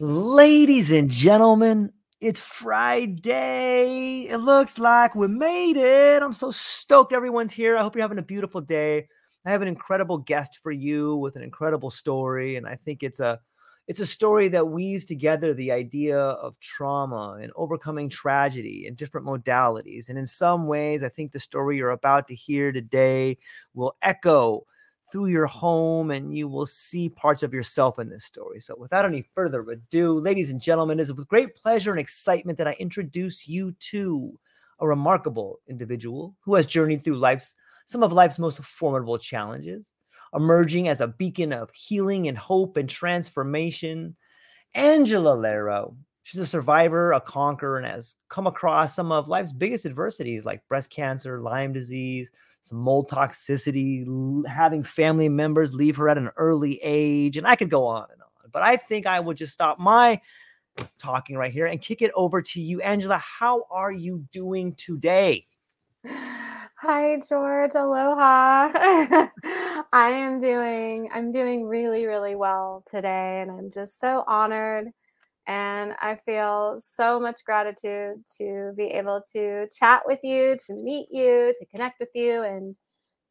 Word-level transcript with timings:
Ladies 0.00 0.92
and 0.92 1.10
gentlemen, 1.10 1.92
it's 2.20 2.38
Friday. 2.38 4.28
It 4.28 4.36
looks 4.36 4.78
like 4.78 5.16
we 5.16 5.26
made 5.26 5.76
it. 5.76 6.22
I'm 6.22 6.32
so 6.32 6.52
stoked 6.52 7.12
everyone's 7.12 7.50
here. 7.50 7.76
I 7.76 7.82
hope 7.82 7.96
you're 7.96 8.04
having 8.04 8.20
a 8.20 8.22
beautiful 8.22 8.60
day. 8.60 9.08
I 9.44 9.50
have 9.50 9.60
an 9.60 9.66
incredible 9.66 10.18
guest 10.18 10.60
for 10.62 10.70
you 10.70 11.16
with 11.16 11.34
an 11.34 11.42
incredible 11.42 11.90
story 11.90 12.54
and 12.54 12.64
I 12.64 12.76
think 12.76 13.02
it's 13.02 13.18
a 13.18 13.40
it's 13.88 13.98
a 13.98 14.06
story 14.06 14.46
that 14.48 14.68
weaves 14.68 15.04
together 15.04 15.52
the 15.52 15.72
idea 15.72 16.16
of 16.16 16.60
trauma 16.60 17.38
and 17.42 17.50
overcoming 17.56 18.08
tragedy 18.08 18.86
in 18.86 18.94
different 18.94 19.26
modalities. 19.26 20.10
And 20.10 20.16
in 20.18 20.26
some 20.26 20.68
ways, 20.68 21.02
I 21.02 21.08
think 21.08 21.32
the 21.32 21.40
story 21.40 21.78
you're 21.78 21.90
about 21.90 22.28
to 22.28 22.36
hear 22.36 22.70
today 22.70 23.38
will 23.74 23.96
echo 24.02 24.64
through 25.10 25.26
your 25.26 25.46
home 25.46 26.10
and 26.10 26.36
you 26.36 26.48
will 26.48 26.66
see 26.66 27.08
parts 27.08 27.42
of 27.42 27.54
yourself 27.54 27.98
in 27.98 28.08
this 28.08 28.24
story. 28.24 28.60
So, 28.60 28.74
without 28.78 29.04
any 29.04 29.22
further 29.34 29.62
ado, 29.70 30.18
ladies 30.20 30.50
and 30.50 30.60
gentlemen, 30.60 30.98
it 30.98 31.02
is 31.02 31.12
with 31.12 31.28
great 31.28 31.54
pleasure 31.54 31.90
and 31.90 32.00
excitement 32.00 32.58
that 32.58 32.68
I 32.68 32.76
introduce 32.78 33.48
you 33.48 33.72
to 33.90 34.38
a 34.80 34.86
remarkable 34.86 35.60
individual 35.66 36.36
who 36.40 36.54
has 36.54 36.66
journeyed 36.66 37.02
through 37.02 37.18
life's 37.18 37.54
some 37.86 38.02
of 38.02 38.12
life's 38.12 38.38
most 38.38 38.58
formidable 38.58 39.16
challenges, 39.16 39.92
emerging 40.34 40.88
as 40.88 41.00
a 41.00 41.08
beacon 41.08 41.54
of 41.54 41.70
healing 41.72 42.28
and 42.28 42.36
hope 42.36 42.76
and 42.76 42.88
transformation. 42.88 44.14
Angela 44.74 45.36
Lerro. 45.36 45.96
She's 46.22 46.40
a 46.40 46.46
survivor, 46.46 47.12
a 47.12 47.20
conqueror, 47.22 47.78
and 47.78 47.86
has 47.86 48.14
come 48.28 48.46
across 48.46 48.94
some 48.94 49.10
of 49.10 49.28
life's 49.28 49.52
biggest 49.52 49.86
adversities 49.86 50.44
like 50.44 50.68
breast 50.68 50.90
cancer, 50.90 51.40
Lyme 51.40 51.72
disease, 51.72 52.30
some 52.68 52.78
mold 52.78 53.10
toxicity, 53.10 54.46
having 54.46 54.82
family 54.82 55.28
members 55.28 55.74
leave 55.74 55.96
her 55.96 56.08
at 56.08 56.18
an 56.18 56.30
early 56.36 56.78
age, 56.82 57.36
and 57.36 57.46
I 57.46 57.56
could 57.56 57.70
go 57.70 57.86
on 57.86 58.06
and 58.12 58.22
on. 58.22 58.50
But 58.52 58.62
I 58.62 58.76
think 58.76 59.06
I 59.06 59.20
would 59.20 59.36
just 59.36 59.52
stop 59.52 59.78
my 59.78 60.20
talking 60.98 61.36
right 61.36 61.52
here 61.52 61.66
and 61.66 61.80
kick 61.80 62.02
it 62.02 62.10
over 62.14 62.40
to 62.42 62.60
you, 62.60 62.80
Angela. 62.82 63.18
How 63.18 63.64
are 63.70 63.92
you 63.92 64.24
doing 64.30 64.74
today? 64.74 65.46
Hi 66.80 67.20
George, 67.28 67.74
aloha. 67.74 68.70
I 69.92 70.10
am 70.10 70.38
doing 70.38 71.10
I'm 71.12 71.32
doing 71.32 71.64
really 71.64 72.06
really 72.06 72.36
well 72.36 72.84
today 72.88 73.40
and 73.42 73.50
I'm 73.50 73.68
just 73.72 73.98
so 73.98 74.22
honored 74.28 74.92
and 75.48 75.94
I 75.98 76.16
feel 76.26 76.78
so 76.78 77.18
much 77.18 77.42
gratitude 77.42 78.22
to 78.36 78.74
be 78.76 78.88
able 78.88 79.22
to 79.32 79.66
chat 79.76 80.02
with 80.04 80.20
you, 80.22 80.58
to 80.66 80.74
meet 80.74 81.08
you, 81.10 81.54
to 81.58 81.66
connect 81.66 81.98
with 81.98 82.10
you 82.14 82.42
and 82.42 82.76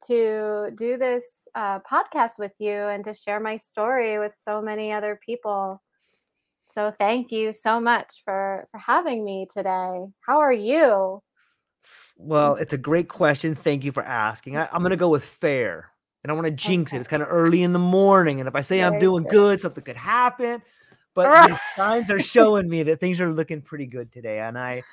to 0.08 0.72
do 0.76 0.98
this 0.98 1.48
uh, 1.54 1.80
podcast 1.80 2.40
with 2.40 2.54
you 2.58 2.74
and 2.74 3.04
to 3.04 3.14
share 3.14 3.40
my 3.40 3.56
story 3.56 4.18
with 4.18 4.34
so 4.34 4.64
many 4.64 4.92
other 4.92 5.20
people. 5.24 5.82
So 6.72 6.92
thank 6.98 7.32
you 7.32 7.54
so 7.54 7.80
much 7.80 8.24
for 8.26 8.66
for 8.72 8.80
having 8.80 9.24
me 9.24 9.48
today. 9.52 10.08
How 10.22 10.40
are 10.40 10.52
you? 10.52 11.22
Well, 12.18 12.56
it's 12.56 12.74
a 12.74 12.78
great 12.80 13.10
question. 13.10 13.54
Thank 13.54 13.84
you 13.84 13.92
for 13.92 14.04
asking. 14.04 14.58
I, 14.58 14.68
I'm 14.72 14.82
going 14.82 14.90
to 14.90 14.98
go 14.98 15.10
with 15.10 15.24
fair. 15.24 15.92
And 16.24 16.32
I 16.32 16.34
want 16.34 16.46
to 16.46 16.52
jinx 16.52 16.92
it. 16.92 16.98
It's 16.98 17.08
kind 17.08 17.22
of 17.22 17.30
early 17.32 17.62
in 17.62 17.74
the 17.74 17.80
morning. 17.80 18.42
And 18.42 18.50
if 18.50 18.56
I 18.56 18.62
say 18.62 18.84
I'm 18.84 19.00
doing 19.00 19.24
true. 19.24 19.32
good, 19.32 19.60
something 19.60 19.84
could 19.84 19.96
happen. 19.96 20.62
But 21.18 21.50
the 21.50 21.60
signs 21.76 22.12
are 22.12 22.22
showing 22.22 22.70
me 22.70 22.84
that 22.84 23.00
things 23.00 23.20
are 23.20 23.32
looking 23.32 23.62
pretty 23.64 23.88
good 23.88 24.12
today. 24.12 24.40
And 24.40 24.56
I, 24.56 24.84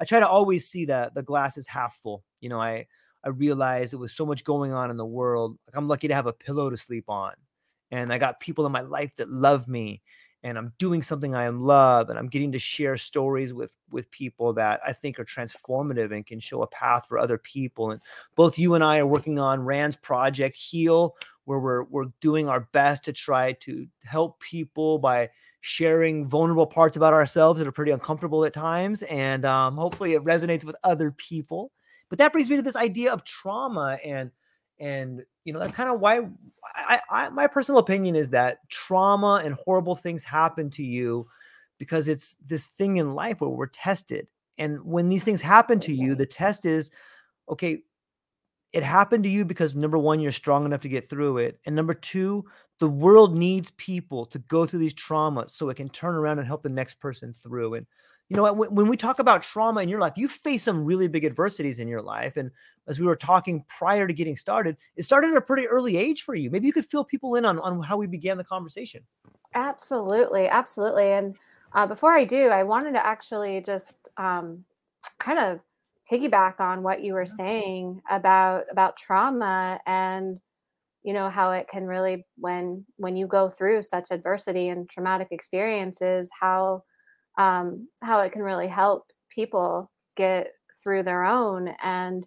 I 0.00 0.06
try 0.06 0.18
to 0.18 0.26
always 0.26 0.66
see 0.66 0.86
the 0.86 1.10
the 1.14 1.22
glass 1.22 1.58
is 1.58 1.66
half 1.66 1.96
full. 1.96 2.24
You 2.40 2.48
know, 2.48 2.60
I 2.60 2.86
I 3.22 3.28
realized 3.28 3.92
there 3.92 3.98
was 4.00 4.14
so 4.14 4.24
much 4.24 4.44
going 4.44 4.72
on 4.72 4.90
in 4.90 4.96
the 4.96 5.04
world. 5.04 5.58
Like 5.68 5.76
I'm 5.76 5.86
lucky 5.86 6.08
to 6.08 6.14
have 6.14 6.26
a 6.26 6.32
pillow 6.32 6.70
to 6.70 6.76
sleep 6.78 7.10
on. 7.10 7.34
And 7.90 8.10
I 8.10 8.16
got 8.16 8.40
people 8.40 8.64
in 8.64 8.72
my 8.72 8.80
life 8.80 9.14
that 9.16 9.28
love 9.28 9.68
me 9.68 10.00
and 10.42 10.58
I'm 10.58 10.72
doing 10.78 11.02
something 11.02 11.34
I 11.34 11.48
love 11.48 12.10
and 12.10 12.18
I'm 12.18 12.28
getting 12.28 12.52
to 12.52 12.58
share 12.58 12.96
stories 12.96 13.54
with 13.54 13.74
with 13.90 14.10
people 14.10 14.52
that 14.54 14.80
I 14.86 14.92
think 14.92 15.18
are 15.18 15.24
transformative 15.24 16.14
and 16.14 16.24
can 16.24 16.38
show 16.38 16.62
a 16.62 16.66
path 16.66 17.06
for 17.08 17.18
other 17.18 17.38
people. 17.38 17.90
And 17.90 18.00
both 18.36 18.58
you 18.58 18.74
and 18.74 18.84
I 18.84 18.98
are 18.98 19.06
working 19.06 19.38
on 19.38 19.64
Rand's 19.64 19.96
project 19.96 20.56
Heal, 20.56 21.16
where 21.44 21.58
we're 21.58 21.84
we're 21.84 22.12
doing 22.20 22.48
our 22.48 22.68
best 22.72 23.04
to 23.04 23.12
try 23.12 23.52
to 23.60 23.86
help 24.04 24.38
people 24.40 24.98
by 24.98 25.30
sharing 25.66 26.28
vulnerable 26.28 26.66
parts 26.66 26.94
about 26.94 27.14
ourselves 27.14 27.58
that 27.58 27.66
are 27.66 27.72
pretty 27.72 27.90
uncomfortable 27.90 28.44
at 28.44 28.52
times, 28.52 29.02
and 29.04 29.46
um, 29.46 29.76
hopefully 29.76 30.12
it 30.12 30.22
resonates 30.22 30.62
with 30.62 30.76
other 30.84 31.10
people. 31.10 31.72
But 32.10 32.18
that 32.18 32.32
brings 32.32 32.50
me 32.50 32.56
to 32.56 32.62
this 32.62 32.76
idea 32.76 33.10
of 33.10 33.24
trauma 33.24 33.98
and 34.04 34.30
and 34.78 35.24
you 35.44 35.54
know 35.54 35.58
that's 35.58 35.72
kind 35.72 35.88
of 35.88 36.00
why 36.00 36.20
I, 36.74 37.00
I 37.10 37.28
my 37.30 37.46
personal 37.46 37.78
opinion 37.78 38.14
is 38.14 38.28
that 38.30 38.58
trauma 38.68 39.40
and 39.42 39.54
horrible 39.54 39.96
things 39.96 40.22
happen 40.22 40.68
to 40.70 40.82
you 40.82 41.28
because 41.78 42.08
it's 42.08 42.34
this 42.34 42.66
thing 42.66 42.98
in 42.98 43.14
life 43.14 43.40
where 43.40 43.48
we're 43.48 43.66
tested 43.66 44.26
and 44.58 44.84
when 44.84 45.08
these 45.08 45.24
things 45.24 45.40
happen 45.40 45.80
to 45.80 45.94
you 45.94 46.14
the 46.14 46.26
test 46.26 46.66
is 46.66 46.90
okay 47.48 47.78
it 48.72 48.82
happened 48.82 49.22
to 49.22 49.30
you 49.30 49.44
because 49.44 49.76
number 49.76 49.96
one 49.96 50.18
you're 50.18 50.32
strong 50.32 50.64
enough 50.64 50.82
to 50.82 50.88
get 50.88 51.08
through 51.08 51.38
it 51.38 51.60
and 51.64 51.76
number 51.76 51.94
two 51.94 52.44
the 52.80 52.88
world 52.88 53.36
needs 53.36 53.70
people 53.72 54.26
to 54.26 54.38
go 54.40 54.66
through 54.66 54.80
these 54.80 54.94
traumas 54.94 55.50
so 55.50 55.68
it 55.68 55.76
can 55.76 55.88
turn 55.88 56.14
around 56.14 56.38
and 56.38 56.46
help 56.46 56.62
the 56.62 56.68
next 56.68 57.00
person 57.00 57.32
through 57.32 57.74
and 57.74 57.86
you 58.28 58.36
know 58.36 58.52
when, 58.52 58.74
when 58.74 58.88
we 58.88 58.96
talk 58.96 59.18
about 59.18 59.42
trauma 59.42 59.80
in 59.80 59.88
your 59.88 60.00
life 60.00 60.14
you 60.16 60.28
face 60.28 60.62
some 60.62 60.84
really 60.84 61.08
big 61.08 61.24
adversities 61.24 61.78
in 61.78 61.88
your 61.88 62.02
life 62.02 62.36
and 62.36 62.50
as 62.88 62.98
we 62.98 63.06
were 63.06 63.16
talking 63.16 63.64
prior 63.68 64.06
to 64.06 64.14
getting 64.14 64.36
started 64.36 64.76
it 64.96 65.04
started 65.04 65.30
at 65.30 65.36
a 65.36 65.40
pretty 65.40 65.66
early 65.66 65.96
age 65.96 66.22
for 66.22 66.34
you 66.34 66.50
maybe 66.50 66.66
you 66.66 66.72
could 66.72 66.86
fill 66.86 67.04
people 67.04 67.36
in 67.36 67.44
on, 67.44 67.58
on 67.60 67.82
how 67.82 67.96
we 67.96 68.06
began 68.06 68.36
the 68.36 68.44
conversation 68.44 69.02
Absolutely, 69.54 70.48
absolutely. 70.48 71.12
And 71.12 71.36
uh, 71.72 71.86
before 71.86 72.12
I 72.12 72.24
do, 72.24 72.48
I 72.48 72.64
wanted 72.64 72.92
to 72.92 73.06
actually 73.06 73.60
just 73.60 74.08
um, 74.16 74.64
kind 75.18 75.38
of 75.38 75.60
piggyback 76.10 76.60
on 76.60 76.82
what 76.82 77.02
you 77.02 77.14
were 77.14 77.26
saying 77.26 78.02
about 78.10 78.64
about 78.70 78.96
trauma 78.96 79.80
and 79.86 80.38
you 81.04 81.12
know 81.12 81.28
how 81.28 81.52
it 81.52 81.68
can 81.68 81.86
really 81.86 82.26
when 82.36 82.84
when 82.96 83.16
you 83.16 83.26
go 83.26 83.48
through 83.48 83.82
such 83.82 84.08
adversity 84.10 84.68
and 84.70 84.88
traumatic 84.88 85.28
experiences 85.30 86.30
how 86.40 86.82
um, 87.36 87.88
how 88.02 88.20
it 88.20 88.32
can 88.32 88.42
really 88.42 88.68
help 88.68 89.10
people 89.30 89.90
get 90.16 90.52
through 90.82 91.02
their 91.02 91.24
own. 91.24 91.74
And 91.82 92.26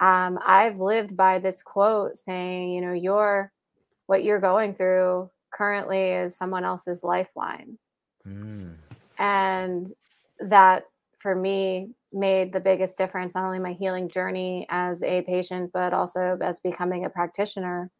um, 0.00 0.38
I've 0.44 0.78
lived 0.78 1.16
by 1.16 1.38
this 1.38 1.62
quote 1.62 2.16
saying, 2.16 2.72
you 2.72 2.80
know, 2.80 2.92
your 2.92 3.52
what 4.06 4.22
you're 4.22 4.40
going 4.40 4.74
through 4.74 5.30
currently 5.52 6.10
is 6.10 6.36
someone 6.36 6.64
else's 6.64 7.02
lifeline. 7.02 7.78
Mm. 8.26 8.74
And 9.18 9.92
that 10.40 10.84
for 11.18 11.34
me 11.34 11.90
made 12.12 12.52
the 12.52 12.60
biggest 12.60 12.98
difference, 12.98 13.34
not 13.34 13.44
only 13.44 13.58
my 13.58 13.72
healing 13.72 14.08
journey 14.08 14.66
as 14.68 15.02
a 15.02 15.22
patient, 15.22 15.70
but 15.72 15.92
also 15.92 16.38
as 16.40 16.60
becoming 16.60 17.04
a 17.04 17.10
practitioner, 17.10 17.90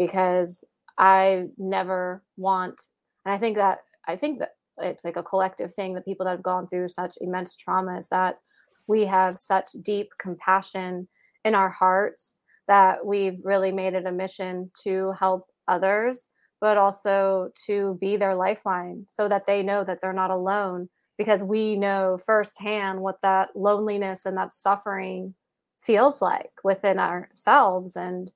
because 0.00 0.64
I 0.96 1.48
never 1.58 2.24
want, 2.38 2.80
and 3.26 3.34
I 3.34 3.38
think 3.38 3.58
that, 3.58 3.80
I 4.08 4.16
think 4.16 4.38
that 4.38 4.52
it's 4.78 5.04
like 5.04 5.16
a 5.16 5.22
collective 5.22 5.74
thing 5.74 5.92
that 5.92 6.06
people 6.06 6.24
that 6.24 6.30
have 6.30 6.42
gone 6.42 6.66
through 6.66 6.88
such 6.88 7.18
immense 7.20 7.54
trauma 7.54 7.98
is 7.98 8.08
that 8.08 8.38
we 8.86 9.04
have 9.04 9.36
such 9.36 9.72
deep 9.82 10.08
compassion 10.18 11.06
in 11.44 11.54
our 11.54 11.68
hearts 11.68 12.34
that 12.66 13.04
we've 13.04 13.44
really 13.44 13.72
made 13.72 13.92
it 13.92 14.06
a 14.06 14.12
mission 14.12 14.70
to 14.84 15.12
help 15.20 15.46
others 15.68 16.28
but 16.62 16.78
also 16.78 17.50
to 17.66 17.98
be 18.00 18.16
their 18.16 18.34
lifeline 18.34 19.04
so 19.06 19.28
that 19.28 19.46
they 19.46 19.62
know 19.62 19.84
that 19.84 19.98
they're 20.00 20.12
not 20.14 20.30
alone 20.30 20.88
because 21.18 21.42
we 21.42 21.76
know 21.76 22.18
firsthand 22.24 23.00
what 23.00 23.18
that 23.22 23.50
loneliness 23.54 24.24
and 24.24 24.36
that 24.36 24.54
suffering 24.54 25.34
feels 25.82 26.22
like 26.22 26.52
within 26.64 26.98
ourselves 26.98 27.96
and 27.96 28.32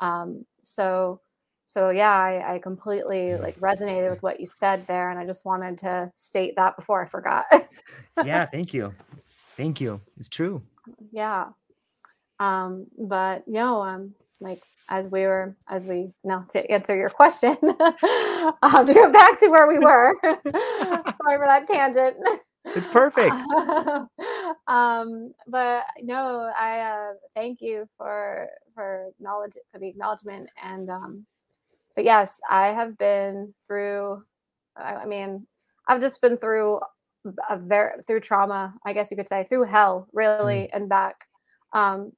um, 0.00 0.44
so 0.66 1.20
so 1.64 1.90
yeah 1.90 2.12
I, 2.12 2.54
I, 2.54 2.58
completely 2.58 3.36
like 3.36 3.58
resonated 3.60 4.10
with 4.10 4.22
what 4.22 4.40
you 4.40 4.46
said 4.46 4.86
there 4.86 5.10
and 5.10 5.18
i 5.18 5.24
just 5.24 5.44
wanted 5.44 5.78
to 5.78 6.12
state 6.16 6.54
that 6.56 6.76
before 6.76 7.02
i 7.02 7.06
forgot. 7.06 7.44
Yeah 8.24 8.46
thank 8.52 8.74
you. 8.74 8.94
Thank 9.56 9.80
you. 9.80 10.00
It's 10.18 10.28
true. 10.28 10.62
Yeah. 11.12 11.46
Um 12.38 12.86
but 12.98 13.44
you 13.46 13.54
know 13.54 13.82
um 13.82 14.14
like 14.40 14.62
as 14.88 15.08
we 15.08 15.22
were 15.22 15.56
as 15.68 15.86
we 15.86 16.12
now 16.24 16.44
to 16.50 16.70
answer 16.70 16.96
your 16.96 17.10
question 17.10 17.56
um, 18.62 18.86
to 18.86 18.92
go 18.94 19.10
back 19.10 19.38
to 19.40 19.48
where 19.48 19.66
we 19.66 19.78
were. 19.88 20.14
Sorry 20.22 20.42
for 20.44 21.46
that 21.46 21.66
tangent. 21.66 22.16
It's 22.74 22.86
perfect 22.86 23.34
um 24.68 25.32
but 25.46 25.84
no 26.02 26.50
i 26.58 26.80
uh 26.80 27.12
thank 27.34 27.60
you 27.60 27.88
for 27.96 28.48
for 28.74 29.10
knowledge 29.20 29.52
for 29.70 29.78
the 29.78 29.88
acknowledgement 29.88 30.48
and 30.62 30.90
um 30.90 31.24
but 31.94 32.04
yes 32.04 32.40
i 32.50 32.68
have 32.68 32.98
been 32.98 33.54
through 33.66 34.22
i, 34.76 34.94
I 34.96 35.06
mean 35.06 35.46
i've 35.86 36.00
just 36.00 36.20
been 36.20 36.36
through 36.36 36.80
a 37.48 37.56
very 37.56 38.02
through 38.06 38.20
trauma 38.20 38.74
i 38.84 38.92
guess 38.92 39.10
you 39.10 39.16
could 39.16 39.28
say 39.28 39.44
through 39.48 39.64
hell 39.64 40.08
really 40.12 40.68
mm. 40.68 40.70
and 40.72 40.88
back 40.88 41.26
um 41.72 42.12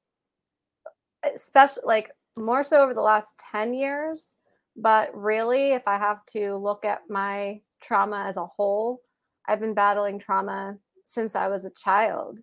especially 1.23 1.83
like 1.85 2.11
more 2.39 2.63
so 2.63 2.81
over 2.81 2.93
the 2.93 3.01
last 3.01 3.39
10 3.51 3.73
years. 3.73 4.35
But 4.75 5.15
really, 5.15 5.73
if 5.73 5.87
I 5.87 5.97
have 5.97 6.25
to 6.27 6.55
look 6.55 6.85
at 6.85 7.01
my 7.09 7.61
trauma 7.81 8.23
as 8.27 8.37
a 8.37 8.45
whole, 8.45 9.01
I've 9.45 9.59
been 9.59 9.73
battling 9.73 10.19
trauma 10.19 10.77
since 11.09 11.35
I 11.35 11.47
was 11.47 11.65
a 11.65 11.71
child. 11.71 12.39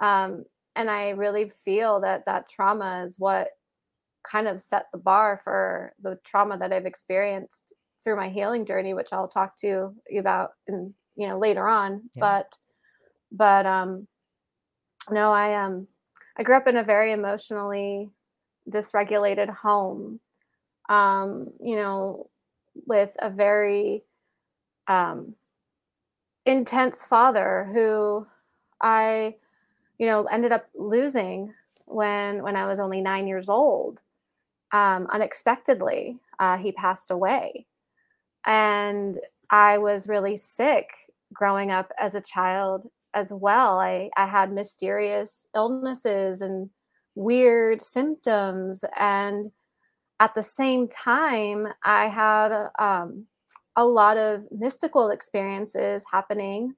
Um, 0.00 0.44
and 0.74 0.90
I 0.90 1.10
really 1.10 1.48
feel 1.48 2.00
that 2.00 2.26
that 2.26 2.48
trauma 2.48 3.04
is 3.06 3.14
what 3.16 3.48
kind 4.28 4.48
of 4.48 4.60
set 4.60 4.86
the 4.92 4.98
bar 4.98 5.40
for 5.44 5.92
the 6.02 6.18
trauma 6.24 6.58
that 6.58 6.72
I've 6.72 6.86
experienced 6.86 7.72
through 8.02 8.16
my 8.16 8.28
healing 8.28 8.66
journey, 8.66 8.92
which 8.92 9.12
I'll 9.12 9.28
talk 9.28 9.56
to 9.58 9.94
you 10.10 10.20
about 10.20 10.50
in 10.66 10.92
you 11.14 11.28
know 11.28 11.38
later 11.38 11.68
on. 11.68 12.10
Yeah. 12.14 12.20
But 12.20 12.58
but 13.30 13.66
um 13.66 14.08
no, 15.10 15.30
I 15.32 15.62
um 15.62 15.86
I 16.36 16.42
grew 16.42 16.56
up 16.56 16.66
in 16.66 16.78
a 16.78 16.84
very 16.84 17.12
emotionally 17.12 18.10
dysregulated 18.68 19.48
home 19.48 20.18
um, 20.88 21.48
you 21.60 21.76
know 21.76 22.28
with 22.86 23.16
a 23.20 23.30
very 23.30 24.02
um, 24.88 25.34
intense 26.46 27.04
father 27.04 27.70
who 27.72 28.26
i 28.80 29.34
you 29.98 30.06
know 30.06 30.24
ended 30.24 30.52
up 30.52 30.66
losing 30.74 31.52
when 31.86 32.42
when 32.42 32.56
i 32.56 32.66
was 32.66 32.80
only 32.80 33.00
nine 33.00 33.26
years 33.26 33.48
old 33.48 34.00
um, 34.72 35.06
unexpectedly 35.12 36.18
uh, 36.38 36.56
he 36.56 36.72
passed 36.72 37.10
away. 37.10 37.66
And 38.46 39.18
i 39.50 39.78
was 39.78 40.08
really 40.08 40.36
sick 40.36 40.90
growing 41.32 41.70
up 41.70 41.92
as 42.00 42.14
a 42.14 42.20
child 42.20 42.90
as 43.14 43.32
well. 43.32 43.78
I 43.78 44.10
i 44.16 44.26
had 44.26 44.52
mysterious 44.52 45.46
illnesses 45.54 46.42
and 46.42 46.70
weird 47.14 47.82
symptoms. 47.82 48.84
And 48.98 49.52
at 50.20 50.34
the 50.34 50.42
same 50.42 50.88
time 50.88 51.68
i 51.84 52.06
had 52.06 52.70
um, 52.78 53.26
a 53.76 53.84
lot 53.84 54.16
of 54.16 54.44
mystical 54.50 55.10
experiences 55.10 56.04
happening 56.10 56.74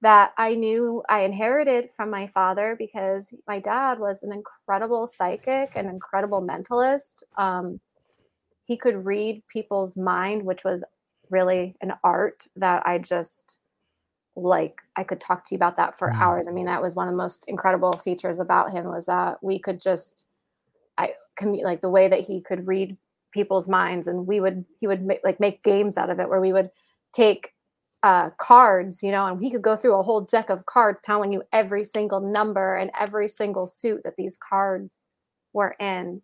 that 0.00 0.32
i 0.38 0.54
knew 0.54 1.02
i 1.08 1.20
inherited 1.20 1.90
from 1.96 2.10
my 2.10 2.26
father 2.26 2.74
because 2.78 3.34
my 3.46 3.58
dad 3.58 3.98
was 3.98 4.22
an 4.22 4.32
incredible 4.32 5.06
psychic 5.06 5.70
an 5.76 5.86
incredible 5.86 6.40
mentalist 6.40 7.22
um, 7.36 7.80
he 8.64 8.76
could 8.76 9.04
read 9.04 9.42
people's 9.48 9.96
mind 9.96 10.42
which 10.42 10.64
was 10.64 10.82
really 11.28 11.76
an 11.80 11.92
art 12.02 12.46
that 12.56 12.82
i 12.86 12.98
just 12.98 13.58
like 14.36 14.80
I 14.96 15.04
could 15.04 15.20
talk 15.20 15.44
to 15.46 15.54
you 15.54 15.56
about 15.56 15.76
that 15.76 15.98
for 15.98 16.08
mm. 16.08 16.16
hours. 16.16 16.46
I 16.48 16.52
mean, 16.52 16.66
that 16.66 16.82
was 16.82 16.94
one 16.94 17.08
of 17.08 17.12
the 17.12 17.18
most 17.18 17.44
incredible 17.48 17.92
features 17.92 18.38
about 18.38 18.72
him 18.72 18.86
was 18.86 19.06
that 19.06 19.42
we 19.42 19.58
could 19.58 19.80
just 19.80 20.26
I 20.98 21.14
commu- 21.38 21.62
like 21.62 21.80
the 21.80 21.90
way 21.90 22.08
that 22.08 22.20
he 22.20 22.40
could 22.40 22.66
read 22.66 22.96
people's 23.32 23.68
minds 23.68 24.06
and 24.06 24.26
we 24.26 24.40
would 24.40 24.64
he 24.80 24.86
would 24.86 25.02
make, 25.02 25.20
like 25.24 25.40
make 25.40 25.62
games 25.62 25.96
out 25.96 26.10
of 26.10 26.20
it 26.20 26.28
where 26.28 26.40
we 26.40 26.52
would 26.52 26.70
take 27.12 27.54
uh, 28.02 28.30
cards, 28.38 29.02
you 29.02 29.10
know, 29.10 29.26
and 29.26 29.42
he 29.42 29.50
could 29.50 29.62
go 29.62 29.76
through 29.76 29.94
a 29.94 30.02
whole 30.02 30.22
deck 30.22 30.48
of 30.48 30.64
cards 30.64 31.00
telling 31.02 31.32
you 31.32 31.42
every 31.52 31.84
single 31.84 32.20
number 32.20 32.76
and 32.76 32.90
every 32.98 33.28
single 33.28 33.66
suit 33.66 34.00
that 34.04 34.16
these 34.16 34.38
cards 34.38 34.98
were 35.52 35.74
in. 35.78 36.22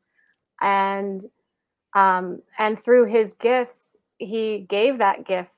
And 0.61 1.25
um 1.94 2.43
and 2.58 2.79
through 2.79 3.06
his 3.06 3.35
gifts, 3.35 3.97
he 4.19 4.61
gave 4.69 4.99
that 4.99 5.26
gift 5.26 5.50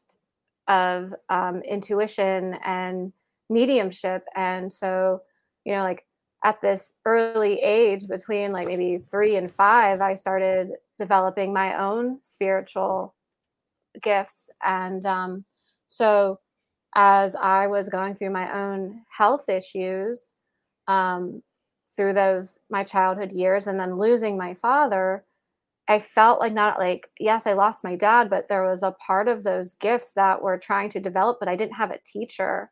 of 0.69 1.15
um, 1.29 1.63
intuition 1.63 2.55
and 2.65 3.13
mediumship. 3.49 4.25
And 4.37 4.73
so, 4.73 5.23
you 5.65 5.75
know, 5.75 5.83
like 5.83 6.05
at 6.45 6.61
this 6.61 6.95
early 7.05 7.55
age, 7.61 8.07
between 8.07 8.53
like 8.53 8.69
maybe 8.69 8.99
three 8.99 9.37
and 9.37 9.51
five, 9.51 10.01
I 10.01 10.15
started 10.15 10.73
developing 10.99 11.53
my 11.53 11.79
own 11.81 12.19
spiritual 12.23 13.15
gifts. 14.03 14.51
And 14.63 15.05
um, 15.07 15.45
so, 15.89 16.41
as 16.95 17.37
I 17.37 17.67
was 17.67 17.89
going 17.89 18.15
through 18.15 18.31
my 18.31 18.53
own 18.53 19.03
health 19.11 19.49
issues 19.49 20.33
um, 20.89 21.43
through 21.97 22.15
those 22.15 22.61
my 22.71 22.85
childhood 22.85 23.33
years, 23.33 23.67
and 23.67 23.79
then 23.79 23.99
losing 23.99 24.37
my 24.37 24.55
father, 24.55 25.25
I 25.89 26.01
felt 26.01 26.41
like 26.41 26.53
not 26.53 26.79
like, 26.79 27.11
yes, 27.19 27.47
I 27.47 27.55
lost 27.55 27.85
my 27.85 27.97
dad, 27.97 28.29
but 28.31 28.49
there 28.49 28.65
was 28.65 28.83
a 28.83 28.93
part 28.93 29.29
of 29.29 29.43
those 29.43 29.75
gifts 29.75 30.13
that 30.13 30.43
were 30.43 30.59
trying 30.59 30.91
to 30.91 31.01
develop, 31.01 31.39
but 31.41 31.49
I 31.49 31.57
didn't 31.57 31.77
have 31.77 31.91
a 31.91 31.99
teacher. 32.05 32.71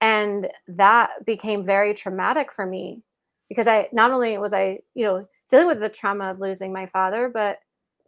And 0.00 0.48
that 0.68 1.24
became 1.24 1.64
very 1.64 1.94
traumatic 1.94 2.52
for 2.52 2.66
me 2.66 3.02
because 3.48 3.66
I 3.68 3.88
not 3.92 4.10
only 4.10 4.38
was 4.38 4.52
I, 4.52 4.80
you 4.94 5.04
know, 5.04 5.28
dealing 5.50 5.66
with 5.66 5.80
the 5.80 5.88
trauma 5.88 6.30
of 6.30 6.40
losing 6.40 6.72
my 6.72 6.86
father, 6.86 7.28
but 7.32 7.58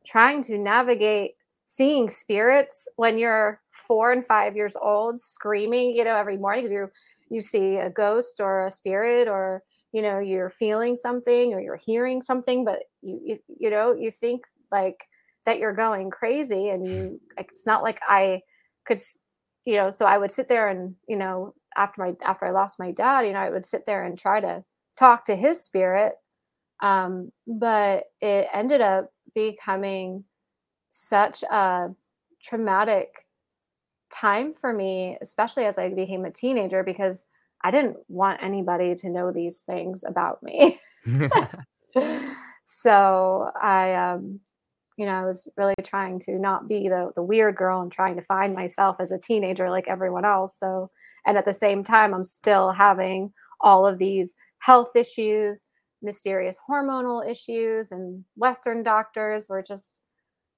trying 0.04 0.42
to 0.44 0.58
navigate 0.58 1.32
seeing 1.66 2.08
spirits 2.08 2.88
when 2.96 3.18
you're 3.18 3.60
four 3.70 4.12
and 4.12 4.26
five 4.26 4.56
years 4.56 4.76
old 4.80 5.20
screaming, 5.20 5.94
you 5.94 6.04
know, 6.04 6.16
every 6.16 6.36
morning 6.36 6.64
because 6.64 6.72
you 6.72 6.90
you 7.30 7.40
see 7.40 7.76
a 7.76 7.88
ghost 7.88 8.40
or 8.40 8.66
a 8.66 8.70
spirit 8.70 9.28
or 9.28 9.62
you 9.92 10.02
know 10.02 10.18
you're 10.18 10.50
feeling 10.50 10.96
something 10.96 11.54
or 11.54 11.60
you're 11.60 11.76
hearing 11.76 12.20
something 12.20 12.64
but 12.64 12.80
you 13.02 13.20
you, 13.24 13.38
you 13.58 13.70
know 13.70 13.94
you 13.94 14.10
think 14.10 14.44
like 14.70 15.06
that 15.46 15.58
you're 15.58 15.72
going 15.72 16.10
crazy 16.10 16.68
and 16.68 16.86
you 16.86 17.20
it's 17.38 17.64
not 17.64 17.82
like 17.82 18.00
i 18.08 18.40
could 18.84 19.00
you 19.64 19.74
know 19.74 19.90
so 19.90 20.04
i 20.04 20.18
would 20.18 20.30
sit 20.30 20.48
there 20.48 20.68
and 20.68 20.94
you 21.08 21.16
know 21.16 21.54
after 21.76 22.02
my 22.02 22.14
after 22.24 22.46
i 22.46 22.50
lost 22.50 22.78
my 22.78 22.90
dad 22.90 23.20
you 23.26 23.32
know 23.32 23.38
i 23.38 23.50
would 23.50 23.64
sit 23.64 23.86
there 23.86 24.04
and 24.04 24.18
try 24.18 24.40
to 24.40 24.62
talk 24.96 25.24
to 25.24 25.36
his 25.36 25.62
spirit 25.62 26.14
um 26.80 27.30
but 27.46 28.04
it 28.20 28.48
ended 28.52 28.80
up 28.80 29.12
becoming 29.34 30.24
such 30.90 31.42
a 31.44 31.90
traumatic 32.42 33.26
time 34.10 34.52
for 34.52 34.72
me 34.72 35.16
especially 35.20 35.64
as 35.64 35.78
i 35.78 35.88
became 35.88 36.24
a 36.24 36.30
teenager 36.30 36.82
because 36.82 37.26
I 37.62 37.70
didn't 37.70 37.98
want 38.08 38.42
anybody 38.42 38.94
to 38.96 39.10
know 39.10 39.32
these 39.32 39.60
things 39.60 40.02
about 40.06 40.42
me. 40.42 40.78
so 42.64 43.50
I, 43.60 43.94
um, 43.94 44.40
you 44.96 45.06
know, 45.06 45.12
I 45.12 45.24
was 45.24 45.48
really 45.56 45.74
trying 45.84 46.20
to 46.20 46.38
not 46.38 46.68
be 46.68 46.88
the 46.88 47.10
the 47.14 47.22
weird 47.22 47.56
girl 47.56 47.80
and 47.80 47.92
trying 47.92 48.16
to 48.16 48.22
find 48.22 48.54
myself 48.54 48.96
as 49.00 49.12
a 49.12 49.18
teenager 49.18 49.70
like 49.70 49.88
everyone 49.88 50.24
else. 50.24 50.58
So, 50.58 50.90
and 51.26 51.36
at 51.36 51.44
the 51.44 51.52
same 51.52 51.84
time, 51.84 52.14
I'm 52.14 52.24
still 52.24 52.70
having 52.72 53.32
all 53.60 53.86
of 53.86 53.98
these 53.98 54.34
health 54.58 54.96
issues, 54.96 55.64
mysterious 56.02 56.56
hormonal 56.68 57.28
issues, 57.28 57.92
and 57.92 58.24
Western 58.36 58.82
doctors 58.82 59.48
were 59.48 59.62
just 59.62 60.02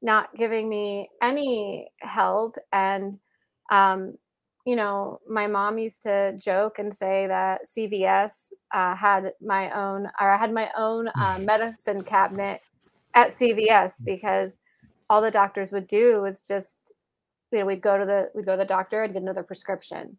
not 0.02 0.34
giving 0.34 0.68
me 0.68 1.08
any 1.22 1.88
help. 2.00 2.56
And, 2.72 3.18
um, 3.70 4.16
you 4.66 4.76
know, 4.76 5.20
my 5.28 5.46
mom 5.46 5.78
used 5.78 6.02
to 6.02 6.37
joke 6.38 6.78
and 6.78 6.92
say 6.92 7.26
that 7.28 7.62
CVS 7.66 8.52
uh, 8.75 8.94
had 8.94 9.32
my 9.40 9.70
own, 9.70 10.06
or 10.20 10.34
I 10.34 10.38
had 10.38 10.52
my 10.52 10.70
own 10.76 11.08
uh, 11.08 11.38
medicine 11.42 12.02
cabinet 12.02 12.61
at 13.14 13.28
CVS 13.28 14.04
because 14.04 14.58
all 15.08 15.20
the 15.20 15.30
doctors 15.30 15.72
would 15.72 15.87
do 15.87 16.20
was 16.22 16.40
just, 16.40 16.92
you 17.50 17.58
know, 17.58 17.66
we'd 17.66 17.82
go 17.82 17.99
to 17.99 18.04
the 18.04 18.30
we'd 18.34 18.46
go 18.46 18.52
to 18.52 18.58
the 18.58 18.64
doctor 18.64 19.02
and 19.02 19.12
get 19.12 19.22
another 19.22 19.42
prescription. 19.42 20.16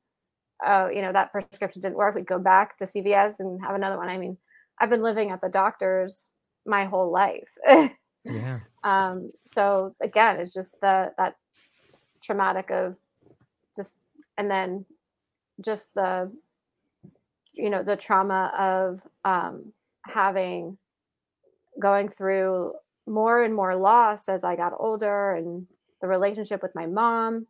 Oh, 0.66 0.88
you 0.88 1.02
know, 1.02 1.12
that 1.12 1.32
prescription 1.32 1.82
didn't 1.82 1.98
work. 1.98 2.16
We'd 2.16 2.28
go 2.28 2.40
back 2.40 2.78
to 2.78 2.86
CVS 2.86 3.40
and 3.40 3.60
have 3.66 3.76
another 3.76 3.98
one. 3.98 4.08
I 4.08 4.18
mean, 4.18 4.38
I've 4.80 4.90
been 4.90 5.04
living 5.04 5.32
at 5.32 5.42
the 5.42 5.50
doctor's 5.50 6.34
my 6.66 6.86
whole 6.86 7.12
life. 7.12 7.50
yeah. 8.26 8.60
Um, 8.86 9.32
so 9.46 9.96
again, 10.02 10.42
it's 10.42 10.54
just 10.54 10.82
the 10.82 11.14
that 11.18 11.38
traumatic 12.22 12.70
of 12.70 12.98
just 13.78 13.98
and 14.38 14.52
then 14.52 14.86
just 15.62 15.94
the 15.94 16.30
you 17.54 17.70
know 17.70 17.82
the 17.82 17.96
trauma 17.96 18.52
of 18.58 19.02
um, 19.24 19.72
having 20.06 20.78
going 21.82 22.10
through 22.10 22.74
more 23.08 23.44
and 23.44 23.56
more 23.56 23.76
loss 23.76 24.28
as 24.28 24.44
I 24.44 24.58
got 24.58 24.74
older, 24.78 25.32
and 25.34 25.66
the 26.02 26.08
relationship 26.08 26.62
with 26.62 26.76
my 26.76 26.86
mom 26.86 27.48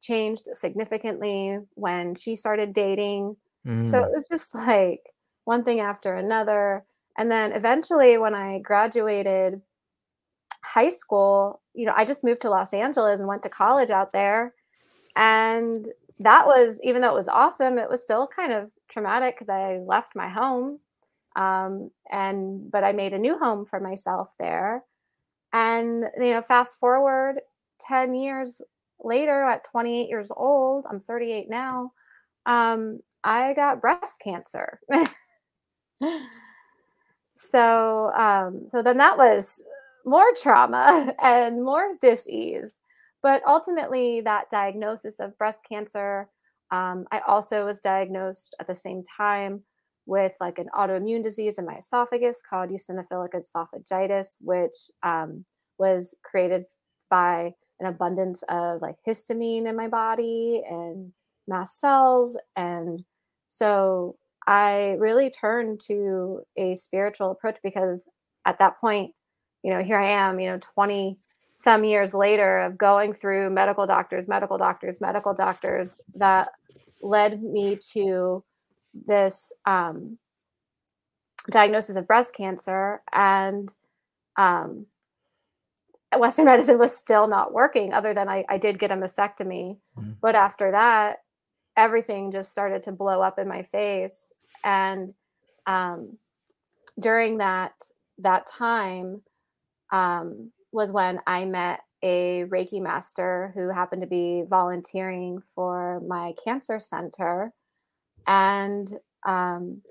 changed 0.00 0.48
significantly 0.52 1.58
when 1.74 2.14
she 2.14 2.36
started 2.36 2.72
dating. 2.72 3.36
Mm. 3.66 3.90
So 3.90 4.04
it 4.04 4.10
was 4.10 4.28
just 4.28 4.54
like 4.54 5.00
one 5.48 5.64
thing 5.64 5.80
after 5.80 6.14
another. 6.14 6.84
And 7.16 7.30
then 7.30 7.52
eventually, 7.52 8.18
when 8.18 8.34
I 8.34 8.58
graduated 8.58 9.62
high 10.62 10.90
school, 10.90 11.62
you 11.72 11.86
know, 11.86 11.94
I 11.96 12.04
just 12.04 12.22
moved 12.22 12.42
to 12.42 12.50
Los 12.50 12.74
Angeles 12.74 13.20
and 13.20 13.28
went 13.28 13.42
to 13.44 13.48
college 13.48 13.88
out 13.88 14.12
there. 14.12 14.52
And 15.16 15.88
that 16.20 16.46
was, 16.46 16.78
even 16.82 17.00
though 17.00 17.08
it 17.08 17.14
was 17.14 17.28
awesome, 17.28 17.78
it 17.78 17.88
was 17.88 18.02
still 18.02 18.26
kind 18.26 18.52
of 18.52 18.70
traumatic 18.90 19.36
because 19.36 19.48
I 19.48 19.78
left 19.78 20.14
my 20.14 20.28
home 20.28 20.80
um, 21.34 21.90
and 22.10 22.70
but 22.70 22.84
I 22.84 22.92
made 22.92 23.14
a 23.14 23.18
new 23.18 23.38
home 23.38 23.64
for 23.64 23.80
myself 23.80 24.28
there. 24.38 24.84
And 25.54 26.04
you 26.18 26.32
know, 26.34 26.42
fast 26.42 26.78
forward 26.78 27.40
10 27.80 28.14
years 28.14 28.60
later, 29.02 29.44
at 29.44 29.64
28 29.64 30.10
years 30.10 30.30
old, 30.36 30.84
I'm 30.90 31.00
38 31.00 31.48
now, 31.48 31.92
um, 32.44 33.00
I 33.24 33.54
got 33.54 33.80
breast 33.80 34.20
cancer. 34.22 34.78
so 37.36 38.12
um, 38.14 38.66
so 38.68 38.82
then 38.82 38.98
that 38.98 39.16
was 39.16 39.64
more 40.04 40.32
trauma 40.40 41.14
and 41.22 41.62
more 41.62 41.96
dis-ease. 42.00 42.78
But 43.22 43.42
ultimately, 43.46 44.20
that 44.22 44.50
diagnosis 44.50 45.18
of 45.18 45.36
breast 45.38 45.64
cancer, 45.68 46.28
um, 46.70 47.06
I 47.10 47.20
also 47.26 47.64
was 47.64 47.80
diagnosed 47.80 48.54
at 48.60 48.66
the 48.66 48.74
same 48.74 49.02
time 49.16 49.62
with 50.06 50.32
like 50.40 50.58
an 50.58 50.68
autoimmune 50.74 51.22
disease 51.22 51.58
in 51.58 51.66
my 51.66 51.76
esophagus 51.76 52.40
called 52.48 52.70
eosinophilic 52.70 53.34
esophagitis, 53.34 54.36
which 54.40 54.74
um, 55.02 55.44
was 55.78 56.14
created 56.24 56.64
by 57.10 57.52
an 57.80 57.86
abundance 57.86 58.42
of 58.48 58.80
like 58.80 58.96
histamine 59.06 59.66
in 59.66 59.76
my 59.76 59.88
body 59.88 60.62
and 60.68 61.12
mast 61.46 61.80
cells. 61.80 62.38
And 62.56 63.04
so 63.48 64.16
I 64.48 64.96
really 64.98 65.28
turned 65.28 65.78
to 65.88 66.40
a 66.56 66.74
spiritual 66.74 67.30
approach 67.30 67.58
because 67.62 68.08
at 68.46 68.58
that 68.60 68.80
point, 68.80 69.12
you 69.62 69.70
know, 69.70 69.82
here 69.82 69.98
I 69.98 70.08
am, 70.08 70.40
you 70.40 70.50
know, 70.50 70.58
20 70.74 71.18
some 71.54 71.84
years 71.84 72.14
later 72.14 72.60
of 72.60 72.78
going 72.78 73.12
through 73.12 73.50
medical 73.50 73.86
doctors, 73.86 74.26
medical 74.26 74.56
doctors, 74.56 75.02
medical 75.02 75.34
doctors 75.34 76.00
that 76.14 76.48
led 77.02 77.42
me 77.42 77.76
to 77.92 78.42
this 79.06 79.52
um, 79.66 80.16
diagnosis 81.50 81.96
of 81.96 82.06
breast 82.06 82.34
cancer, 82.34 83.02
and 83.12 83.70
um, 84.38 84.86
Western 86.16 86.44
medicine 86.46 86.78
was 86.78 86.96
still 86.96 87.28
not 87.28 87.52
working. 87.52 87.92
Other 87.92 88.14
than 88.14 88.30
I, 88.30 88.46
I 88.48 88.56
did 88.56 88.78
get 88.78 88.92
a 88.92 88.96
mastectomy, 88.96 89.76
mm-hmm. 89.98 90.12
but 90.22 90.34
after 90.34 90.70
that, 90.70 91.18
everything 91.76 92.32
just 92.32 92.50
started 92.50 92.82
to 92.84 92.92
blow 92.92 93.20
up 93.20 93.38
in 93.38 93.46
my 93.46 93.62
face. 93.62 94.32
And 94.64 95.12
um, 95.66 96.18
during 96.98 97.38
that 97.38 97.72
that 98.18 98.46
time 98.46 99.22
um, 99.92 100.50
was 100.72 100.90
when 100.92 101.20
I 101.26 101.44
met 101.44 101.80
a 102.02 102.44
Reiki 102.48 102.80
master 102.80 103.52
who 103.54 103.70
happened 103.70 104.02
to 104.02 104.08
be 104.08 104.44
volunteering 104.48 105.40
for 105.54 106.00
my 106.06 106.34
cancer 106.44 106.78
center 106.78 107.52
and 108.26 108.92
um, 109.26 109.82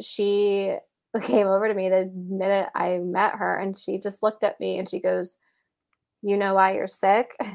she 0.00 0.74
came 1.22 1.46
over 1.46 1.68
to 1.68 1.74
me 1.74 1.88
the 1.88 2.10
minute 2.14 2.68
I 2.74 2.98
met 2.98 3.34
her 3.34 3.56
and 3.56 3.78
she 3.78 3.98
just 3.98 4.22
looked 4.22 4.42
at 4.42 4.58
me 4.58 4.78
and 4.78 4.88
she 4.88 5.00
goes, 5.00 5.36
You 6.22 6.36
know 6.36 6.54
why 6.54 6.74
you're 6.74 6.88
sick? 6.88 7.36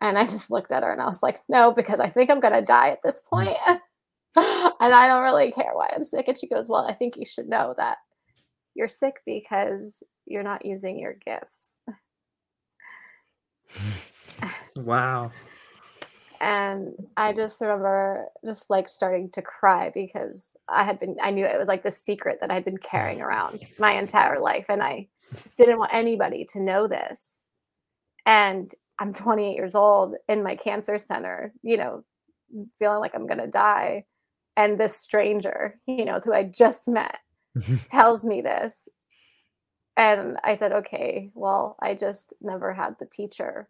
And 0.00 0.18
I 0.18 0.26
just 0.26 0.50
looked 0.50 0.72
at 0.72 0.82
her 0.82 0.90
and 0.92 1.00
I 1.00 1.06
was 1.06 1.22
like, 1.22 1.38
No, 1.48 1.70
because 1.70 2.00
I 2.00 2.08
think 2.08 2.28
I'm 2.28 2.40
going 2.40 2.54
to 2.54 2.60
die 2.60 2.90
at 2.90 2.98
this 3.04 3.22
hmm. 3.30 3.36
point. 3.36 3.56
and 4.80 4.94
I 4.94 5.06
don't 5.06 5.22
really 5.22 5.52
care 5.52 5.72
why 5.74 5.90
I'm 5.94 6.04
sick. 6.04 6.28
And 6.28 6.38
she 6.38 6.48
goes, 6.48 6.68
Well, 6.68 6.86
I 6.86 6.94
think 6.94 7.16
you 7.16 7.26
should 7.26 7.48
know 7.48 7.74
that 7.76 7.98
you're 8.74 8.88
sick 8.88 9.16
because 9.26 10.02
you're 10.26 10.42
not 10.42 10.64
using 10.64 10.98
your 10.98 11.14
gifts. 11.24 11.78
wow 14.76 15.30
and 16.42 16.94
I 17.16 17.32
just 17.32 17.60
remember 17.60 18.26
just 18.44 18.68
like 18.68 18.88
starting 18.88 19.30
to 19.30 19.42
cry 19.42 19.92
because 19.94 20.56
I 20.68 20.82
had 20.82 20.98
been 20.98 21.16
I 21.22 21.30
knew 21.30 21.46
it 21.46 21.58
was 21.58 21.68
like 21.68 21.84
the 21.84 21.90
secret 21.90 22.38
that 22.40 22.50
I'd 22.50 22.64
been 22.64 22.78
carrying 22.78 23.20
around 23.20 23.60
my 23.78 23.92
entire 23.92 24.40
life 24.40 24.66
and 24.68 24.82
I 24.82 25.06
didn't 25.56 25.78
want 25.78 25.94
anybody 25.94 26.44
to 26.52 26.60
know 26.60 26.88
this. 26.88 27.44
And 28.26 28.74
I'm 28.98 29.12
28 29.12 29.54
years 29.54 29.76
old 29.76 30.16
in 30.28 30.42
my 30.42 30.56
cancer 30.56 30.98
center, 30.98 31.52
you 31.62 31.76
know, 31.76 32.04
feeling 32.76 32.98
like 32.98 33.14
I'm 33.14 33.28
going 33.28 33.38
to 33.38 33.46
die 33.46 34.04
and 34.56 34.78
this 34.78 34.96
stranger, 34.96 35.78
you 35.86 36.04
know, 36.04 36.20
who 36.20 36.32
I 36.32 36.44
just 36.44 36.88
met 36.88 37.18
tells 37.88 38.24
me 38.24 38.40
this. 38.40 38.88
And 39.96 40.38
I 40.42 40.54
said, 40.54 40.72
"Okay, 40.72 41.30
well, 41.34 41.76
I 41.80 41.94
just 41.94 42.32
never 42.40 42.72
had 42.72 42.96
the 42.98 43.06
teacher 43.06 43.68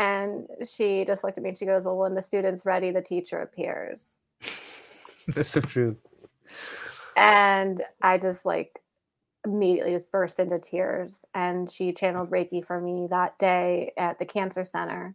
and 0.00 0.46
she 0.66 1.04
just 1.04 1.24
looked 1.24 1.36
at 1.36 1.44
me 1.44 1.50
and 1.50 1.58
she 1.58 1.66
goes, 1.66 1.84
Well, 1.84 1.96
when 1.96 2.14
the 2.14 2.22
student's 2.22 2.64
ready, 2.64 2.90
the 2.90 3.02
teacher 3.02 3.40
appears. 3.40 4.16
That's 5.28 5.50
so 5.50 5.60
true. 5.60 5.98
And 7.16 7.82
I 8.00 8.16
just 8.16 8.46
like 8.46 8.80
immediately 9.44 9.92
just 9.92 10.10
burst 10.10 10.40
into 10.40 10.58
tears. 10.58 11.26
And 11.34 11.70
she 11.70 11.92
channeled 11.92 12.30
Reiki 12.30 12.64
for 12.64 12.80
me 12.80 13.08
that 13.10 13.38
day 13.38 13.92
at 13.98 14.18
the 14.18 14.24
cancer 14.24 14.64
center. 14.64 15.14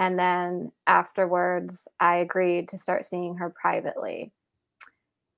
And 0.00 0.18
then 0.18 0.72
afterwards, 0.86 1.86
I 2.00 2.16
agreed 2.16 2.70
to 2.70 2.78
start 2.78 3.04
seeing 3.04 3.36
her 3.36 3.50
privately. 3.50 4.32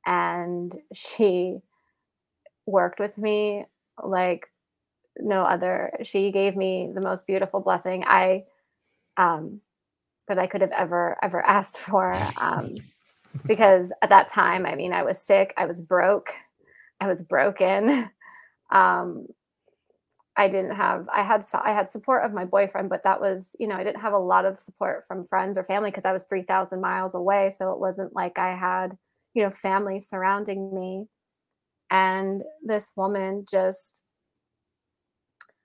And 0.07 0.73
she 0.95 1.59
worked 2.65 3.01
with 3.01 3.19
me 3.19 3.67
like 4.03 4.47
no 5.19 5.43
other. 5.43 5.93
She 6.05 6.31
gave 6.31 6.57
me 6.57 6.89
the 6.95 7.01
most 7.01 7.27
beautiful 7.27 7.61
blessing. 7.61 8.05
I 8.07 8.45
um, 9.17 9.61
that 10.29 10.39
I 10.39 10.47
could 10.47 10.61
have 10.61 10.71
ever 10.71 11.19
ever 11.23 11.45
asked 11.45 11.79
for. 11.79 12.15
Um, 12.41 12.77
because 13.47 13.93
at 14.03 14.11
that 14.11 14.29
time, 14.29 14.67
I 14.67 14.75
mean, 14.75 14.93
I 14.93 15.03
was 15.03 15.19
sick, 15.19 15.55
I 15.57 15.65
was 15.65 15.81
broke, 15.81 16.35
I 17.01 17.09
was 17.09 17.21
broken. 17.21 18.09
Um, 18.71 19.27
I 20.37 20.49
didn't 20.49 20.75
have 20.77 21.09
I 21.13 21.23
had 21.23 21.45
I 21.53 21.73
had 21.73 21.91
support 21.91 22.25
of 22.25 22.33
my 22.33 22.45
boyfriend, 22.45 22.89
but 22.89 23.05
that 23.05 23.21
was 23.21 23.55
you 23.59 23.67
know 23.67 23.77
I 23.77 23.85
didn't 23.85 24.01
have 24.01 24.15
a 24.15 24.19
lot 24.19 24.45
of 24.45 24.59
support 24.61 25.05
from 25.07 25.25
friends 25.25 25.59
or 25.59 25.65
family 25.65 25.91
because 25.91 26.05
I 26.05 26.13
was 26.13 26.25
three 26.25 26.43
thousand 26.43 26.81
miles 26.81 27.15
away. 27.15 27.51
So 27.51 27.73
it 27.73 27.79
wasn't 27.79 28.15
like 28.15 28.39
I 28.39 28.55
had 28.55 28.97
you 29.35 29.43
know 29.43 29.51
family 29.51 29.99
surrounding 30.01 30.75
me. 30.75 31.07
And 31.91 32.43
this 32.65 32.93
woman 32.97 33.45
just 33.51 34.01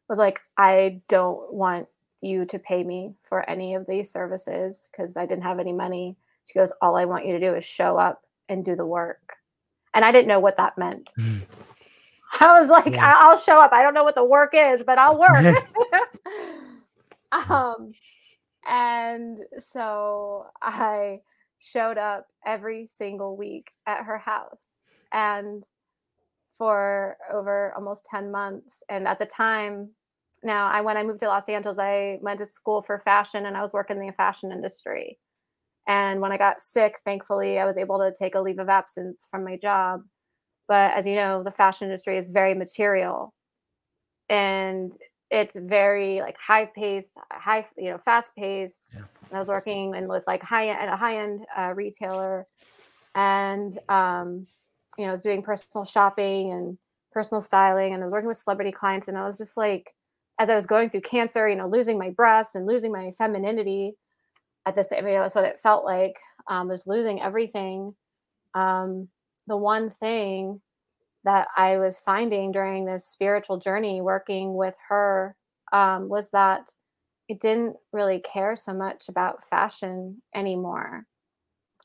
was 0.09 0.17
like, 0.17 0.41
I 0.57 1.01
don't 1.07 1.53
want 1.53 1.87
you 2.21 2.45
to 2.45 2.59
pay 2.59 2.83
me 2.83 3.13
for 3.23 3.47
any 3.49 3.75
of 3.75 3.85
these 3.87 4.11
services 4.11 4.87
because 4.91 5.17
I 5.17 5.25
didn't 5.25 5.43
have 5.43 5.59
any 5.59 5.73
money. 5.73 6.17
She 6.45 6.57
goes, 6.57 6.71
All 6.81 6.95
I 6.95 7.05
want 7.05 7.25
you 7.25 7.33
to 7.33 7.39
do 7.39 7.55
is 7.55 7.65
show 7.65 7.97
up 7.97 8.21
and 8.49 8.63
do 8.63 8.75
the 8.75 8.85
work. 8.85 9.35
And 9.93 10.05
I 10.05 10.11
didn't 10.11 10.27
know 10.27 10.39
what 10.39 10.57
that 10.57 10.77
meant. 10.77 11.11
Mm. 11.17 11.43
I 12.41 12.59
was 12.59 12.69
like, 12.69 12.95
yeah. 12.95 13.15
I'll 13.17 13.39
show 13.39 13.59
up. 13.59 13.71
I 13.73 13.81
don't 13.81 13.93
know 13.93 14.03
what 14.03 14.15
the 14.15 14.23
work 14.23 14.53
is, 14.53 14.83
but 14.83 14.97
I'll 14.97 15.19
work. 15.19 15.63
um, 17.49 17.91
and 18.67 19.39
so 19.57 20.45
I 20.61 21.21
showed 21.59 21.97
up 21.97 22.27
every 22.45 22.87
single 22.87 23.35
week 23.35 23.71
at 23.85 24.03
her 24.03 24.17
house 24.17 24.85
and 25.11 25.65
for 26.51 27.17
over 27.31 27.73
almost 27.75 28.05
10 28.05 28.31
months. 28.31 28.83
And 28.89 29.07
at 29.07 29.19
the 29.19 29.25
time, 29.25 29.89
now 30.43 30.67
I 30.67 30.81
when 30.81 30.97
I 30.97 31.03
moved 31.03 31.19
to 31.21 31.27
Los 31.27 31.49
Angeles, 31.49 31.79
I 31.79 32.19
went 32.21 32.39
to 32.39 32.45
school 32.45 32.81
for 32.81 32.99
fashion 32.99 33.45
and 33.45 33.57
I 33.57 33.61
was 33.61 33.73
working 33.73 33.97
in 33.97 34.07
the 34.07 34.13
fashion 34.13 34.51
industry. 34.51 35.19
And 35.87 36.19
when 36.19 36.31
I 36.31 36.37
got 36.37 36.61
sick, 36.61 36.99
thankfully, 37.05 37.59
I 37.59 37.65
was 37.65 37.77
able 37.77 37.97
to 37.99 38.13
take 38.17 38.35
a 38.35 38.41
leave 38.41 38.59
of 38.59 38.69
absence 38.69 39.27
from 39.29 39.43
my 39.43 39.55
job. 39.57 40.01
But 40.67 40.93
as 40.93 41.05
you 41.05 41.15
know, 41.15 41.43
the 41.43 41.51
fashion 41.51 41.87
industry 41.87 42.17
is 42.17 42.29
very 42.29 42.53
material 42.53 43.33
and 44.29 44.95
it's 45.31 45.55
very 45.55 46.19
like 46.19 46.37
high 46.37 46.65
paced, 46.65 47.11
high, 47.31 47.65
you 47.77 47.91
know, 47.91 47.97
fast 47.97 48.35
paced. 48.35 48.87
Yeah. 48.93 49.03
I 49.31 49.39
was 49.39 49.47
working 49.49 49.95
in 49.95 50.07
with 50.07 50.23
like 50.27 50.41
high 50.41 50.69
end, 50.69 50.89
a 50.89 50.95
high 50.95 51.17
end 51.17 51.45
uh, 51.55 51.73
retailer 51.75 52.47
and, 53.15 53.77
um, 53.89 54.47
you 54.97 55.03
know, 55.03 55.09
I 55.09 55.11
was 55.11 55.21
doing 55.21 55.41
personal 55.41 55.85
shopping 55.85 56.51
and 56.51 56.77
personal 57.11 57.41
styling 57.41 57.93
and 57.93 58.01
I 58.01 58.05
was 58.05 58.13
working 58.13 58.27
with 58.27 58.37
celebrity 58.37 58.71
clients. 58.71 59.07
And 59.07 59.17
I 59.17 59.25
was 59.25 59.37
just 59.37 59.57
like, 59.57 59.93
as 60.39 60.49
I 60.49 60.55
was 60.55 60.67
going 60.67 60.89
through 60.89 61.01
cancer, 61.01 61.49
you 61.49 61.55
know, 61.55 61.67
losing 61.67 61.97
my 61.97 62.11
breasts 62.11 62.55
and 62.55 62.67
losing 62.67 62.91
my 62.91 63.11
femininity 63.17 63.95
at 64.65 64.75
the 64.75 64.83
same, 64.83 64.99
I 64.99 65.01
mean, 65.01 65.19
that's 65.19 65.33
what 65.33 65.45
it 65.45 65.59
felt 65.59 65.83
like. 65.83 66.19
Um, 66.47 66.67
was 66.67 66.87
losing 66.87 67.21
everything. 67.21 67.95
Um, 68.53 69.09
the 69.47 69.57
one 69.57 69.89
thing 69.89 70.61
that 71.23 71.47
I 71.57 71.77
was 71.77 71.97
finding 71.97 72.51
during 72.51 72.85
this 72.85 73.05
spiritual 73.05 73.57
journey 73.57 74.01
working 74.01 74.55
with 74.55 74.75
her 74.87 75.35
um, 75.73 76.07
was 76.07 76.29
that 76.31 76.73
it 77.27 77.39
didn't 77.39 77.75
really 77.91 78.19
care 78.19 78.55
so 78.55 78.73
much 78.73 79.09
about 79.09 79.43
fashion 79.49 80.21
anymore. 80.33 81.05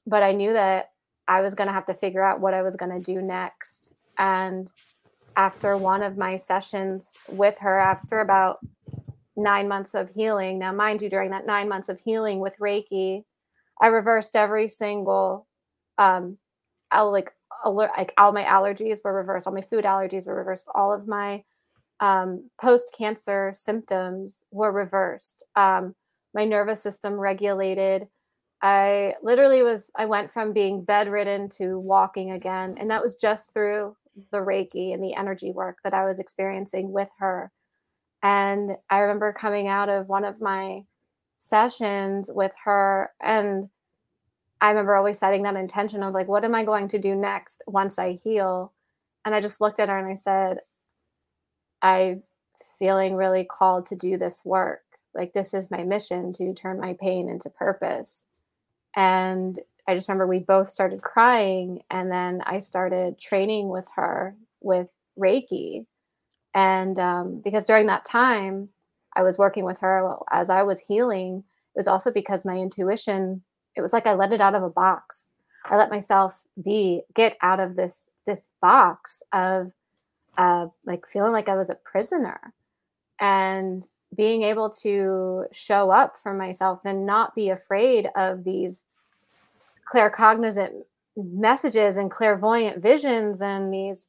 But 0.07 0.23
I 0.23 0.33
knew 0.33 0.53
that 0.53 0.91
I 1.27 1.41
was 1.41 1.55
going 1.55 1.67
to 1.67 1.73
have 1.73 1.87
to 1.87 1.95
figure 1.95 2.23
out 2.23 2.41
what 2.41 2.55
I 2.55 2.63
was 2.63 2.77
going 2.77 2.93
to 2.93 3.01
do 3.01 3.21
next. 3.21 3.93
And 4.19 4.71
after 5.37 5.77
one 5.77 6.03
of 6.03 6.17
my 6.17 6.37
sessions 6.37 7.13
with 7.29 7.59
her, 7.59 7.79
after 7.79 8.21
about 8.21 8.59
nine 9.37 9.67
months 9.67 9.95
of 9.95 10.11
healing, 10.11 10.59
now, 10.59 10.73
mind 10.73 11.03
you, 11.03 11.09
during 11.09 11.31
that 11.31 11.47
nine 11.47 11.69
months 11.69 11.89
of 11.89 11.99
healing 11.99 12.39
with 12.39 12.59
Reiki, 12.59 13.25
I 13.81 13.89
reversed 13.89 14.37
every 14.37 14.69
single, 14.69 15.47
um, 15.99 16.39
like, 16.93 17.33
alert, 17.65 17.91
like 17.97 18.13
all 18.17 18.33
my 18.33 18.45
allergies 18.45 18.99
were 19.05 19.15
reversed, 19.15 19.47
all 19.47 19.53
my 19.53 19.61
food 19.61 19.85
allergies 19.85 20.27
were 20.27 20.35
reversed, 20.35 20.67
all 20.75 20.93
of 20.93 21.07
my 21.07 21.43
um, 22.01 22.51
post 22.61 22.95
cancer 22.97 23.53
symptoms 23.55 24.45
were 24.51 24.73
reversed. 24.73 25.45
Um, 25.57 25.95
my 26.35 26.45
nervous 26.45 26.83
system 26.83 27.15
regulated. 27.15 28.09
I 28.63 29.15
literally 29.23 29.63
was, 29.63 29.91
I 29.97 30.07
went 30.07 30.31
from 30.31 30.53
being 30.53 30.85
bedridden 30.85 31.49
to 31.51 31.79
walking 31.79 32.33
again. 32.33 32.77
And 32.79 32.91
that 32.91 33.03
was 33.03 33.17
just 33.17 33.53
through 33.53 33.97
the 34.31 34.39
Reiki 34.39 34.95
and 34.95 35.03
the 35.03 35.15
energy 35.15 35.53
work 35.53 35.79
that 35.85 35.95
I 35.95 36.05
was 36.05 36.19
experiencing 36.19 36.93
with 36.93 37.09
her. 37.19 37.51
And 38.23 38.77
I 38.89 38.99
remember 38.99 39.33
coming 39.33 39.69
out 39.69 39.89
of 39.89 40.09
one 40.09 40.25
of 40.25 40.41
my 40.41 40.85
sessions 41.39 42.31
with 42.33 42.53
her, 42.65 43.11
and 43.21 43.69
I 44.63 44.71
remember 44.71 44.95
always 44.95 45.19
setting 45.19 45.43
that 45.43 45.57
intention 45.57 46.05
of 46.05 46.15
like, 46.15 46.29
what 46.29 46.45
am 46.45 46.55
I 46.55 46.65
going 46.65 46.87
to 46.89 46.99
do 46.99 47.17
next 47.17 47.63
once 47.67 47.99
I 47.99 48.13
heal? 48.13 48.73
And 49.25 49.35
I 49.35 49.41
just 49.41 49.61
looked 49.61 49.81
at 49.81 49.89
her 49.89 49.99
and 49.99 50.07
I 50.07 50.15
said, 50.15 50.59
I'm 51.83 52.23
feeling 52.79 53.17
really 53.17 53.45
called 53.45 53.87
to 53.87 53.97
do 53.97 54.17
this 54.17 54.43
work. 54.45 54.83
Like, 55.15 55.33
this 55.33 55.53
is 55.53 55.73
my 55.73 55.83
mission 55.83 56.33
to 56.35 56.55
turn 56.55 56.79
my 56.81 56.97
pain 57.01 57.29
into 57.29 57.51
purpose. 57.51 58.25
And 58.95 59.59
I 59.89 59.97
just 59.97 60.09
remember 60.09 60.29
we 60.29 60.39
both 60.39 60.69
started 60.71 61.03
crying. 61.03 61.83
And 61.91 62.09
then 62.09 62.41
I 62.47 62.61
started 62.61 63.19
training 63.19 63.69
with 63.69 63.89
her 63.97 64.37
with 64.61 64.91
Reiki. 65.19 65.87
And 66.55 67.01
um, 67.01 67.41
because 67.45 67.65
during 67.65 67.87
that 67.87 68.05
time, 68.05 68.69
I 69.17 69.25
was 69.25 69.39
working 69.39 69.65
with 69.65 69.81
her 69.81 70.15
as 70.31 70.51
I 70.51 70.63
was 70.63 70.79
healing, 70.79 71.43
it 71.75 71.79
was 71.79 71.89
also 71.89 72.13
because 72.13 72.45
my 72.45 72.57
intuition, 72.57 73.43
it 73.77 73.81
was 73.81 73.93
like 73.93 74.07
I 74.07 74.15
let 74.15 74.33
it 74.33 74.41
out 74.41 74.55
of 74.55 74.63
a 74.63 74.71
box. 74.71 75.27
I 75.65 75.77
let 75.77 75.91
myself 75.91 76.43
be, 76.63 77.03
get 77.15 77.37
out 77.43 77.61
of 77.61 77.77
this 77.77 78.11
this 78.27 78.51
box 78.61 79.23
of 79.33 79.73
uh, 80.39 80.67
like 80.87 81.07
feeling 81.07 81.33
like 81.33 81.49
I 81.49 81.57
was 81.57 81.71
a 81.71 81.75
prisoner 81.75 82.53
and 83.21 83.87
being 84.15 84.43
able 84.43 84.69
to 84.69 85.47
show 85.53 85.91
up 85.91 86.17
for 86.23 86.35
myself 86.35 86.81
and 86.85 87.07
not 87.07 87.35
be 87.35 87.51
afraid 87.51 88.09
of 88.17 88.45
these 88.45 88.85
claircognizant 89.91 90.73
messages 91.17 91.97
and 91.97 92.11
clairvoyant 92.11 92.83
visions 92.83 93.43
and 93.43 93.73
these 93.73 94.09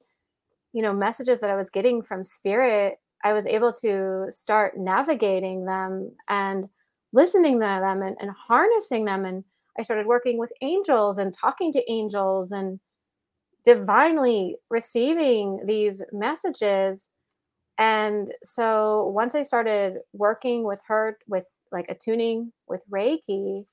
you 0.71 0.82
know 0.82 0.93
messages 0.93 1.41
that 1.41 1.49
i 1.49 1.56
was 1.56 1.69
getting 1.69 2.02
from 2.02 2.23
spirit 2.23 2.99
i 3.23 3.34
was 3.34 3.45
able 3.45 3.73
to 3.73 4.28
start 4.30 4.78
navigating 4.78 5.65
them 5.65 6.10
and 6.30 6.69
listening 7.12 7.60
to 7.60 7.65
them 7.65 8.02
and, 8.02 8.15
and 8.21 8.32
harnessing 8.32 9.04
them 9.04 9.26
and 9.26 9.43
i 9.78 9.82
started 9.82 10.06
working 10.06 10.38
with 10.38 10.52
angels 10.62 11.18
and 11.18 11.34
talking 11.34 11.72
to 11.72 11.92
angels 11.92 12.52
and 12.52 12.80
divinely 13.66 14.56
receiving 14.70 15.60
these 15.66 16.04
messages 16.12 17.10
and 17.78 18.34
so 18.44 19.12
once 19.16 19.36
i 19.36 19.42
started 19.42 19.98
working 20.14 20.64
with 20.64 20.80
her 20.88 21.18
with 21.28 21.46
like 21.72 21.86
attuning 21.90 22.52
with 22.68 22.82
reiki 22.92 23.66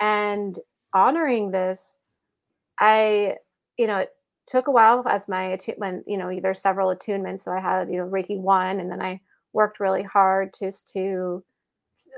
and 0.00 0.58
honoring 0.94 1.50
this, 1.50 1.98
I, 2.78 3.36
you 3.76 3.86
know, 3.86 3.98
it 3.98 4.10
took 4.46 4.66
a 4.66 4.70
while 4.70 5.04
as 5.06 5.28
my 5.28 5.44
attunement, 5.44 6.04
you 6.06 6.16
know, 6.16 6.40
there's 6.40 6.60
several 6.60 6.94
attunements. 6.94 7.40
So 7.40 7.52
I 7.52 7.60
had, 7.60 7.90
you 7.90 7.98
know, 7.98 8.06
Reiki 8.06 8.38
one, 8.38 8.80
and 8.80 8.90
then 8.90 9.02
I 9.02 9.20
worked 9.52 9.80
really 9.80 10.02
hard 10.02 10.54
just 10.58 10.88
to 10.94 11.44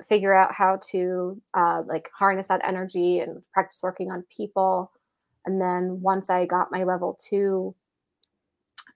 figure 0.06 0.34
out 0.34 0.52
how 0.52 0.78
to 0.90 1.40
uh, 1.54 1.82
like 1.86 2.10
harness 2.16 2.48
that 2.48 2.60
energy 2.64 3.20
and 3.20 3.42
practice 3.52 3.80
working 3.82 4.10
on 4.10 4.24
people. 4.34 4.90
And 5.46 5.60
then 5.60 6.00
once 6.00 6.30
I 6.30 6.46
got 6.46 6.72
my 6.72 6.84
level 6.84 7.18
two 7.20 7.74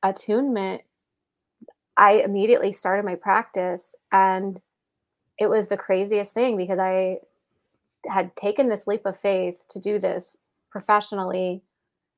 attunement, 0.03 0.83
I 1.97 2.15
immediately 2.15 2.73
started 2.73 3.05
my 3.05 3.15
practice. 3.15 3.95
And 4.13 4.61
it 5.39 5.49
was 5.49 5.69
the 5.69 5.77
craziest 5.77 6.33
thing 6.33 6.57
because 6.57 6.79
I 6.79 7.19
had 8.09 8.35
taken 8.37 8.69
this 8.69 8.87
leap 8.87 9.05
of 9.07 9.19
faith 9.19 9.57
to 9.71 9.81
do 9.81 9.99
this 9.99 10.37
professionally. 10.71 11.63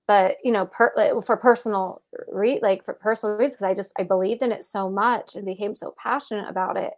But 0.06 0.36
you 0.42 0.52
know 0.52 0.64
per, 0.64 1.20
for 1.20 1.36
personal 1.36 2.00
re, 2.32 2.58
like 2.62 2.82
for 2.82 2.94
personal 2.94 3.36
reasons 3.36 3.62
i 3.62 3.74
just 3.74 3.92
i 3.98 4.02
believed 4.02 4.40
in 4.40 4.52
it 4.52 4.64
so 4.64 4.88
much 4.88 5.34
and 5.34 5.44
became 5.44 5.74
so 5.74 5.94
passionate 6.02 6.48
about 6.48 6.78
it. 6.78 6.94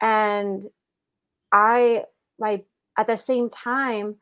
And 0.00 0.66
i 1.52 2.04
my 2.38 2.62
at 2.98 3.06
the 3.06 3.16
same 3.16 3.48
time 3.50 4.16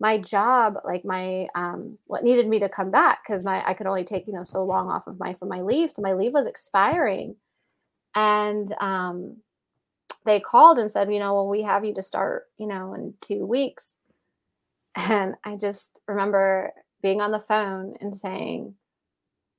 my 0.00 0.18
job 0.18 0.76
like 0.84 1.04
my 1.04 1.46
um 1.54 1.96
what 2.06 2.24
needed 2.24 2.48
me 2.48 2.58
to 2.58 2.68
come 2.68 2.90
back 2.90 3.20
because 3.26 3.44
my 3.44 3.62
i 3.66 3.74
could 3.74 3.86
only 3.86 4.04
take 4.04 4.26
you 4.26 4.32
know 4.32 4.44
so 4.44 4.64
long 4.64 4.88
off 4.88 5.06
of 5.06 5.18
my 5.18 5.32
from 5.34 5.48
my 5.48 5.60
leave 5.60 5.90
so 5.90 6.02
my 6.02 6.12
leave 6.12 6.34
was 6.34 6.46
expiring 6.46 7.36
and 8.14 8.74
um 8.80 9.36
they 10.24 10.40
called 10.40 10.78
and 10.78 10.90
said, 10.90 11.12
you 11.12 11.18
know, 11.18 11.34
well, 11.34 11.48
we 11.48 11.62
have 11.62 11.84
you 11.84 11.94
to 11.94 12.02
start, 12.02 12.48
you 12.58 12.66
know, 12.66 12.94
in 12.94 13.14
two 13.20 13.44
weeks. 13.44 13.96
And 14.94 15.34
I 15.44 15.56
just 15.56 16.00
remember 16.06 16.72
being 17.02 17.20
on 17.20 17.32
the 17.32 17.40
phone 17.40 17.96
and 18.00 18.14
saying, 18.14 18.74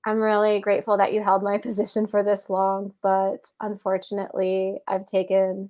I'm 0.06 0.22
really 0.22 0.60
grateful 0.60 0.98
that 0.98 1.14
you 1.14 1.24
held 1.24 1.44
my 1.44 1.58
position 1.60 2.08
for 2.08 2.24
this 2.24 2.50
long, 2.50 2.94
but 3.02 3.52
unfortunately, 3.62 4.78
I've 4.88 5.06
taken, 5.06 5.70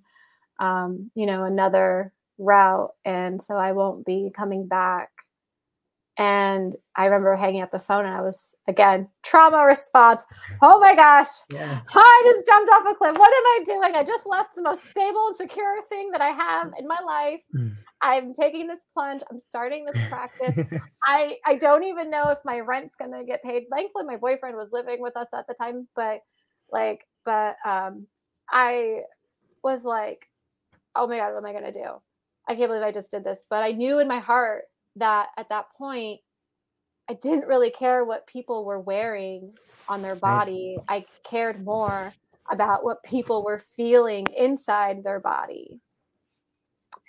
um, 0.60 1.12
you 1.16 1.26
know, 1.26 1.44
another 1.44 2.14
route, 2.38 2.92
and 3.06 3.42
so 3.42 3.56
I 3.56 3.72
won't 3.72 4.06
be 4.06 4.32
coming 4.34 4.68
back 4.68 5.10
and 6.18 6.76
I 6.96 7.06
remember 7.06 7.36
hanging 7.36 7.62
up 7.62 7.72
the 7.72 7.80
phone 7.80 8.06
and 8.06 8.14
I 8.14 8.22
was 8.22 8.54
again 8.68 9.10
trauma 9.24 9.66
response. 9.66 10.26
Oh 10.62 10.80
my 10.80 10.94
gosh. 10.94 11.28
Yeah. 11.50 11.82
I 11.90 12.22
just 12.26 12.46
jumped 12.46 12.72
off 12.72 12.86
a 12.88 12.96
cliff. 12.96 13.18
What 13.18 13.34
am 13.34 13.44
I 13.46 13.60
doing? 13.66 13.96
I 13.96 14.04
just 14.04 14.28
left 14.28 14.56
the 14.56 14.62
most 14.62 14.86
stable 14.86 15.28
and 15.28 15.36
secure 15.36 15.82
thing 15.90 16.12
that 16.12 16.22
I 16.22 16.30
have 16.30 16.72
in 16.78 16.88
my 16.88 17.00
life. 17.06 17.42
Mm. 17.56 17.76
I'm 18.02 18.34
taking 18.34 18.68
this 18.68 18.86
plunge. 18.94 19.24
I'm 19.32 19.40
starting 19.40 19.86
this 19.86 20.00
practice. 20.08 20.60
I 21.04 21.38
I 21.46 21.56
don't 21.56 21.84
even 21.84 22.12
know 22.12 22.30
if 22.30 22.40
my 22.46 22.60
rent's 22.60 22.96
gonna 22.96 23.24
get 23.24 23.42
paid. 23.42 23.64
Thankfully, 23.72 24.06
my 24.06 24.18
boyfriend 24.18 24.56
was 24.56 24.72
living 24.72 25.02
with 25.02 25.18
us 25.18 25.28
at 25.34 25.48
the 25.48 25.56
time, 25.56 25.88
but 25.96 26.20
like, 26.72 27.08
but 27.26 27.56
um 27.66 28.06
I 28.52 29.02
was 29.64 29.84
like, 29.84 30.28
oh 30.96 31.08
my 31.08 31.18
god, 31.18 31.34
what 31.34 31.40
am 31.40 31.46
I 31.46 31.54
gonna 31.54 31.74
do? 31.74 32.02
I 32.48 32.56
can't 32.56 32.70
believe 32.70 32.84
I 32.84 32.92
just 32.92 33.12
did 33.12 33.24
this. 33.24 33.44
But 33.50 33.64
I 33.64 33.72
knew 33.72 34.00
in 34.00 34.08
my 34.08 34.20
heart 34.20 34.64
that 34.96 35.30
at 35.38 35.50
that 35.50 35.74
point 35.78 36.20
I 37.10 37.14
didn't 37.14 37.48
really 37.48 37.72
care 37.72 38.06
what 38.06 38.28
people 38.28 38.66
were 38.66 38.80
wearing 38.80 39.54
on 39.90 40.02
their 40.02 40.16
body. 40.16 40.78
I 40.88 41.06
cared 41.24 41.64
more 41.64 42.14
about 42.52 42.84
what 42.84 43.04
people 43.04 43.44
were 43.44 43.62
feeling 43.76 44.26
inside 44.38 45.04
their 45.04 45.20
body. 45.20 45.82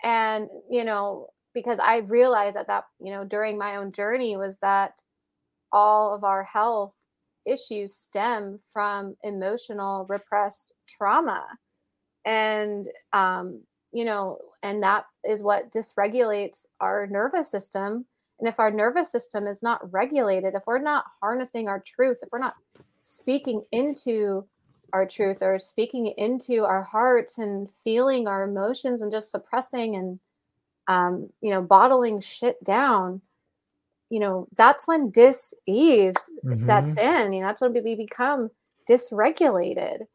And, 0.02 0.48
you 0.70 0.84
know, 0.84 1.28
because 1.54 1.78
I 1.78 1.98
realized 1.98 2.56
that 2.56 2.66
that, 2.66 2.84
you 3.00 3.12
know, 3.12 3.24
during 3.24 3.56
my 3.56 3.76
own 3.76 3.92
journey 3.92 4.36
was 4.36 4.58
that 4.58 5.00
all 5.72 6.14
of 6.14 6.24
our 6.24 6.44
health 6.44 6.94
issues 7.46 7.94
stem 7.94 8.58
from 8.72 9.16
emotional 9.22 10.06
repressed 10.08 10.72
trauma 10.88 11.46
and 12.24 12.88
um, 13.12 13.62
you 13.94 14.04
know 14.04 14.38
and 14.62 14.82
that 14.82 15.06
is 15.24 15.42
what 15.42 15.72
dysregulates 15.72 16.66
our 16.80 17.06
nervous 17.06 17.50
system. 17.50 18.06
And 18.40 18.48
if 18.48 18.58
our 18.58 18.70
nervous 18.70 19.10
system 19.10 19.46
is 19.46 19.62
not 19.62 19.92
regulated 19.92 20.54
if 20.54 20.66
we're 20.66 20.78
not 20.78 21.04
harnessing 21.22 21.68
our 21.68 21.80
truth 21.80 22.18
if 22.22 22.28
we're 22.32 22.38
not 22.38 22.56
speaking 23.00 23.62
into 23.72 24.44
our 24.92 25.06
truth 25.06 25.38
or 25.40 25.58
speaking 25.58 26.08
into 26.18 26.64
our 26.64 26.82
hearts 26.82 27.38
and 27.38 27.68
feeling 27.84 28.26
our 28.26 28.42
emotions 28.44 29.02
and 29.02 29.12
just 29.12 29.30
suppressing 29.30 29.96
and 29.96 30.18
um, 30.88 31.30
you 31.40 31.50
know 31.50 31.62
bottling 31.62 32.20
shit 32.20 32.62
down 32.64 33.22
you 34.10 34.20
know 34.20 34.46
that's 34.56 34.86
when 34.86 35.10
dis-ease 35.10 36.14
mm-hmm. 36.14 36.54
sets 36.54 36.96
in. 36.96 37.32
You 37.32 37.40
know 37.40 37.46
that's 37.48 37.60
when 37.60 37.72
we 37.72 37.96
become 37.96 38.50
dysregulated 38.88 40.06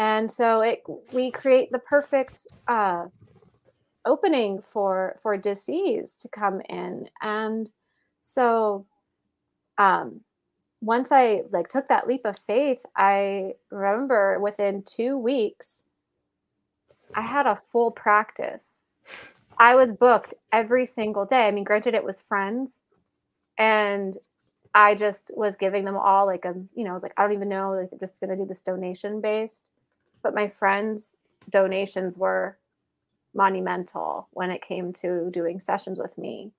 and 0.00 0.32
so 0.32 0.62
it 0.62 0.82
we 1.12 1.30
create 1.30 1.70
the 1.70 1.78
perfect 1.78 2.46
uh, 2.66 3.04
opening 4.06 4.62
for 4.72 5.18
for 5.22 5.36
disease 5.36 6.16
to 6.16 6.28
come 6.28 6.62
in. 6.70 7.06
And 7.20 7.70
so 8.22 8.86
um 9.76 10.20
once 10.82 11.12
i 11.12 11.42
like 11.52 11.68
took 11.68 11.86
that 11.88 12.06
leap 12.06 12.24
of 12.24 12.38
faith 12.38 12.84
i 12.96 13.52
remember 13.70 14.38
within 14.40 14.82
two 14.82 15.16
weeks 15.16 15.82
i 17.14 17.20
had 17.20 17.46
a 17.46 17.56
full 17.56 17.90
practice. 17.90 18.82
I 19.58 19.74
was 19.74 19.92
booked 19.92 20.32
every 20.52 20.86
single 20.86 21.26
day. 21.26 21.46
I 21.46 21.50
mean 21.50 21.64
granted 21.64 21.94
it 21.94 22.04
was 22.04 22.20
friends 22.20 22.78
and 23.58 24.16
i 24.74 24.94
just 24.94 25.30
was 25.34 25.56
giving 25.56 25.84
them 25.84 25.96
all 25.96 26.24
like 26.24 26.44
a 26.46 26.54
you 26.74 26.84
know 26.84 26.90
i 26.90 26.94
was 26.94 27.02
like 27.02 27.12
i 27.18 27.22
don't 27.22 27.32
even 27.32 27.48
know 27.48 27.72
like 27.72 27.90
i'm 27.92 27.98
just 27.98 28.20
going 28.20 28.30
to 28.30 28.36
do 28.36 28.46
this 28.46 28.62
donation 28.62 29.20
based 29.20 29.68
but 30.22 30.34
my 30.34 30.48
friends 30.48 31.16
donations 31.48 32.18
were 32.18 32.56
monumental 33.34 34.28
when 34.32 34.50
it 34.50 34.62
came 34.62 34.92
to 34.92 35.30
doing 35.30 35.60
sessions 35.60 35.98
with 35.98 36.16
me. 36.18 36.52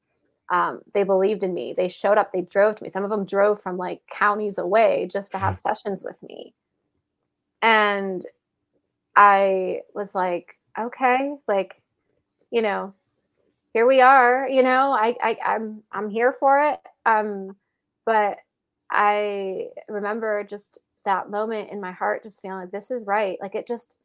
Um, 0.50 0.82
they 0.94 1.04
believed 1.04 1.44
in 1.44 1.54
me. 1.54 1.74
They 1.74 1.88
showed 1.88 2.18
up. 2.18 2.34
They 2.34 2.42
drove 2.42 2.76
to 2.76 2.84
me. 2.84 2.90
Some 2.90 3.04
of 3.04 3.10
them 3.10 3.26
drove 3.26 3.62
from 3.62 3.78
like 3.78 4.02
counties 4.10 4.58
away 4.58 5.08
just 5.10 5.32
to 5.32 5.38
have 5.38 5.58
sessions 5.58 6.04
with 6.04 6.22
me. 6.24 6.54
And 7.62 8.26
i 9.16 9.82
was 9.94 10.16
like 10.16 10.58
okay 10.80 11.36
like 11.48 11.82
you 12.50 12.62
know 12.62 12.94
here 13.74 13.86
we 13.86 14.02
are 14.02 14.48
you 14.48 14.64
know 14.64 14.92
i, 14.92 15.16
I 15.22 15.38
i'm 15.46 15.84
i'm 15.92 16.10
here 16.10 16.32
for 16.32 16.62
it. 16.64 16.80
Um 17.06 17.56
but 18.06 18.38
i 18.90 19.68
remember 19.88 20.44
just 20.44 20.80
that 21.06 21.30
moment 21.30 21.70
in 21.70 21.82
my 21.82 21.92
heart 21.92 22.24
just 22.24 22.42
feeling 22.42 22.60
like 22.60 22.72
this 22.72 22.92
is 22.92 23.06
right 23.06 23.38
like 23.42 23.56
it 23.56 23.68
just 23.68 23.98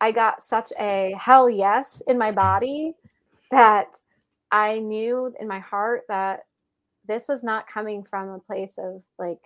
i 0.00 0.10
got 0.10 0.42
such 0.42 0.72
a 0.78 1.14
hell 1.18 1.48
yes 1.48 2.02
in 2.06 2.18
my 2.18 2.30
body 2.30 2.94
that 3.50 3.98
i 4.52 4.78
knew 4.78 5.32
in 5.40 5.48
my 5.48 5.58
heart 5.58 6.02
that 6.08 6.44
this 7.06 7.26
was 7.28 7.42
not 7.42 7.66
coming 7.66 8.02
from 8.02 8.28
a 8.30 8.38
place 8.38 8.74
of 8.78 9.02
like 9.18 9.38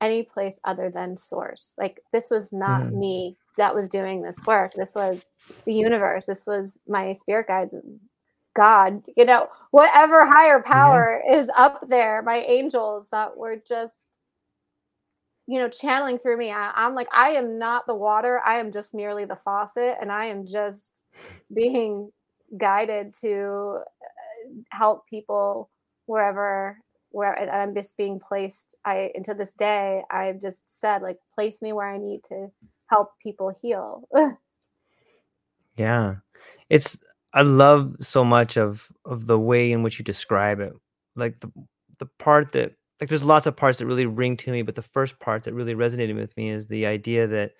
any 0.00 0.22
place 0.22 0.58
other 0.64 0.90
than 0.90 1.16
source 1.16 1.74
like 1.78 2.00
this 2.12 2.30
was 2.30 2.52
not 2.52 2.82
mm. 2.82 2.92
me 2.94 3.36
that 3.56 3.74
was 3.74 3.88
doing 3.88 4.22
this 4.22 4.38
work 4.46 4.72
this 4.74 4.94
was 4.94 5.26
the 5.64 5.74
universe 5.74 6.26
this 6.26 6.46
was 6.46 6.78
my 6.88 7.12
spirit 7.12 7.46
guides 7.46 7.74
god 8.54 9.02
you 9.16 9.24
know 9.24 9.48
whatever 9.70 10.26
higher 10.26 10.60
power 10.60 11.22
yeah. 11.24 11.36
is 11.36 11.50
up 11.56 11.86
there 11.88 12.22
my 12.22 12.38
angels 12.38 13.06
that 13.10 13.36
were 13.36 13.56
just 13.66 14.08
you 15.52 15.58
know, 15.58 15.68
channeling 15.68 16.18
through 16.18 16.38
me. 16.38 16.50
I, 16.50 16.72
I'm 16.74 16.94
like, 16.94 17.08
I 17.12 17.32
am 17.32 17.58
not 17.58 17.86
the 17.86 17.94
water. 17.94 18.40
I 18.42 18.58
am 18.58 18.72
just 18.72 18.94
merely 18.94 19.26
the 19.26 19.36
faucet, 19.36 19.98
and 20.00 20.10
I 20.10 20.24
am 20.24 20.46
just 20.46 21.02
being 21.54 22.10
guided 22.56 23.12
to 23.20 23.80
uh, 23.82 24.48
help 24.70 25.06
people 25.06 25.68
wherever 26.06 26.78
where 27.10 27.34
and 27.34 27.50
I'm 27.50 27.74
just 27.74 27.98
being 27.98 28.18
placed. 28.18 28.76
I 28.86 29.10
into 29.14 29.34
this 29.34 29.52
day, 29.52 30.00
I've 30.10 30.40
just 30.40 30.62
said 30.68 31.02
like, 31.02 31.18
place 31.34 31.60
me 31.60 31.74
where 31.74 31.86
I 31.86 31.98
need 31.98 32.24
to 32.30 32.50
help 32.86 33.10
people 33.22 33.52
heal. 33.60 34.08
yeah, 35.76 36.14
it's 36.70 36.96
I 37.34 37.42
love 37.42 37.96
so 38.00 38.24
much 38.24 38.56
of 38.56 38.88
of 39.04 39.26
the 39.26 39.38
way 39.38 39.70
in 39.70 39.82
which 39.82 39.98
you 39.98 40.04
describe 40.06 40.60
it, 40.60 40.72
like 41.14 41.40
the 41.40 41.52
the 41.98 42.06
part 42.18 42.52
that 42.52 42.72
like 43.02 43.08
there's 43.08 43.24
lots 43.24 43.48
of 43.48 43.56
parts 43.56 43.80
that 43.80 43.86
really 43.86 44.06
ring 44.06 44.36
to 44.36 44.52
me, 44.52 44.62
but 44.62 44.76
the 44.76 44.80
first 44.80 45.18
part 45.18 45.42
that 45.42 45.54
really 45.54 45.74
resonated 45.74 46.14
with 46.14 46.36
me 46.36 46.50
is 46.50 46.68
the 46.68 46.86
idea 46.86 47.26
that 47.26 47.50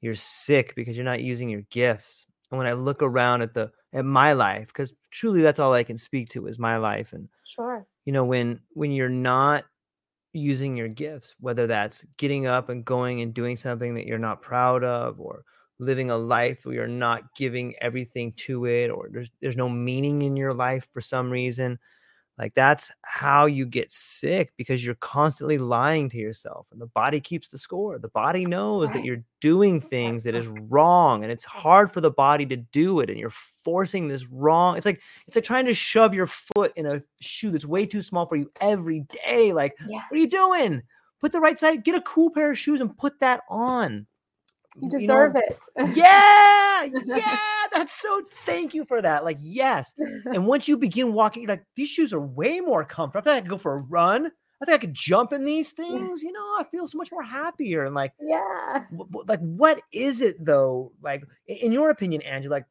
you're 0.00 0.14
sick 0.14 0.74
because 0.74 0.96
you're 0.96 1.04
not 1.04 1.22
using 1.22 1.50
your 1.50 1.60
gifts. 1.70 2.24
And 2.50 2.56
when 2.56 2.66
I 2.66 2.72
look 2.72 3.02
around 3.02 3.42
at 3.42 3.52
the 3.52 3.70
at 3.92 4.06
my 4.06 4.32
life, 4.32 4.68
because 4.68 4.94
truly 5.10 5.42
that's 5.42 5.58
all 5.58 5.74
I 5.74 5.82
can 5.82 5.98
speak 5.98 6.30
to 6.30 6.46
is 6.46 6.58
my 6.58 6.78
life. 6.78 7.12
And 7.12 7.28
sure, 7.44 7.86
you 8.06 8.12
know, 8.14 8.24
when 8.24 8.60
when 8.72 8.90
you're 8.90 9.10
not 9.10 9.66
using 10.32 10.78
your 10.78 10.88
gifts, 10.88 11.34
whether 11.40 11.66
that's 11.66 12.06
getting 12.16 12.46
up 12.46 12.70
and 12.70 12.82
going 12.82 13.20
and 13.20 13.34
doing 13.34 13.58
something 13.58 13.96
that 13.96 14.06
you're 14.06 14.16
not 14.16 14.40
proud 14.40 14.82
of, 14.82 15.20
or 15.20 15.44
living 15.78 16.10
a 16.10 16.16
life 16.16 16.64
where 16.64 16.74
you're 16.74 16.88
not 16.88 17.34
giving 17.36 17.74
everything 17.82 18.32
to 18.46 18.64
it, 18.64 18.88
or 18.88 19.10
there's 19.12 19.30
there's 19.42 19.58
no 19.58 19.68
meaning 19.68 20.22
in 20.22 20.38
your 20.38 20.54
life 20.54 20.88
for 20.90 21.02
some 21.02 21.28
reason 21.28 21.78
like 22.38 22.54
that's 22.54 22.92
how 23.02 23.46
you 23.46 23.64
get 23.64 23.90
sick 23.90 24.52
because 24.58 24.84
you're 24.84 24.96
constantly 24.96 25.56
lying 25.56 26.10
to 26.10 26.18
yourself 26.18 26.66
and 26.70 26.78
the 26.78 26.86
body 26.86 27.18
keeps 27.18 27.48
the 27.48 27.56
score. 27.56 27.98
The 27.98 28.08
body 28.08 28.44
knows 28.44 28.92
that 28.92 29.04
you're 29.04 29.24
doing 29.40 29.80
things 29.80 30.24
that 30.24 30.34
is 30.34 30.46
wrong 30.68 31.22
and 31.22 31.32
it's 31.32 31.44
hard 31.44 31.90
for 31.90 32.02
the 32.02 32.10
body 32.10 32.44
to 32.46 32.56
do 32.56 33.00
it 33.00 33.08
and 33.08 33.18
you're 33.18 33.30
forcing 33.30 34.08
this 34.08 34.26
wrong. 34.26 34.76
It's 34.76 34.84
like 34.84 35.00
it's 35.26 35.36
like 35.36 35.46
trying 35.46 35.64
to 35.66 35.74
shove 35.74 36.12
your 36.12 36.26
foot 36.26 36.72
in 36.76 36.84
a 36.84 37.02
shoe 37.20 37.50
that's 37.50 37.64
way 37.64 37.86
too 37.86 38.02
small 38.02 38.26
for 38.26 38.36
you 38.36 38.50
every 38.60 39.06
day. 39.24 39.54
Like, 39.54 39.74
yes. 39.88 40.04
what 40.08 40.18
are 40.18 40.20
you 40.20 40.30
doing? 40.30 40.82
Put 41.20 41.32
the 41.32 41.40
right 41.40 41.58
side, 41.58 41.84
get 41.84 41.94
a 41.94 42.02
cool 42.02 42.30
pair 42.30 42.52
of 42.52 42.58
shoes 42.58 42.82
and 42.82 42.96
put 42.98 43.18
that 43.20 43.40
on. 43.48 44.06
You 44.80 44.88
deserve 44.88 45.34
you 45.34 45.40
know? 45.84 45.90
it. 45.90 45.96
yeah, 45.96 46.84
yeah. 47.04 47.38
That's 47.72 47.92
so. 47.92 48.22
Thank 48.28 48.74
you 48.74 48.84
for 48.84 49.00
that. 49.00 49.24
Like, 49.24 49.38
yes. 49.40 49.94
And 49.98 50.46
once 50.46 50.68
you 50.68 50.76
begin 50.76 51.12
walking, 51.12 51.42
you're 51.42 51.50
like, 51.50 51.64
these 51.76 51.88
shoes 51.88 52.12
are 52.12 52.20
way 52.20 52.60
more 52.60 52.84
comfortable. 52.84 53.30
I 53.30 53.34
think 53.34 53.38
I 53.38 53.40
could 53.42 53.50
go 53.50 53.58
for 53.58 53.74
a 53.74 53.78
run. 53.78 54.30
I 54.60 54.64
think 54.64 54.74
I 54.74 54.78
could 54.78 54.94
jump 54.94 55.32
in 55.32 55.44
these 55.44 55.72
things. 55.72 56.22
You 56.22 56.32
know, 56.32 56.40
I 56.58 56.64
feel 56.70 56.86
so 56.86 56.98
much 56.98 57.12
more 57.12 57.22
happier. 57.22 57.84
And 57.84 57.94
like, 57.94 58.12
yeah. 58.20 58.84
W- 58.90 59.24
like, 59.26 59.40
what 59.40 59.82
is 59.92 60.22
it 60.22 60.42
though? 60.42 60.92
Like, 61.02 61.24
in 61.46 61.72
your 61.72 61.90
opinion, 61.90 62.22
Angie, 62.22 62.48
like, 62.48 62.64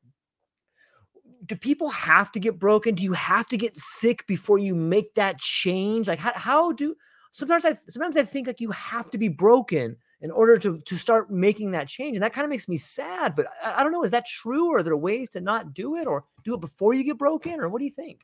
do 1.46 1.56
people 1.56 1.90
have 1.90 2.32
to 2.32 2.40
get 2.40 2.58
broken? 2.58 2.96
Do 2.96 3.04
you 3.04 3.14
have 3.14 3.48
to 3.50 3.58
get 3.58 3.78
sick 3.78 4.26
before 4.26 4.58
you 4.58 4.76
make 4.76 5.14
that 5.16 5.38
change? 5.38 6.08
Like, 6.08 6.18
how, 6.18 6.34
how 6.34 6.72
do 6.72 6.96
sometimes 7.32 7.66
I 7.66 7.76
sometimes 7.88 8.18
I 8.18 8.24
think 8.24 8.48
like 8.48 8.62
you 8.62 8.72
have 8.72 9.12
to 9.12 9.18
be 9.18 9.28
broken 9.28 9.98
in 10.26 10.32
order 10.32 10.58
to 10.58 10.80
to 10.80 10.96
start 10.96 11.30
making 11.30 11.70
that 11.72 11.88
change. 11.88 12.18
And 12.18 12.24
that 12.24 12.34
kind 12.34 12.44
of 12.44 12.50
makes 12.50 12.68
me 12.68 12.78
sad. 12.78 13.36
But 13.36 13.46
I, 13.64 13.80
I, 13.80 13.84
don't 13.84 13.92
know, 13.92 14.04
is 14.04 14.10
that 14.12 14.26
true? 14.26 14.72
Or 14.72 14.78
are 14.78 14.84
there 14.84 14.98
ways 14.98 15.30
to 15.32 15.40
not 15.40 15.74
do 15.74 15.96
it 15.98 16.08
or 16.08 16.26
do 16.44 16.56
it 16.56 16.62
before 16.62 16.96
you 16.96 17.04
get 17.04 17.20
broken? 17.20 17.60
Or 17.60 17.70
what 17.70 17.78
do 17.78 17.86
you 17.86 17.92
think? 17.92 18.22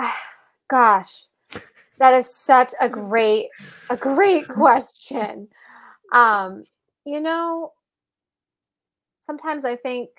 Gosh, 0.70 1.26
that 1.98 2.14
is 2.14 2.32
such 2.32 2.72
a 2.80 2.88
great, 3.02 3.48
a 3.90 3.96
great 3.96 4.46
question. 4.48 5.48
Um, 6.12 6.64
you 7.04 7.20
know, 7.20 7.72
sometimes 9.26 9.64
I 9.64 9.74
think 9.74 10.10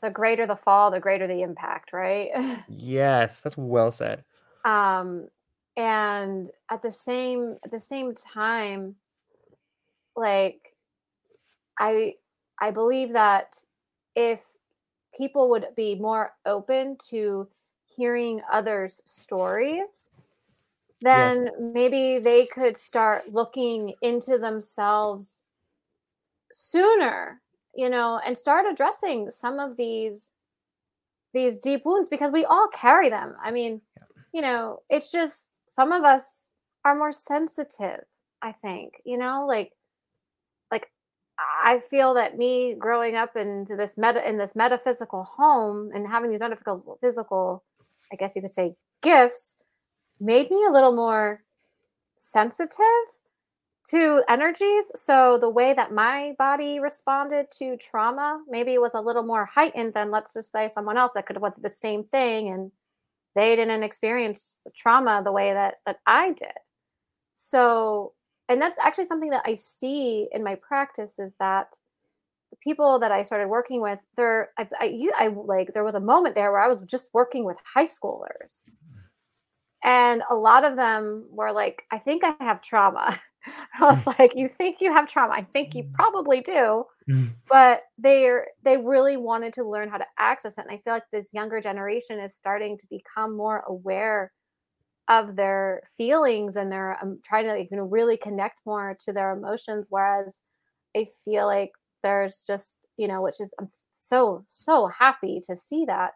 the 0.00 0.08
greater 0.08 0.46
the 0.46 0.56
fall, 0.56 0.90
the 0.90 1.00
greater 1.00 1.26
the 1.26 1.42
impact, 1.42 1.92
right? 1.92 2.30
Yes, 2.68 3.42
that's 3.42 3.58
well 3.58 3.90
said. 3.90 4.24
Um, 4.64 5.28
and 5.76 6.50
at 6.70 6.82
the 6.82 6.92
same 6.92 7.56
at 7.64 7.70
the 7.70 7.80
same 7.80 8.14
time 8.14 8.94
like 10.16 10.74
i 11.78 12.14
i 12.60 12.70
believe 12.70 13.12
that 13.12 13.60
if 14.14 14.40
people 15.16 15.50
would 15.50 15.66
be 15.76 15.96
more 15.96 16.32
open 16.46 16.96
to 16.96 17.48
hearing 17.86 18.40
others 18.52 19.02
stories 19.04 20.10
then 21.00 21.44
yes. 21.44 21.52
maybe 21.58 22.18
they 22.18 22.46
could 22.46 22.76
start 22.76 23.32
looking 23.32 23.94
into 24.00 24.38
themselves 24.38 25.42
sooner 26.52 27.40
you 27.74 27.88
know 27.88 28.20
and 28.24 28.38
start 28.38 28.64
addressing 28.70 29.28
some 29.28 29.58
of 29.58 29.76
these 29.76 30.30
these 31.32 31.58
deep 31.58 31.84
wounds 31.84 32.08
because 32.08 32.32
we 32.32 32.44
all 32.44 32.68
carry 32.68 33.08
them 33.08 33.34
i 33.42 33.50
mean 33.50 33.80
yeah. 33.96 34.04
you 34.32 34.40
know 34.40 34.80
it's 34.88 35.10
just 35.10 35.53
some 35.74 35.92
of 35.92 36.04
us 36.04 36.50
are 36.84 36.94
more 36.94 37.12
sensitive 37.12 38.04
i 38.42 38.52
think 38.52 39.00
you 39.04 39.16
know 39.18 39.44
like 39.46 39.72
like 40.70 40.90
i 41.64 41.80
feel 41.90 42.14
that 42.14 42.36
me 42.36 42.74
growing 42.78 43.16
up 43.16 43.36
into 43.36 43.76
this 43.76 43.96
meta 43.96 44.26
in 44.28 44.38
this 44.38 44.54
metaphysical 44.54 45.24
home 45.24 45.90
and 45.94 46.06
having 46.06 46.30
these 46.30 46.40
metaphysical 46.40 46.98
physical 47.00 47.64
i 48.12 48.16
guess 48.16 48.36
you 48.36 48.42
could 48.42 48.52
say 48.52 48.74
gifts 49.02 49.56
made 50.20 50.50
me 50.50 50.64
a 50.66 50.72
little 50.72 50.94
more 50.94 51.42
sensitive 52.18 53.04
to 53.90 54.22
energies. 54.28 54.90
So 54.94 55.38
the 55.38 55.48
way 55.48 55.74
that 55.74 55.92
my 55.92 56.34
body 56.38 56.80
responded 56.80 57.50
to 57.58 57.76
trauma 57.76 58.42
maybe 58.48 58.78
was 58.78 58.94
a 58.94 59.00
little 59.00 59.22
more 59.22 59.44
heightened 59.44 59.94
than 59.94 60.10
let's 60.10 60.32
just 60.32 60.50
say 60.50 60.68
someone 60.68 60.96
else 60.96 61.12
that 61.14 61.26
could 61.26 61.36
have 61.36 61.42
went 61.42 61.54
through 61.54 61.68
the 61.68 61.74
same 61.74 62.04
thing 62.04 62.48
and 62.48 62.72
they 63.34 63.56
didn't 63.56 63.82
experience 63.82 64.54
the 64.64 64.70
trauma 64.76 65.22
the 65.24 65.32
way 65.32 65.52
that 65.52 65.76
that 65.86 65.98
I 66.06 66.32
did. 66.32 66.52
So 67.34 68.12
and 68.48 68.60
that's 68.60 68.78
actually 68.78 69.06
something 69.06 69.30
that 69.30 69.42
I 69.46 69.54
see 69.54 70.28
in 70.32 70.44
my 70.44 70.54
practice 70.56 71.18
is 71.18 71.34
that 71.38 71.76
the 72.50 72.56
people 72.58 72.98
that 72.98 73.10
I 73.10 73.22
started 73.22 73.48
working 73.48 73.80
with, 73.80 73.98
there 74.16 74.50
I, 74.58 74.68
I, 74.78 75.08
I 75.16 75.26
like 75.28 75.72
there 75.72 75.84
was 75.84 75.94
a 75.94 76.00
moment 76.00 76.34
there 76.34 76.52
where 76.52 76.60
I 76.60 76.68
was 76.68 76.80
just 76.80 77.08
working 77.12 77.44
with 77.44 77.56
high 77.64 77.86
schoolers. 77.86 78.64
Mm-hmm. 78.68 78.98
And 79.84 80.22
a 80.30 80.34
lot 80.34 80.64
of 80.64 80.76
them 80.76 81.26
were 81.30 81.52
like, 81.52 81.84
I 81.90 81.98
think 81.98 82.22
I 82.24 82.34
have 82.40 82.62
trauma. 82.62 83.20
I 83.80 83.84
was 83.84 84.04
mm. 84.04 84.18
like, 84.18 84.34
you 84.34 84.48
think 84.48 84.80
you 84.80 84.92
have 84.92 85.08
trauma? 85.08 85.34
I 85.34 85.42
think 85.42 85.74
you 85.74 85.84
mm. 85.84 85.92
probably 85.92 86.40
do. 86.40 86.84
Mm. 87.08 87.32
But 87.48 87.82
they're 87.98 88.48
they 88.62 88.76
really 88.76 89.16
wanted 89.16 89.52
to 89.54 89.68
learn 89.68 89.88
how 89.88 89.98
to 89.98 90.06
access 90.18 90.58
it. 90.58 90.64
And 90.68 90.70
I 90.70 90.78
feel 90.78 90.94
like 90.94 91.10
this 91.12 91.34
younger 91.34 91.60
generation 91.60 92.18
is 92.18 92.34
starting 92.34 92.78
to 92.78 92.86
become 92.88 93.36
more 93.36 93.64
aware 93.66 94.32
of 95.08 95.36
their 95.36 95.82
feelings 95.98 96.56
and 96.56 96.72
they're 96.72 96.96
um, 97.02 97.18
trying 97.22 97.44
to 97.44 97.60
you 97.60 97.76
know 97.76 97.84
really 97.84 98.16
connect 98.16 98.60
more 98.64 98.96
to 99.04 99.12
their 99.12 99.32
emotions. 99.32 99.88
Whereas 99.90 100.36
I 100.96 101.06
feel 101.24 101.46
like 101.46 101.72
there's 102.02 102.44
just 102.46 102.86
you 102.96 103.08
know, 103.08 103.22
which 103.22 103.40
is 103.40 103.52
I'm 103.60 103.68
so 103.92 104.44
so 104.48 104.86
happy 104.86 105.40
to 105.46 105.56
see 105.56 105.84
that 105.86 106.12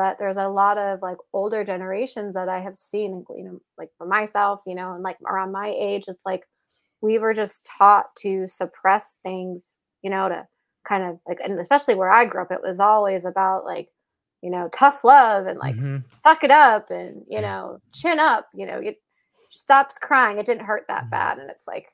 but 0.00 0.18
there's 0.18 0.38
a 0.38 0.48
lot 0.48 0.78
of 0.78 1.02
like 1.02 1.18
older 1.34 1.62
generations 1.62 2.32
that 2.32 2.48
I 2.48 2.58
have 2.60 2.74
seen, 2.74 3.22
you 3.36 3.44
know, 3.44 3.60
like 3.76 3.90
for 3.98 4.06
myself, 4.06 4.62
you 4.66 4.74
know, 4.74 4.94
and 4.94 5.02
like 5.02 5.18
around 5.28 5.52
my 5.52 5.74
age, 5.76 6.04
it's 6.08 6.24
like 6.24 6.44
we 7.02 7.18
were 7.18 7.34
just 7.34 7.66
taught 7.66 8.06
to 8.20 8.48
suppress 8.48 9.18
things, 9.22 9.74
you 10.00 10.08
know, 10.08 10.30
to 10.30 10.46
kind 10.88 11.04
of 11.04 11.18
like, 11.28 11.40
and 11.44 11.60
especially 11.60 11.96
where 11.96 12.10
I 12.10 12.24
grew 12.24 12.40
up, 12.40 12.50
it 12.50 12.62
was 12.62 12.80
always 12.80 13.26
about 13.26 13.66
like, 13.66 13.90
you 14.40 14.48
know, 14.48 14.70
tough 14.72 15.04
love 15.04 15.44
and 15.44 15.58
like 15.58 15.76
mm-hmm. 15.76 15.98
suck 16.24 16.44
it 16.44 16.50
up 16.50 16.88
and, 16.88 17.22
you 17.28 17.42
know, 17.42 17.78
chin 17.92 18.18
up, 18.18 18.48
you 18.54 18.64
know, 18.64 18.78
it 18.78 18.96
stops 19.50 19.98
crying. 19.98 20.38
It 20.38 20.46
didn't 20.46 20.64
hurt 20.64 20.86
that 20.88 21.02
mm-hmm. 21.02 21.10
bad. 21.10 21.36
And 21.36 21.50
it's 21.50 21.66
like, 21.66 21.88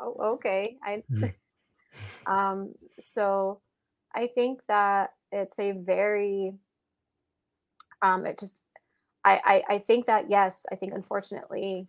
oh, 0.00 0.16
okay. 0.34 0.78
I, 0.82 1.04
mm-hmm. 1.12 1.26
um, 2.26 2.74
so 2.98 3.60
I 4.12 4.26
think 4.26 4.62
that 4.66 5.10
it's 5.30 5.60
a 5.60 5.70
very, 5.70 6.54
um, 8.02 8.26
it 8.26 8.38
just 8.38 8.54
I, 9.24 9.62
I 9.68 9.74
I 9.74 9.78
think 9.78 10.06
that 10.06 10.30
yes, 10.30 10.64
I 10.70 10.76
think 10.76 10.94
unfortunately 10.94 11.88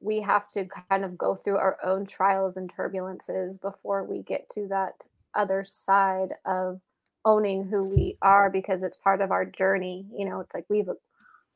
we 0.00 0.20
have 0.20 0.48
to 0.48 0.66
kind 0.90 1.04
of 1.04 1.18
go 1.18 1.34
through 1.34 1.58
our 1.58 1.78
own 1.84 2.06
trials 2.06 2.56
and 2.56 2.72
turbulences 2.74 3.60
before 3.60 4.04
we 4.04 4.22
get 4.22 4.48
to 4.50 4.66
that 4.68 5.04
other 5.34 5.64
side 5.64 6.34
of 6.46 6.80
owning 7.24 7.64
who 7.64 7.84
we 7.84 8.16
are 8.22 8.50
because 8.50 8.82
it's 8.82 8.96
part 8.96 9.20
of 9.20 9.30
our 9.30 9.44
journey 9.44 10.06
you 10.16 10.24
know 10.24 10.40
it's 10.40 10.54
like 10.54 10.64
we've 10.70 10.88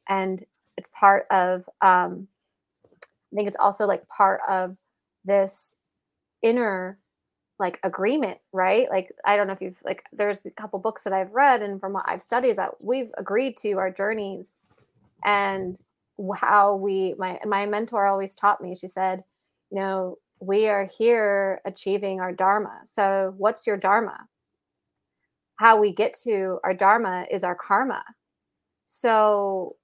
and 0.09 0.45
it's 0.77 0.91
part 0.91 1.27
of 1.31 1.69
um 1.81 2.29
i 3.33 3.37
think 3.37 3.49
it's 3.49 3.57
also 3.59 3.87
like 3.87 4.07
part 4.09 4.41
of 4.49 4.77
this 5.25 5.75
inner 6.43 6.99
like 7.59 7.79
agreement, 7.83 8.39
right? 8.53 8.89
Like 8.91 9.13
I 9.25 9.37
don't 9.37 9.47
know 9.47 9.53
if 9.53 9.61
you've 9.61 9.81
like 9.85 10.05
there's 10.13 10.45
a 10.45 10.51
couple 10.51 10.79
books 10.79 11.05
that 11.05 11.13
I've 11.13 11.33
read 11.33 11.63
and 11.63 11.81
from 11.81 11.93
what 11.93 12.05
I've 12.07 12.23
studied 12.23 12.57
that 12.57 12.73
we've 12.81 13.11
agreed 13.17 13.57
to 13.59 13.75
our 13.75 13.91
journeys 13.91 14.59
and 15.25 15.79
how 16.37 16.77
we 16.77 17.15
my 17.19 17.39
my 17.45 17.67
mentor 17.67 18.07
always 18.07 18.35
taught 18.35 18.61
me. 18.61 18.75
She 18.75 18.89
said, 18.89 19.23
you 19.71 19.79
know, 19.79 20.19
we 20.41 20.69
are 20.69 20.85
here 20.85 21.61
achieving 21.65 22.21
our 22.21 22.33
dharma. 22.33 22.81
So 22.85 23.35
what's 23.37 23.67
your 23.67 23.77
dharma? 23.77 24.19
How 25.57 25.79
we 25.79 25.93
get 25.93 26.15
to 26.25 26.59
our 26.65 26.75
dharma 26.75 27.27
is 27.31 27.45
our 27.45 27.55
karma. 27.55 28.03
So 28.85 29.77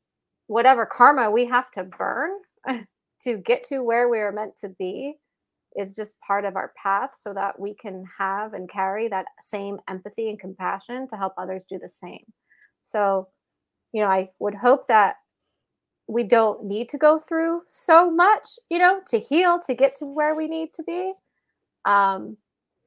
whatever 0.49 0.85
karma 0.87 1.31
we 1.31 1.47
have 1.47 1.71
to 1.71 1.85
burn 1.85 2.33
to 3.23 3.37
get 3.39 3.63
to 3.65 3.85
where 3.85 4.09
we 4.09 4.19
are 4.19 4.33
meant 4.33 4.57
to 4.59 4.69
be 4.69 5.17
is 5.77 5.95
just 5.95 6.21
part 6.21 6.45
of 6.45 6.57
our 6.57 6.73
path 6.77 7.11
so 7.19 7.33
that 7.33 7.59
we 7.59 7.75
can 7.75 8.05
have 8.19 8.55
and 8.55 8.69
carry 8.69 9.09
that 9.09 9.27
same 9.41 9.79
empathy 9.89 10.29
and 10.29 10.41
compassion 10.41 11.09
to 11.09 11.17
help 11.17 11.33
others 11.39 11.65
do 11.65 11.79
the 11.79 11.89
same. 11.89 12.25
So, 12.83 13.29
you 13.93 14.03
know, 14.03 14.09
I 14.09 14.31
would 14.39 14.55
hope 14.55 14.89
that 14.89 15.17
we 16.09 16.25
don't 16.25 16.65
need 16.65 16.89
to 16.89 16.99
go 16.99 17.21
through 17.21 17.63
so 17.69 18.11
much, 18.11 18.59
you 18.69 18.79
know, 18.79 19.01
to 19.11 19.19
heal, 19.19 19.61
to 19.67 19.75
get 19.75 19.95
to 19.97 20.07
where 20.07 20.35
we 20.35 20.49
need 20.49 20.75
to 20.75 20.83
be. 20.83 21.13
Um, 21.85 22.37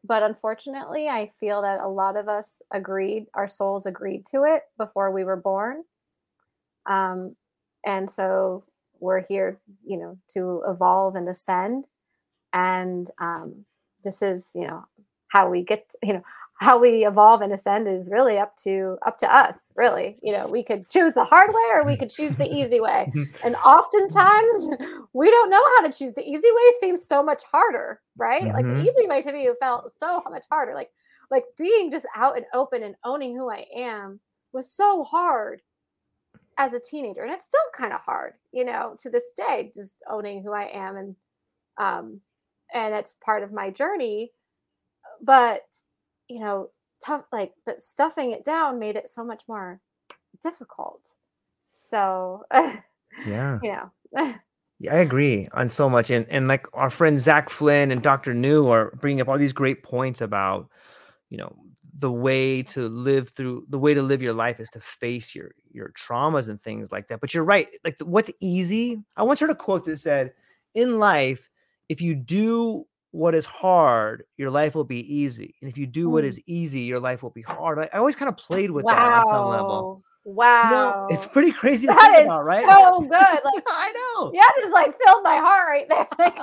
but 0.04 0.24
unfortunately, 0.24 1.08
I 1.08 1.32
feel 1.40 1.62
that 1.62 1.80
a 1.80 1.88
lot 1.88 2.18
of 2.18 2.28
us 2.28 2.62
agreed, 2.74 3.28
our 3.34 3.48
souls 3.48 3.86
agreed 3.86 4.26
to 4.28 4.44
it 4.44 4.64
before 4.78 5.12
we 5.12 5.24
were 5.24 5.38
born. 5.38 5.84
Um, 6.86 7.38
and 7.86 8.12
so 8.12 8.66
we're 9.00 9.24
here, 9.26 9.60
you 9.86 9.98
know, 9.98 10.18
to 10.34 10.64
evolve 10.68 11.16
and 11.16 11.30
ascend 11.30 11.88
and 12.54 13.10
um, 13.20 13.66
this 14.04 14.22
is 14.22 14.52
you 14.56 14.68
know 14.68 14.86
how 15.28 15.50
we 15.50 15.64
get 15.64 15.86
you 16.02 16.14
know 16.14 16.24
how 16.60 16.78
we 16.78 17.06
evolve 17.06 17.42
and 17.42 17.52
ascend 17.52 17.88
is 17.88 18.10
really 18.12 18.38
up 18.38 18.56
to 18.56 18.98
up 19.06 19.18
to 19.18 19.36
us 19.36 19.74
really. 19.76 20.18
You 20.22 20.34
know 20.34 20.48
we 20.48 20.64
could 20.64 20.90
choose 20.90 21.14
the 21.14 21.26
hard 21.26 21.50
way 21.50 21.68
or 21.72 21.86
we 21.86 21.98
could 21.98 22.10
choose 22.10 22.36
the 22.36 22.52
easy 22.52 22.80
way. 22.80 23.12
And 23.44 23.56
oftentimes 23.58 24.70
we 25.14 25.30
don't 25.30 25.50
know 25.50 25.64
how 25.76 25.88
to 25.88 25.92
choose. 25.92 26.14
The 26.14 26.28
easy 26.28 26.48
way 26.50 26.64
seems 26.80 27.06
so 27.06 27.24
much 27.24 27.44
harder 27.44 28.00
right? 28.16 28.44
Mm-hmm. 28.44 28.54
like 28.54 28.66
the 28.66 28.72
mm-hmm. 28.72 28.88
easy 28.88 29.08
way 29.08 29.22
to 29.22 29.34
me 29.34 29.50
felt 29.60 29.92
so 29.92 30.22
much 30.30 30.46
harder. 30.50 30.76
Like 30.76 30.92
like 31.34 31.46
being 31.58 31.92
just 31.92 32.06
out 32.16 32.38
and 32.38 32.46
open 32.54 32.84
and 32.84 32.96
owning 33.04 33.36
who 33.36 33.50
i 33.50 33.66
am 33.76 34.20
was 34.54 34.72
so 34.72 35.04
hard 35.04 35.62
as 36.58 36.74
a 36.74 36.80
teenager 36.80 37.22
and 37.22 37.32
it's 37.32 37.46
still 37.46 37.60
kind 37.74 37.92
of 37.92 38.00
hard 38.02 38.34
you 38.52 38.64
know 38.64 38.96
to 39.02 39.10
this 39.10 39.32
day 39.36 39.72
just 39.74 40.04
owning 40.10 40.44
who 40.44 40.54
i 40.54 40.66
am 40.66 40.96
and 40.96 41.16
um 41.78 42.22
and 42.74 42.94
it's 42.94 43.16
part 43.24 43.44
of 43.44 43.52
my 43.52 43.70
journey 43.70 44.32
but 45.22 45.62
you 46.28 46.40
know 46.40 46.70
tough 47.04 47.24
like 47.32 47.54
but 47.66 47.82
stuffing 47.82 48.32
it 48.32 48.46
down 48.46 48.80
made 48.80 48.96
it 48.96 49.10
so 49.10 49.24
much 49.24 49.44
more 49.48 49.80
difficult 50.42 51.02
so 51.78 52.44
yeah 53.26 53.60
you 53.62 53.72
know 53.72 54.34
yeah, 54.80 54.96
I 54.96 54.98
agree 54.98 55.48
on 55.54 55.70
so 55.70 55.90
much, 55.90 56.10
and 56.10 56.26
and 56.30 56.48
like 56.48 56.68
our 56.74 56.90
friend 56.90 57.22
Zach 57.22 57.50
Flynn 57.50 57.92
and 57.92 58.02
Dr. 58.02 58.34
New 58.34 58.68
are 58.68 58.92
bringing 59.00 59.22
up 59.22 59.30
all 59.30 59.38
these 59.38 59.54
great 59.54 59.84
points 59.84 60.22
about, 60.22 60.70
you 61.30 61.38
know, 61.38 61.56
the 61.98 62.12
way 62.12 62.64
to 62.64 62.90
live 62.90 63.30
through 63.30 63.66
the 63.70 63.80
way 63.80 63.94
to 63.94 64.02
live 64.02 64.22
your 64.22 64.34
life 64.34 64.60
is 64.60 64.70
to 64.72 64.80
face 64.80 65.34
your 65.34 65.52
your 65.72 65.92
traumas 65.92 66.50
and 66.50 66.62
things 66.62 66.92
like 66.92 67.08
that. 67.08 67.22
But 67.22 67.34
you're 67.34 67.46
right, 67.46 67.68
like 67.86 67.98
what's 68.02 68.32
easy. 68.42 69.02
I 69.16 69.24
once 69.24 69.40
heard 69.40 69.50
a 69.50 69.56
quote 69.56 69.86
that 69.86 69.98
said, 69.98 70.34
"In 70.76 71.00
life, 71.00 71.50
if 71.90 72.02
you 72.02 72.16
do 72.16 72.86
what 73.12 73.36
is 73.36 73.46
hard, 73.46 74.24
your 74.38 74.50
life 74.50 74.74
will 74.74 74.84
be 74.84 75.02
easy. 75.16 75.56
And 75.62 75.70
if 75.70 75.78
you 75.78 75.86
do 75.86 76.10
what 76.10 76.24
mm. 76.24 76.40
easy, 76.48 76.82
your 76.82 77.00
life 77.00 77.22
will 77.22 77.30
be 77.30 77.44
hard. 77.44 77.78
I, 77.78 77.90
I 77.94 78.00
always 78.00 78.16
kind 78.16 78.28
of 78.28 78.38
played 78.38 78.72
with 78.72 78.86
wow. 78.86 78.96
that 78.96 79.14
on 79.14 79.26
some 79.26 79.50
level. 79.50 80.04
Wow. 80.26 80.70
Know, 80.72 81.08
it's 81.14 81.26
pretty 81.26 81.52
crazy 81.52 81.86
to 81.88 81.94
that 81.94 82.12
think 82.12 82.26
about, 82.26 82.44
right? 82.44 82.66
So 82.68 83.02
good. 83.02 83.12
Like 83.12 83.64
I 83.68 83.92
know. 83.92 84.32
Yeah, 84.34 84.48
just 84.60 84.74
like 84.74 84.96
filled 85.06 85.24
my 85.24 85.38
heart 85.38 85.68
right 85.70 85.90
there. 85.90 86.08
Like, 86.18 86.40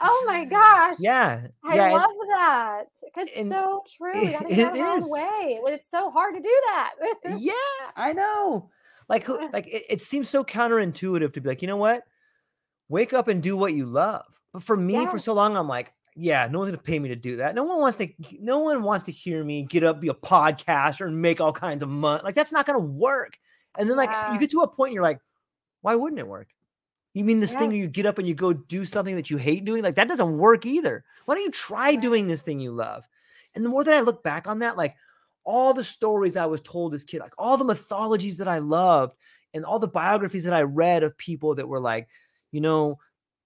oh 0.00 0.24
my 0.28 0.44
gosh. 0.44 0.96
Yeah. 1.00 1.48
I 1.64 1.74
yeah, 1.74 1.90
love 1.90 2.10
and, 2.20 2.30
that. 2.30 2.84
It's 3.16 3.48
so 3.48 3.82
true. 3.96 4.20
You 4.20 4.30
gotta 4.32 4.54
get 4.54 4.76
out 4.76 4.98
of 4.98 5.04
the 5.04 5.10
way. 5.10 5.58
When 5.62 5.72
it's 5.72 5.90
so 5.90 6.10
hard 6.10 6.36
to 6.36 6.40
do 6.40 6.62
that. 6.66 6.92
yeah, 7.38 7.52
I 7.96 8.12
know. 8.12 8.70
Like 9.08 9.24
who 9.24 9.50
like 9.52 9.66
it, 9.66 9.84
it 9.88 10.00
seems 10.00 10.28
so 10.28 10.44
counterintuitive 10.44 11.32
to 11.32 11.40
be 11.40 11.48
like, 11.48 11.62
you 11.62 11.68
know 11.68 11.76
what? 11.76 12.04
Wake 12.88 13.12
up 13.12 13.26
and 13.26 13.42
do 13.42 13.56
what 13.56 13.74
you 13.74 13.86
love 13.86 14.37
but 14.52 14.62
for 14.62 14.76
me, 14.76 14.94
yeah. 14.94 15.10
for 15.10 15.18
so 15.18 15.34
long, 15.34 15.56
I'm 15.56 15.68
like, 15.68 15.92
yeah, 16.16 16.48
no 16.50 16.58
one's 16.58 16.70
gonna 16.70 16.82
pay 16.82 16.98
me 16.98 17.10
to 17.10 17.16
do 17.16 17.36
that. 17.36 17.54
No 17.54 17.64
one 17.64 17.80
wants 17.80 17.96
to. 17.98 18.08
No 18.40 18.58
one 18.58 18.82
wants 18.82 19.04
to 19.04 19.12
hear 19.12 19.44
me 19.44 19.62
get 19.62 19.84
up, 19.84 20.00
be 20.00 20.08
a 20.08 20.14
podcaster, 20.14 21.06
and 21.06 21.20
make 21.22 21.40
all 21.40 21.52
kinds 21.52 21.82
of 21.82 21.88
money. 21.88 22.22
Like 22.24 22.34
that's 22.34 22.52
not 22.52 22.66
gonna 22.66 22.78
work. 22.78 23.38
And 23.78 23.88
then 23.88 23.96
like 23.96 24.10
yeah. 24.10 24.32
you 24.32 24.40
get 24.40 24.50
to 24.50 24.60
a 24.62 24.68
point, 24.68 24.92
you're 24.92 25.02
like, 25.02 25.20
why 25.82 25.94
wouldn't 25.94 26.18
it 26.18 26.26
work? 26.26 26.48
You 27.14 27.24
mean 27.24 27.40
this 27.40 27.52
yes. 27.52 27.60
thing 27.60 27.72
you 27.72 27.88
get 27.88 28.06
up 28.06 28.18
and 28.18 28.26
you 28.26 28.34
go 28.34 28.52
do 28.52 28.84
something 28.84 29.16
that 29.16 29.30
you 29.30 29.36
hate 29.36 29.64
doing? 29.64 29.82
Like 29.82 29.94
that 29.94 30.08
doesn't 30.08 30.38
work 30.38 30.66
either. 30.66 31.04
Why 31.24 31.34
don't 31.34 31.44
you 31.44 31.50
try 31.50 31.94
doing 31.94 32.26
this 32.26 32.42
thing 32.42 32.58
you 32.58 32.72
love? 32.72 33.06
And 33.54 33.64
the 33.64 33.68
more 33.68 33.84
that 33.84 33.94
I 33.94 34.00
look 34.00 34.22
back 34.22 34.46
on 34.46 34.60
that, 34.60 34.76
like 34.76 34.96
all 35.44 35.72
the 35.72 35.84
stories 35.84 36.36
I 36.36 36.46
was 36.46 36.60
told 36.60 36.94
as 36.94 37.04
kid, 37.04 37.20
like 37.20 37.32
all 37.38 37.56
the 37.56 37.64
mythologies 37.64 38.38
that 38.38 38.48
I 38.48 38.58
loved, 38.58 39.16
and 39.54 39.64
all 39.64 39.78
the 39.78 39.88
biographies 39.88 40.44
that 40.44 40.52
I 40.52 40.62
read 40.62 41.02
of 41.02 41.16
people 41.16 41.54
that 41.54 41.68
were 41.68 41.80
like, 41.80 42.08
you 42.52 42.60
know, 42.60 42.98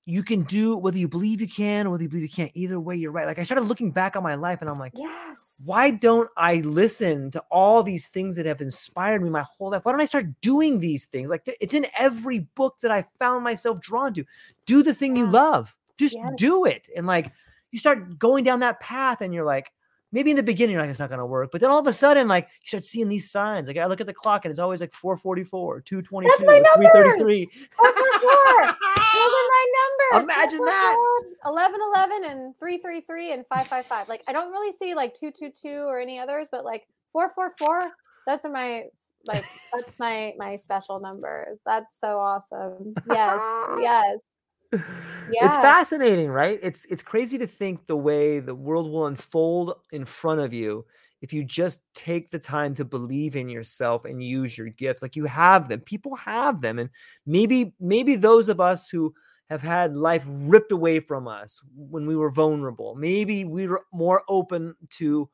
you 0.05 0.25
can 0.25 0.43
do 0.43 0.77
whether 0.77 0.99
you 0.99 1.07
believe 1.07 1.41
you 1.41 1.49
can 1.49 1.87
or 1.87 1.91
whether 1.91 2.03
you 2.03 2.09
believe 2.09 2.25
you 2.25 2.29
can't. 2.29 2.51
Either 2.55 2.81
way, 2.81 2.97
you're 2.97 3.13
right. 3.13 3.27
Like 3.27 3.39
I 3.39 3.45
started 3.45 3.67
looking 3.67 3.93
back 3.93 4.17
on 4.17 4.23
my 4.23 4.35
life 4.35 4.61
and 4.61 4.69
I'm 4.69 4.79
like, 4.79 4.93
yes. 4.97 5.63
Why 5.65 5.91
don't 5.91 6.29
I 6.37 6.57
listen 6.57 7.31
to 7.33 7.45
all 7.51 7.83
these 7.85 8.09
things 8.09 8.35
that 8.37 8.47
have 8.47 8.61
inspired 8.61 9.23
me 9.23 9.31
my 9.31 9.43
whole 9.43 9.71
life? 9.71 9.85
Why 9.85 9.93
don't 9.93 10.01
I 10.01 10.07
start 10.07 10.41
doing 10.41 10.81
these 10.81 11.05
things? 11.05 11.31
Like 11.31 11.43
it's 11.61 11.75
in 11.75 11.87
every 11.99 12.41
book 12.41 12.81
that 12.81 12.91
I 12.91 13.07
found 13.21 13.45
myself 13.45 13.81
drawn 13.81 14.13
to. 14.15 14.25
Do 14.67 14.83
the 14.83 14.95
thing 14.95 15.15
you 15.15 15.27
love. 15.27 15.77
Just 15.99 16.17
yes. 16.17 16.33
do 16.37 16.65
it. 16.65 16.89
And 16.97 17.07
like 17.07 17.33
you 17.71 17.79
start 17.79 18.19
going 18.19 18.43
down 18.43 18.61
that 18.61 18.81
path 18.81 19.21
and 19.21 19.33
you're 19.33 19.45
like, 19.45 19.73
maybe 20.13 20.31
in 20.31 20.37
the 20.37 20.43
beginning, 20.43 20.75
you're 20.75 20.83
like, 20.83 20.91
it's 20.91 20.99
not 20.99 21.09
going 21.09 21.19
to 21.19 21.27
work. 21.27 21.51
But 21.51 21.61
then 21.61 21.71
all 21.71 21.79
of 21.79 21.87
a 21.87 21.93
sudden, 21.93 22.29
like, 22.29 22.49
you 22.61 22.69
start 22.69 22.85
seeing 22.85 23.09
these 23.09 23.31
signs. 23.31 23.67
Like, 23.67 23.79
I 23.79 23.87
look 23.87 24.01
at 24.01 24.07
the 24.07 24.15
clock 24.15 24.45
and 24.45 24.51
it's 24.51 24.61
always 24.61 24.81
like 24.81 24.93
444, 24.93 25.81
222, 25.81 26.31
That's 26.31 26.47
my 26.47 26.63
333. 26.77 27.51
Those 27.83 29.31
are 29.31 29.49
my 29.49 29.67
numbers. 30.13 30.25
Imagine 30.25 30.65
that. 30.65 30.97
11, 31.47 31.81
11, 31.95 32.25
and 32.25 32.59
333 32.59 33.33
and 33.33 33.47
555. 33.47 34.09
Like, 34.09 34.23
I 34.29 34.33
don't 34.33 34.51
really 34.53 34.73
see 34.73 34.95
like 34.95 35.15
222 35.15 35.69
or 35.69 35.99
any 35.99 36.19
others, 36.19 36.49
but 36.53 36.65
like 36.65 36.87
444, 37.13 37.91
those 38.27 38.45
are 38.45 38.51
my 38.51 38.85
like 39.25 39.45
that's 39.73 39.99
my 40.01 40.35
my 40.37 40.57
special 40.57 40.99
numbers 40.99 41.61
that's 41.65 42.01
so 42.01 42.19
awesome 42.19 42.93
yes 43.09 43.41
yes 43.81 44.19
yeah. 44.73 45.47
It's 45.47 45.57
fascinating, 45.57 46.29
right? 46.29 46.59
It's 46.63 46.85
it's 46.87 47.03
crazy 47.03 47.39
to 47.39 47.47
think 47.47 47.87
the 47.87 47.97
way 47.97 48.41
the 48.41 48.55
world 48.55 48.91
will 48.91 49.07
unfold 49.07 49.75
in 49.93 50.05
front 50.05 50.41
of 50.41 50.53
you 50.53 50.85
if 51.21 51.33
you 51.33 51.45
just 51.45 51.81
take 51.95 52.31
the 52.31 52.39
time 52.39 52.75
to 52.75 52.85
believe 52.85 53.37
in 53.37 53.49
yourself 53.49 54.05
and 54.05 54.23
use 54.23 54.57
your 54.59 54.71
gifts. 54.71 55.03
Like 55.03 55.17
you 55.17 55.25
have 55.27 55.69
them. 55.69 55.81
People 55.81 56.17
have 56.17 56.61
them 56.61 56.79
and 56.79 56.91
maybe 57.27 57.75
maybe 57.81 58.17
those 58.17 58.49
of 58.49 58.61
us 58.61 58.89
who 58.89 59.15
have 59.49 59.63
had 59.63 59.97
life 59.97 60.25
ripped 60.27 60.73
away 60.73 60.99
from 60.99 61.29
us 61.29 61.61
when 61.77 62.07
we 62.07 62.17
were 62.17 62.31
vulnerable. 62.31 62.95
Maybe 62.95 63.45
we 63.45 63.69
were 63.69 63.85
more 63.93 64.23
open 64.29 64.75
to 64.91 65.29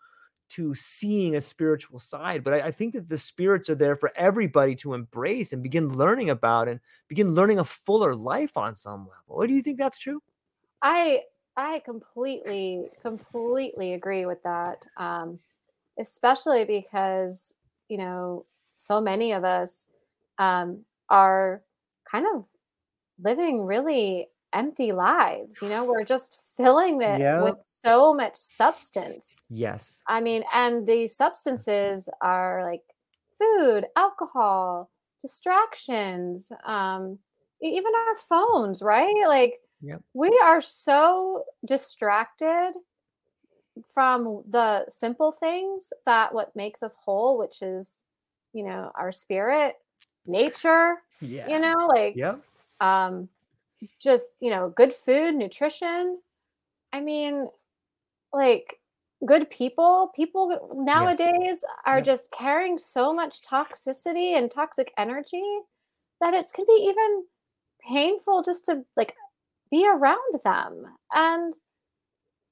to 0.51 0.75
seeing 0.75 1.37
a 1.37 1.41
spiritual 1.41 1.99
side. 1.99 2.43
But 2.43 2.55
I, 2.55 2.67
I, 2.67 2.71
think 2.71 2.95
that 2.95 3.09
the 3.09 3.19
spirits 3.19 3.69
are 3.69 3.75
there 3.75 3.97
for 3.97 4.11
everybody 4.17 4.75
to 4.77 4.95
embrace 4.95 5.53
and 5.53 5.63
begin 5.63 5.89
learning 5.89 6.31
about 6.31 6.69
and 6.69 6.81
begin 7.09 7.35
learning 7.35 7.59
a 7.59 7.65
fuller 7.65 8.15
life 8.15 8.57
on 8.57 8.75
some 8.75 9.09
level. 9.09 9.47
Do 9.47 9.53
you 9.53 9.63
think 9.63 9.79
that's 9.79 9.99
true? 9.99 10.23
I 10.83 11.23
I 11.57 11.81
completely 11.85 12.89
completely 13.03 13.95
agree 13.95 14.27
with 14.27 14.43
that. 14.43 14.87
Um, 14.97 15.39
especially 15.99 16.65
because 16.65 17.53
you 17.89 17.99
know 17.99 18.47
so 18.77 19.01
many 19.01 19.33
of 19.33 19.45
us 19.45 19.87
um, 20.39 20.85
are 21.11 21.63
kind 22.11 22.27
of 22.35 22.47
living 23.23 23.67
really 23.67 24.29
empty 24.53 24.93
lives. 24.93 25.61
You 25.61 25.69
know, 25.69 25.85
we're 25.85 26.05
just 26.05 26.41
filling 26.59 27.01
it 27.01 27.21
yep. 27.21 27.43
with 27.45 27.55
so 27.83 28.13
much 28.13 28.37
substance. 28.37 29.37
Yes. 29.49 30.03
I 30.07 30.21
mean, 30.21 30.45
and 30.53 30.87
these 30.87 31.17
substances 31.17 32.09
are 32.21 32.65
like 32.65 32.83
food, 33.39 33.87
alcohol, 33.97 34.91
distractions, 35.23 36.53
um, 36.67 37.19
even 37.63 37.93
our 38.09 38.17
phones, 38.17 38.83
right? 38.83 39.15
Like 39.27 39.61
yep. 39.81 40.03
we 40.13 40.29
are 40.45 40.61
so 40.61 41.45
distracted 41.65 42.73
from 43.95 44.43
the 44.49 44.85
simple 44.89 45.33
things 45.33 45.93
that 46.05 46.35
what 46.35 46.55
makes 46.57 46.83
us 46.83 46.97
whole, 47.01 47.39
which 47.39 47.63
is, 47.63 48.03
you 48.53 48.65
know, 48.65 48.91
our 48.97 49.13
spirit, 49.13 49.77
nature, 50.27 50.97
yeah. 51.21 51.49
you 51.49 51.61
know, 51.61 51.87
like 51.89 52.17
yeah. 52.17 52.37
um 52.81 53.29
just, 54.01 54.25
you 54.41 54.51
know, 54.51 54.71
good 54.71 54.93
food, 54.93 55.37
nutrition. 55.37 56.19
I 56.93 57.01
mean, 57.01 57.49
like 58.33 58.79
good 59.27 59.51
people 59.51 60.13
people 60.15 60.71
nowadays 60.77 61.35
yes. 61.43 61.65
are 61.87 62.01
just 62.01 62.31
carrying 62.31 62.79
so 62.79 63.13
much 63.13 63.43
toxicity 63.43 64.39
and 64.39 64.49
toxic 64.49 64.93
energy 64.97 65.43
that 66.21 66.35
it 66.35 66.47
can 66.55 66.65
be 66.67 66.87
even 66.89 67.25
painful 67.89 68.43
just 68.43 68.65
to 68.67 68.85
like 68.97 69.15
be 69.71 69.87
around 69.89 70.41
them. 70.45 70.85
And 71.13 71.57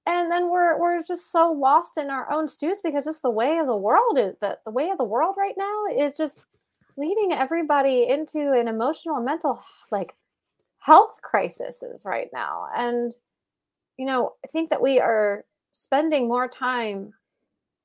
and 0.07 0.31
then 0.31 0.51
we're 0.51 0.79
we're 0.79 1.03
just 1.03 1.33
so 1.33 1.51
lost 1.53 1.99
in 1.99 2.11
our 2.11 2.31
own 2.31 2.49
stews 2.49 2.81
because 2.83 3.05
just 3.05 3.23
the 3.23 3.31
way 3.31 3.59
of 3.59 3.67
the 3.67 3.77
world 3.77 4.19
is 4.19 4.35
that 4.41 4.61
the 4.65 4.71
way 4.71 4.91
of 4.91 4.99
the 4.99 5.05
world 5.05 5.35
right 5.37 5.57
now 5.57 5.85
is 5.97 6.17
just 6.17 6.43
leading 6.97 7.33
everybody 7.33 8.09
into 8.09 8.53
an 8.53 8.69
emotional 8.69 9.17
and 9.17 9.25
mental 9.25 9.63
like 9.91 10.15
health 10.79 11.21
crises 11.23 12.03
right 12.05 12.29
now. 12.33 12.67
And 12.77 13.15
you 13.97 14.07
know 14.07 14.35
i 14.45 14.49
think 14.49 14.71
that 14.71 14.83
we 14.83 15.01
are 15.01 15.45
spending 15.73 16.29
more 16.29 16.49
time 16.49 17.13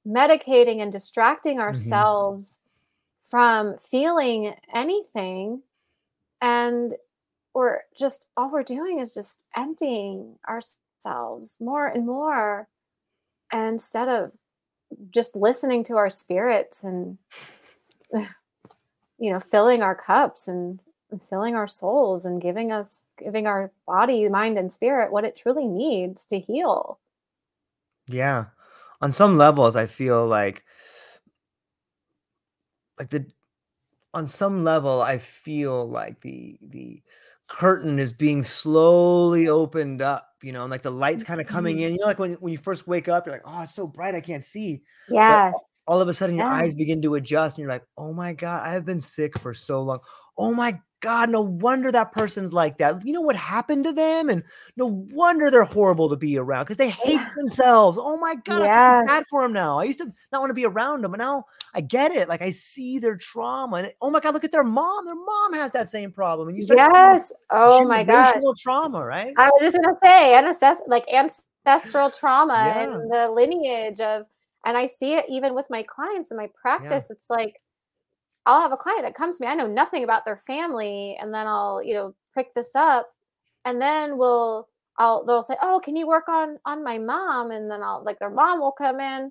medicating 0.08 0.82
and 0.82 0.92
distracting 0.92 1.58
mm-hmm. 1.58 1.68
ourselves 1.68 2.58
mm-hmm. 2.58 3.30
from 3.30 3.78
feeling 3.78 4.54
anything 4.74 5.62
and 6.42 6.96
we're 7.54 7.80
just 7.98 8.26
all 8.38 8.52
we're 8.52 8.64
doing 8.64 9.00
is 9.00 9.14
just 9.14 9.44
emptying 9.56 10.36
ourselves 10.48 11.58
more 11.60 11.88
and 11.88 12.06
more 12.06 12.68
instead 13.52 14.08
of 14.08 14.32
just 15.10 15.36
listening 15.36 15.84
to 15.84 15.98
our 15.98 16.10
spirits 16.10 16.84
and 16.84 17.18
you 18.14 19.32
know 19.32 19.40
filling 19.40 19.82
our 19.82 19.96
cups 19.96 20.48
and 20.48 20.80
filling 21.20 21.56
our 21.56 21.68
souls 21.68 22.26
and 22.26 22.42
giving 22.42 22.72
us 22.72 23.02
giving 23.18 23.48
our 23.48 23.72
body 23.86 24.28
mind 24.30 24.58
and 24.58 24.72
spirit 24.72 25.12
what 25.12 25.26
it 25.26 25.36
truly 25.36 25.68
needs 25.68 26.26
to 26.26 26.40
heal 26.40 27.00
yeah. 28.08 28.46
On 29.02 29.12
some 29.12 29.38
levels, 29.38 29.76
I 29.76 29.88
feel 29.88 30.28
like 30.28 30.64
like 33.00 33.10
the 33.10 33.26
on 34.14 34.28
some 34.28 34.64
level, 34.64 35.02
I 35.02 35.18
feel 35.18 35.88
like 35.88 36.22
the 36.22 36.58
the 36.62 37.02
curtain 37.48 38.00
is 38.00 38.12
being 38.12 38.44
slowly 38.44 39.48
opened 39.48 40.02
up, 40.02 40.30
you 40.44 40.52
know, 40.52 40.62
and 40.62 40.72
like 40.72 40.84
the 40.84 40.92
lights 40.92 41.24
kind 41.24 41.42
of 41.42 41.48
coming 41.48 41.78
mm-hmm. 41.78 41.86
in. 41.86 41.94
You 41.94 42.00
know, 42.00 42.06
like 42.08 42.20
when, 42.20 42.34
when 42.36 42.52
you 42.52 42.60
first 42.60 42.88
wake 42.88 43.08
up, 43.08 43.26
you're 43.26 43.36
like, 43.36 43.44
oh, 43.46 43.64
it's 43.64 43.74
so 43.74 43.88
bright, 43.88 44.14
I 44.14 44.22
can't 44.22 44.44
see. 44.44 44.84
Yes. 45.10 45.54
But 45.54 45.92
all 45.92 46.02
of 46.02 46.08
a 46.08 46.14
sudden 46.14 46.38
your 46.38 46.48
eyes 46.48 46.76
begin 46.76 47.02
to 47.02 47.16
adjust, 47.16 47.58
and 47.58 47.64
you're 47.64 47.74
like, 47.74 47.86
oh 47.98 48.14
my 48.14 48.34
God, 48.34 48.66
I 48.66 48.74
have 48.74 48.86
been 48.86 49.02
sick 49.02 49.38
for 49.40 49.54
so 49.54 49.82
long. 49.82 50.00
Oh 50.38 50.54
my 50.54 50.80
God, 51.02 51.30
no 51.30 51.42
wonder 51.42 51.92
that 51.92 52.12
person's 52.12 52.54
like 52.54 52.78
that. 52.78 53.06
You 53.06 53.12
know 53.12 53.22
what 53.22 53.36
happened 53.36 53.84
to 53.86 53.92
them? 53.92 54.30
And 54.30 54.44
no 54.78 55.06
wonder 55.12 55.50
they're 55.50 55.64
horrible 55.64 56.10
to 56.10 56.16
be 56.16 56.38
around 56.38 56.64
because 56.64 56.78
they 56.78 56.92
hate 56.92 57.22
themselves. 57.36 57.98
Oh 58.00 58.18
my 58.18 58.36
God, 58.36 58.62
yes. 58.62 58.70
I 58.70 58.98
feel 58.98 59.06
bad 59.08 59.24
for 59.30 59.42
them 59.42 59.54
now. 59.54 59.80
I 59.80 59.84
used 59.86 60.00
to 60.00 60.14
not 60.32 60.40
want 60.40 60.52
to 60.52 60.56
be 60.56 60.66
around 60.66 61.04
them, 61.04 61.12
but 61.12 61.18
now 61.18 61.46
I 61.74 61.82
get 61.82 62.12
it. 62.12 62.30
Like 62.30 62.42
I 62.42 62.52
see 62.52 63.00
their 63.00 63.18
trauma. 63.18 63.78
And 63.78 63.92
oh 64.00 64.12
my 64.12 64.20
God, 64.20 64.34
look 64.34 64.44
at 64.44 64.52
their 64.52 64.64
mom. 64.64 65.06
Their 65.06 65.16
mom 65.16 65.54
has 65.54 65.72
that 65.72 65.90
same 65.90 66.12
problem. 66.12 66.50
And 66.50 66.58
you 66.58 66.64
start 66.64 66.78
Yes. 66.78 67.34
Oh 67.50 67.84
my 67.86 68.04
God. 68.04 68.40
trauma, 68.62 69.04
right? 69.04 69.34
I 69.38 69.50
was 69.50 69.62
just 69.62 69.76
gonna 69.76 69.98
say 70.04 70.36
ancestral 70.36 70.88
like 70.88 71.06
ancestral 71.12 72.12
trauma 72.12 72.54
yeah. 72.54 72.84
and 72.84 73.12
the 73.12 73.32
lineage 73.32 74.00
of 74.00 74.28
and 74.66 74.78
I 74.78 74.86
see 74.86 75.16
it 75.16 75.26
even 75.28 75.56
with 75.56 75.66
my 75.72 75.82
clients 75.82 76.30
in 76.30 76.38
my 76.38 76.50
practice. 76.62 77.08
Yeah. 77.10 77.16
It's 77.16 77.30
like 77.30 77.60
I'll 78.46 78.62
have 78.62 78.72
a 78.72 78.78
client 78.78 79.04
that 79.04 79.16
comes 79.16 79.38
to 79.38 79.44
me, 79.44 79.48
I 79.48 79.56
know 79.56 79.68
nothing 79.68 80.04
about 80.04 80.26
their 80.26 80.42
family, 80.48 81.18
and 81.22 81.34
then 81.34 81.48
I'll, 81.48 81.82
you 81.84 81.94
know, 81.94 82.16
pick 82.36 82.54
this 82.54 82.72
up, 82.76 83.08
and 83.66 83.82
then 83.82 84.18
we'll, 84.18 84.68
I'll, 84.98 85.26
they'll 85.26 85.44
say, 85.44 85.56
oh, 85.62 85.80
can 85.84 85.96
you 85.96 86.08
work 86.08 86.28
on 86.28 86.58
on 86.66 86.84
my 86.84 86.98
mom? 86.98 87.52
And 87.52 87.70
then 87.70 87.84
I'll, 87.84 88.04
like, 88.04 88.20
their 88.20 88.30
mom 88.30 88.60
will 88.60 88.72
come 88.72 89.00
in, 89.00 89.30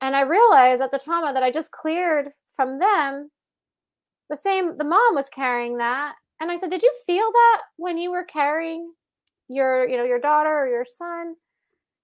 and 0.00 0.16
I 0.16 0.22
realize 0.22 0.78
that 0.78 0.90
the 0.92 0.98
trauma 0.98 1.32
that 1.34 1.42
I 1.42 1.50
just 1.50 1.70
cleared 1.70 2.30
from 2.56 2.78
them, 2.78 3.30
the 4.30 4.36
same, 4.36 4.78
the 4.78 4.84
mom 4.84 5.14
was 5.14 5.28
carrying 5.28 5.78
that, 5.78 6.14
and 6.40 6.50
I 6.50 6.56
said, 6.56 6.70
did 6.70 6.82
you 6.82 6.92
feel 7.06 7.30
that 7.30 7.62
when 7.76 7.98
you 7.98 8.10
were 8.10 8.24
carrying 8.24 8.92
your, 9.48 9.86
you 9.88 9.96
know, 9.98 10.04
your 10.04 10.20
daughter 10.20 10.50
or 10.50 10.68
your 10.68 10.86
son? 10.86 11.34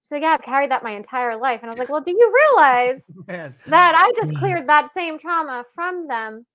So 0.07 0.15
yeah, 0.15 0.29
I've 0.29 0.41
carried 0.41 0.71
that 0.71 0.83
my 0.83 0.91
entire 0.91 1.35
life. 1.35 1.59
And 1.61 1.69
I 1.69 1.73
was 1.73 1.79
like, 1.79 1.89
well, 1.89 2.01
do 2.01 2.11
you 2.11 2.33
realize 2.49 3.11
that 3.27 3.53
I 3.67 4.13
just 4.15 4.31
mm-hmm. 4.31 4.39
cleared 4.39 4.69
that 4.69 4.89
same 4.93 5.19
trauma 5.19 5.65
from 5.75 6.07
them? 6.07 6.45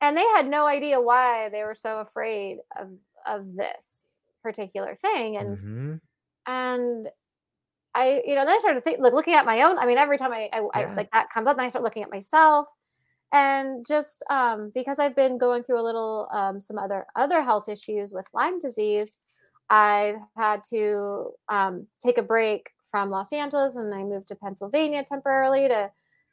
And 0.00 0.16
they 0.16 0.24
had 0.34 0.48
no 0.48 0.64
idea 0.66 0.98
why 0.98 1.50
they 1.50 1.62
were 1.62 1.74
so 1.74 1.98
afraid 1.98 2.58
of 2.78 2.88
of 3.26 3.54
this 3.54 3.98
particular 4.42 4.96
thing. 4.96 5.36
And 5.36 5.58
mm-hmm. 5.58 5.94
and 6.46 7.08
I, 7.94 8.22
you 8.24 8.34
know, 8.34 8.46
then 8.46 8.54
I 8.54 8.58
started 8.60 8.82
think, 8.82 9.00
like, 9.00 9.12
looking 9.12 9.34
at 9.34 9.44
my 9.44 9.62
own. 9.62 9.78
I 9.78 9.84
mean, 9.84 9.98
every 9.98 10.16
time 10.16 10.32
I, 10.32 10.48
I, 10.52 10.60
yeah. 10.60 10.68
I 10.72 10.94
like 10.94 11.10
that 11.10 11.28
comes 11.28 11.48
up, 11.48 11.56
then 11.56 11.66
I 11.66 11.68
start 11.68 11.84
looking 11.84 12.02
at 12.02 12.10
myself, 12.10 12.66
and 13.30 13.84
just 13.86 14.22
um, 14.30 14.70
because 14.74 14.98
I've 14.98 15.16
been 15.16 15.36
going 15.36 15.64
through 15.64 15.80
a 15.80 15.84
little 15.84 16.28
um, 16.32 16.60
some 16.60 16.78
other 16.78 17.06
other 17.14 17.42
health 17.42 17.68
issues 17.68 18.12
with 18.14 18.26
Lyme 18.32 18.58
disease, 18.58 19.16
I've 19.70 20.16
had 20.36 20.62
to 20.70 21.30
um, 21.48 21.86
take 22.04 22.18
a 22.18 22.22
break 22.22 22.70
from 22.90 23.10
Los 23.10 23.32
Angeles 23.32 23.76
and 23.76 23.94
I 23.94 24.02
moved 24.02 24.28
to 24.28 24.34
Pennsylvania 24.34 25.04
temporarily 25.04 25.68
to 25.68 25.90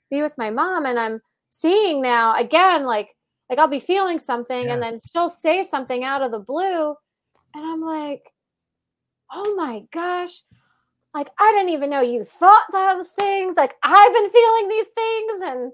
be 0.09 0.21
with 0.21 0.37
my 0.37 0.49
mom. 0.49 0.85
And 0.85 0.99
I'm 0.99 1.21
seeing 1.49 2.01
now 2.01 2.35
again, 2.35 2.83
like, 2.83 3.15
like 3.49 3.59
I'll 3.59 3.67
be 3.67 3.79
feeling 3.79 4.19
something 4.19 4.65
yeah. 4.65 4.73
and 4.73 4.81
then 4.81 4.99
she'll 5.11 5.29
say 5.29 5.63
something 5.63 6.03
out 6.03 6.23
of 6.23 6.31
the 6.31 6.39
blue. 6.39 6.95
And 7.53 7.65
I'm 7.65 7.81
like, 7.81 8.33
oh 9.31 9.55
my 9.55 9.83
gosh, 9.91 10.41
like 11.13 11.29
I 11.39 11.51
didn't 11.51 11.73
even 11.73 11.89
know 11.89 12.01
you 12.01 12.23
thought 12.23 12.65
those 12.71 13.09
things. 13.09 13.55
Like 13.55 13.75
I've 13.83 14.13
been 14.13 14.29
feeling 14.29 14.67
these 14.69 14.87
things, 14.87 15.41
and 15.43 15.71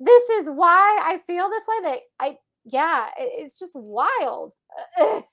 this 0.00 0.28
is 0.30 0.48
why 0.48 1.00
I 1.02 1.18
feel 1.26 1.50
this 1.50 1.64
way. 1.66 1.76
That 1.82 1.98
I, 2.20 2.38
yeah, 2.64 3.08
it's 3.18 3.58
just 3.58 3.72
wild 3.74 4.52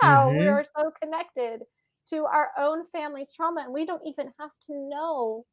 how 0.00 0.28
mm-hmm. 0.28 0.38
we 0.38 0.48
are 0.48 0.64
so 0.64 0.90
connected 1.00 1.62
to 2.10 2.24
our 2.24 2.50
own 2.58 2.84
family's 2.86 3.32
trauma, 3.32 3.62
and 3.62 3.72
we 3.72 3.86
don't 3.86 4.06
even 4.06 4.32
have 4.38 4.50
to 4.66 4.74
know 4.74 5.44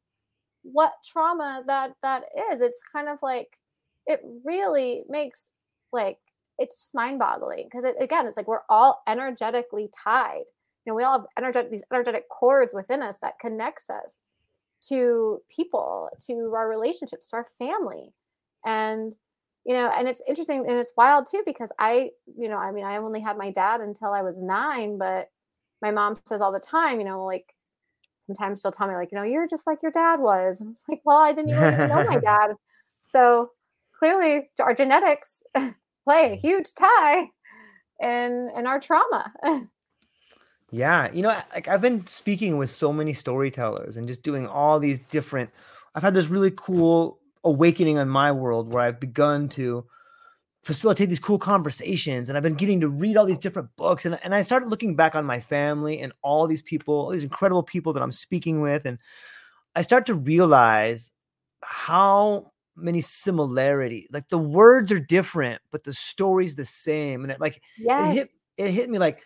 what 0.62 0.92
trauma 1.04 1.62
that 1.66 1.94
that 2.02 2.24
is. 2.52 2.60
It's 2.60 2.80
kind 2.92 3.08
of 3.08 3.18
like 3.22 3.58
it 4.06 4.20
really 4.44 5.04
makes 5.08 5.48
like 5.92 6.18
it's 6.58 6.90
mind 6.92 7.18
boggling 7.18 7.64
because 7.64 7.84
it, 7.84 7.94
again, 8.00 8.26
it's 8.26 8.36
like 8.36 8.48
we're 8.48 8.62
all 8.68 9.02
energetically 9.06 9.90
tied. 10.04 10.42
You 10.84 10.92
know, 10.92 10.94
we 10.94 11.04
all 11.04 11.20
have 11.20 11.26
energetic 11.36 11.70
these 11.70 11.82
energetic 11.92 12.28
cords 12.28 12.74
within 12.74 13.02
us 13.02 13.18
that 13.20 13.38
connects 13.38 13.90
us 13.90 14.24
to 14.88 15.40
people, 15.54 16.10
to 16.26 16.52
our 16.54 16.68
relationships, 16.68 17.30
to 17.30 17.36
our 17.36 17.46
family. 17.58 18.12
And 18.64 19.14
you 19.68 19.74
know, 19.74 19.92
and 19.94 20.08
it's 20.08 20.22
interesting 20.26 20.60
and 20.66 20.78
it's 20.78 20.94
wild 20.96 21.26
too 21.30 21.42
because 21.44 21.70
I, 21.78 22.10
you 22.38 22.48
know, 22.48 22.56
I 22.56 22.72
mean, 22.72 22.84
I 22.84 22.96
only 22.96 23.20
had 23.20 23.36
my 23.36 23.50
dad 23.50 23.82
until 23.82 24.14
I 24.14 24.22
was 24.22 24.42
nine, 24.42 24.96
but 24.96 25.28
my 25.82 25.90
mom 25.90 26.16
says 26.24 26.40
all 26.40 26.52
the 26.52 26.58
time, 26.58 26.98
you 26.98 27.04
know, 27.04 27.26
like 27.26 27.54
sometimes 28.26 28.62
she'll 28.62 28.72
tell 28.72 28.88
me, 28.88 28.94
like, 28.94 29.12
you 29.12 29.18
know, 29.18 29.24
you're 29.24 29.46
just 29.46 29.66
like 29.66 29.82
your 29.82 29.92
dad 29.92 30.20
was. 30.20 30.62
And 30.62 30.70
it's 30.70 30.84
like, 30.88 31.02
well, 31.04 31.18
I 31.18 31.34
didn't 31.34 31.50
even 31.50 31.88
know 31.90 32.02
my 32.08 32.18
dad. 32.24 32.54
So 33.04 33.50
clearly 33.98 34.48
our 34.58 34.72
genetics 34.72 35.42
play 36.04 36.32
a 36.32 36.34
huge 36.34 36.72
tie 36.72 37.28
in 38.00 38.50
in 38.56 38.66
our 38.66 38.80
trauma. 38.80 39.34
yeah, 40.70 41.12
you 41.12 41.20
know, 41.20 41.38
like 41.52 41.68
I've 41.68 41.82
been 41.82 42.06
speaking 42.06 42.56
with 42.56 42.70
so 42.70 42.90
many 42.90 43.12
storytellers 43.12 43.98
and 43.98 44.08
just 44.08 44.22
doing 44.22 44.46
all 44.46 44.80
these 44.80 44.98
different 44.98 45.50
I've 45.94 46.02
had 46.02 46.14
this 46.14 46.28
really 46.28 46.52
cool 46.56 47.17
awakening 47.48 47.98
on 47.98 48.08
my 48.08 48.32
world 48.32 48.72
where 48.72 48.82
I've 48.82 49.00
begun 49.00 49.48
to 49.50 49.84
facilitate 50.62 51.08
these 51.08 51.20
cool 51.20 51.38
conversations 51.38 52.28
and 52.28 52.36
I've 52.36 52.42
been 52.42 52.54
getting 52.54 52.80
to 52.80 52.88
read 52.88 53.16
all 53.16 53.24
these 53.24 53.38
different 53.38 53.68
books 53.76 54.06
and, 54.06 54.18
and 54.22 54.34
I 54.34 54.42
started 54.42 54.68
looking 54.68 54.96
back 54.96 55.14
on 55.14 55.24
my 55.24 55.40
family 55.40 56.00
and 56.00 56.12
all 56.22 56.46
these 56.46 56.62
people, 56.62 56.94
all 56.94 57.10
these 57.10 57.22
incredible 57.22 57.62
people 57.62 57.92
that 57.92 58.02
I'm 58.02 58.12
speaking 58.12 58.60
with 58.60 58.84
and 58.84 58.98
I 59.74 59.82
start 59.82 60.06
to 60.06 60.14
realize 60.14 61.10
how 61.62 62.52
many 62.76 63.00
similarities 63.00 64.06
like 64.12 64.28
the 64.28 64.38
words 64.38 64.92
are 64.92 65.00
different 65.00 65.60
but 65.72 65.82
the 65.82 65.92
story's 65.92 66.54
the 66.54 66.64
same 66.64 67.24
and 67.24 67.32
it 67.32 67.40
like 67.40 67.60
yes. 67.76 68.10
it 68.10 68.14
hit 68.14 68.28
it 68.56 68.70
hit 68.70 68.90
me 68.90 68.98
like 68.98 69.24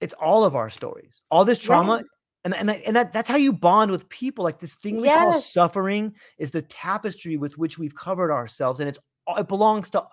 it's 0.00 0.14
all 0.14 0.44
of 0.44 0.56
our 0.56 0.70
stories 0.70 1.22
all 1.30 1.44
this 1.44 1.58
trauma 1.58 2.02
and 2.44 2.54
and 2.54 2.70
and 2.70 2.96
that 2.96 3.12
that's 3.12 3.28
how 3.28 3.36
you 3.36 3.52
bond 3.52 3.90
with 3.90 4.08
people. 4.08 4.44
Like 4.44 4.58
this 4.58 4.74
thing 4.74 5.00
we 5.00 5.08
yes. 5.08 5.22
call 5.22 5.40
suffering 5.40 6.14
is 6.38 6.50
the 6.50 6.62
tapestry 6.62 7.36
with 7.36 7.58
which 7.58 7.78
we've 7.78 7.94
covered 7.94 8.32
ourselves, 8.32 8.80
and 8.80 8.88
it's 8.88 8.98
it 9.36 9.48
belongs 9.48 9.90
to 9.90 10.04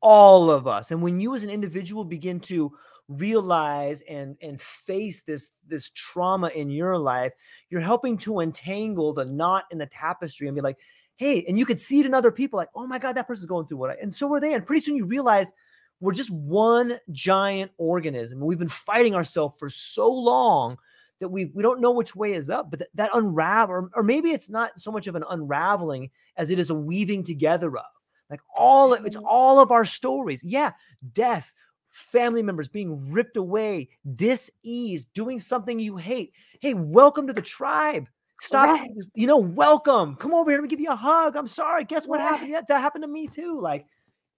all 0.00 0.50
of 0.50 0.66
us. 0.66 0.90
And 0.90 1.02
when 1.02 1.20
you 1.20 1.34
as 1.34 1.42
an 1.44 1.50
individual 1.50 2.04
begin 2.04 2.40
to 2.40 2.72
realize 3.08 4.02
and 4.02 4.36
and 4.40 4.60
face 4.60 5.22
this 5.22 5.52
this 5.66 5.90
trauma 5.90 6.48
in 6.48 6.70
your 6.70 6.98
life, 6.98 7.32
you're 7.70 7.80
helping 7.80 8.18
to 8.18 8.40
entangle 8.40 9.12
the 9.12 9.24
knot 9.24 9.64
in 9.70 9.78
the 9.78 9.86
tapestry 9.86 10.48
and 10.48 10.54
be 10.54 10.60
like, 10.60 10.78
hey, 11.16 11.44
and 11.48 11.58
you 11.58 11.66
could 11.66 11.78
see 11.78 12.00
it 12.00 12.06
in 12.06 12.14
other 12.14 12.30
people, 12.30 12.56
like, 12.56 12.70
oh 12.74 12.86
my 12.86 12.98
god, 12.98 13.14
that 13.14 13.26
person's 13.26 13.46
going 13.46 13.66
through 13.66 13.78
what 13.78 13.90
I, 13.90 13.96
and 14.02 14.14
so 14.14 14.32
are 14.34 14.40
they. 14.40 14.54
And 14.54 14.66
pretty 14.66 14.82
soon 14.82 14.96
you 14.96 15.06
realize 15.06 15.52
we're 16.00 16.12
just 16.12 16.30
one 16.30 16.98
giant 17.10 17.72
organism. 17.76 18.40
We've 18.40 18.58
been 18.58 18.68
fighting 18.68 19.14
ourselves 19.14 19.56
for 19.58 19.68
so 19.68 20.10
long 20.10 20.78
that 21.20 21.28
we 21.28 21.46
we 21.54 21.62
don't 21.62 21.80
know 21.80 21.92
which 21.92 22.16
way 22.16 22.32
is 22.32 22.50
up, 22.50 22.70
but 22.70 22.80
that, 22.80 22.88
that 22.94 23.10
unravel, 23.14 23.74
or, 23.74 23.90
or 23.94 24.02
maybe 24.02 24.30
it's 24.30 24.50
not 24.50 24.78
so 24.80 24.90
much 24.90 25.06
of 25.06 25.14
an 25.14 25.24
unraveling 25.30 26.10
as 26.36 26.50
it 26.50 26.58
is 26.58 26.70
a 26.70 26.74
weaving 26.74 27.22
together 27.22 27.76
of 27.76 27.84
like 28.28 28.40
all 28.56 28.94
it's 28.94 29.16
mm-hmm. 29.16 29.26
all 29.26 29.58
of 29.60 29.70
our 29.70 29.84
stories. 29.84 30.42
Yeah, 30.42 30.72
death, 31.12 31.52
family 31.90 32.42
members 32.42 32.68
being 32.68 33.12
ripped 33.12 33.36
away, 33.36 33.88
dis-ease, 34.14 35.04
doing 35.06 35.40
something 35.40 35.78
you 35.78 35.96
hate. 35.96 36.32
Hey, 36.60 36.74
welcome 36.74 37.26
to 37.26 37.32
the 37.32 37.42
tribe. 37.42 38.08
Stop, 38.40 38.70
right. 38.70 38.90
you 39.14 39.26
know, 39.26 39.36
welcome. 39.36 40.16
Come 40.16 40.32
over 40.32 40.50
here. 40.50 40.58
Let 40.58 40.62
me 40.62 40.68
give 40.68 40.80
you 40.80 40.90
a 40.90 40.96
hug. 40.96 41.36
I'm 41.36 41.46
sorry. 41.46 41.84
Guess 41.84 42.06
what 42.06 42.20
right. 42.20 42.28
happened? 42.28 42.50
Yeah, 42.50 42.62
that 42.66 42.80
happened 42.80 43.04
to 43.04 43.08
me 43.08 43.26
too. 43.26 43.60
Like, 43.60 43.84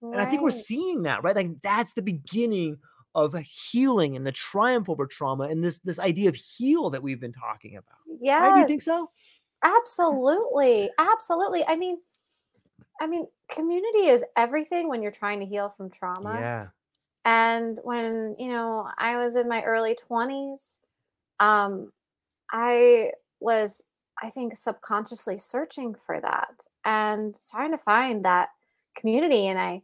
right. 0.01 0.13
and 0.13 0.21
I 0.21 0.25
think 0.25 0.41
we're 0.41 0.51
seeing 0.51 1.03
that, 1.03 1.23
right? 1.23 1.35
Like 1.35 1.61
that's 1.61 1.93
the 1.93 2.01
beginning 2.01 2.79
of 3.15 3.35
healing 3.35 4.15
and 4.15 4.25
the 4.25 4.31
triumph 4.31 4.89
over 4.89 5.05
trauma 5.05 5.43
and 5.43 5.63
this 5.63 5.79
this 5.79 5.99
idea 5.99 6.29
of 6.29 6.35
heal 6.35 6.89
that 6.89 7.03
we've 7.03 7.19
been 7.19 7.33
talking 7.33 7.77
about. 7.77 7.97
Yeah. 8.19 8.47
Right? 8.47 8.55
Do 8.55 8.61
you 8.61 8.67
think 8.67 8.81
so? 8.81 9.09
Absolutely. 9.63 10.89
Absolutely. 10.97 11.65
I 11.65 11.75
mean, 11.75 11.97
I 12.99 13.07
mean, 13.07 13.27
community 13.49 14.07
is 14.07 14.23
everything 14.35 14.89
when 14.89 15.01
you're 15.01 15.11
trying 15.11 15.39
to 15.39 15.45
heal 15.45 15.69
from 15.69 15.89
trauma. 15.89 16.35
Yeah. 16.39 16.67
And 17.25 17.79
when, 17.83 18.35
you 18.37 18.49
know, 18.49 18.89
I 18.97 19.17
was 19.17 19.35
in 19.35 19.47
my 19.47 19.63
early 19.63 19.97
20s, 20.09 20.77
um, 21.39 21.91
I 22.51 23.11
was, 23.39 23.81
I 24.21 24.29
think, 24.29 24.57
subconsciously 24.57 25.39
searching 25.39 25.95
for 25.95 26.19
that 26.19 26.65
and 26.83 27.37
trying 27.49 27.71
to 27.71 27.77
find 27.77 28.25
that 28.25 28.49
community. 28.95 29.47
And 29.47 29.57
I 29.57 29.81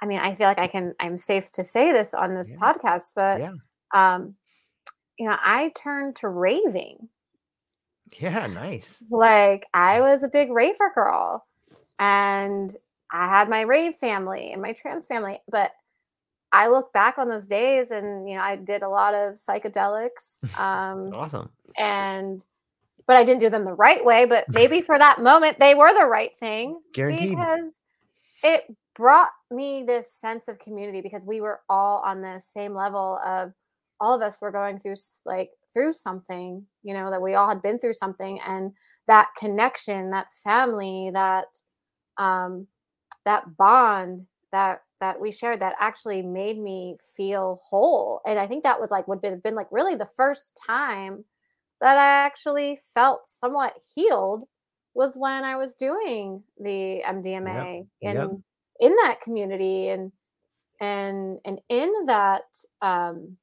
I 0.00 0.06
mean, 0.06 0.18
I 0.18 0.34
feel 0.34 0.46
like 0.46 0.58
I 0.58 0.66
can, 0.66 0.94
I'm 0.98 1.16
safe 1.16 1.52
to 1.52 1.64
say 1.64 1.92
this 1.92 2.14
on 2.14 2.34
this 2.34 2.50
yeah. 2.50 2.56
podcast, 2.56 3.12
but, 3.14 3.40
yeah. 3.40 3.52
um, 3.92 4.34
you 5.18 5.28
know, 5.28 5.36
I 5.38 5.72
turned 5.76 6.16
to 6.16 6.28
raving. 6.28 7.08
Yeah, 8.18 8.46
nice. 8.46 9.02
Like 9.10 9.66
I 9.74 10.00
was 10.00 10.22
a 10.22 10.28
big 10.28 10.50
raver 10.50 10.90
girl 10.94 11.46
and 11.98 12.74
I 13.10 13.28
had 13.28 13.48
my 13.48 13.60
rave 13.62 13.96
family 13.96 14.52
and 14.52 14.62
my 14.62 14.72
trans 14.72 15.06
family, 15.06 15.40
but 15.48 15.72
I 16.52 16.68
look 16.68 16.92
back 16.92 17.18
on 17.18 17.28
those 17.28 17.46
days 17.46 17.90
and 17.90 18.28
you 18.28 18.36
know, 18.36 18.42
I 18.42 18.56
did 18.56 18.82
a 18.82 18.88
lot 18.88 19.14
of 19.14 19.34
psychedelics. 19.34 20.42
Um 20.58 21.12
awesome. 21.14 21.50
And 21.76 22.44
but 23.06 23.16
I 23.16 23.24
didn't 23.24 23.40
do 23.40 23.50
them 23.50 23.64
the 23.64 23.72
right 23.72 24.04
way, 24.04 24.24
but 24.24 24.48
maybe 24.48 24.80
for 24.80 24.98
that 24.98 25.20
moment 25.20 25.58
they 25.58 25.74
were 25.74 25.92
the 25.94 26.06
right 26.06 26.36
thing. 26.38 26.80
Guaranteed. 26.92 27.30
Because 27.30 27.78
it 28.42 28.76
brought 29.00 29.30
me 29.50 29.82
this 29.82 30.12
sense 30.12 30.46
of 30.46 30.58
community 30.58 31.00
because 31.00 31.24
we 31.24 31.40
were 31.40 31.60
all 31.70 32.02
on 32.04 32.20
the 32.20 32.38
same 32.38 32.74
level 32.74 33.18
of 33.24 33.50
all 33.98 34.14
of 34.14 34.20
us 34.20 34.42
were 34.42 34.52
going 34.52 34.78
through 34.78 34.94
like 35.24 35.52
through 35.72 35.94
something 35.94 36.62
you 36.82 36.92
know 36.92 37.10
that 37.10 37.22
we 37.22 37.32
all 37.32 37.48
had 37.48 37.62
been 37.62 37.78
through 37.78 37.94
something 37.94 38.38
and 38.46 38.72
that 39.06 39.30
connection 39.38 40.10
that 40.10 40.26
family 40.44 41.10
that 41.14 41.46
um 42.18 42.66
that 43.24 43.56
bond 43.56 44.26
that 44.52 44.82
that 45.00 45.18
we 45.18 45.32
shared 45.32 45.60
that 45.60 45.76
actually 45.80 46.20
made 46.20 46.58
me 46.58 46.98
feel 47.16 47.58
whole 47.64 48.20
and 48.26 48.38
i 48.38 48.46
think 48.46 48.62
that 48.62 48.78
was 48.78 48.90
like 48.90 49.08
would 49.08 49.24
have 49.24 49.42
been 49.42 49.54
like 49.54 49.68
really 49.70 49.96
the 49.96 50.10
first 50.14 50.60
time 50.66 51.24
that 51.80 51.96
i 51.96 52.26
actually 52.26 52.78
felt 52.94 53.26
somewhat 53.26 53.72
healed 53.94 54.44
was 54.92 55.16
when 55.16 55.42
i 55.42 55.56
was 55.56 55.74
doing 55.74 56.42
the 56.58 57.00
mdma 57.06 57.78
yep. 58.02 58.10
and 58.10 58.18
yep 58.18 58.40
in 58.80 58.94
that 58.96 59.20
community 59.20 59.88
and 59.88 60.10
and 60.80 61.38
and 61.44 61.60
in 61.68 61.92
that 62.06 62.42
um 62.82 63.36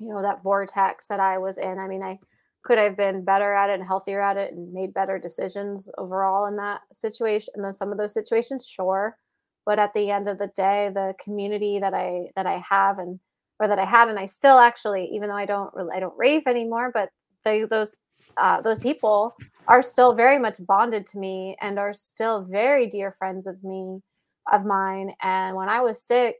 you 0.00 0.08
know 0.08 0.22
that 0.22 0.42
vortex 0.42 1.06
that 1.06 1.20
i 1.20 1.38
was 1.38 1.58
in 1.58 1.78
i 1.78 1.86
mean 1.86 2.02
i 2.02 2.18
could 2.62 2.78
have 2.78 2.96
been 2.96 3.24
better 3.24 3.52
at 3.52 3.70
it 3.70 3.74
and 3.74 3.86
healthier 3.86 4.20
at 4.22 4.36
it 4.36 4.52
and 4.52 4.72
made 4.72 4.94
better 4.94 5.18
decisions 5.18 5.90
overall 5.98 6.46
in 6.46 6.56
that 6.56 6.80
situation 6.92 7.52
and 7.56 7.64
then 7.64 7.74
some 7.74 7.90
of 7.90 7.98
those 7.98 8.14
situations 8.14 8.66
sure. 8.66 9.16
But 9.64 9.78
at 9.78 9.94
the 9.94 10.10
end 10.10 10.28
of 10.28 10.38
the 10.38 10.50
day 10.56 10.90
the 10.92 11.14
community 11.22 11.78
that 11.78 11.94
i 11.94 12.26
that 12.34 12.46
i 12.46 12.62
have 12.68 12.98
and 12.98 13.20
or 13.60 13.68
that 13.68 13.78
i 13.78 13.84
had 13.84 14.08
and 14.08 14.18
i 14.18 14.26
still 14.26 14.58
actually 14.58 15.08
even 15.12 15.28
though 15.28 15.36
i 15.36 15.46
don't 15.46 15.72
i 15.92 16.00
don't 16.00 16.18
rave 16.18 16.42
anymore 16.46 16.90
but 16.92 17.10
they 17.44 17.64
those 17.64 17.96
uh, 18.36 18.60
those 18.60 18.78
people 18.78 19.34
are 19.68 19.82
still 19.82 20.14
very 20.14 20.38
much 20.38 20.56
bonded 20.66 21.06
to 21.06 21.18
me 21.18 21.56
and 21.60 21.78
are 21.78 21.94
still 21.94 22.42
very 22.42 22.88
dear 22.88 23.12
friends 23.18 23.46
of 23.46 23.62
me 23.62 24.00
of 24.52 24.64
mine. 24.64 25.14
And 25.22 25.56
when 25.56 25.68
i 25.68 25.80
was 25.80 26.02
sick 26.02 26.36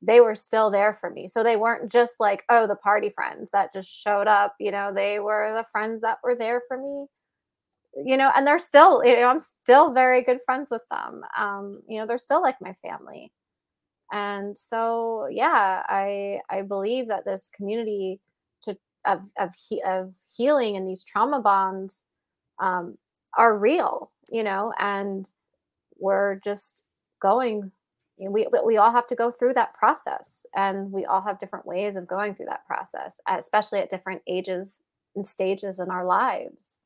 they 0.00 0.20
were 0.20 0.34
still 0.36 0.70
there 0.70 0.94
for 0.94 1.10
me. 1.10 1.26
So 1.26 1.42
they 1.42 1.56
weren't 1.56 1.90
just 1.90 2.20
like 2.20 2.44
oh 2.48 2.66
the 2.66 2.76
party 2.76 3.10
friends 3.10 3.50
that 3.50 3.72
just 3.72 3.90
showed 3.90 4.28
up 4.28 4.54
you 4.60 4.70
know 4.70 4.92
they 4.94 5.18
were 5.20 5.52
the 5.54 5.66
friends 5.72 6.02
that 6.02 6.18
were 6.22 6.36
there 6.36 6.62
for 6.68 6.76
me 6.78 7.06
you 8.04 8.16
know 8.16 8.30
and 8.36 8.46
they're 8.46 8.58
still 8.60 9.04
you 9.04 9.16
know 9.16 9.26
i'm 9.26 9.40
still 9.40 9.92
very 9.92 10.22
good 10.22 10.38
friends 10.44 10.70
with 10.70 10.82
them. 10.90 11.22
Um 11.36 11.82
you 11.88 11.98
know 11.98 12.06
they're 12.06 12.18
still 12.18 12.42
like 12.42 12.60
my 12.60 12.74
family. 12.74 13.32
And 14.12 14.56
so 14.56 15.26
yeah 15.30 15.82
i 15.88 16.40
i 16.50 16.62
believe 16.62 17.08
that 17.08 17.24
this 17.24 17.50
community 17.54 18.20
of 19.06 19.30
of, 19.38 19.54
he, 19.68 19.82
of 19.82 20.14
healing 20.36 20.76
and 20.76 20.88
these 20.88 21.04
trauma 21.04 21.40
bonds 21.40 22.02
um, 22.60 22.98
are 23.36 23.58
real, 23.58 24.10
you 24.30 24.42
know, 24.42 24.72
and 24.78 25.30
we're 25.98 26.36
just 26.40 26.82
going 27.20 27.72
we 28.18 28.46
we 28.64 28.76
all 28.76 28.90
have 28.90 29.06
to 29.06 29.14
go 29.14 29.30
through 29.30 29.54
that 29.54 29.74
process 29.74 30.44
and 30.56 30.90
we 30.90 31.04
all 31.04 31.20
have 31.20 31.38
different 31.38 31.66
ways 31.66 31.96
of 31.96 32.08
going 32.08 32.34
through 32.34 32.46
that 32.46 32.66
process 32.66 33.20
especially 33.28 33.78
at 33.78 33.90
different 33.90 34.20
ages 34.26 34.80
and 35.14 35.26
stages 35.26 35.78
in 35.78 35.90
our 35.90 36.04
lives. 36.04 36.76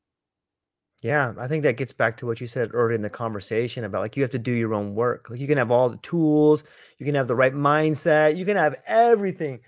Yeah 1.01 1.33
i 1.39 1.47
think 1.47 1.63
that 1.63 1.77
gets 1.77 1.91
back 1.91 2.17
to 2.17 2.25
what 2.25 2.39
you 2.39 2.47
said 2.47 2.69
earlier 2.73 2.95
in 2.95 3.01
the 3.01 3.09
conversation 3.09 3.83
about 3.83 4.01
like 4.01 4.15
you 4.15 4.23
have 4.23 4.31
to 4.31 4.39
do 4.39 4.51
your 4.51 4.73
own 4.73 4.95
work. 4.95 5.29
Like 5.29 5.39
you 5.39 5.47
can 5.47 5.57
have 5.57 5.71
all 5.71 5.89
the 5.89 5.97
tools 5.97 6.63
you 6.99 7.05
can 7.05 7.15
have 7.15 7.27
the 7.27 7.35
right 7.35 7.53
mindset 7.53 8.37
you 8.37 8.45
can 8.45 8.57
have 8.57 8.75
everything 8.85 9.59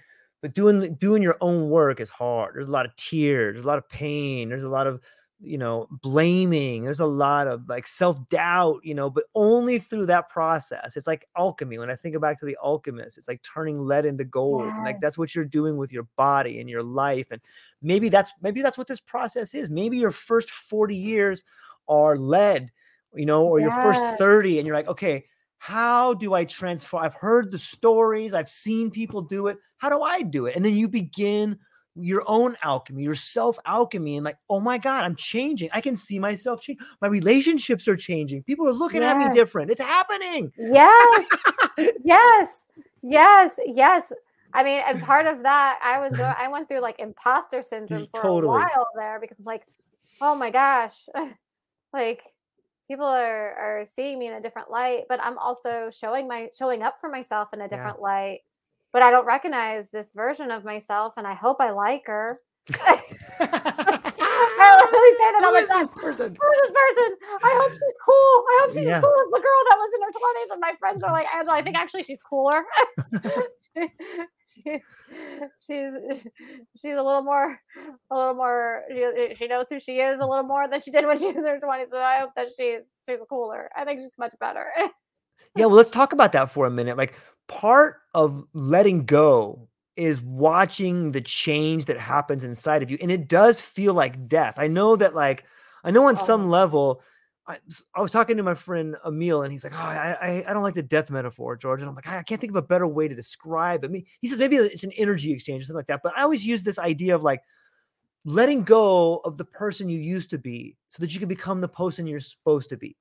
but 0.46 0.54
doing 0.54 0.94
doing 0.96 1.24
your 1.24 1.38
own 1.42 1.70
work 1.70 2.00
is 2.00 2.10
hard 2.10 2.54
there's 2.56 2.68
a 2.68 2.72
lot 2.72 2.86
of 2.86 2.96
tears 2.96 3.56
there's 3.56 3.66
a 3.66 3.68
lot 3.68 3.80
of 3.80 3.90
pain 3.90 4.48
there's 4.48 4.64
a 4.64 4.70
lot 4.70 4.86
of 4.86 5.02
you 5.40 5.58
know, 5.58 5.88
blaming. 6.02 6.84
There's 6.84 7.00
a 7.00 7.06
lot 7.06 7.48
of 7.48 7.68
like 7.68 7.88
self 7.88 8.28
doubt, 8.30 8.82
you 8.84 8.96
know, 8.96 9.10
but 9.10 9.26
only 9.36 9.80
through 9.80 10.08
that 10.08 10.30
process. 10.30 10.96
It's 10.96 11.08
like 11.08 11.28
alchemy. 11.38 11.78
When 11.78 11.92
I 11.92 11.96
think 11.96 12.20
back 12.20 12.40
to 12.40 12.46
the 12.46 12.58
alchemist, 12.62 13.18
it's 13.18 13.28
like 13.28 13.42
turning 13.42 13.80
lead 13.80 14.06
into 14.06 14.24
gold. 14.24 14.64
Yes. 14.66 14.82
Like 14.84 15.02
that's 15.02 15.18
what 15.18 15.36
you're 15.36 15.46
doing 15.46 15.78
with 15.78 15.92
your 15.92 16.08
body 16.16 16.60
and 16.60 16.70
your 16.70 16.84
life. 16.84 17.28
And 17.32 17.42
maybe 17.82 18.10
that's 18.10 18.32
maybe 18.42 18.62
that's 18.62 18.78
what 18.78 18.88
this 18.88 19.00
process 19.00 19.54
is. 19.54 19.70
Maybe 19.70 19.98
your 19.98 20.12
first 20.12 20.50
40 20.50 20.96
years 20.96 21.44
are 21.88 22.18
lead, 22.18 22.72
you 23.14 23.26
know, 23.26 23.46
or 23.46 23.60
yes. 23.60 23.68
your 23.68 23.94
first 23.94 24.18
30, 24.18 24.60
and 24.60 24.68
you're 24.68 24.76
like, 24.76 24.88
okay, 24.88 25.26
how 25.58 26.14
do 26.14 26.34
I 26.34 26.46
transform? 26.46 27.04
I've 27.04 27.16
heard 27.16 27.52
the 27.52 27.58
stories, 27.58 28.34
I've 28.34 28.50
seen 28.50 28.92
people 28.92 29.22
do 29.22 29.48
it. 29.48 29.58
How 29.78 29.90
do 29.90 30.02
I 30.02 30.22
do 30.22 30.46
it? 30.46 30.56
And 30.56 30.64
then 30.64 30.76
you 30.76 30.88
begin 30.88 31.58
your 31.96 32.24
own 32.28 32.58
alchemy, 32.62 33.04
your 33.04 33.16
self 33.16 33.58
alchemy, 33.66 34.18
and 34.18 34.26
like, 34.26 34.38
oh 34.50 34.60
my 34.60 34.78
God, 34.78 35.06
I'm 35.06 35.16
changing. 35.16 35.70
I 35.74 35.82
can 35.82 35.96
see 35.96 36.20
myself 36.20 36.62
change. 36.62 36.80
My 37.02 37.08
relationships 37.08 37.88
are 37.88 37.96
changing. 37.96 38.44
People 38.44 38.68
are 38.68 38.74
looking 38.74 39.02
yes. 39.02 39.16
at 39.16 39.28
me 39.28 39.34
different. 39.34 39.72
It's 39.72 39.82
happening. 39.82 40.52
Yes. 40.58 41.28
yes. 42.04 42.66
Yes. 43.02 43.60
Yes. 43.66 44.14
I 44.54 44.64
mean, 44.64 44.82
and 44.88 45.02
part 45.02 45.28
of 45.28 45.44
that, 45.44 45.80
I 45.84 46.00
was 46.00 46.14
going, 46.14 46.34
I 46.40 46.48
went 46.48 46.68
through 46.68 46.80
like 46.80 47.00
imposter 47.00 47.62
syndrome 47.62 48.08
for 48.08 48.22
totally. 48.22 48.48
a 48.48 48.66
while 48.66 48.88
there 48.96 49.20
because 49.20 49.38
I'm 49.40 49.46
like, 49.46 49.66
oh 50.22 50.36
my 50.36 50.50
gosh, 50.50 51.08
like 51.94 52.24
people 52.88 53.06
are 53.06 53.54
are 53.54 53.86
seeing 53.86 54.20
me 54.20 54.28
in 54.28 54.34
a 54.34 54.42
different 54.42 54.70
light, 54.72 55.04
but 55.10 55.20
I'm 55.22 55.38
also 55.38 55.90
showing 55.92 56.28
my 56.28 56.50
showing 56.58 56.84
up 56.84 57.00
for 57.00 57.10
myself 57.10 57.50
in 57.54 57.62
a 57.62 57.68
different 57.68 57.98
yeah. 57.98 58.04
light 58.04 58.40
but 58.96 59.02
I 59.02 59.12
don't 59.12 59.26
recognize 59.26 59.90
this 59.90 60.14
version 60.14 60.52
of 60.52 60.64
myself, 60.64 61.16
and 61.18 61.28
I 61.28 61.34
hope 61.34 61.58
I 61.60 61.72
like 61.72 62.08
her. 62.08 62.40
I 65.26 65.32
literally 65.32 65.62
say 65.62 65.68
that 65.68 65.68
Who 65.68 65.68
the 65.68 65.72
time. 65.72 65.88
This 65.88 66.04
person? 66.04 66.38
Who 66.40 66.48
is 66.52 66.60
this 66.62 66.74
person? 66.76 67.10
I 67.44 67.52
hope 67.62 67.72
she's 67.72 68.00
cool. 68.06 68.36
I 68.46 68.60
hope 68.62 68.74
she's 68.74 68.86
yeah. 68.86 69.02
cool 69.02 69.10
as 69.10 69.30
the 69.32 69.42
girl 69.42 69.62
that 69.70 69.78
was 69.78 69.92
in 69.96 70.02
her 70.04 70.12
twenties. 70.12 70.50
And 70.52 70.62
my 70.62 70.74
friends 70.80 71.04
are 71.04 71.12
like, 71.12 71.28
Angela, 71.34 71.58
I 71.58 71.62
think 71.62 71.76
actually 71.78 72.04
she's 72.04 72.22
cooler. 72.22 72.64
she, 73.74 73.90
she, 74.64 74.82
she's 75.66 75.92
she's 76.80 76.96
a 76.96 77.02
little 77.02 77.24
more, 77.24 77.60
a 78.12 78.16
little 78.16 78.34
more. 78.36 78.84
She, 78.90 79.36
she 79.36 79.48
knows 79.48 79.70
who 79.70 79.80
she 79.80 80.00
is 80.00 80.20
a 80.20 80.26
little 80.26 80.44
more 80.44 80.68
than 80.68 80.82
she 80.82 80.92
did 80.92 81.06
when 81.06 81.18
she 81.18 81.28
was 81.28 81.38
in 81.38 81.46
her 81.46 81.60
twenties. 81.60 81.90
So 81.90 82.00
I 82.00 82.20
hope 82.20 82.32
that 82.36 82.50
she's 82.58 82.92
she's 83.06 83.20
cooler. 83.30 83.70
I 83.76 83.86
think 83.86 84.02
she's 84.02 84.18
much 84.18 84.34
better. 84.40 84.68
yeah, 85.56 85.66
well, 85.66 85.72
let's 85.72 85.90
talk 85.90 86.14
about 86.14 86.32
that 86.34 86.52
for 86.52 86.66
a 86.66 86.72
minute. 86.72 86.98
Like, 86.98 87.16
part 87.48 87.98
of 88.14 88.44
letting 88.54 89.06
go 89.06 89.68
is 89.96 90.22
watching 90.22 91.12
the 91.12 91.22
change 91.22 91.86
that 91.86 92.00
happens 92.00 92.44
inside 92.44 92.84
of 92.84 92.92
you 92.92 92.98
and 93.02 93.12
it 93.12 93.28
does 93.28 93.60
feel 93.60 93.94
like 93.94 94.28
death 94.28 94.56
i 94.58 94.68
know 94.68 94.96
that 94.96 95.16
like 95.16 95.46
i 95.84 95.92
know 95.92 96.08
on 96.08 96.16
oh. 96.18 96.26
some 96.26 96.50
level 96.50 97.02
I, 97.48 97.58
I 97.94 98.02
was 98.02 98.12
talking 98.12 98.38
to 98.38 98.44
my 98.44 98.56
friend 98.56 98.96
Emil, 99.06 99.44
and 99.44 99.52
he's 99.52 99.64
like, 99.64 99.74
"Oh, 99.74 99.78
I, 99.78 100.18
I, 100.20 100.46
I 100.48 100.54
don't 100.54 100.64
like 100.64 100.74
the 100.74 100.82
death 100.82 101.12
metaphor, 101.12 101.56
George." 101.56 101.80
And 101.80 101.90
I'm 101.90 101.96
like, 101.96 102.08
I 102.08 102.24
can't 102.24 102.42
think 102.42 102.52
of 102.52 102.56
a 102.56 102.62
better 102.62 102.88
way 102.88 103.08
to 103.08 103.16
describe 103.16 103.84
it. 103.84 103.92
He 104.20 104.28
says 104.28 104.40
maybe 104.40 104.56
it's 104.56 104.84
an 104.84 104.92
energy 104.98 105.32
exchange 105.32 105.62
or 105.62 105.66
something 105.66 105.78
like 105.78 105.88
that. 105.88 106.02
But 106.04 106.18
I 106.18 106.24
always 106.24 106.46
use 106.46 106.64
this 106.64 106.80
idea 106.80 107.14
of 107.14 107.24
like 107.24 107.42
letting 108.24 108.64
go 108.64 109.18
of 109.18 109.38
the 109.38 109.46
person 109.46 109.90
you 109.90 110.00
used 110.00 110.32
to 110.32 110.40
be, 110.40 110.76
so 110.90 111.02
that 111.02 111.14
you 111.14 111.20
can 111.20 111.30
become 111.30 111.62
the 111.62 111.68
person 111.68 112.08
you're 112.08 112.20
supposed 112.20 112.70
to 112.70 112.78
be 112.78 112.96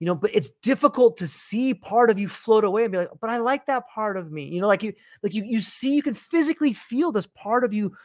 you 0.00 0.06
know 0.06 0.14
but 0.14 0.30
it's 0.34 0.50
difficult 0.62 1.16
to 1.16 1.28
see 1.28 1.72
part 1.72 2.10
of 2.10 2.18
you 2.18 2.28
float 2.28 2.64
away 2.64 2.84
and 2.84 2.92
be 2.92 2.98
like 2.98 3.08
but 3.20 3.30
i 3.30 3.38
like 3.38 3.66
that 3.66 3.88
part 3.88 4.16
of 4.16 4.32
me. 4.32 4.44
You 4.44 4.60
know 4.60 4.66
like 4.66 4.82
you 4.82 4.92
like 5.22 5.34
you 5.34 5.44
you 5.44 5.60
see 5.60 5.94
you 5.94 6.02
can 6.02 6.14
physically 6.14 6.72
feel 6.72 7.12
this 7.12 7.26
part 7.26 7.64
of 7.64 7.72
you 7.72 7.96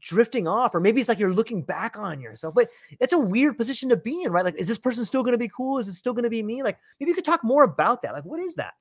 drifting 0.00 0.46
off 0.46 0.74
or 0.74 0.80
maybe 0.80 1.00
it's 1.00 1.08
like 1.08 1.18
you're 1.18 1.32
looking 1.32 1.62
back 1.62 1.98
on 1.98 2.20
yourself 2.20 2.54
but 2.54 2.68
it's 3.00 3.12
a 3.12 3.18
weird 3.18 3.56
position 3.58 3.88
to 3.88 3.96
be 3.96 4.22
in 4.22 4.32
right? 4.32 4.44
Like 4.44 4.56
is 4.56 4.68
this 4.68 4.78
person 4.78 5.04
still 5.04 5.22
going 5.22 5.32
to 5.32 5.38
be 5.38 5.48
cool? 5.48 5.78
Is 5.78 5.88
it 5.88 5.94
still 5.94 6.12
going 6.12 6.24
to 6.24 6.30
be 6.30 6.42
me? 6.42 6.62
Like 6.62 6.78
maybe 7.00 7.10
you 7.10 7.14
could 7.14 7.24
talk 7.24 7.42
more 7.42 7.64
about 7.64 8.02
that. 8.02 8.12
Like 8.12 8.24
what 8.24 8.40
is 8.40 8.54
that? 8.56 8.74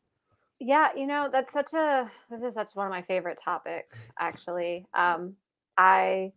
Yeah 0.59 0.89
you 0.95 1.07
know 1.07 1.29
that's 1.31 1.53
such 1.53 1.73
a 1.73 2.09
this 2.29 2.41
is 2.41 2.53
such 2.53 2.75
one 2.75 2.87
of 2.87 2.91
my 2.91 3.01
favorite 3.01 3.39
topics 3.43 4.09
actually. 4.19 4.85
Um 4.93 5.35
i 5.77 6.31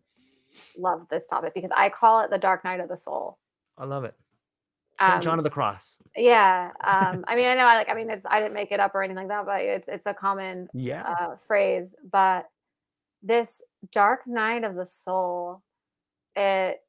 love 0.77 1.07
this 1.09 1.27
topic 1.29 1.55
because 1.55 1.71
i 1.77 1.89
call 1.89 2.21
it 2.21 2.31
the 2.31 2.39
dark 2.39 2.65
night 2.65 2.81
of 2.81 2.89
the 2.89 2.97
soul. 2.97 3.39
I 3.77 3.85
love 3.85 4.05
it 4.05 4.15
St. 5.01 5.13
Um, 5.15 5.21
John 5.21 5.39
of 5.39 5.45
the 5.45 5.51
Cross. 5.51 5.97
Yeah. 6.17 6.71
Um, 6.85 7.25
I 7.29 7.37
mean, 7.37 7.47
I 7.47 7.55
know 7.55 7.65
I 7.65 7.77
like, 7.77 7.89
I 7.89 7.95
mean, 7.95 8.11
it's, 8.11 8.27
I 8.29 8.41
didn't 8.41 8.55
make 8.55 8.73
it 8.73 8.81
up 8.81 8.95
or 8.95 9.03
anything 9.03 9.29
like 9.29 9.29
that, 9.29 9.47
but 9.47 9.61
it's, 9.61 9.89
it's 9.89 10.07
a 10.07 10.15
common 10.15 10.69
yeah. 10.75 11.03
uh, 11.03 11.37
phrase, 11.47 11.97
but 12.11 12.47
this 13.23 13.63
dark 13.93 14.27
night 14.27 14.65
of 14.65 14.75
the 14.75 14.87
soul, 14.87 15.63
it 16.37 16.81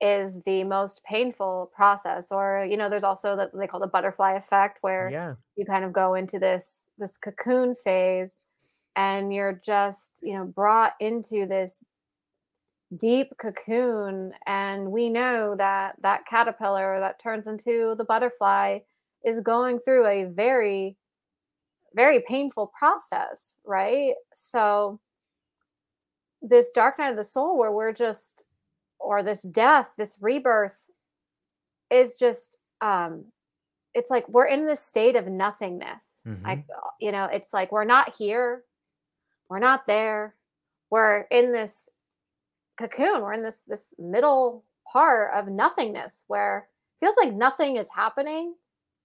is 0.00 0.38
the 0.46 0.62
most 0.64 1.02
painful 1.04 1.70
process 1.74 2.30
or, 2.30 2.66
you 2.68 2.76
know, 2.76 2.88
there's 2.88 3.04
also 3.04 3.34
that 3.36 3.50
they 3.52 3.66
call 3.66 3.80
the 3.80 3.86
butterfly 3.86 4.34
effect 4.34 4.78
where 4.80 5.08
yeah. 5.10 5.34
you 5.56 5.64
kind 5.64 5.84
of 5.84 5.92
go 5.92 6.14
into 6.14 6.38
this, 6.38 6.84
this 6.98 7.16
cocoon 7.16 7.74
phase 7.74 8.40
and 8.94 9.32
you're 9.32 9.60
just, 9.64 10.18
you 10.22 10.34
know, 10.34 10.44
brought 10.44 10.92
into 11.00 11.46
this 11.46 11.84
deep 12.96 13.32
cocoon 13.38 14.32
and 14.46 14.90
we 14.90 15.10
know 15.10 15.54
that 15.56 15.94
that 16.00 16.24
caterpillar 16.26 16.98
that 17.00 17.22
turns 17.22 17.46
into 17.46 17.94
the 17.98 18.04
butterfly 18.04 18.78
is 19.24 19.40
going 19.40 19.78
through 19.78 20.06
a 20.06 20.24
very 20.24 20.96
very 21.94 22.20
painful 22.26 22.72
process 22.78 23.54
right 23.66 24.14
so 24.34 24.98
this 26.40 26.70
dark 26.70 26.98
night 26.98 27.10
of 27.10 27.16
the 27.16 27.24
soul 27.24 27.58
where 27.58 27.72
we're 27.72 27.92
just 27.92 28.44
or 28.98 29.22
this 29.22 29.42
death 29.42 29.90
this 29.98 30.16
rebirth 30.20 30.90
is 31.90 32.16
just 32.16 32.56
um 32.80 33.24
it's 33.92 34.10
like 34.10 34.26
we're 34.30 34.46
in 34.46 34.64
this 34.64 34.80
state 34.80 35.16
of 35.16 35.26
nothingness 35.26 36.22
mm-hmm. 36.26 36.46
i 36.46 36.64
you 37.00 37.12
know 37.12 37.24
it's 37.24 37.52
like 37.52 37.70
we're 37.70 37.84
not 37.84 38.14
here 38.14 38.64
we're 39.50 39.58
not 39.58 39.86
there 39.86 40.34
we're 40.90 41.22
in 41.30 41.52
this 41.52 41.90
cocoon. 42.78 43.20
We're 43.20 43.34
in 43.34 43.42
this 43.42 43.62
this 43.66 43.86
middle 43.98 44.64
part 44.90 45.34
of 45.34 45.48
nothingness 45.48 46.24
where 46.28 46.68
feels 47.00 47.16
like 47.20 47.34
nothing 47.34 47.76
is 47.76 47.88
happening 47.94 48.54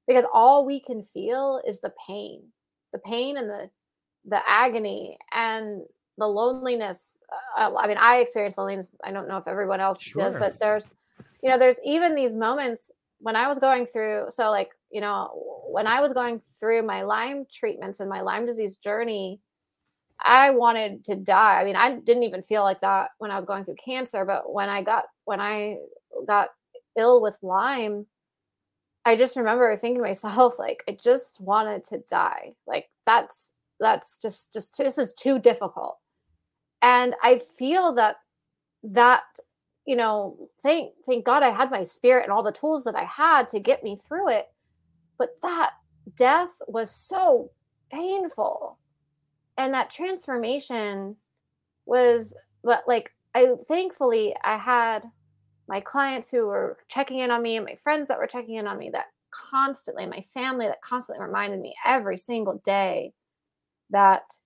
because 0.08 0.26
all 0.34 0.66
we 0.66 0.80
can 0.80 1.04
feel 1.04 1.62
is 1.68 1.80
the 1.82 1.94
pain, 2.08 2.44
the 2.92 3.00
pain 3.00 3.38
and 3.38 3.50
the 3.50 3.70
the 4.26 4.42
agony 4.50 5.18
and 5.34 5.84
the 6.18 6.28
loneliness. 6.28 7.14
Uh, 7.58 7.72
I 7.78 7.88
mean, 7.88 7.98
I 8.00 8.18
experience 8.18 8.58
loneliness. 8.58 8.92
I 9.04 9.12
don't 9.12 9.28
know 9.28 9.38
if 9.38 9.48
everyone 9.48 9.82
else 9.82 10.02
sure. 10.02 10.22
does, 10.22 10.34
but 10.34 10.60
there's, 10.60 10.92
you 11.42 11.50
know, 11.50 11.58
there's 11.58 11.80
even 11.84 12.16
these 12.16 12.36
moments 12.36 12.92
when 13.20 13.36
I 13.36 13.48
was 13.48 13.60
going 13.60 13.86
through. 13.86 14.28
So, 14.30 14.50
like, 14.50 14.70
you 14.92 15.02
know, 15.02 15.32
when 15.70 15.88
I 15.88 16.00
was 16.00 16.14
going 16.14 16.42
through 16.60 16.84
my 16.84 17.02
Lyme 17.02 17.46
treatments 17.52 18.00
and 18.00 18.10
my 18.10 18.22
Lyme 18.22 18.46
disease 18.46 18.78
journey, 18.78 19.40
I 20.24 20.52
wanted 20.52 21.04
to 21.06 21.16
die. 21.16 21.60
I 21.60 21.66
mean, 21.66 21.76
I 21.76 21.96
didn't 22.00 22.24
even 22.24 22.44
feel 22.44 22.64
like 22.64 22.82
that 22.82 23.12
when 23.18 23.32
I 23.32 23.36
was 23.36 23.46
going 23.46 23.66
through 23.66 23.76
cancer, 23.76 24.24
but 24.26 24.54
when 24.54 24.70
I 24.70 24.82
got 24.82 25.06
when 25.26 25.42
I 25.42 25.78
got 26.28 26.50
ill 26.98 27.22
with 27.22 27.38
Lyme, 27.42 28.06
I 29.06 29.16
just 29.16 29.36
remember 29.36 29.76
thinking 29.76 30.02
to 30.02 30.08
myself 30.08 30.56
like 30.60 30.84
I 30.88 30.98
just 31.02 31.42
wanted 31.42 31.84
to 31.86 32.00
die. 32.10 32.54
Like 32.66 32.90
that's 33.06 33.52
that's 33.80 34.18
just 34.22 34.54
just 34.54 34.78
this 34.78 34.98
is 34.98 35.14
too 35.14 35.40
difficult. 35.40 35.98
And 36.82 37.16
I 37.22 37.42
feel 37.58 37.94
that 37.96 38.18
that 38.84 39.24
you 39.86 39.98
know, 39.98 40.50
thank 40.62 40.94
thank 41.06 41.26
God 41.26 41.44
I 41.44 41.50
had 41.50 41.70
my 41.70 41.84
spirit 41.84 42.24
and 42.24 42.32
all 42.32 42.44
the 42.44 42.52
tools 42.54 42.86
that 42.86 42.96
I 42.96 43.04
had 43.04 43.50
to 43.50 43.60
get 43.60 43.84
me 43.84 44.00
through 44.08 44.30
it. 44.30 44.48
But 45.18 45.36
that 45.42 45.72
death 46.16 46.54
was 46.68 46.90
so 46.92 47.52
painful 47.92 48.78
and 49.58 49.74
that 49.74 49.90
transformation 49.90 51.16
was 51.86 52.34
but 52.64 52.84
like 52.88 53.14
i 53.36 53.48
thankfully 53.68 54.36
i 54.44 54.58
had 54.58 55.04
my 55.68 55.80
clients 55.80 56.30
who 56.30 56.48
were 56.48 56.78
checking 56.88 57.20
in 57.20 57.32
on 57.32 57.42
me 57.42 57.58
and 57.58 57.66
my 57.66 57.76
friends 57.76 58.08
that 58.08 58.18
were 58.18 58.28
checking 58.28 58.56
in 58.56 58.68
on 58.68 58.78
me 58.78 58.90
that 58.90 59.08
constantly 59.32 60.06
my 60.06 60.24
family 60.34 60.66
that 60.68 60.82
constantly 60.82 61.24
reminded 61.24 61.60
me 61.60 61.74
every 61.86 62.18
single 62.18 62.62
day 62.66 63.12
that 63.90 64.38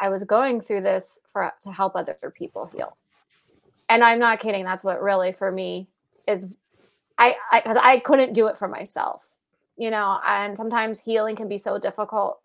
i 0.00 0.08
was 0.08 0.24
going 0.24 0.60
through 0.60 0.80
this 0.80 1.18
for 1.32 1.52
to 1.60 1.70
help 1.70 1.96
other 1.96 2.16
people 2.34 2.66
heal. 2.66 2.96
And 3.88 4.02
i'm 4.02 4.18
not 4.18 4.40
kidding 4.40 4.64
that's 4.64 4.84
what 4.84 5.02
really 5.02 5.32
for 5.32 5.50
me 5.50 5.88
is 6.26 6.46
i 7.18 7.34
I, 7.50 7.62
I 7.82 7.98
couldn't 7.98 8.32
do 8.32 8.46
it 8.46 8.58
for 8.58 8.68
myself 8.68 9.22
you 9.76 9.90
know 9.90 10.20
and 10.26 10.56
sometimes 10.56 11.00
healing 11.00 11.36
can 11.36 11.48
be 11.48 11.58
so 11.58 11.78
difficult 11.78 12.40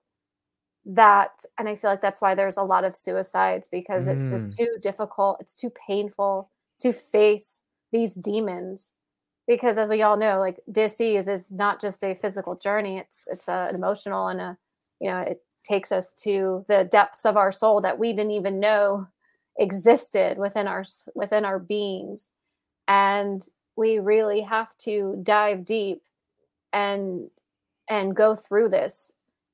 that 0.86 1.44
and 1.58 1.70
i 1.70 1.76
feel 1.76 1.90
like 1.90 2.02
that's 2.02 2.22
why 2.22 2.34
there's 2.34 2.58
a 2.58 2.64
lot 2.64 2.84
of 2.84 2.96
suicides 2.96 3.68
because 3.72 4.08
mm. 4.08 4.16
it's 4.16 4.30
just 4.30 4.50
mm. 4.50 4.58
too 4.58 4.78
difficult 4.82 5.38
it's 5.40 5.54
too 5.54 5.72
painful 5.88 6.50
to 6.80 6.92
face 6.92 7.62
these 7.92 8.16
demons 8.16 8.94
because 9.48 9.78
as 9.78 9.90
we 9.90 10.02
all 10.02 10.18
know 10.18 10.40
like 10.40 10.60
disease 10.72 11.28
is 11.28 11.52
not 11.52 11.80
just 11.80 12.04
a 12.04 12.16
physical 12.16 12.56
journey 12.56 12.98
it's 12.98 13.28
it's 13.28 13.48
a, 13.48 13.68
an 13.70 13.76
emotional 13.76 14.28
and 14.28 14.42
a 14.42 14.58
you 15.00 15.10
know 15.10 15.20
it 15.20 15.42
takes 15.64 15.92
us 15.92 16.16
to 16.16 16.66
the 16.68 16.88
depths 16.92 17.26
of 17.26 17.38
our 17.38 17.52
soul 17.52 17.82
that 17.82 18.00
we 18.00 18.12
didn't 18.12 18.32
even 18.32 18.60
know 18.60 19.08
existed 19.60 20.38
within 20.38 20.68
our 20.68 20.84
within 21.14 21.46
our 21.46 21.60
beings 21.60 22.32
and 22.88 23.46
we 23.76 24.00
really 24.00 24.42
have 24.42 24.76
to 24.78 25.20
dive 25.24 25.66
deep 25.66 26.02
and 26.74 27.30
and 27.90 28.16
go 28.16 28.36
through 28.36 28.70
this 28.70 29.12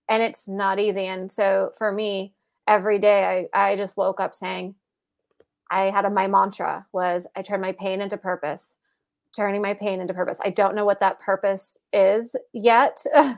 and 0.10 0.24
it's 0.24 0.48
not 0.48 0.80
easy 0.80 1.06
and 1.06 1.32
so 1.32 1.72
for 1.78 1.92
me 1.92 2.34
every 2.68 3.00
day 3.00 3.48
i 3.54 3.72
i 3.72 3.76
just 3.76 3.98
woke 3.98 4.20
up 4.20 4.36
saying 4.36 4.76
i 5.72 5.86
had 5.86 6.06
a, 6.06 6.10
my 6.10 6.28
mantra 6.28 6.86
was 6.94 7.28
i 7.36 7.42
turn 7.42 7.62
my 7.62 7.72
pain 7.74 8.02
into 8.02 8.18
purpose 8.18 8.74
turning 9.38 9.62
my 9.62 9.76
pain 9.76 10.02
into 10.02 10.14
purpose. 10.14 10.40
I 10.44 10.50
don't 10.50 10.76
know 10.76 10.86
what 10.86 11.00
that 11.00 11.20
purpose 11.20 11.78
is 11.94 12.36
yet. 12.54 13.04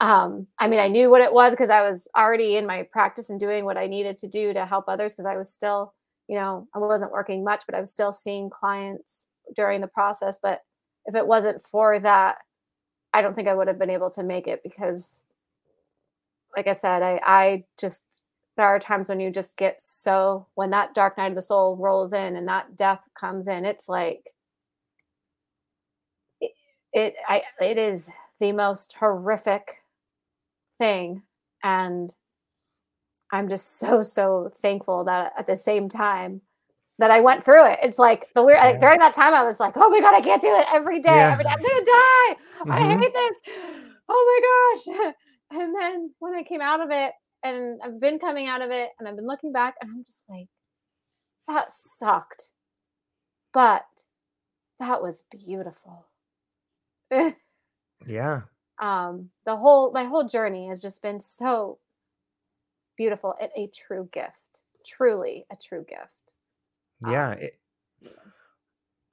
Um 0.00 0.48
i 0.58 0.66
mean 0.66 0.80
i 0.80 0.88
knew 0.88 1.10
what 1.10 1.20
it 1.20 1.32
was 1.32 1.52
because 1.52 1.70
i 1.70 1.88
was 1.88 2.08
already 2.16 2.56
in 2.56 2.66
my 2.66 2.82
practice 2.90 3.30
and 3.30 3.38
doing 3.38 3.64
what 3.64 3.76
i 3.76 3.86
needed 3.86 4.18
to 4.18 4.26
do 4.26 4.52
to 4.52 4.66
help 4.66 4.86
others 4.88 5.12
because 5.12 5.26
i 5.26 5.36
was 5.36 5.48
still 5.48 5.94
you 6.26 6.36
know 6.36 6.66
i 6.74 6.80
wasn't 6.80 7.12
working 7.12 7.44
much 7.44 7.62
but 7.66 7.76
i 7.76 7.80
was 7.80 7.92
still 7.92 8.10
seeing 8.10 8.50
clients 8.50 9.26
during 9.54 9.80
the 9.80 9.86
process 9.86 10.40
but 10.42 10.62
if 11.06 11.14
it 11.14 11.24
wasn't 11.24 11.64
for 11.64 12.00
that 12.00 12.38
i 13.14 13.22
don't 13.22 13.36
think 13.36 13.46
i 13.46 13.54
would 13.54 13.68
have 13.68 13.78
been 13.78 13.90
able 13.90 14.10
to 14.10 14.24
make 14.24 14.48
it 14.48 14.60
because 14.64 15.22
like 16.56 16.66
I 16.66 16.72
said, 16.72 17.02
I 17.02 17.20
I 17.24 17.64
just 17.78 18.04
there 18.56 18.66
are 18.66 18.78
times 18.78 19.08
when 19.08 19.20
you 19.20 19.30
just 19.30 19.56
get 19.56 19.80
so 19.80 20.46
when 20.54 20.70
that 20.70 20.94
dark 20.94 21.16
night 21.16 21.32
of 21.32 21.36
the 21.36 21.42
soul 21.42 21.76
rolls 21.76 22.12
in 22.12 22.36
and 22.36 22.46
that 22.48 22.76
death 22.76 23.02
comes 23.14 23.48
in, 23.48 23.64
it's 23.64 23.88
like 23.88 24.30
it, 26.40 26.52
it 26.92 27.14
I 27.28 27.42
it 27.60 27.78
is 27.78 28.10
the 28.40 28.52
most 28.52 28.92
horrific 28.94 29.78
thing 30.78 31.22
and 31.62 32.12
I'm 33.32 33.48
just 33.48 33.78
so 33.78 34.02
so 34.02 34.50
thankful 34.60 35.04
that 35.04 35.32
at 35.38 35.46
the 35.46 35.56
same 35.56 35.88
time 35.88 36.42
that 36.98 37.10
I 37.10 37.20
went 37.20 37.42
through 37.42 37.66
it. 37.66 37.78
It's 37.82 37.98
like 37.98 38.26
the 38.34 38.42
weird 38.42 38.58
like, 38.58 38.80
during 38.80 38.98
that 39.00 39.14
time 39.14 39.32
I 39.32 39.42
was 39.42 39.58
like, 39.58 39.72
oh 39.76 39.88
my 39.88 40.00
god, 40.00 40.14
I 40.14 40.20
can't 40.20 40.42
do 40.42 40.54
it 40.54 40.66
every 40.72 41.00
day. 41.00 41.10
Yeah. 41.10 41.32
Every 41.32 41.44
day 41.44 41.50
I'm 41.50 41.62
gonna 41.62 41.84
die. 41.84 42.36
Mm-hmm. 42.60 42.72
I 42.72 42.98
hate 42.98 43.14
this. 43.14 43.36
Oh 44.08 44.82
my 44.86 45.02
gosh. 45.02 45.14
And 45.52 45.74
then 45.74 46.14
when 46.18 46.34
I 46.34 46.42
came 46.42 46.60
out 46.60 46.80
of 46.80 46.90
it, 46.90 47.12
and 47.42 47.80
I've 47.84 48.00
been 48.00 48.18
coming 48.18 48.46
out 48.46 48.62
of 48.62 48.70
it, 48.70 48.90
and 48.98 49.06
I've 49.06 49.16
been 49.16 49.26
looking 49.26 49.52
back, 49.52 49.74
and 49.80 49.90
I'm 49.90 50.04
just 50.06 50.24
like, 50.28 50.48
that 51.48 51.72
sucked. 51.72 52.50
But 53.52 53.84
that 54.80 55.02
was 55.02 55.24
beautiful. 55.30 56.06
yeah. 58.06 58.42
Um, 58.80 59.30
the 59.44 59.56
whole 59.56 59.92
my 59.92 60.04
whole 60.04 60.24
journey 60.24 60.68
has 60.68 60.80
just 60.80 61.02
been 61.02 61.20
so 61.20 61.78
beautiful 62.96 63.34
and 63.40 63.50
a 63.56 63.68
true 63.68 64.08
gift. 64.12 64.62
Truly 64.84 65.44
a 65.52 65.56
true 65.56 65.84
gift. 65.88 66.34
Yeah. 67.06 67.30
Um, 67.30 67.38
it, 67.38 67.60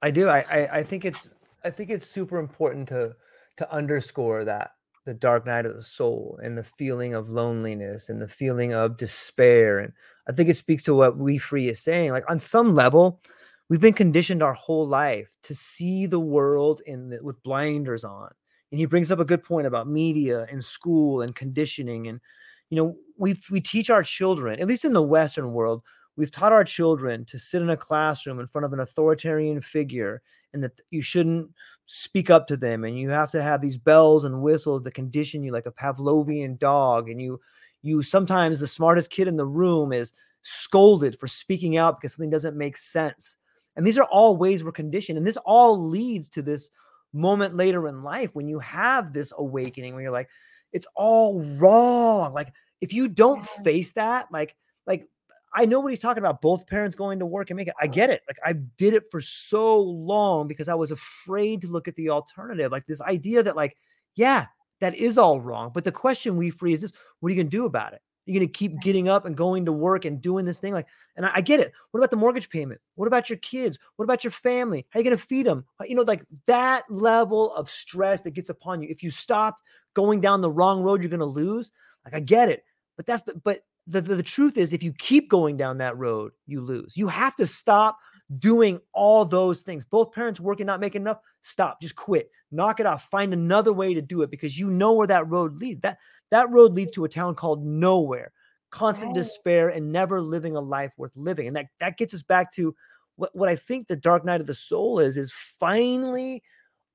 I 0.02 0.10
do. 0.10 0.28
I, 0.28 0.44
I 0.50 0.68
I 0.78 0.82
think 0.82 1.04
it's 1.04 1.34
I 1.62 1.70
think 1.70 1.90
it's 1.90 2.06
super 2.06 2.38
important 2.38 2.88
to 2.88 3.14
to 3.58 3.72
underscore 3.72 4.44
that 4.44 4.72
the 5.06 5.14
dark 5.14 5.46
night 5.46 5.66
of 5.66 5.74
the 5.74 5.82
soul 5.82 6.38
and 6.42 6.56
the 6.56 6.64
feeling 6.64 7.14
of 7.14 7.30
loneliness 7.30 8.08
and 8.08 8.20
the 8.20 8.28
feeling 8.28 8.72
of 8.74 8.96
despair. 8.96 9.78
And 9.78 9.92
I 10.28 10.32
think 10.32 10.48
it 10.48 10.56
speaks 10.56 10.82
to 10.84 10.94
what 10.94 11.16
We 11.16 11.38
Free 11.38 11.68
is 11.68 11.80
saying. 11.80 12.12
Like 12.12 12.28
on 12.30 12.38
some 12.38 12.74
level, 12.74 13.22
we've 13.68 13.80
been 13.80 13.92
conditioned 13.92 14.42
our 14.42 14.52
whole 14.52 14.86
life 14.86 15.28
to 15.44 15.54
see 15.54 16.06
the 16.06 16.20
world 16.20 16.82
in 16.86 17.10
the, 17.10 17.22
with 17.22 17.42
blinders 17.42 18.04
on. 18.04 18.30
And 18.70 18.78
he 18.78 18.86
brings 18.86 19.10
up 19.10 19.18
a 19.18 19.24
good 19.24 19.42
point 19.42 19.66
about 19.66 19.88
media 19.88 20.46
and 20.50 20.64
school 20.64 21.22
and 21.22 21.34
conditioning. 21.34 22.06
And 22.06 22.20
you 22.68 22.76
know, 22.76 22.96
we 23.16 23.36
we 23.50 23.60
teach 23.60 23.90
our 23.90 24.02
children, 24.02 24.60
at 24.60 24.68
least 24.68 24.84
in 24.84 24.92
the 24.92 25.02
Western 25.02 25.52
world, 25.52 25.82
we've 26.16 26.30
taught 26.30 26.52
our 26.52 26.64
children 26.64 27.24
to 27.24 27.38
sit 27.38 27.62
in 27.62 27.70
a 27.70 27.76
classroom 27.76 28.38
in 28.38 28.46
front 28.46 28.64
of 28.64 28.72
an 28.72 28.80
authoritarian 28.80 29.60
figure 29.60 30.22
and 30.52 30.62
that 30.62 30.78
you 30.90 31.00
shouldn't 31.00 31.50
speak 31.92 32.30
up 32.30 32.46
to 32.46 32.56
them 32.56 32.84
and 32.84 32.96
you 32.96 33.10
have 33.10 33.32
to 33.32 33.42
have 33.42 33.60
these 33.60 33.76
bells 33.76 34.24
and 34.24 34.42
whistles 34.42 34.84
that 34.84 34.94
condition 34.94 35.42
you 35.42 35.50
like 35.50 35.66
a 35.66 35.72
pavlovian 35.72 36.56
dog 36.56 37.10
and 37.10 37.20
you 37.20 37.40
you 37.82 38.00
sometimes 38.00 38.60
the 38.60 38.66
smartest 38.66 39.10
kid 39.10 39.26
in 39.26 39.36
the 39.36 39.44
room 39.44 39.92
is 39.92 40.12
scolded 40.42 41.18
for 41.18 41.26
speaking 41.26 41.76
out 41.76 41.98
because 41.98 42.12
something 42.12 42.30
doesn't 42.30 42.56
make 42.56 42.76
sense. 42.76 43.38
And 43.74 43.84
these 43.84 43.98
are 43.98 44.04
all 44.04 44.36
ways 44.36 44.62
we're 44.62 44.70
conditioned 44.70 45.18
and 45.18 45.26
this 45.26 45.36
all 45.38 45.84
leads 45.84 46.28
to 46.28 46.42
this 46.42 46.70
moment 47.12 47.56
later 47.56 47.88
in 47.88 48.04
life 48.04 48.30
when 48.36 48.46
you 48.46 48.60
have 48.60 49.12
this 49.12 49.32
awakening 49.36 49.94
where 49.94 50.04
you're 50.04 50.12
like 50.12 50.28
it's 50.72 50.86
all 50.94 51.42
wrong. 51.56 52.32
Like 52.32 52.52
if 52.80 52.92
you 52.92 53.08
don't 53.08 53.44
face 53.44 53.90
that 53.94 54.28
like 54.30 54.54
like 54.86 55.08
I 55.52 55.66
know 55.66 55.80
what 55.80 55.90
he's 55.90 56.00
talking 56.00 56.22
about. 56.22 56.40
Both 56.40 56.66
parents 56.66 56.94
going 56.94 57.18
to 57.18 57.26
work 57.26 57.50
and 57.50 57.56
make 57.56 57.68
it. 57.68 57.74
I 57.80 57.84
uh-huh. 57.84 57.92
get 57.92 58.10
it. 58.10 58.22
Like 58.28 58.38
I 58.44 58.52
did 58.52 58.94
it 58.94 59.10
for 59.10 59.20
so 59.20 59.80
long 59.80 60.46
because 60.46 60.68
I 60.68 60.74
was 60.74 60.90
afraid 60.90 61.62
to 61.62 61.68
look 61.68 61.88
at 61.88 61.96
the 61.96 62.10
alternative. 62.10 62.70
Like 62.70 62.86
this 62.86 63.00
idea 63.00 63.42
that, 63.42 63.56
like, 63.56 63.76
yeah, 64.14 64.46
that 64.80 64.94
is 64.94 65.18
all 65.18 65.40
wrong. 65.40 65.70
But 65.72 65.84
the 65.84 65.92
question 65.92 66.36
we 66.36 66.50
free 66.50 66.72
is 66.72 66.82
this: 66.82 66.92
What 67.20 67.28
are 67.28 67.34
you 67.34 67.42
gonna 67.42 67.50
do 67.50 67.64
about 67.64 67.92
it? 67.92 68.02
You're 68.26 68.38
gonna 68.38 68.52
keep 68.52 68.80
getting 68.80 69.08
up 69.08 69.24
and 69.24 69.36
going 69.36 69.64
to 69.64 69.72
work 69.72 70.04
and 70.04 70.20
doing 70.20 70.44
this 70.44 70.58
thing. 70.58 70.72
Like, 70.72 70.86
and 71.16 71.26
I, 71.26 71.32
I 71.36 71.40
get 71.40 71.60
it. 71.60 71.72
What 71.90 71.98
about 71.98 72.10
the 72.10 72.16
mortgage 72.16 72.48
payment? 72.48 72.80
What 72.94 73.06
about 73.06 73.28
your 73.28 73.38
kids? 73.38 73.78
What 73.96 74.04
about 74.04 74.22
your 74.22 74.30
family? 74.30 74.86
How 74.90 74.98
are 74.98 75.02
you 75.02 75.04
gonna 75.04 75.18
feed 75.18 75.46
them? 75.46 75.64
You 75.86 75.96
know, 75.96 76.02
like 76.02 76.24
that 76.46 76.84
level 76.88 77.54
of 77.54 77.68
stress 77.68 78.20
that 78.22 78.32
gets 78.32 78.50
upon 78.50 78.82
you. 78.82 78.88
If 78.88 79.02
you 79.02 79.10
stopped 79.10 79.62
going 79.94 80.20
down 80.20 80.40
the 80.40 80.50
wrong 80.50 80.82
road, 80.82 81.02
you're 81.02 81.10
gonna 81.10 81.24
lose. 81.24 81.72
Like 82.04 82.14
I 82.14 82.20
get 82.20 82.48
it. 82.48 82.64
But 82.96 83.06
that's 83.06 83.22
the 83.22 83.34
but 83.34 83.60
the, 83.90 84.00
the, 84.00 84.16
the 84.16 84.22
truth 84.22 84.56
is 84.56 84.72
if 84.72 84.82
you 84.82 84.92
keep 84.92 85.28
going 85.28 85.56
down 85.56 85.78
that 85.78 85.96
road 85.96 86.32
you 86.46 86.60
lose. 86.60 86.96
You 86.96 87.08
have 87.08 87.36
to 87.36 87.46
stop 87.46 87.98
doing 88.38 88.80
all 88.92 89.24
those 89.24 89.62
things. 89.62 89.84
Both 89.84 90.12
parents 90.12 90.40
working 90.40 90.66
not 90.66 90.80
making 90.80 91.02
enough 91.02 91.18
stop 91.40 91.80
just 91.80 91.96
quit. 91.96 92.30
Knock 92.52 92.80
it 92.80 92.86
off. 92.86 93.08
Find 93.10 93.32
another 93.32 93.72
way 93.72 93.94
to 93.94 94.02
do 94.02 94.22
it 94.22 94.30
because 94.30 94.58
you 94.58 94.70
know 94.70 94.92
where 94.92 95.06
that 95.06 95.28
road 95.28 95.54
leads 95.54 95.80
that 95.82 95.98
that 96.30 96.50
road 96.50 96.74
leads 96.74 96.92
to 96.92 97.04
a 97.04 97.08
town 97.08 97.34
called 97.34 97.64
nowhere. 97.64 98.32
Constant 98.70 99.08
right. 99.08 99.16
despair 99.16 99.68
and 99.68 99.90
never 99.90 100.20
living 100.20 100.56
a 100.56 100.60
life 100.60 100.92
worth 100.96 101.16
living. 101.16 101.48
And 101.48 101.56
that 101.56 101.66
that 101.80 101.96
gets 101.96 102.14
us 102.14 102.22
back 102.22 102.52
to 102.52 102.74
what, 103.20 103.36
what 103.36 103.48
i 103.48 103.56
think 103.56 103.86
the 103.86 103.96
dark 103.96 104.24
night 104.24 104.40
of 104.40 104.46
the 104.46 104.54
soul 104.54 104.98
is 104.98 105.16
is 105.16 105.30
finally 105.32 106.42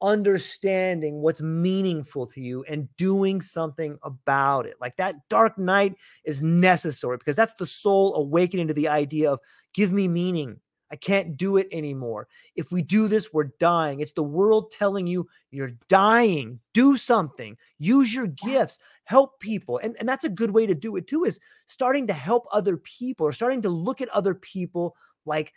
understanding 0.05 1.15
what's 1.15 1.41
meaningful 1.41 2.27
to 2.27 2.39
you 2.39 2.63
and 2.69 2.87
doing 2.95 3.41
something 3.41 3.97
about 4.03 4.67
it. 4.67 4.75
Like 4.79 4.95
that 4.97 5.27
dark 5.29 5.57
night 5.57 5.95
is 6.23 6.41
necessary 6.43 7.17
because 7.17 7.35
that's 7.35 7.53
the 7.53 7.65
soul 7.65 8.15
awakening 8.15 8.67
to 8.67 8.73
the 8.73 8.87
idea 8.87 9.31
of 9.31 9.39
give 9.73 9.91
me 9.91 10.07
meaning. 10.07 10.59
I 10.91 10.95
can't 10.95 11.35
do 11.35 11.57
it 11.57 11.67
anymore. 11.71 12.27
If 12.55 12.71
we 12.71 12.83
do 12.83 13.07
this, 13.07 13.33
we're 13.33 13.49
dying. 13.59 13.99
It's 13.99 14.11
the 14.11 14.23
world 14.23 14.71
telling 14.71 15.07
you 15.07 15.27
you're 15.49 15.73
dying. 15.89 16.59
Do 16.73 16.95
something. 16.95 17.57
Use 17.79 18.13
your 18.13 18.27
gifts. 18.27 18.77
Help 19.05 19.39
people. 19.39 19.79
And, 19.79 19.95
and 19.99 20.07
that's 20.07 20.23
a 20.23 20.29
good 20.29 20.51
way 20.51 20.67
to 20.67 20.75
do 20.75 20.95
it 20.95 21.07
too, 21.07 21.23
is 21.23 21.39
starting 21.65 22.05
to 22.07 22.13
help 22.13 22.45
other 22.51 22.77
people 22.77 23.25
or 23.25 23.31
starting 23.31 23.63
to 23.63 23.69
look 23.69 23.99
at 23.99 24.09
other 24.09 24.35
people 24.35 24.95
like 25.25 25.53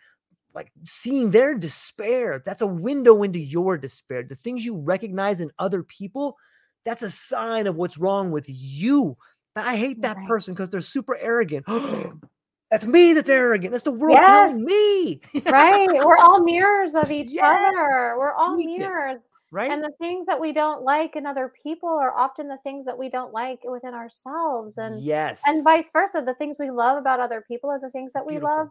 like 0.55 0.73
seeing 0.85 1.31
their 1.31 1.55
despair 1.55 2.43
that's 2.45 2.63
a 2.63 2.67
window 2.67 3.23
into 3.23 3.39
your 3.39 3.77
despair. 3.77 4.23
The 4.23 4.35
things 4.35 4.65
you 4.65 4.77
recognize 4.77 5.41
in 5.41 5.51
other 5.59 5.83
people 5.83 6.37
that's 6.85 7.03
a 7.03 7.11
sign 7.11 7.67
of 7.67 7.77
what's 7.77 7.99
wrong 7.99 8.31
with 8.31 8.47
you. 8.49 9.17
I 9.55 9.77
hate 9.77 10.03
that 10.03 10.17
right. 10.17 10.29
person 10.29 10.55
because 10.55 10.71
they're 10.71 10.81
super 10.81 11.17
arrogant. 11.17 11.67
That's 12.71 12.85
me 12.85 13.15
that's 13.15 13.31
arrogant. 13.31 13.73
That's 13.73 13.85
the 13.85 13.93
world 13.93 14.19
yes. 14.21 14.51
telling 14.51 14.65
me. 14.67 15.23
Right. 15.47 15.89
We're 15.91 16.19
all 16.19 16.45
mirrors 16.45 16.95
of 16.95 17.11
each 17.11 17.31
yes. 17.31 17.43
other. 17.43 18.17
We're 18.19 18.35
all 18.35 18.57
mirrors. 18.57 19.21
right? 19.51 19.71
And 19.71 19.83
the 19.83 19.93
things 19.99 20.27
that 20.27 20.39
we 20.39 20.53
don't 20.53 20.83
like 20.83 21.17
in 21.17 21.25
other 21.25 21.51
people 21.63 21.89
are 21.89 22.15
often 22.15 22.47
the 22.47 22.59
things 22.65 22.85
that 22.85 22.99
we 22.99 23.09
don't 23.09 23.33
like 23.33 23.61
within 23.65 23.95
ourselves. 23.95 24.77
And 24.77 25.01
yes. 25.03 25.41
and 25.47 25.65
vice 25.65 25.91
versa 25.91 26.23
the 26.25 26.35
things 26.35 26.59
we 26.61 26.71
love 26.71 26.99
about 26.99 27.21
other 27.21 27.43
people 27.49 27.71
are 27.71 27.81
the 27.81 27.89
things 27.89 28.13
that 28.13 28.27
Beautiful. 28.29 28.47
we 28.51 28.55
love 28.55 28.69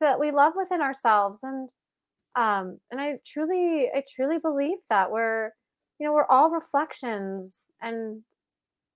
that 0.00 0.18
we 0.18 0.30
love 0.30 0.54
within 0.56 0.80
ourselves 0.80 1.40
and 1.42 1.70
um 2.36 2.78
and 2.90 3.00
i 3.00 3.18
truly 3.26 3.88
i 3.94 4.02
truly 4.14 4.38
believe 4.38 4.78
that 4.88 5.10
we're 5.10 5.52
you 5.98 6.06
know 6.06 6.12
we're 6.12 6.26
all 6.30 6.50
reflections 6.50 7.66
and 7.82 8.22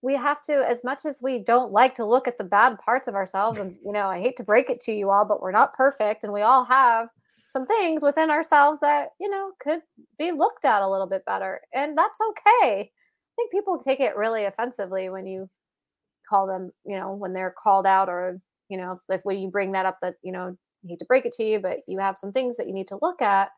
we 0.02 0.14
have 0.14 0.42
to 0.42 0.52
as 0.52 0.84
much 0.84 1.06
as 1.06 1.22
we 1.22 1.38
don't 1.38 1.72
like 1.72 1.94
to 1.94 2.04
look 2.04 2.28
at 2.28 2.36
the 2.38 2.44
bad 2.44 2.78
parts 2.78 3.08
of 3.08 3.14
ourselves 3.14 3.58
and 3.58 3.76
you 3.84 3.92
know 3.92 4.06
i 4.06 4.20
hate 4.20 4.36
to 4.36 4.44
break 4.44 4.70
it 4.70 4.80
to 4.80 4.92
you 4.92 5.10
all 5.10 5.24
but 5.24 5.40
we're 5.40 5.50
not 5.50 5.74
perfect 5.74 6.24
and 6.24 6.32
we 6.32 6.42
all 6.42 6.64
have 6.64 7.08
some 7.52 7.66
things 7.66 8.02
within 8.02 8.30
ourselves 8.30 8.80
that 8.80 9.10
you 9.20 9.30
know 9.30 9.52
could 9.60 9.80
be 10.18 10.32
looked 10.32 10.64
at 10.64 10.82
a 10.82 10.88
little 10.88 11.06
bit 11.06 11.24
better 11.24 11.60
and 11.72 11.96
that's 11.96 12.18
okay. 12.20 12.90
I 13.34 13.36
think 13.36 13.50
people 13.50 13.78
take 13.78 13.98
it 14.00 14.16
really 14.16 14.44
offensively 14.44 15.08
when 15.08 15.26
you 15.26 15.50
call 16.28 16.46
them, 16.46 16.70
you 16.84 16.96
know, 16.96 17.12
when 17.14 17.32
they're 17.32 17.54
called 17.56 17.86
out 17.86 18.08
or, 18.08 18.40
you 18.68 18.76
know, 18.76 18.92
if, 18.92 19.18
if 19.18 19.24
when 19.24 19.38
you 19.38 19.50
bring 19.50 19.72
that 19.72 19.86
up 19.86 19.98
that, 20.02 20.14
you 20.22 20.32
know, 20.32 20.56
I 20.84 20.88
hate 20.88 20.98
to 21.00 21.04
break 21.06 21.26
it 21.26 21.32
to 21.34 21.44
you, 21.44 21.60
but 21.60 21.80
you 21.86 21.98
have 21.98 22.18
some 22.18 22.32
things 22.32 22.56
that 22.56 22.66
you 22.66 22.72
need 22.74 22.88
to 22.88 22.98
look 23.00 23.22
at. 23.22 23.52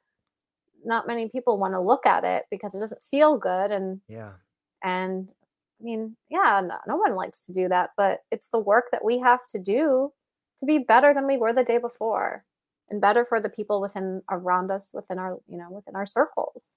Not 0.85 1.07
many 1.07 1.29
people 1.29 1.59
want 1.59 1.75
to 1.75 1.81
look 1.81 2.07
at 2.07 2.25
it 2.25 2.47
because 2.51 2.75
it 2.75 2.81
doesn't 2.81 3.03
feel 3.05 3.39
good. 3.39 3.71
And 3.73 4.01
Yeah. 4.09 4.37
and 4.83 5.33
I 5.81 5.85
mean, 5.85 6.17
yeah, 6.31 6.61
no, 6.65 6.79
no 6.87 6.97
one 6.97 7.15
likes 7.15 7.47
to 7.47 7.53
do 7.53 7.69
that, 7.69 7.91
but 7.97 8.23
it's 8.31 8.51
the 8.51 8.59
work 8.61 8.87
that 8.93 9.05
we 9.05 9.19
have 9.21 9.47
to 9.49 9.59
do 9.59 10.13
to 10.59 10.67
be 10.67 10.79
better 10.79 11.15
than 11.15 11.27
we 11.27 11.37
were 11.37 11.53
the 11.53 11.65
day 11.65 11.79
before 11.79 12.45
and 12.91 13.01
better 13.01 13.25
for 13.25 13.41
the 13.41 13.51
people 13.51 13.81
within 13.81 14.23
around 14.31 14.71
us 14.71 14.93
within 14.95 15.19
our, 15.19 15.39
you 15.49 15.59
know, 15.59 15.71
within 15.71 15.97
our 15.97 16.07
circles. 16.07 16.77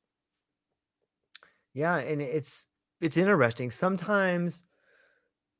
Yeah, 1.74 1.97
and 1.97 2.22
it's 2.22 2.66
it's 3.02 3.18
interesting. 3.18 3.72
Sometimes 3.72 4.64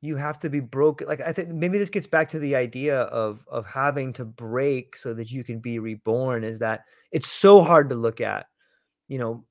you 0.02 0.16
have 0.16 0.40
to 0.40 0.50
be 0.50 0.60
broken. 0.60 1.08
Like 1.08 1.22
I 1.22 1.32
think 1.34 1.50
maybe 1.50 1.78
this 1.78 1.90
gets 1.90 2.08
back 2.08 2.30
to 2.30 2.40
the 2.40 2.56
idea 2.56 3.02
of 3.02 3.46
of 3.50 3.66
having 3.66 4.14
to 4.14 4.26
break 4.26 4.96
so 4.96 5.14
that 5.14 5.32
you 5.32 5.44
can 5.44 5.60
be 5.60 5.80
reborn. 5.80 6.44
Is 6.44 6.60
that 6.60 6.86
it's 7.12 7.28
so 7.28 7.62
hard 7.62 7.90
to 7.90 7.96
look 7.96 8.22
at. 8.22 8.48
You 9.08 9.18
know, 9.20 9.46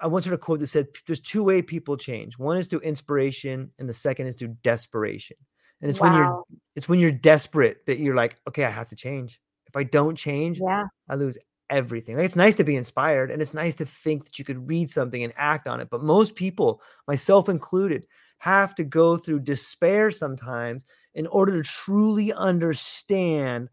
I 0.00 0.06
once 0.06 0.24
heard 0.24 0.34
a 0.34 0.38
quote 0.38 0.60
that 0.60 0.68
said, 0.68 0.88
"There's 1.06 1.20
two 1.20 1.44
way 1.44 1.60
people 1.62 1.96
change. 1.96 2.38
One 2.38 2.56
is 2.56 2.66
through 2.66 2.80
inspiration, 2.80 3.72
and 3.78 3.88
the 3.88 3.94
second 3.94 4.26
is 4.28 4.36
through 4.36 4.56
desperation." 4.62 5.36
And 5.80 5.90
it's 5.90 6.00
when 6.00 6.14
you're 6.14 6.42
it's 6.74 6.88
when 6.88 6.98
you're 6.98 7.12
desperate 7.12 7.84
that 7.86 7.98
you're 7.98 8.16
like, 8.16 8.36
"Okay, 8.48 8.64
I 8.64 8.70
have 8.70 8.88
to 8.88 8.96
change. 8.96 9.40
If 9.66 9.76
I 9.76 9.84
don't 9.84 10.16
change, 10.16 10.60
Yeah. 10.60 10.84
I 11.08 11.16
lose 11.16 11.36
everything." 11.70 12.16
Like 12.16 12.24
it's 12.24 12.36
nice 12.36 12.56
to 12.56 12.64
be 12.64 12.76
inspired, 12.76 13.30
and 13.30 13.42
it's 13.42 13.54
nice 13.54 13.74
to 13.76 13.84
think 13.84 14.24
that 14.24 14.38
you 14.38 14.44
could 14.44 14.68
read 14.68 14.88
something 14.90 15.22
and 15.22 15.32
act 15.36 15.66
on 15.68 15.80
it. 15.80 15.88
But 15.90 16.02
most 16.02 16.36
people, 16.36 16.80
myself 17.06 17.48
included, 17.48 18.06
have 18.38 18.74
to 18.76 18.84
go 18.84 19.16
through 19.16 19.40
despair 19.40 20.10
sometimes 20.10 20.84
in 21.14 21.26
order 21.26 21.60
to 21.60 21.68
truly 21.68 22.32
understand 22.32 23.68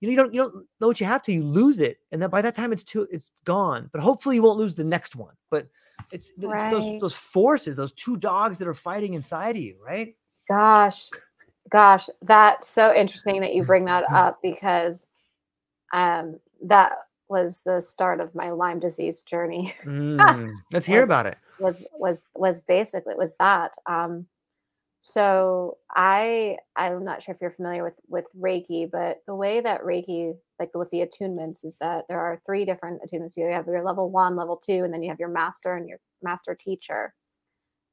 you 0.00 0.08
know, 0.08 0.10
you 0.10 0.16
don't 0.16 0.34
you 0.34 0.42
don't 0.42 0.66
know 0.80 0.88
what 0.88 1.00
you 1.00 1.06
have 1.06 1.22
to, 1.22 1.32
you 1.32 1.42
lose 1.42 1.80
it, 1.80 1.98
and 2.12 2.20
then 2.20 2.28
by 2.28 2.42
that 2.42 2.54
time 2.54 2.72
it's 2.72 2.84
too 2.84 3.08
it's 3.10 3.32
gone. 3.44 3.88
But 3.90 4.02
hopefully 4.02 4.36
you 4.36 4.42
won't 4.42 4.58
lose 4.58 4.74
the 4.74 4.84
next 4.84 5.16
one. 5.16 5.34
But 5.50 5.68
it's, 6.12 6.30
th- 6.34 6.52
it's 6.52 6.64
those 6.66 6.92
those 7.00 7.14
forces, 7.14 7.76
those 7.76 7.92
two 7.92 8.18
dogs 8.18 8.58
that 8.58 8.68
are 8.68 8.74
fighting 8.74 9.14
inside 9.14 9.56
of 9.56 9.62
you, 9.62 9.76
right? 9.82 10.14
Gosh, 10.46 11.08
gosh, 11.70 12.10
that's 12.20 12.68
so 12.68 12.94
interesting 12.94 13.40
that 13.40 13.54
you 13.54 13.64
bring 13.64 13.86
that 13.86 14.04
up 14.12 14.40
because 14.42 15.06
um, 15.92 16.38
that 16.62 16.92
was 17.28 17.62
the 17.64 17.80
start 17.80 18.20
of 18.20 18.34
my 18.34 18.50
Lyme 18.50 18.80
disease 18.80 19.22
journey. 19.22 19.74
Mm, 19.86 20.54
let's 20.72 20.86
hear 20.86 21.02
about 21.04 21.26
it. 21.26 21.38
Was 21.58 21.84
was 21.92 22.24
was 22.34 22.62
basically 22.62 23.14
was 23.16 23.34
that. 23.38 23.74
Um, 23.86 24.26
so 25.00 25.76
I 25.94 26.56
I'm 26.76 27.04
not 27.04 27.22
sure 27.22 27.34
if 27.34 27.40
you're 27.40 27.50
familiar 27.50 27.84
with 27.84 28.00
with 28.08 28.26
Reiki, 28.38 28.90
but 28.90 29.18
the 29.26 29.34
way 29.34 29.60
that 29.60 29.82
Reiki, 29.82 30.34
like 30.58 30.70
with 30.74 30.90
the 30.90 31.06
attunements, 31.06 31.64
is 31.64 31.76
that 31.78 32.06
there 32.08 32.20
are 32.20 32.40
three 32.46 32.64
different 32.64 33.02
attunements. 33.02 33.36
You 33.36 33.44
have 33.46 33.66
your 33.66 33.84
level 33.84 34.10
one, 34.10 34.36
level 34.36 34.56
two, 34.56 34.84
and 34.84 34.92
then 34.94 35.02
you 35.02 35.10
have 35.10 35.20
your 35.20 35.28
master 35.28 35.74
and 35.74 35.88
your 35.88 35.98
master 36.22 36.54
teacher. 36.54 37.14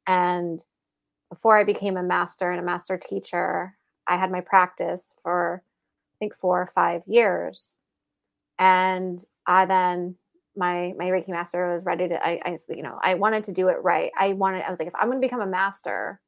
And 0.08 0.64
before 1.30 1.58
I 1.58 1.64
became 1.64 1.98
a 1.98 2.04
master 2.04 2.52
and 2.52 2.60
a 2.60 2.64
master 2.64 2.98
teacher, 2.98 3.76
I 4.08 4.18
had 4.18 4.32
my 4.32 4.42
practice 4.42 5.14
for 5.22 5.64
I 6.16 6.18
think 6.20 6.36
four 6.36 6.62
or 6.62 6.68
five 6.68 7.04
years. 7.08 7.76
And 8.58 9.24
I 9.48 9.66
then 9.66 10.16
my 10.56 10.94
my 10.98 11.06
Reiki 11.06 11.30
master 11.30 11.72
was 11.72 11.86
ready 11.86 12.08
to 12.10 12.16
I, 12.26 12.40
I 12.46 12.58
you 12.70 12.84
know, 12.84 13.00
I 13.02 13.16
wanted 13.16 13.44
to 13.46 13.52
do 13.54 13.70
it 13.70 13.78
right. 13.84 14.12
I 14.18 14.34
wanted 14.34 14.64
I 14.64 14.70
was 14.70 14.80
like, 14.80 14.88
if 14.88 14.96
I'm 14.96 15.10
gonna 15.10 15.20
become 15.22 15.42
a 15.42 15.48
master, 15.48 16.20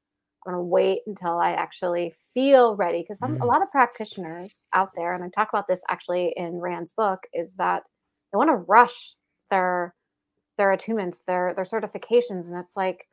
I'm 0.45 0.53
gonna 0.53 0.63
wait 0.63 1.01
until 1.07 1.37
I 1.39 1.51
actually 1.51 2.13
feel 2.33 2.75
ready. 2.75 3.01
Because 3.01 3.19
some 3.19 3.37
a 3.41 3.45
Mm. 3.45 3.47
lot 3.47 3.61
of 3.61 3.71
practitioners 3.71 4.67
out 4.73 4.91
there, 4.95 5.13
and 5.13 5.23
I 5.23 5.29
talk 5.29 5.49
about 5.49 5.67
this 5.67 5.81
actually 5.89 6.33
in 6.37 6.59
Rand's 6.59 6.91
book, 6.93 7.21
is 7.33 7.55
that 7.55 7.83
they 8.31 8.37
want 8.37 8.49
to 8.49 8.55
rush 8.55 9.15
their 9.51 9.95
their 10.57 10.75
attunements, 10.75 11.25
their 11.25 11.53
their 11.55 11.65
certifications. 11.65 12.49
And 12.51 12.59
it's 12.59 12.77
like, 12.77 13.07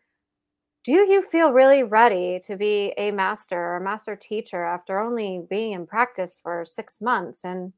do 0.85 0.93
you 0.93 1.23
feel 1.23 1.53
really 1.53 1.83
ready 1.83 2.41
to 2.47 2.57
be 2.57 2.93
a 2.97 3.11
master 3.13 3.77
or 3.77 3.81
master 3.81 4.17
teacher 4.17 4.65
after 4.65 4.99
only 4.99 5.43
being 5.49 5.73
in 5.73 5.87
practice 5.87 6.39
for 6.43 6.65
six 6.65 7.01
months 7.03 7.45
and 7.45 7.73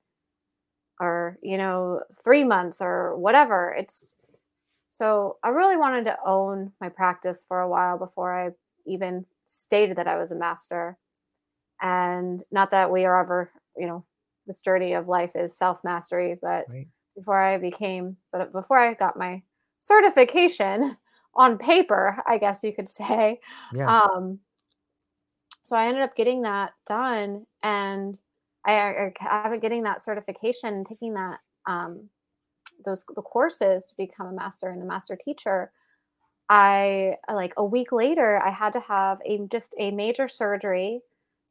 or 1.02 1.36
you 1.42 1.58
know 1.58 2.00
three 2.22 2.44
months 2.44 2.80
or 2.80 3.16
whatever 3.18 3.74
it's 3.76 4.14
so 4.90 5.36
i 5.42 5.48
really 5.48 5.76
wanted 5.76 6.04
to 6.04 6.16
own 6.24 6.72
my 6.80 6.88
practice 6.88 7.44
for 7.46 7.60
a 7.60 7.68
while 7.68 7.98
before 7.98 8.32
i 8.32 8.50
even 8.86 9.24
stated 9.44 9.96
that 9.96 10.06
i 10.06 10.16
was 10.16 10.30
a 10.30 10.36
master 10.36 10.96
and 11.82 12.42
not 12.52 12.70
that 12.70 12.90
we 12.90 13.04
are 13.04 13.20
ever 13.20 13.50
you 13.76 13.86
know 13.86 14.04
this 14.46 14.60
journey 14.60 14.92
of 14.92 15.08
life 15.08 15.34
is 15.34 15.56
self 15.56 15.82
mastery 15.82 16.38
but 16.40 16.66
Right. 16.72 16.86
before 17.16 17.42
i 17.42 17.58
became 17.58 18.16
but 18.30 18.52
before 18.52 18.78
i 18.78 18.94
got 18.94 19.18
my 19.18 19.42
certification 19.80 20.96
on 21.34 21.58
paper 21.58 22.22
i 22.26 22.38
guess 22.38 22.62
you 22.62 22.72
could 22.72 22.88
say 22.88 23.40
Yeah. 23.74 24.02
um, 24.02 24.38
so 25.64 25.76
I 25.76 25.86
ended 25.86 26.02
up 26.02 26.16
getting 26.16 26.42
that 26.42 26.72
done, 26.86 27.46
and 27.62 28.18
I, 28.64 29.12
I 29.20 29.48
have 29.48 29.60
getting 29.60 29.82
that 29.84 30.02
certification, 30.02 30.84
taking 30.84 31.14
that 31.14 31.38
um, 31.66 32.08
those 32.84 33.04
the 33.14 33.22
courses 33.22 33.84
to 33.86 33.94
become 33.96 34.26
a 34.26 34.32
master 34.32 34.68
and 34.68 34.82
a 34.82 34.86
master 34.86 35.16
teacher. 35.16 35.72
I 36.48 37.16
like 37.32 37.54
a 37.56 37.64
week 37.64 37.92
later, 37.92 38.40
I 38.44 38.50
had 38.50 38.72
to 38.74 38.80
have 38.80 39.18
a 39.24 39.40
just 39.50 39.74
a 39.78 39.90
major 39.90 40.28
surgery 40.28 41.00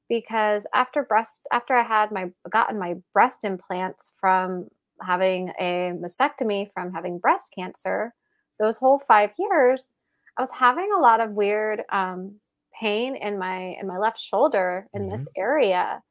because 0.10 0.68
after 0.74 1.04
breast 1.04 1.48
after 1.52 1.74
I 1.74 1.84
had 1.84 2.12
my 2.12 2.30
gotten 2.50 2.78
my 2.78 2.96
breast 3.14 3.44
implants 3.44 4.12
from 4.20 4.68
having 5.02 5.52
a 5.60 5.94
mastectomy 5.96 6.72
from 6.74 6.94
having 6.94 7.18
breast 7.18 7.52
cancer, 7.58 8.14
those 8.60 8.78
whole 8.78 9.00
five 9.00 9.32
years, 9.40 9.94
I 10.38 10.42
was 10.42 10.52
having 10.52 10.90
a 10.96 11.00
lot 11.00 11.20
of 11.20 11.32
weird 11.32 11.84
um, 11.92 12.36
pain 12.80 13.16
in 13.16 13.40
my 13.40 13.76
in 13.80 13.88
my 13.88 13.98
left 13.98 14.20
shoulder 14.20 14.88
in 14.94 15.10
this 15.10 15.28
area. 15.38 16.02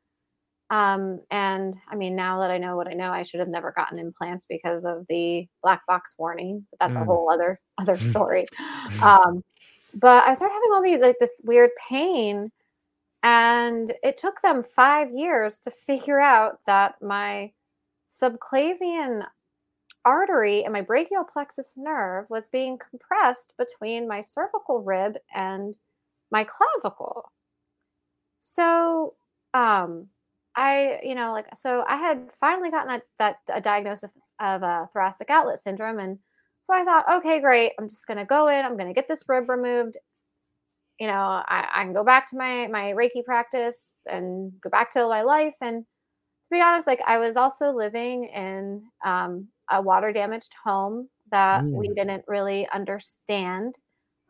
Um, 0.71 1.21
and 1.31 1.77
I 1.89 1.97
mean, 1.97 2.15
now 2.17 2.41
that 2.41 2.51
I 2.51 2.59
know 2.59 2.77
what 2.77 2.89
I 2.89 2.93
know, 2.95 3.11
I 3.13 3.25
should 3.25 3.41
have 3.41 3.49
never 3.49 3.73
gotten 3.73 3.99
implants 3.99 4.47
because 4.49 4.85
of 4.85 5.05
the 5.09 5.47
black 5.63 5.85
box 5.87 6.15
warning. 6.19 6.67
But 6.71 6.81
that's 6.81 6.97
a 6.97 7.01
Mm. 7.01 7.07
whole 7.07 7.31
other 7.33 7.61
other 7.79 7.97
Mm. 7.99 8.03
story. 8.03 8.49
Um, 9.03 9.43
but 9.95 10.25
I 10.29 10.35
started 10.35 10.55
having 10.55 10.73
all 10.73 10.83
these 10.83 11.01
like 11.01 11.19
this 11.21 11.41
weird 11.45 11.71
pain, 11.89 12.51
and 13.23 13.95
it 14.03 14.19
took 14.19 14.41
them 14.43 14.65
five 14.65 15.11
years 15.13 15.59
to 15.61 15.71
figure 15.71 16.21
out 16.21 16.61
that 16.67 16.97
my 17.03 17.53
subclavian 18.11 19.27
artery 20.05 20.65
and 20.65 20.73
my 20.73 20.83
brachial 20.83 21.25
plexus 21.25 21.77
nerve 21.79 22.29
was 22.31 22.49
being 22.49 22.79
compressed 22.79 23.55
between 23.59 24.09
my 24.09 24.21
cervical 24.21 24.81
rib 24.83 25.17
and 25.35 25.77
my 26.31 26.45
clavicle. 26.45 27.31
So, 28.41 29.15
um, 29.55 30.09
I, 30.57 31.01
you 31.03 31.15
know, 31.15 31.33
like, 31.33 31.47
so 31.57 31.85
I 31.89 31.97
had 31.97 32.31
finally 32.41 32.71
gotten 32.71 32.89
that, 32.89 33.03
that 33.19 33.37
a 33.53 33.61
diagnosis 33.61 34.11
of 34.41 34.63
a 34.63 34.89
thoracic 34.93 35.31
outlet 35.31 35.59
syndrome. 35.61 35.99
And 35.99 36.19
so 36.63 36.75
I 36.75 36.85
thought, 36.85 37.09
okay, 37.19 37.41
great. 37.41 37.73
I'm 37.79 37.89
just 37.89 38.07
going 38.07 38.19
to 38.19 38.25
go 38.25 38.49
in, 38.49 38.65
I'm 38.65 38.77
going 38.77 38.89
to 38.89 38.95
get 38.95 39.09
this 39.09 39.25
rib 39.29 39.49
removed. 39.49 39.97
You 40.99 41.07
know, 41.07 41.15
I, 41.47 41.67
I 41.73 41.85
can 41.85 41.95
go 41.95 42.05
back 42.05 42.29
to 42.31 42.37
my, 42.37 42.67
my 42.67 42.93
Reiki 42.93 43.25
practice 43.25 44.03
and 44.07 44.53
go 44.61 44.69
back 44.69 44.91
to 44.93 45.09
my 45.09 45.23
life. 45.23 45.55
And 45.63 45.85
to 45.85 46.51
be 46.51 46.61
honest, 46.61 46.87
like 46.87 47.01
I 47.07 47.19
was 47.19 47.37
also 47.37 47.73
living 47.73 48.27
in 48.27 48.85
um, 49.05 49.49
a 49.71 49.83
water 49.83 50.13
damaged 50.13 50.53
home 50.65 51.09
that 51.31 51.67
we 51.73 51.89
Mm. 51.89 51.95
didn't 51.97 52.25
really 52.29 52.69
understand, 52.71 53.77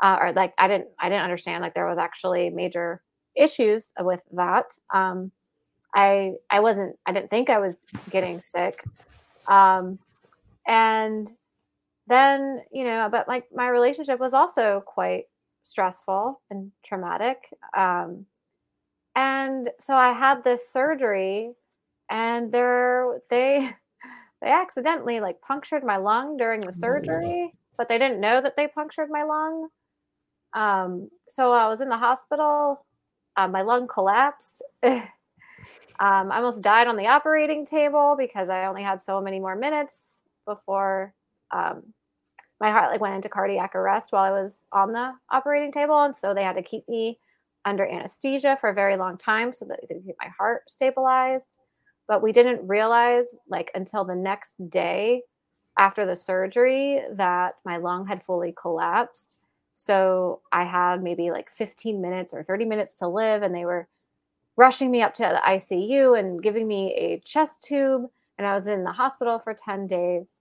uh, 0.02 0.18
or 0.20 0.32
like 0.32 0.54
I 0.58 0.68
didn't 0.68 0.88
I 1.00 1.08
didn't 1.08 1.24
understand 1.24 1.62
like 1.62 1.74
there 1.74 1.88
was 1.88 1.98
actually 1.98 2.50
major 2.50 3.02
issues 3.36 3.92
with 4.00 4.22
that. 4.32 4.72
Um, 4.94 5.32
I 5.94 6.34
I 6.50 6.60
wasn't 6.60 6.96
I 7.06 7.12
didn't 7.12 7.30
think 7.30 7.50
I 7.50 7.58
was 7.58 7.80
getting 8.10 8.40
sick, 8.40 8.82
um, 9.48 9.98
and 10.66 11.30
then 12.06 12.62
you 12.72 12.84
know, 12.84 13.08
but 13.10 13.28
like 13.28 13.46
my 13.54 13.68
relationship 13.68 14.20
was 14.20 14.34
also 14.34 14.82
quite 14.86 15.24
stressful 15.62 16.40
and 16.50 16.72
traumatic. 16.84 17.52
Um, 17.76 18.26
and 19.14 19.68
so 19.78 19.94
I 19.94 20.12
had 20.12 20.44
this 20.44 20.68
surgery, 20.68 21.52
and 22.08 22.52
there 22.52 23.20
they 23.30 23.70
they 24.42 24.50
accidentally 24.50 25.20
like 25.20 25.40
punctured 25.40 25.84
my 25.84 25.96
lung 25.96 26.36
during 26.36 26.60
the 26.60 26.72
surgery, 26.72 27.52
but 27.76 27.88
they 27.88 27.98
didn't 27.98 28.20
know 28.20 28.40
that 28.40 28.56
they 28.56 28.68
punctured 28.68 29.10
my 29.10 29.22
lung. 29.22 29.68
Um, 30.52 31.10
so 31.28 31.52
I 31.52 31.68
was 31.68 31.80
in 31.80 31.88
the 31.88 31.98
hospital. 31.98 32.84
Uh, 33.36 33.48
my 33.48 33.62
lung 33.62 33.86
collapsed. 33.86 34.62
um, 36.00 36.32
I 36.32 36.38
almost 36.38 36.62
died 36.62 36.86
on 36.86 36.96
the 36.96 37.06
operating 37.06 37.66
table 37.66 38.14
because 38.18 38.48
I 38.48 38.64
only 38.66 38.82
had 38.82 39.00
so 39.00 39.20
many 39.20 39.38
more 39.38 39.54
minutes 39.54 40.22
before 40.46 41.14
um, 41.50 41.82
my 42.58 42.70
heart 42.70 42.90
like 42.90 43.00
went 43.00 43.14
into 43.14 43.28
cardiac 43.28 43.74
arrest 43.74 44.10
while 44.10 44.24
I 44.24 44.30
was 44.30 44.64
on 44.72 44.92
the 44.92 45.12
operating 45.30 45.72
table, 45.72 46.00
and 46.02 46.16
so 46.16 46.32
they 46.32 46.42
had 46.42 46.56
to 46.56 46.62
keep 46.62 46.88
me 46.88 47.18
under 47.66 47.86
anesthesia 47.86 48.56
for 48.60 48.70
a 48.70 48.74
very 48.74 48.96
long 48.96 49.18
time 49.18 49.52
so 49.52 49.66
that 49.66 49.80
they 49.80 49.86
could 49.86 50.04
keep 50.04 50.16
my 50.20 50.28
heart 50.28 50.70
stabilized. 50.70 51.58
But 52.08 52.22
we 52.22 52.32
didn't 52.32 52.66
realize, 52.66 53.26
like, 53.48 53.70
until 53.74 54.04
the 54.04 54.16
next 54.16 54.70
day 54.70 55.22
after 55.78 56.06
the 56.06 56.16
surgery, 56.16 57.02
that 57.12 57.56
my 57.64 57.76
lung 57.76 58.06
had 58.06 58.22
fully 58.22 58.54
collapsed. 58.60 59.38
So 59.74 60.40
I 60.50 60.64
had 60.64 61.02
maybe 61.02 61.30
like 61.30 61.50
15 61.50 62.00
minutes 62.00 62.34
or 62.34 62.42
30 62.42 62.64
minutes 62.64 62.94
to 62.94 63.08
live, 63.08 63.42
and 63.42 63.54
they 63.54 63.64
were 63.64 63.86
rushing 64.60 64.90
me 64.90 65.00
up 65.00 65.14
to 65.14 65.22
the 65.22 65.40
ICU 65.42 66.18
and 66.18 66.42
giving 66.42 66.68
me 66.68 66.92
a 66.94 67.18
chest 67.20 67.62
tube. 67.62 68.04
And 68.36 68.46
I 68.46 68.54
was 68.54 68.66
in 68.66 68.84
the 68.84 68.92
hospital 68.92 69.38
for 69.38 69.54
10 69.54 69.86
days. 69.86 70.38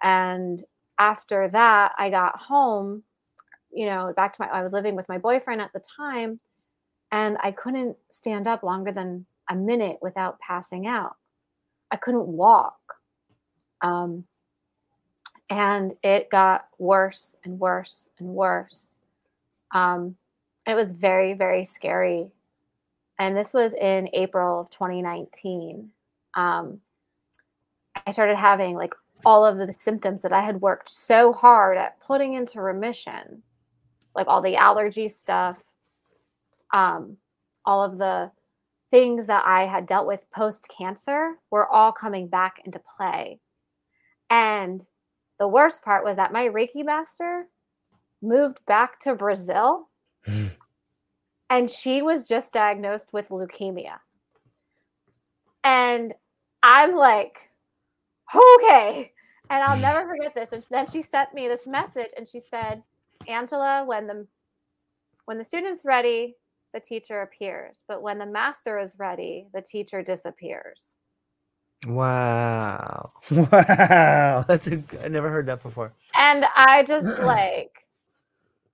And 0.00 0.62
after 1.00 1.48
that, 1.48 1.92
I 1.98 2.08
got 2.08 2.38
home, 2.38 3.02
you 3.72 3.86
know, 3.86 4.12
back 4.14 4.32
to 4.34 4.42
my, 4.42 4.48
I 4.48 4.62
was 4.62 4.72
living 4.72 4.94
with 4.94 5.08
my 5.08 5.18
boyfriend 5.18 5.60
at 5.60 5.72
the 5.72 5.80
time, 5.80 6.38
and 7.10 7.36
I 7.42 7.50
couldn't 7.50 7.96
stand 8.10 8.46
up 8.46 8.62
longer 8.62 8.92
than 8.92 9.26
a 9.50 9.56
minute 9.56 9.98
without 10.02 10.38
passing 10.38 10.86
out. 10.86 11.16
I 11.90 11.96
couldn't 11.96 12.28
walk. 12.28 12.78
Um, 13.80 14.24
and 15.50 15.94
it 16.04 16.30
got 16.30 16.68
worse 16.78 17.36
and 17.42 17.58
worse 17.58 18.08
and 18.20 18.28
worse. 18.28 18.98
Um, 19.74 20.14
it 20.64 20.74
was 20.74 20.92
very, 20.92 21.34
very 21.34 21.64
scary. 21.64 22.30
And 23.18 23.36
this 23.36 23.52
was 23.52 23.74
in 23.74 24.08
April 24.12 24.60
of 24.60 24.70
2019. 24.70 25.90
Um, 26.34 26.80
I 28.06 28.10
started 28.10 28.36
having 28.36 28.76
like 28.76 28.94
all 29.24 29.44
of 29.44 29.58
the 29.58 29.72
symptoms 29.72 30.22
that 30.22 30.32
I 30.32 30.40
had 30.40 30.60
worked 30.60 30.88
so 30.88 31.32
hard 31.32 31.76
at 31.76 32.00
putting 32.00 32.34
into 32.34 32.60
remission, 32.60 33.42
like 34.14 34.28
all 34.28 34.40
the 34.40 34.56
allergy 34.56 35.08
stuff, 35.08 35.62
um, 36.72 37.16
all 37.64 37.82
of 37.82 37.98
the 37.98 38.30
things 38.90 39.26
that 39.26 39.44
I 39.44 39.64
had 39.64 39.86
dealt 39.86 40.06
with 40.06 40.30
post 40.30 40.68
cancer 40.68 41.34
were 41.50 41.68
all 41.68 41.92
coming 41.92 42.28
back 42.28 42.62
into 42.64 42.78
play. 42.78 43.40
And 44.30 44.84
the 45.38 45.48
worst 45.48 45.84
part 45.84 46.04
was 46.04 46.16
that 46.16 46.32
my 46.32 46.46
Reiki 46.46 46.84
master 46.84 47.48
moved 48.22 48.64
back 48.66 48.98
to 49.00 49.14
Brazil 49.14 49.88
and 51.50 51.70
she 51.70 52.02
was 52.02 52.24
just 52.24 52.52
diagnosed 52.52 53.12
with 53.12 53.28
leukemia. 53.28 53.98
And 55.64 56.14
I'm 56.62 56.94
like, 56.94 57.50
okay. 58.34 59.12
And 59.50 59.62
I'll 59.62 59.78
never 59.78 60.06
forget 60.06 60.34
this. 60.34 60.52
And 60.52 60.62
then 60.70 60.86
she 60.86 61.02
sent 61.02 61.32
me 61.32 61.48
this 61.48 61.66
message 61.66 62.10
and 62.16 62.28
she 62.28 62.40
said, 62.40 62.82
Angela, 63.26 63.84
when 63.84 64.06
the 64.06 64.26
when 65.24 65.38
the 65.38 65.44
student's 65.44 65.84
ready, 65.84 66.36
the 66.72 66.80
teacher 66.80 67.22
appears. 67.22 67.84
But 67.88 68.02
when 68.02 68.18
the 68.18 68.26
master 68.26 68.78
is 68.78 68.98
ready, 68.98 69.46
the 69.52 69.62
teacher 69.62 70.02
disappears. 70.02 70.98
Wow. 71.86 73.12
Wow. 73.30 74.44
That's 74.48 74.66
a 74.66 74.82
I 75.02 75.08
never 75.08 75.28
heard 75.28 75.46
that 75.46 75.62
before. 75.62 75.92
And 76.14 76.44
I 76.56 76.82
just 76.82 77.20
like 77.20 77.86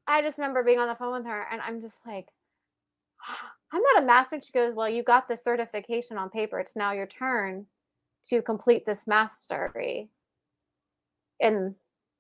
I 0.07 0.23
just 0.23 0.39
remember 0.39 0.63
being 0.63 0.79
on 0.79 0.89
the 0.89 0.95
phone 0.95 1.13
with 1.13 1.27
her 1.27 1.47
and 1.51 1.61
I'm 1.61 1.81
just 1.81 2.05
like 2.07 2.29
I'm 3.73 3.83
not 3.83 4.03
a 4.03 4.07
master. 4.07 4.41
She 4.41 4.53
goes, 4.53 4.75
Well, 4.75 4.89
you 4.89 5.03
got 5.03 5.29
the 5.29 5.37
certification 5.37 6.17
on 6.17 6.31
paper. 6.31 6.59
It's 6.61 6.77
now 6.77 6.93
your 6.93 7.07
turn 7.07 7.67
to 8.27 8.43
complete 8.43 8.87
this 8.87 9.07
mastery. 9.07 10.09
And 11.41 11.75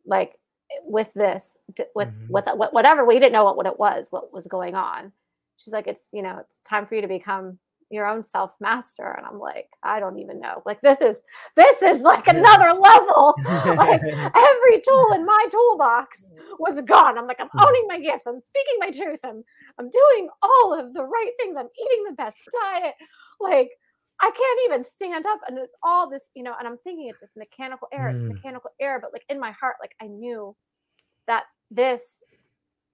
like 0.04 0.34
with 0.82 1.12
this, 1.14 1.56
with 1.94 2.08
mm-hmm. 2.08 2.32
with 2.32 2.46
whatever 2.72 3.04
we 3.04 3.14
didn't 3.14 3.32
know 3.32 3.44
what, 3.44 3.56
what 3.56 3.66
it 3.66 3.78
was, 3.78 4.08
what 4.10 4.32
was 4.32 4.46
going 4.46 4.74
on. 4.74 5.12
She's 5.56 5.72
like, 5.72 5.86
It's 5.86 6.08
you 6.12 6.22
know, 6.22 6.38
it's 6.40 6.60
time 6.60 6.86
for 6.86 6.96
you 6.96 7.02
to 7.02 7.08
become 7.08 7.58
your 7.90 8.06
own 8.06 8.22
self 8.22 8.52
master 8.60 9.14
and 9.16 9.26
i'm 9.26 9.38
like 9.38 9.68
i 9.82 10.00
don't 10.00 10.18
even 10.18 10.40
know. 10.40 10.62
Like 10.66 10.80
this 10.80 11.00
is 11.00 11.22
this 11.56 11.82
is 11.82 12.02
like 12.02 12.26
another 12.26 12.72
level. 12.78 13.34
Like 13.74 14.02
every 14.02 14.80
tool 14.86 15.12
in 15.14 15.24
my 15.24 15.46
toolbox 15.50 16.30
was 16.58 16.80
gone. 16.82 17.18
I'm 17.18 17.26
like 17.26 17.40
i'm 17.40 17.48
hmm. 17.52 17.64
owning 17.64 17.84
my 17.88 17.98
gifts. 18.00 18.26
I'm 18.26 18.40
speaking 18.42 18.74
my 18.78 18.90
truth. 18.90 19.20
I'm 19.24 19.44
i'm 19.78 19.90
doing 19.90 20.28
all 20.42 20.78
of 20.78 20.94
the 20.94 21.02
right 21.02 21.32
things. 21.38 21.56
I'm 21.56 21.68
eating 21.78 22.04
the 22.08 22.14
best 22.14 22.38
diet. 22.62 22.94
Like 23.40 23.70
i 24.20 24.30
can't 24.30 24.60
even 24.66 24.84
stand 24.84 25.26
up 25.26 25.40
and 25.48 25.58
it's 25.58 25.74
all 25.82 26.08
this 26.08 26.30
you 26.34 26.42
know 26.42 26.54
and 26.58 26.68
i'm 26.68 26.78
thinking 26.78 27.08
it's 27.08 27.20
this 27.20 27.34
mechanical 27.36 27.88
error 27.92 28.10
it's 28.10 28.20
mm. 28.20 28.28
mechanical 28.28 28.70
error 28.80 29.00
but 29.00 29.12
like 29.12 29.24
in 29.28 29.40
my 29.40 29.50
heart 29.50 29.74
like 29.80 29.94
i 30.00 30.06
knew 30.06 30.54
that 31.26 31.44
this 31.70 32.22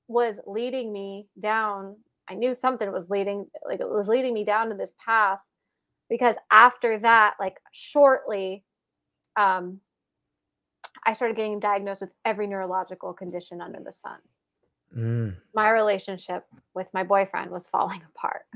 was 0.09 0.41
leading 0.47 0.93
me 0.93 1.29
down 1.39 1.97
I 2.31 2.35
knew 2.35 2.55
something 2.55 2.91
was 2.93 3.11
leading 3.11 3.47
like 3.67 3.81
it 3.81 3.89
was 3.89 4.09
leading 4.09 4.35
me 4.35 4.45
down 4.45 4.69
to 4.69 4.75
this 4.75 4.93
path 5.05 5.41
because 6.09 6.37
after 6.51 6.99
that 7.01 7.35
like 7.41 7.59
shortly 7.73 8.65
um 9.37 9.81
I 11.05 11.13
started 11.13 11.37
getting 11.37 11.59
diagnosed 11.59 12.03
with 12.03 12.11
every 12.25 12.47
neurological 12.47 13.15
condition 13.15 13.63
under 13.63 13.81
the 13.81 13.93
sun. 13.93 14.19
Mm. 14.95 15.37
My 15.55 15.71
relationship 15.71 16.45
with 16.75 16.89
my 16.93 17.03
boyfriend 17.03 17.51
was 17.51 17.67
falling 17.67 18.03
apart. 18.15 18.47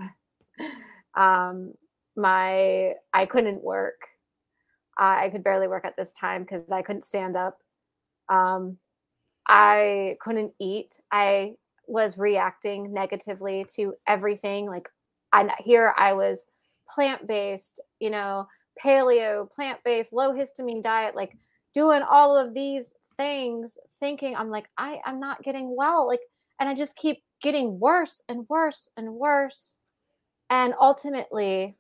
um 1.16 1.72
my 2.16 2.94
I 3.12 3.26
couldn't 3.26 3.62
work. 3.62 4.08
Uh, 4.96 5.18
I 5.22 5.28
could 5.30 5.42
barely 5.42 5.66
work 5.66 5.84
at 5.84 5.96
this 5.96 6.12
time 6.12 6.42
because 6.42 6.70
I 6.70 6.82
couldn't 6.82 7.02
stand 7.02 7.34
up. 7.34 7.58
Um, 8.28 8.78
I 9.48 10.16
couldn't 10.20 10.52
eat. 10.60 11.00
I 11.10 11.56
was 11.86 12.18
reacting 12.18 12.92
negatively 12.92 13.66
to 13.76 13.94
everything. 14.06 14.66
Like, 14.66 14.88
and 15.32 15.50
here 15.58 15.94
I 15.96 16.12
was 16.12 16.46
plant 16.88 17.26
based, 17.26 17.80
you 18.00 18.10
know, 18.10 18.46
paleo, 18.82 19.50
plant 19.50 19.80
based, 19.84 20.12
low 20.12 20.32
histamine 20.32 20.82
diet, 20.82 21.14
like 21.14 21.36
doing 21.74 22.02
all 22.02 22.36
of 22.36 22.54
these 22.54 22.92
things, 23.16 23.78
thinking 24.00 24.36
I'm 24.36 24.50
like, 24.50 24.68
I 24.78 25.00
am 25.04 25.20
not 25.20 25.42
getting 25.42 25.74
well. 25.76 26.06
Like, 26.06 26.20
and 26.60 26.68
I 26.68 26.74
just 26.74 26.96
keep 26.96 27.22
getting 27.42 27.78
worse 27.78 28.22
and 28.28 28.48
worse 28.48 28.90
and 28.96 29.14
worse. 29.14 29.78
And 30.50 30.74
ultimately, 30.80 31.76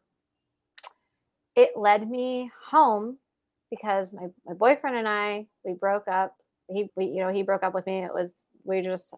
it 1.54 1.72
led 1.76 2.10
me 2.10 2.50
home 2.66 3.18
because 3.70 4.12
my, 4.12 4.26
my 4.46 4.54
boyfriend 4.54 4.96
and 4.96 5.08
I, 5.08 5.46
we 5.64 5.74
broke 5.74 6.08
up. 6.08 6.36
He, 6.68 6.90
we, 6.96 7.06
you 7.06 7.20
know, 7.20 7.30
he 7.30 7.42
broke 7.42 7.62
up 7.62 7.74
with 7.74 7.86
me. 7.86 8.04
It 8.04 8.14
was, 8.14 8.42
we 8.64 8.82
just 8.82 9.12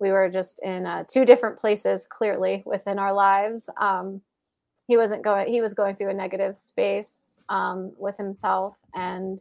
we 0.00 0.10
were 0.10 0.28
just 0.28 0.60
in 0.62 0.86
uh, 0.86 1.04
two 1.06 1.24
different 1.24 1.58
places 1.58 2.06
clearly 2.08 2.62
within 2.66 2.98
our 2.98 3.12
lives. 3.12 3.68
Um, 3.80 4.22
he 4.90 4.96
wasn't 4.96 5.22
going 5.22 5.46
he 5.46 5.60
was 5.60 5.72
going 5.72 5.94
through 5.94 6.10
a 6.10 6.14
negative 6.14 6.58
space 6.58 7.28
um, 7.48 7.92
with 7.96 8.16
himself 8.16 8.76
and 8.94 9.40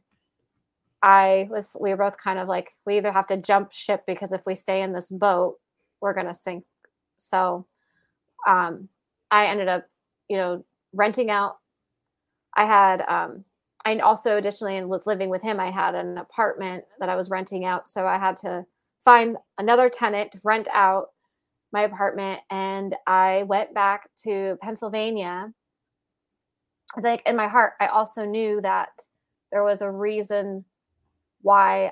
i 1.01 1.47
was 1.49 1.69
we 1.79 1.89
were 1.89 1.97
both 1.97 2.17
kind 2.17 2.37
of 2.37 2.47
like 2.47 2.75
we 2.85 2.97
either 2.97 3.11
have 3.11 3.25
to 3.25 3.37
jump 3.37 3.71
ship 3.71 4.03
because 4.05 4.31
if 4.31 4.45
we 4.45 4.53
stay 4.53 4.83
in 4.83 4.93
this 4.93 5.09
boat 5.09 5.57
we're 6.01 6.13
going 6.13 6.27
to 6.27 6.33
sink. 6.33 6.63
So 7.17 7.65
um, 8.47 8.89
i 9.31 9.47
ended 9.47 9.67
up 9.67 9.87
you 10.27 10.37
know 10.37 10.63
renting 10.93 11.31
out. 11.31 11.57
I 12.55 12.65
had 12.65 13.01
um, 13.07 13.43
i 13.85 13.97
also 13.99 14.37
additionally 14.37 14.83
living 15.05 15.29
with 15.29 15.41
him 15.41 15.59
i 15.59 15.71
had 15.71 15.95
an 15.95 16.17
apartment 16.17 16.83
that 16.99 17.09
i 17.09 17.15
was 17.15 17.29
renting 17.29 17.65
out 17.65 17.87
so 17.87 18.05
i 18.05 18.17
had 18.19 18.37
to 18.37 18.65
find 19.09 19.37
another 19.57 19.89
tenant 19.89 20.31
to 20.31 20.39
rent 20.43 20.67
out 20.71 21.07
my 21.73 21.81
apartment 21.81 22.39
and 22.51 22.95
I 23.07 23.41
went 23.47 23.73
back 23.73 24.07
to 24.23 24.55
Pennsylvania. 24.61 25.51
I 26.95 27.01
think 27.01 27.23
in 27.25 27.35
my 27.35 27.47
heart, 27.47 27.73
I 27.79 27.87
also 27.87 28.23
knew 28.23 28.61
that 28.61 28.89
there 29.51 29.63
was 29.63 29.81
a 29.81 29.89
reason 29.89 30.63
why 31.41 31.91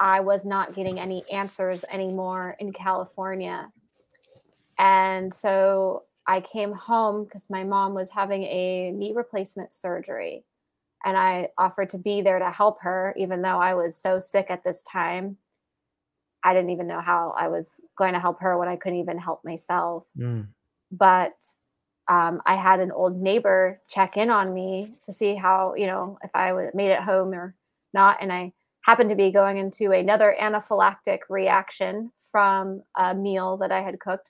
I 0.00 0.18
was 0.18 0.44
not 0.44 0.74
getting 0.74 0.98
any 0.98 1.22
answers 1.32 1.84
anymore 1.88 2.56
in 2.58 2.72
California. 2.72 3.70
And 4.76 5.32
so 5.32 6.02
I 6.26 6.40
came 6.40 6.72
home 6.72 7.26
because 7.26 7.48
my 7.48 7.62
mom 7.62 7.94
was 7.94 8.10
having 8.10 8.42
a 8.42 8.90
knee 8.90 9.12
replacement 9.14 9.72
surgery. 9.72 10.44
And 11.04 11.16
I 11.16 11.50
offered 11.58 11.90
to 11.90 11.98
be 11.98 12.22
there 12.22 12.40
to 12.40 12.50
help 12.50 12.80
her, 12.80 13.14
even 13.16 13.40
though 13.40 13.60
I 13.60 13.74
was 13.74 13.96
so 13.96 14.18
sick 14.18 14.46
at 14.50 14.64
this 14.64 14.82
time. 14.82 15.36
I 16.46 16.54
didn't 16.54 16.70
even 16.70 16.86
know 16.86 17.00
how 17.00 17.34
I 17.36 17.48
was 17.48 17.80
going 17.98 18.12
to 18.12 18.20
help 18.20 18.40
her 18.40 18.56
when 18.56 18.68
I 18.68 18.76
couldn't 18.76 19.00
even 19.00 19.18
help 19.18 19.44
myself. 19.44 20.06
Mm. 20.16 20.46
But 20.92 21.34
um, 22.06 22.40
I 22.46 22.54
had 22.54 22.78
an 22.78 22.92
old 22.92 23.20
neighbor 23.20 23.80
check 23.88 24.16
in 24.16 24.30
on 24.30 24.54
me 24.54 24.94
to 25.04 25.12
see 25.12 25.34
how, 25.34 25.74
you 25.74 25.88
know, 25.88 26.18
if 26.22 26.30
I 26.34 26.52
was 26.52 26.70
made 26.72 26.92
it 26.92 27.00
home 27.00 27.34
or 27.34 27.56
not. 27.92 28.18
And 28.20 28.32
I 28.32 28.52
happened 28.82 29.10
to 29.10 29.16
be 29.16 29.32
going 29.32 29.58
into 29.58 29.90
another 29.90 30.36
anaphylactic 30.40 31.18
reaction 31.28 32.12
from 32.30 32.80
a 32.94 33.12
meal 33.12 33.56
that 33.56 33.72
I 33.72 33.80
had 33.80 33.98
cooked. 33.98 34.28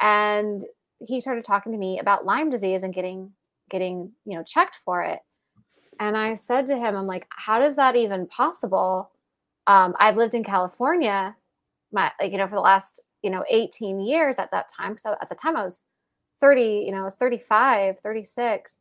And 0.00 0.64
he 1.00 1.20
started 1.20 1.44
talking 1.44 1.72
to 1.72 1.78
me 1.78 1.98
about 1.98 2.24
Lyme 2.24 2.50
disease 2.50 2.84
and 2.84 2.94
getting 2.94 3.32
getting, 3.68 4.12
you 4.26 4.36
know, 4.36 4.44
checked 4.44 4.78
for 4.84 5.02
it. 5.02 5.18
And 5.98 6.16
I 6.16 6.36
said 6.36 6.66
to 6.66 6.76
him, 6.76 6.94
I'm 6.94 7.08
like, 7.08 7.26
how 7.30 7.58
does 7.58 7.74
that 7.76 7.96
even 7.96 8.28
possible? 8.28 9.10
Um, 9.66 9.94
I've 9.98 10.16
lived 10.16 10.34
in 10.34 10.44
California, 10.44 11.36
my 11.94 12.10
like 12.20 12.32
you 12.32 12.38
know 12.38 12.46
for 12.46 12.56
the 12.56 12.60
last 12.60 13.00
you 13.22 13.30
know 13.30 13.44
18 13.48 14.00
years 14.00 14.38
at 14.38 14.50
that 14.50 14.68
time 14.68 14.98
so 14.98 15.16
at 15.22 15.28
the 15.28 15.34
time 15.34 15.56
i 15.56 15.64
was 15.64 15.84
30 16.40 16.84
you 16.86 16.92
know 16.92 16.98
i 16.98 17.04
was 17.04 17.14
35 17.16 18.00
36 18.00 18.80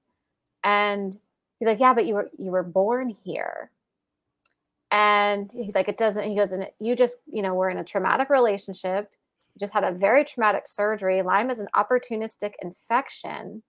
and 0.65 1.17
he's 1.59 1.67
like 1.67 1.79
yeah 1.79 1.93
but 1.93 2.05
you 2.05 2.15
were 2.15 2.29
you 2.38 2.51
were 2.51 2.63
born 2.63 3.15
here. 3.23 3.69
And 4.91 5.51
he's 5.51 5.73
like 5.73 5.88
it 5.88 5.97
doesn't 5.97 6.29
he 6.29 6.36
goes 6.36 6.51
and 6.51 6.69
you 6.79 6.95
just 6.95 7.19
you 7.25 7.41
know 7.41 7.55
we're 7.55 7.71
in 7.71 7.79
a 7.79 7.84
traumatic 7.84 8.29
relationship 8.29 9.09
you 9.55 9.59
just 9.59 9.73
had 9.73 9.84
a 9.84 9.91
very 9.91 10.23
traumatic 10.23 10.67
surgery 10.67 11.23
lyme 11.23 11.49
is 11.49 11.57
an 11.57 11.67
opportunistic 11.75 12.53
infection 12.61 13.63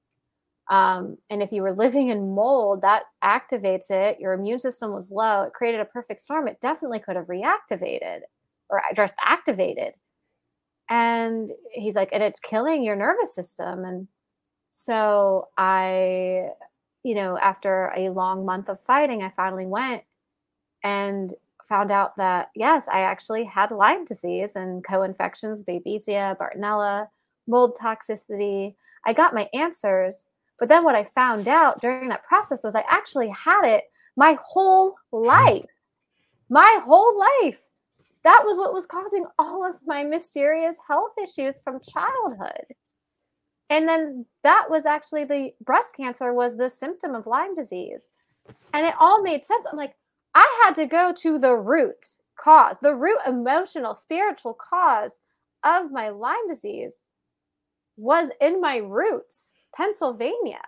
um, 0.71 1.19
and 1.31 1.43
if 1.43 1.53
you 1.53 1.63
were 1.63 1.75
living 1.75 2.09
in 2.09 2.35
mold 2.35 2.83
that 2.83 3.05
activates 3.23 3.91
it. 3.91 4.19
Your 4.19 4.33
immune 4.33 4.59
system 4.59 4.93
was 4.93 5.11
low. 5.11 5.43
It 5.43 5.53
created 5.53 5.81
a 5.81 5.85
perfect 5.85 6.21
storm. 6.21 6.49
It 6.49 6.61
definitely 6.61 7.01
could 7.01 7.17
have 7.17 7.27
reactivated 7.27 8.21
or 8.71 8.81
just 8.97 9.15
activated. 9.23 9.93
And 10.89 11.51
he's 11.71 11.95
like 11.95 12.11
and 12.13 12.23
it's 12.23 12.41
killing 12.41 12.83
your 12.83 12.97
nervous 12.97 13.35
system. 13.35 13.85
And 13.85 14.09
so 14.77 15.49
i 15.57 16.49
you 17.05 17.15
know 17.15 17.39
after 17.39 17.93
a 17.97 18.09
long 18.09 18.45
month 18.45 18.69
of 18.69 18.81
fighting 18.81 19.23
i 19.23 19.29
finally 19.29 19.67
went 19.67 20.03
and 20.83 21.33
found 21.69 21.93
out 21.93 22.17
that 22.17 22.51
yes 22.57 22.89
i 22.89 23.03
actually 23.03 23.45
had 23.45 23.71
lyme 23.71 24.05
disease 24.05 24.57
and 24.57 24.83
co-infections 24.85 25.63
babesia 25.65 26.37
bartonella 26.39 27.07
mold 27.47 27.77
toxicity. 27.81 28.75
I 29.07 29.13
got 29.13 29.35
my 29.35 29.49
answers 29.53 30.27
but 30.59 30.69
then 30.69 30.85
what 30.85 30.95
i 30.95 31.05
found 31.15 31.49
out 31.49 31.81
during 31.81 32.09
that 32.09 32.25
process 32.25 32.65
was 32.65 32.75
i 32.75 32.85
actually 32.89 33.29
had 33.29 33.65
it 33.65 33.85
my 34.17 34.39
whole 34.43 34.95
life. 35.13 35.65
My 36.49 36.81
whole 36.85 37.19
life. 37.19 37.63
That 38.23 38.43
was 38.45 38.57
what 38.57 38.73
was 38.73 38.87
causing 38.87 39.27
all 39.39 39.65
of 39.69 39.77
my 39.87 40.03
mysterious 40.05 40.79
health 40.87 41.13
issues 41.23 41.61
from 41.61 41.81
childhood. 41.81 42.65
And 43.71 43.89
then 43.89 44.25
that 44.43 44.67
was 44.71 44.87
actually 44.87 45.25
the 45.25 45.53
breast 45.63 45.97
cancer 45.97 46.33
was 46.33 46.57
the 46.57 46.71
symptom 46.71 47.15
of 47.15 47.27
lyme 47.27 47.55
disease. 47.55 48.09
And 48.73 48.87
it 48.87 48.95
all 48.99 49.23
made 49.23 49.45
sense. 49.45 49.67
I'm 49.71 49.77
like 49.77 49.95
i 50.37 50.63
had 50.65 50.75
to 50.75 50.87
go 50.87 51.13
to 51.13 51.39
the 51.39 51.55
root 51.55 52.05
cause 52.37 52.77
the 52.83 52.93
root 52.93 53.19
emotional 53.25 53.95
spiritual 53.95 54.55
cause 54.55 55.21
of 55.63 55.93
my 55.93 56.09
lyme 56.09 56.47
disease 56.49 56.95
was 57.97 58.31
in 58.41 58.61
my 58.61 58.79
roots 58.79 59.54
pennsylvania 59.77 60.61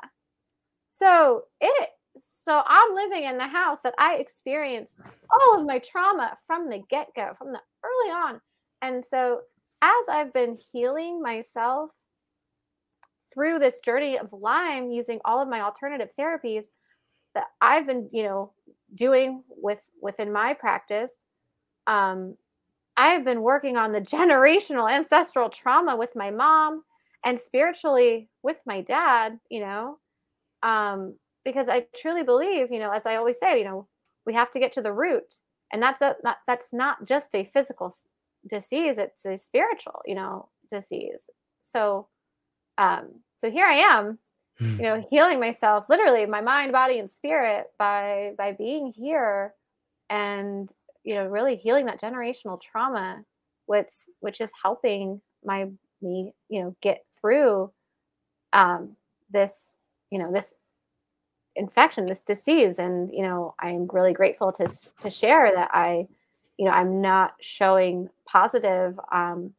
so 0.87 1.45
it 1.61 1.91
so 2.19 2.63
I'm 2.67 2.95
living 2.95 3.25
in 3.25 3.37
the 3.37 3.47
house 3.47 3.83
that 3.83 3.95
I 3.99 4.15
experienced 4.15 5.01
all 5.31 5.61
of 5.61 5.67
my 5.67 5.79
trauma 5.79 6.37
from 6.47 6.69
the 6.69 6.83
get 6.89 7.09
go, 7.15 7.33
from 7.37 7.53
the 7.53 7.61
early 7.85 8.13
on. 8.13 8.41
And 8.83 9.05
so 9.05 9.41
as 9.83 10.09
I've 10.11 10.33
been 10.33 10.57
healing 10.73 11.21
myself 11.23 11.91
through 13.33 13.59
this 13.59 13.81
journey 13.81 14.19
of 14.19 14.33
Lyme 14.33 14.91
using 14.91 15.21
all 15.25 15.41
of 15.41 15.49
my 15.49 15.61
alternative 15.61 16.11
therapies 16.19 16.65
that 17.35 17.45
I've 17.61 17.87
been, 17.87 18.09
you 18.13 18.23
know, 18.23 18.53
doing 18.95 19.43
with 19.51 19.83
within 20.01 20.33
my 20.33 20.55
practice, 20.55 21.23
um, 21.87 22.37
I've 22.97 23.25
been 23.25 23.43
working 23.43 23.77
on 23.77 23.93
the 23.93 24.01
generational 24.17 24.91
ancestral 24.91 25.51
trauma 25.51 25.97
with 25.97 26.17
my 26.17 26.31
mom 26.31 26.83
and 27.27 27.39
spiritually 27.39 28.29
with 28.43 28.59
my 28.65 28.81
dad, 28.81 29.39
you 29.51 29.61
know. 29.61 29.99
Um, 30.63 31.17
because 31.45 31.69
I 31.69 31.87
truly 31.95 32.23
believe, 32.23 32.73
you 32.73 32.79
know, 32.79 32.91
as 32.91 33.05
I 33.05 33.17
always 33.17 33.39
say, 33.39 33.59
you 33.59 33.65
know, 33.65 33.87
we 34.25 34.33
have 34.33 34.51
to 34.53 34.59
get 34.59 34.73
to 34.73 34.83
the 34.83 34.93
root, 34.93 35.35
and 35.73 35.83
that's 35.83 36.01
a, 36.01 36.17
not 36.25 36.39
that's 36.47 36.73
not 36.73 37.05
just 37.05 37.35
a 37.35 37.45
physical 37.45 37.93
disease; 38.49 38.99
it's 38.99 39.27
a 39.27 39.37
spiritual, 39.37 40.01
you 40.07 40.15
know, 40.15 40.49
disease. 40.71 41.29
So, 41.59 42.09
um, 42.79 43.09
so 43.41 43.51
here 43.51 43.67
I 43.67 43.75
am, 43.75 44.19
you 44.61 44.83
know, 44.83 45.05
healing 45.11 45.41
myself, 45.41 45.89
literally, 45.89 46.27
my 46.27 46.41
mind, 46.41 46.73
body, 46.73 46.99
and 46.99 47.11
spirit 47.11 47.67
by 47.79 48.35
by 48.39 48.53
being 48.53 48.93
here, 48.93 49.53
and 50.11 50.73
you 51.05 51.15
know, 51.15 51.27
really 51.27 51.57
healing 51.57 51.87
that 51.87 52.01
generational 52.01 52.61
trauma, 52.61 53.25
which 53.67 53.91
which 54.21 54.41
is 54.41 54.53
helping 54.63 55.21
my 55.45 55.69
me, 56.03 56.33
you 56.49 56.63
know, 56.63 56.77
get 56.83 57.05
through 57.27 57.71
um, 58.53 58.97
this, 59.31 59.75
you 60.11 60.19
know, 60.19 60.33
this 60.33 60.55
infection, 61.57 62.07
this 62.07 62.21
disease. 62.21 62.79
And, 62.79 63.13
you 63.13 63.23
know, 63.23 63.55
I'm 63.59 63.89
really 63.93 64.13
grateful 64.13 64.53
to, 64.53 64.69
to 65.01 65.11
share 65.11 65.53
that 65.55 65.71
I, 65.73 66.07
you 66.57 66.65
know, 66.65 66.71
I'm 66.71 67.01
not 67.01 67.35
showing 67.41 68.09
positive 68.27 68.99
um, 69.13 69.53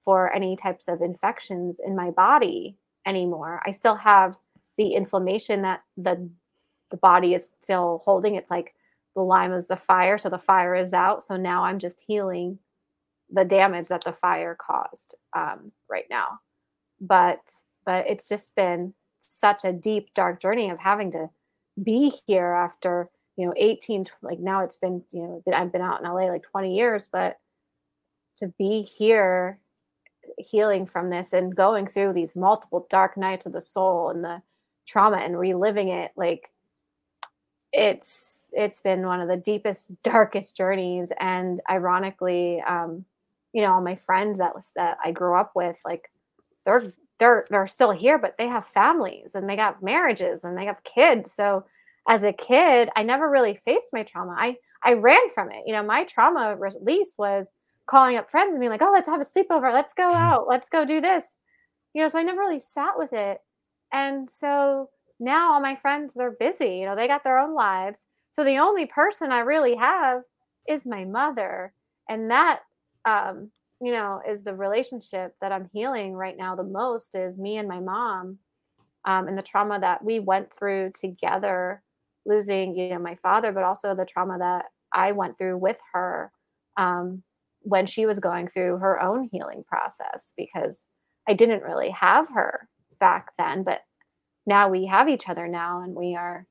for 0.00 0.32
any 0.34 0.56
types 0.56 0.88
of 0.88 1.02
infections 1.02 1.80
in 1.84 1.94
my 1.94 2.10
body 2.10 2.76
anymore. 3.04 3.60
I 3.66 3.72
still 3.72 3.96
have 3.96 4.36
the 4.78 4.94
inflammation 4.94 5.62
that 5.62 5.82
the 5.96 6.28
the 6.88 6.96
body 6.98 7.34
is 7.34 7.50
still 7.64 8.00
holding. 8.04 8.36
It's 8.36 8.50
like 8.50 8.72
the 9.16 9.20
Lyme 9.22 9.52
is 9.52 9.66
the 9.66 9.74
fire, 9.76 10.18
so 10.18 10.28
the 10.28 10.38
fire 10.38 10.76
is 10.76 10.92
out. 10.92 11.24
So 11.24 11.36
now 11.36 11.64
I'm 11.64 11.80
just 11.80 12.00
healing 12.06 12.60
the 13.28 13.44
damage 13.44 13.88
that 13.88 14.04
the 14.04 14.12
fire 14.12 14.54
caused 14.54 15.16
um, 15.34 15.72
right 15.90 16.04
now. 16.08 16.38
But 17.00 17.62
but 17.84 18.06
it's 18.08 18.28
just 18.28 18.54
been 18.54 18.94
such 19.18 19.64
a 19.64 19.72
deep 19.72 20.12
dark 20.14 20.40
journey 20.40 20.70
of 20.70 20.78
having 20.78 21.10
to 21.12 21.30
be 21.82 22.12
here 22.26 22.52
after 22.52 23.10
you 23.36 23.46
know 23.46 23.54
18 23.56 24.06
like 24.22 24.38
now 24.38 24.62
it's 24.62 24.76
been 24.76 25.02
you 25.12 25.22
know 25.22 25.42
i've 25.54 25.72
been 25.72 25.82
out 25.82 26.00
in 26.00 26.06
la 26.06 26.14
like 26.14 26.42
20 26.42 26.74
years 26.74 27.08
but 27.12 27.38
to 28.38 28.48
be 28.58 28.80
here 28.82 29.58
healing 30.38 30.86
from 30.86 31.10
this 31.10 31.32
and 31.32 31.54
going 31.54 31.86
through 31.86 32.12
these 32.12 32.34
multiple 32.34 32.86
dark 32.90 33.16
nights 33.16 33.46
of 33.46 33.52
the 33.52 33.60
soul 33.60 34.10
and 34.10 34.24
the 34.24 34.40
trauma 34.86 35.18
and 35.18 35.38
reliving 35.38 35.88
it 35.88 36.12
like 36.16 36.50
it's 37.72 38.50
it's 38.54 38.80
been 38.80 39.06
one 39.06 39.20
of 39.20 39.28
the 39.28 39.36
deepest 39.36 39.90
darkest 40.02 40.56
journeys. 40.56 41.12
And 41.20 41.60
ironically 41.70 42.62
um 42.66 43.04
you 43.52 43.62
know 43.62 43.72
all 43.72 43.82
my 43.82 43.96
friends 43.96 44.38
that 44.38 44.54
that 44.76 44.96
i 45.04 45.10
grew 45.10 45.36
up 45.36 45.52
with 45.54 45.76
like 45.84 46.10
they're 46.66 46.92
they're 47.18 47.46
they're 47.48 47.66
still 47.66 47.92
here 47.92 48.18
but 48.18 48.36
they 48.36 48.46
have 48.46 48.66
families 48.66 49.34
and 49.34 49.48
they 49.48 49.56
got 49.56 49.82
marriages 49.82 50.44
and 50.44 50.58
they 50.58 50.66
have 50.66 50.84
kids. 50.84 51.32
So 51.32 51.64
as 52.08 52.22
a 52.22 52.32
kid 52.32 52.88
i 52.94 53.02
never 53.02 53.30
really 53.30 53.54
faced 53.54 53.92
my 53.92 54.02
trauma. 54.02 54.36
I 54.38 54.56
i 54.84 54.92
ran 54.92 55.30
from 55.30 55.50
it. 55.50 55.62
You 55.64 55.72
know 55.72 55.82
my 55.82 56.04
trauma 56.04 56.56
release 56.58 57.14
was 57.18 57.52
calling 57.86 58.16
up 58.16 58.30
friends 58.30 58.54
and 58.54 58.60
being 58.60 58.70
like 58.70 58.82
oh 58.82 58.92
let's 58.92 59.08
have 59.08 59.20
a 59.20 59.24
sleepover. 59.24 59.72
Let's 59.72 59.94
go 59.94 60.08
mm-hmm. 60.08 60.16
out. 60.16 60.46
Let's 60.48 60.68
go 60.68 60.84
do 60.84 61.00
this. 61.00 61.38
You 61.94 62.02
know 62.02 62.08
so 62.08 62.18
i 62.18 62.22
never 62.22 62.40
really 62.40 62.60
sat 62.60 62.98
with 62.98 63.12
it. 63.14 63.38
And 63.92 64.30
so 64.30 64.90
now 65.18 65.54
all 65.54 65.60
my 65.60 65.76
friends 65.76 66.12
they're 66.14 66.32
busy. 66.32 66.76
You 66.76 66.86
know 66.86 66.96
they 66.96 67.08
got 67.08 67.24
their 67.24 67.38
own 67.38 67.54
lives. 67.54 68.04
So 68.32 68.44
the 68.44 68.58
only 68.58 68.84
person 68.84 69.32
i 69.32 69.40
really 69.40 69.76
have 69.76 70.22
is 70.68 70.84
my 70.84 71.04
mother. 71.04 71.72
And 72.08 72.30
that 72.30 72.60
um 73.06 73.50
you 73.80 73.92
know, 73.92 74.20
is 74.28 74.42
the 74.42 74.54
relationship 74.54 75.34
that 75.40 75.52
I'm 75.52 75.68
healing 75.72 76.14
right 76.14 76.36
now 76.36 76.54
the 76.54 76.64
most 76.64 77.14
is 77.14 77.38
me 77.38 77.58
and 77.58 77.68
my 77.68 77.80
mom 77.80 78.38
um, 79.04 79.28
and 79.28 79.36
the 79.38 79.42
trauma 79.42 79.78
that 79.80 80.04
we 80.04 80.18
went 80.18 80.52
through 80.52 80.92
together, 80.98 81.82
losing, 82.24 82.76
you 82.76 82.88
know, 82.90 82.98
my 82.98 83.14
father, 83.16 83.52
but 83.52 83.62
also 83.62 83.94
the 83.94 84.04
trauma 84.04 84.38
that 84.38 84.66
I 84.92 85.12
went 85.12 85.38
through 85.38 85.58
with 85.58 85.78
her 85.92 86.32
um, 86.76 87.22
when 87.60 87.86
she 87.86 88.06
was 88.06 88.18
going 88.18 88.48
through 88.48 88.78
her 88.78 89.00
own 89.00 89.28
healing 89.30 89.64
process 89.68 90.32
because 90.36 90.86
I 91.28 91.34
didn't 91.34 91.62
really 91.62 91.90
have 91.90 92.28
her 92.30 92.68
back 92.98 93.32
then, 93.38 93.62
but 93.62 93.82
now 94.46 94.68
we 94.68 94.86
have 94.86 95.08
each 95.08 95.28
other 95.28 95.48
now 95.48 95.82
and 95.82 95.94
we 95.94 96.14
are, 96.16 96.46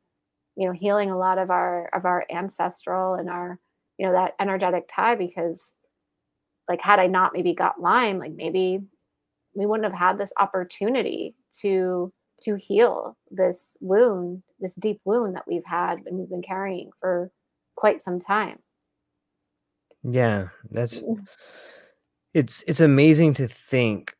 you 0.56 0.68
know, 0.68 0.74
healing 0.74 1.10
a 1.10 1.18
lot 1.18 1.38
of 1.38 1.50
our 1.50 1.88
of 1.94 2.06
our 2.06 2.26
ancestral 2.30 3.16
and 3.16 3.30
our, 3.30 3.60
you 3.98 4.06
know, 4.06 4.14
that 4.14 4.36
energetic 4.40 4.86
tie 4.90 5.16
because 5.16 5.72
like 6.68 6.82
had 6.82 7.00
I 7.00 7.08
not 7.08 7.34
maybe 7.34 7.54
got 7.54 7.80
Lyme, 7.80 8.20
like 8.20 8.34
maybe 8.34 8.82
we 9.54 9.66
wouldn't 9.66 9.90
have 9.90 10.00
had 10.00 10.18
this 10.18 10.34
opportunity 10.40 11.36
to 11.62 12.12
to 12.44 12.56
heal 12.56 13.18
this 13.32 13.78
wound, 13.80 14.44
this 14.60 14.76
deep 14.76 15.00
wound 15.06 15.36
that 15.36 15.48
we've 15.48 15.66
had 15.66 16.00
and 16.06 16.18
we've 16.18 16.30
been 16.30 16.42
carrying 16.42 16.92
for 17.00 17.32
quite 17.76 18.00
some 18.00 18.20
time. 18.20 18.60
Yeah, 20.04 20.50
that's 20.70 21.00
mm. 21.00 21.26
it's 22.34 22.64
it's 22.68 22.82
amazing 22.82 23.34
to 23.36 23.48
think 23.48 24.16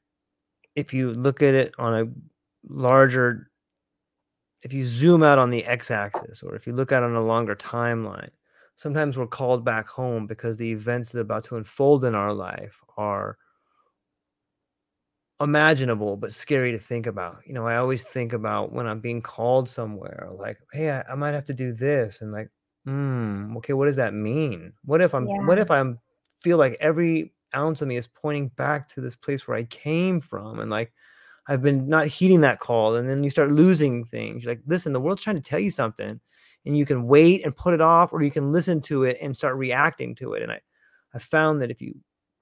if 0.76 0.94
you 0.94 1.14
look 1.14 1.42
at 1.42 1.54
it 1.54 1.74
on 1.78 1.94
a 1.94 2.06
larger 2.68 3.50
if 4.64 4.74
you 4.74 4.84
zoom 4.84 5.22
out 5.22 5.38
on 5.38 5.52
the 5.52 5.64
x-axis 5.66 6.42
or 6.42 6.56
if 6.56 6.66
you 6.66 6.74
look 6.74 6.92
out 6.92 7.04
on 7.04 7.16
a 7.16 7.22
longer 7.22 7.56
timeline 7.56 8.32
sometimes 8.76 9.18
we're 9.18 9.28
called 9.28 9.64
back 9.64 9.88
home 9.88 10.28
because 10.28 10.58
the 10.58 10.72
events 10.72 11.12
that 11.12 11.20
are 11.20 11.22
about 11.22 11.44
to 11.46 11.58
unfold 11.58 12.06
in 12.06 12.16
our 12.16 12.34
life 12.34 12.80
are 12.98 13.38
imaginable 15.42 16.16
but 16.16 16.32
scary 16.32 16.72
to 16.72 16.80
think 16.80 17.08
about. 17.08 17.40
You 17.46 17.54
know, 17.54 17.68
I 17.68 17.78
always 17.78 18.04
think 18.04 18.34
about 18.34 18.72
when 18.72 18.88
I'm 18.88 19.00
being 19.00 19.22
called 19.22 19.68
somewhere, 19.68 20.30
like, 20.38 20.58
hey, 20.72 20.92
I, 20.92 21.04
I 21.12 21.16
might 21.16 21.34
have 21.34 21.46
to 21.46 21.54
do 21.54 21.74
this, 21.74 22.22
and 22.22 22.32
like, 22.32 22.50
hmm, 22.86 23.56
okay, 23.58 23.74
what 23.74 23.86
does 23.86 23.96
that 23.98 24.14
mean? 24.14 24.74
What 24.84 25.02
if 25.02 25.14
I'm, 25.14 25.28
yeah. 25.28 25.46
what 25.46 25.60
if 25.60 25.72
I'm 25.72 26.00
feel 26.40 26.58
like 26.58 26.78
every 26.80 27.34
ounce 27.56 27.82
of 27.82 27.88
me 27.88 27.98
is 27.98 28.08
pointing 28.08 28.50
back 28.50 28.88
to 28.90 29.02
this 29.02 29.16
place 29.16 29.48
where 29.48 29.58
I 29.58 29.64
came 29.64 30.22
from. 30.22 30.60
And 30.60 30.70
like, 30.70 30.94
I've 31.48 31.62
been 31.62 31.88
not 31.88 32.08
heeding 32.08 32.42
that 32.42 32.60
call. 32.60 32.96
And 32.96 33.08
then 33.08 33.24
you 33.24 33.30
start 33.30 33.52
losing 33.52 34.06
things. 34.06 34.44
You're 34.44 34.52
like, 34.52 34.62
listen, 34.68 34.94
the 34.94 35.00
world's 35.00 35.24
trying 35.24 35.38
to 35.38 35.42
tell 35.42 35.60
you 35.60 35.72
something 35.72 36.20
and 36.66 36.78
you 36.78 36.86
can 36.86 37.08
wait 37.08 37.46
and 37.46 37.56
put 37.56 37.74
it 37.74 37.82
off, 37.82 38.12
or 38.14 38.24
you 38.24 38.32
can 38.32 38.52
listen 38.52 38.82
to 38.82 39.04
it 39.04 39.18
and 39.22 39.36
start 39.36 39.56
reacting 39.56 40.16
to 40.16 40.34
it. 40.34 40.42
And 40.44 40.52
I, 40.52 40.60
I 41.14 41.20
found 41.20 41.62
that 41.62 41.72
if 41.72 41.82
you 41.82 41.96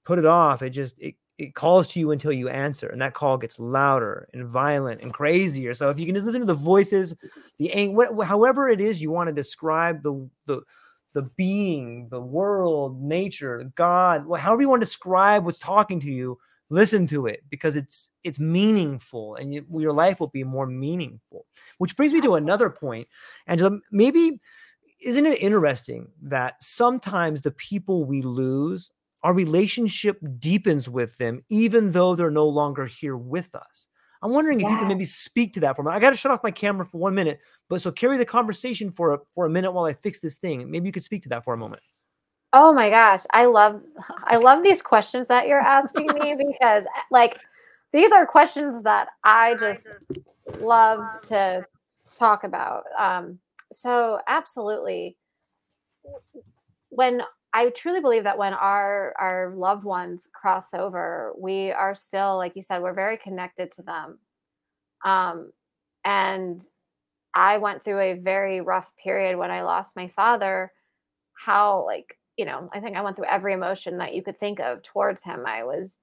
put 0.05 0.19
it 0.19 0.25
off, 0.25 0.61
it 0.61 0.69
just, 0.69 0.95
it, 0.99 1.15
it 1.37 1.55
calls 1.55 1.87
to 1.89 1.99
you 1.99 2.11
until 2.11 2.31
you 2.31 2.47
answer. 2.47 2.87
And 2.87 3.01
that 3.01 3.13
call 3.13 3.37
gets 3.37 3.59
louder 3.59 4.27
and 4.33 4.47
violent 4.47 5.01
and 5.01 5.13
crazier. 5.13 5.73
So 5.73 5.89
if 5.89 5.99
you 5.99 6.05
can 6.05 6.15
just 6.15 6.25
listen 6.25 6.41
to 6.41 6.47
the 6.47 6.53
voices, 6.53 7.15
the, 7.57 7.87
what, 7.89 8.25
however 8.25 8.69
it 8.69 8.79
is 8.79 9.01
you 9.01 9.11
want 9.11 9.27
to 9.27 9.33
describe 9.33 10.03
the, 10.03 10.29
the, 10.45 10.61
the 11.13 11.23
being, 11.35 12.07
the 12.09 12.21
world, 12.21 13.01
nature, 13.01 13.71
God, 13.75 14.25
however 14.39 14.61
you 14.61 14.69
want 14.69 14.81
to 14.81 14.85
describe 14.85 15.45
what's 15.45 15.59
talking 15.59 15.99
to 15.99 16.11
you, 16.11 16.37
listen 16.73 17.05
to 17.07 17.27
it 17.27 17.43
because 17.49 17.75
it's 17.75 18.09
it's 18.23 18.39
meaningful 18.39 19.35
and 19.35 19.53
you, 19.53 19.65
your 19.77 19.93
life 19.93 20.19
will 20.19 20.27
be 20.27 20.43
more 20.43 20.65
meaningful. 20.65 21.45
Which 21.77 21.95
brings 21.95 22.13
me 22.13 22.21
to 22.21 22.35
another 22.35 22.69
point, 22.69 23.07
Angela. 23.47 23.79
Maybe 23.91 24.39
isn't 25.01 25.25
it 25.25 25.41
interesting 25.41 26.07
that 26.23 26.61
sometimes 26.63 27.41
the 27.41 27.51
people 27.51 28.05
we 28.05 28.21
lose, 28.21 28.89
our 29.21 29.33
relationship 29.33 30.19
deepens 30.39 30.89
with 30.89 31.17
them, 31.17 31.43
even 31.49 31.91
though 31.91 32.15
they're 32.15 32.31
no 32.31 32.47
longer 32.47 32.85
here 32.85 33.17
with 33.17 33.53
us. 33.55 33.87
I'm 34.21 34.31
wondering 34.31 34.61
if 34.61 34.69
you 34.69 34.77
can 34.77 34.87
maybe 34.87 35.03
speak 35.03 35.53
to 35.53 35.59
that 35.61 35.75
for 35.75 35.81
a 35.81 35.85
minute. 35.85 35.97
I 35.97 35.99
got 35.99 36.11
to 36.11 36.15
shut 36.15 36.31
off 36.31 36.43
my 36.43 36.51
camera 36.51 36.85
for 36.85 36.97
one 36.97 37.13
minute, 37.13 37.41
but 37.69 37.81
so 37.81 37.91
carry 37.91 38.17
the 38.17 38.25
conversation 38.25 38.89
for 38.89 39.13
a, 39.15 39.19
for 39.35 39.45
a 39.45 39.49
minute 39.49 39.73
while 39.73 39.83
I 39.83 39.93
fix 39.93 40.21
this 40.21 40.37
thing. 40.37 40.71
Maybe 40.71 40.87
you 40.87 40.93
could 40.93 41.03
speak 41.03 41.23
to 41.23 41.29
that 41.29 41.43
for 41.43 41.53
a 41.53 41.57
moment. 41.57 41.83
Oh 42.53 42.71
my 42.71 42.89
gosh, 42.89 43.21
I 43.31 43.45
love 43.45 43.81
I 44.25 44.37
love 44.37 44.61
these 44.63 44.81
questions 44.81 45.27
that 45.27 45.47
you're 45.47 45.59
asking 45.59 46.07
me 46.13 46.35
because 46.47 46.85
like 47.09 47.39
these 47.91 48.11
are 48.11 48.25
questions 48.25 48.83
that 48.83 49.09
I 49.23 49.55
just 49.55 49.87
love 50.59 51.03
to 51.23 51.65
talk 52.17 52.43
about. 52.43 52.83
Um, 52.97 53.39
so 53.71 54.19
absolutely, 54.27 55.17
when 56.89 57.23
I 57.53 57.69
truly 57.69 58.01
believe 58.01 58.23
that 58.23 58.37
when 58.37 58.53
our 58.53 59.13
our 59.19 59.53
loved 59.55 59.83
ones 59.83 60.27
cross 60.33 60.73
over, 60.73 61.33
we 61.37 61.71
are 61.71 61.95
still, 61.95 62.37
like 62.37 62.55
you 62.55 62.61
said, 62.61 62.81
we're 62.81 62.93
very 62.93 63.17
connected 63.17 63.71
to 63.73 63.81
them. 63.83 64.19
Um, 65.05 65.51
and 66.05 66.65
I 67.35 67.57
went 67.57 67.83
through 67.83 67.99
a 68.01 68.13
very 68.15 68.61
rough 68.61 68.91
period 69.03 69.37
when 69.37 69.51
I 69.51 69.63
lost 69.63 69.95
my 69.95 70.07
father. 70.07 70.71
How 71.35 71.85
like 71.85 72.17
you 72.37 72.45
know, 72.45 72.69
I 72.73 72.79
think 72.79 72.97
I 72.97 73.01
went 73.01 73.15
through 73.15 73.25
every 73.25 73.53
emotion 73.53 73.97
that 73.99 74.13
you 74.15 74.23
could 74.23 74.37
think 74.39 74.59
of 74.59 74.83
towards 74.83 75.23
him. 75.23 75.45
I 75.45 75.63
was 75.63 75.97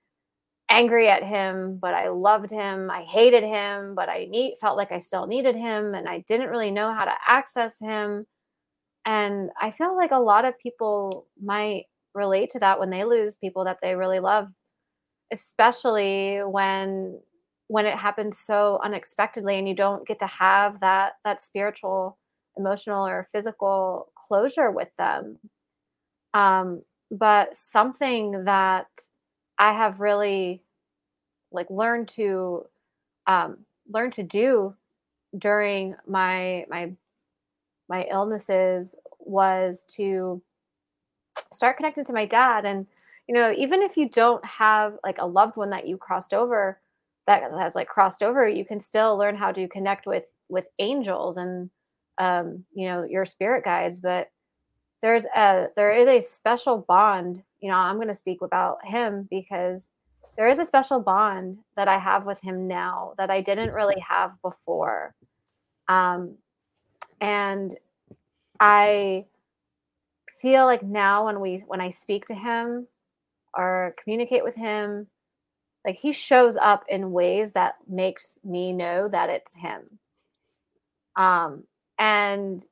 angry 0.71 1.09
at 1.09 1.25
him, 1.25 1.79
but 1.81 1.95
I 1.95 2.09
loved 2.09 2.51
him. 2.51 2.91
I 2.91 3.03
hated 3.03 3.45
him, 3.45 3.95
but 3.97 4.09
I 4.09 4.27
need, 4.31 4.57
felt 4.61 4.77
like 4.77 4.93
I 4.93 4.99
still 4.99 5.27
needed 5.27 5.57
him, 5.57 5.95
and 5.95 6.09
I 6.09 6.21
didn't 6.29 6.51
really 6.51 6.71
know 6.71 6.93
how 6.95 7.05
to 7.05 7.15
access 7.29 7.79
him 7.81 8.27
and 9.07 9.51
I 9.61 9.71
feel 9.71 9.97
like 9.97 10.11
a 10.13 10.19
lot 10.19 10.45
of 10.45 10.59
people 10.59 11.27
might 11.43 11.85
relate 12.15 12.51
to 12.51 12.59
that 12.61 12.79
when 12.79 12.91
they 12.91 13.05
lose 13.05 13.37
people 13.37 13.65
that 13.65 13.79
they 13.83 13.95
really 13.95 14.21
love, 14.21 14.51
especially 15.33 16.39
when 16.39 17.21
when 17.69 17.87
it 17.87 17.97
happens 17.97 18.39
so 18.41 18.81
unexpectedly 18.85 19.59
and 19.59 19.69
you 19.69 19.75
don't 19.77 20.07
get 20.07 20.19
to 20.21 20.27
have 20.27 20.81
that 20.81 21.15
that 21.25 21.41
spiritual, 21.41 22.19
emotional 22.59 23.07
or 23.07 23.29
physical 23.33 24.13
closure 24.17 24.71
with 24.71 24.91
them. 24.99 25.39
Um, 26.35 26.83
but 27.11 27.57
something 27.57 28.45
that 28.45 28.87
I 29.59 29.73
have 29.73 30.01
really 30.01 30.63
like 31.53 31.69
learned 31.71 32.09
to 32.09 32.67
um, 33.27 33.59
learn 33.91 34.11
to 34.13 34.23
do 34.23 34.75
during 35.39 35.95
my 36.07 36.67
my 36.69 36.93
my 37.89 38.07
illnesses 38.11 38.95
was 39.19 39.85
to 39.87 40.43
start 41.53 41.77
connecting 41.77 42.05
to 42.05 42.13
my 42.13 42.27
dad. 42.27 42.65
And 42.65 42.87
you 43.29 43.35
know 43.35 43.53
even 43.57 43.83
if 43.83 43.97
you 43.97 44.09
don't 44.09 44.45
have 44.45 44.95
like 45.05 45.19
a 45.19 45.27
loved 45.27 45.57
one 45.57 45.71
that 45.71 45.87
you 45.87 45.97
crossed 45.97 46.35
over 46.35 46.81
that 47.27 47.43
has 47.59 47.75
like 47.77 47.89
crossed 47.89 48.23
over 48.23 48.49
you 48.49 48.65
can 48.65 48.81
still 48.81 49.17
learn 49.17 49.37
how 49.37 49.53
to 49.53 49.69
connect 49.69 50.07
with 50.07 50.33
with 50.49 50.67
angels 50.81 51.37
and 51.37 51.71
um 52.19 52.65
you 52.75 52.89
know 52.89 53.05
your 53.05 53.25
spirit 53.27 53.65
guides. 53.65 54.01
But 54.01 54.31
there's 55.03 55.27
a 55.37 55.69
there 55.77 55.93
is 55.93 56.07
a 56.07 56.21
special 56.21 56.79
bond 56.89 57.43
you 57.61 57.71
know 57.71 57.77
i'm 57.77 57.97
going 57.97 58.09
to 58.09 58.15
speak 58.15 58.43
about 58.43 58.79
him 58.85 59.27
because 59.31 59.93
there 60.37 60.49
is 60.49 60.59
a 60.59 60.65
special 60.65 61.01
bond 61.01 61.59
that 61.77 61.89
i 61.89 61.99
have 61.99 62.27
with 62.27 62.41
him 62.41 62.69
now 62.69 63.13
that 63.19 63.31
i 63.31 63.41
didn't 63.41 63.75
really 63.75 64.01
have 64.01 64.41
before 64.43 65.15
um 65.89 66.37
and 67.21 67.77
I 68.59 69.27
feel 70.41 70.65
like 70.65 70.83
now 70.83 71.27
when 71.27 71.41
we 71.41 71.59
when 71.67 71.81
I 71.81 71.91
speak 71.91 72.27
to 72.27 72.35
him 72.35 72.87
or 73.55 73.95
communicate 74.03 74.45
with 74.45 74.55
him, 74.55 75.07
like 75.87 75.97
he 75.97 76.13
shows 76.13 76.57
up 76.57 76.85
in 76.89 77.13
ways 77.13 77.53
that 77.53 77.77
makes 77.89 78.39
me 78.45 78.73
know 78.73 79.09
that 79.09 79.31
it's 79.31 79.55
him. 79.55 79.99
Um 81.17 81.65
and 81.99 82.65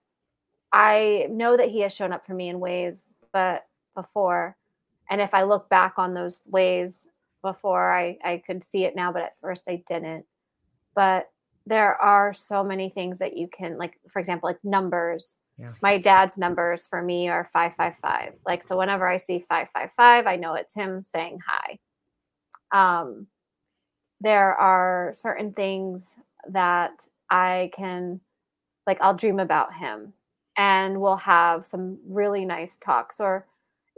I 0.73 1.27
know 1.31 1.57
that 1.57 1.71
he 1.71 1.81
has 1.81 1.95
shown 1.95 2.13
up 2.13 2.27
for 2.27 2.35
me 2.35 2.49
in 2.49 2.61
ways 2.61 3.07
but 3.33 3.67
before 3.95 4.57
and 5.11 5.21
if 5.21 5.35
I 5.35 5.43
look 5.43 5.69
back 5.69 5.95
on 5.97 6.15
those 6.15 6.43
ways 6.47 7.09
before 7.43 7.93
I 7.97 8.19
I 8.25 8.43
could 8.47 8.63
see 8.63 8.85
it 8.85 8.97
now 8.97 9.13
but 9.13 9.23
at 9.23 9.41
first 9.41 9.69
I 9.69 9.83
didn't. 9.87 10.25
But 10.95 11.31
there 11.69 12.01
are 12.01 12.33
so 12.33 12.65
many 12.65 12.89
things 12.89 13.19
that 13.19 13.37
you 13.37 13.47
can 13.47 13.77
like 13.77 13.99
for 14.09 14.19
example 14.19 14.49
like 14.49 14.65
numbers 14.65 15.39
yeah. 15.59 15.73
my 15.83 15.99
dad's 15.99 16.39
numbers 16.39 16.87
for 16.87 17.03
me 17.03 17.29
are 17.29 17.49
555 17.53 18.39
like 18.47 18.63
so 18.63 18.77
whenever 18.77 19.07
i 19.07 19.17
see 19.17 19.39
555 19.39 20.27
i 20.27 20.37
know 20.37 20.55
it's 20.55 20.75
him 20.75 21.03
saying 21.05 21.39
hi 21.47 21.79
um 22.73 23.27
there 24.21 24.55
are 24.55 25.13
certain 25.15 25.53
things 25.53 26.17
that 26.49 27.07
i 27.29 27.71
can 27.75 28.21
like 28.87 28.99
i'll 29.01 29.15
dream 29.15 29.39
about 29.39 29.75
him 29.75 30.15
and 30.59 31.01
we'll 31.01 31.17
have 31.17 31.67
some 31.67 31.99
really 32.07 32.45
nice 32.45 32.77
talks 32.77 33.21
or 33.21 33.47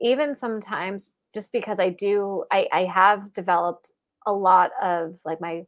even 0.00 0.34
sometimes 0.34 1.10
just 1.34 1.52
because 1.52 1.80
i 1.80 1.88
do 1.88 2.44
i 2.52 2.68
i 2.72 2.84
have 2.84 3.32
developed 3.34 3.92
a 4.26 4.32
lot 4.32 4.70
of 4.82 5.18
like 5.24 5.40
my 5.40 5.64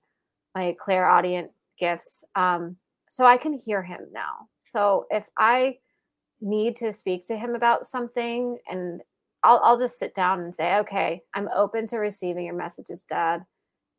my 0.55 0.77
clairaudient 0.79 1.51
gifts. 1.79 2.25
Um, 2.35 2.77
so 3.11 3.25
I 3.25 3.37
can 3.37 3.53
hear 3.53 3.83
him 3.83 4.01
now. 4.13 4.49
So 4.63 5.07
if 5.11 5.27
I 5.39 5.79
need 6.41 6.77
to 6.77 6.93
speak 6.93 7.27
to 7.27 7.37
him 7.37 7.55
about 7.55 7.87
something 7.87 8.59
and 8.69 9.03
I'll, 9.45 9.61
I'll 9.63 9.79
just 9.79 9.99
sit 9.99 10.15
down 10.15 10.41
and 10.41 10.55
say, 10.55 10.79
okay, 10.79 11.23
I'm 11.35 11.49
open 11.55 11.87
to 11.89 11.97
receiving 11.99 12.47
your 12.47 12.55
messages, 12.55 13.05
dad. 13.05 13.45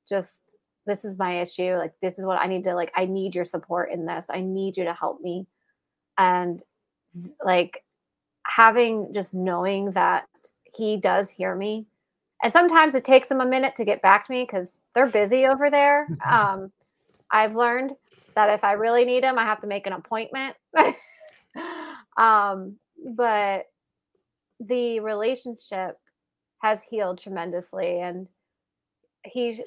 Just 0.07 0.57
this 0.85 1.05
is 1.05 1.19
my 1.19 1.41
issue. 1.41 1.75
Like, 1.75 1.93
this 2.01 2.17
is 2.17 2.25
what 2.25 2.39
I 2.39 2.47
need 2.47 2.63
to, 2.65 2.75
like, 2.75 2.91
I 2.95 3.05
need 3.05 3.35
your 3.35 3.45
support 3.45 3.91
in 3.91 4.05
this. 4.05 4.27
I 4.29 4.41
need 4.41 4.77
you 4.77 4.83
to 4.85 4.93
help 4.93 5.21
me. 5.21 5.47
And 6.17 6.61
like 7.43 7.83
having 8.45 9.13
just 9.13 9.33
knowing 9.33 9.91
that 9.91 10.27
he 10.73 10.97
does 10.97 11.29
hear 11.29 11.55
me. 11.55 11.85
And 12.41 12.51
sometimes 12.51 12.95
it 12.95 13.05
takes 13.05 13.31
him 13.31 13.39
a 13.39 13.45
minute 13.45 13.75
to 13.75 13.85
get 13.85 14.01
back 14.01 14.25
to 14.25 14.31
me 14.31 14.43
because 14.43 14.79
they're 14.93 15.07
busy 15.07 15.45
over 15.45 15.69
there. 15.69 16.07
Um, 16.29 16.71
I've 17.31 17.55
learned 17.55 17.93
that 18.35 18.49
if 18.49 18.63
I 18.63 18.73
really 18.73 19.05
need 19.05 19.23
him, 19.23 19.39
I 19.39 19.43
have 19.43 19.59
to 19.61 19.67
make 19.67 19.87
an 19.87 19.93
appointment. 19.93 20.55
um, 22.17 22.77
but 23.15 23.65
the 24.59 24.99
relationship 24.99 25.97
has 26.61 26.83
healed 26.83 27.19
tremendously. 27.19 27.99
And 27.99 28.27
he, 29.25 29.63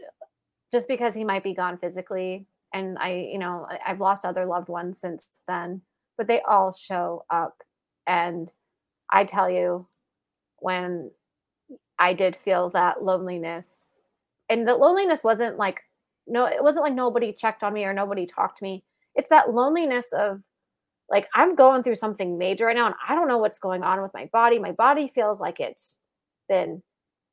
just 0.73 0.87
because 0.87 1.15
he 1.15 1.25
might 1.25 1.43
be 1.43 1.55
gone 1.55 1.77
physically, 1.79 2.47
and 2.73 2.99
I, 2.99 3.29
you 3.33 3.39
know, 3.39 3.67
I've 3.85 4.01
lost 4.01 4.25
other 4.25 4.47
loved 4.47 4.69
ones 4.69 5.01
since 5.01 5.29
then, 5.49 5.83
but 6.17 6.27
they 6.27 6.41
all 6.43 6.73
show 6.73 7.25
up. 7.31 7.63
And 8.07 8.53
I 9.11 9.25
tell 9.25 9.51
you, 9.51 9.87
when 10.59 11.11
I 11.99 12.13
did 12.13 12.37
feel 12.37 12.71
that 12.71 13.03
loneliness, 13.03 13.99
and 14.49 14.67
the 14.67 14.75
loneliness 14.75 15.25
wasn't 15.25 15.57
like 15.57 15.83
no 16.27 16.47
it 16.47 16.63
wasn't 16.63 16.85
like 16.85 16.95
nobody 16.95 17.33
checked 17.33 17.63
on 17.63 17.73
me 17.73 17.85
or 17.85 17.93
nobody 17.93 18.27
talked 18.27 18.59
to 18.59 18.65
me 18.65 18.85
it's 19.15 19.29
that 19.29 19.53
loneliness 19.53 20.13
of 20.13 20.41
like 21.09 21.29
i'm 21.35 21.55
going 21.55 21.83
through 21.83 21.95
something 21.95 22.39
major 22.39 22.67
right 22.67 22.77
now 22.77 22.87
and 22.87 22.95
i 23.07 23.15
don't 23.15 23.29
know 23.29 23.39
what's 23.39 23.59
going 23.59 23.83
on 23.83 24.03
with 24.03 24.13
my 24.15 24.29
body 24.33 24.59
my 24.59 24.73
body 24.73 25.09
feels 25.09 25.41
like 25.41 25.61
it's 25.61 25.99
been 26.49 26.83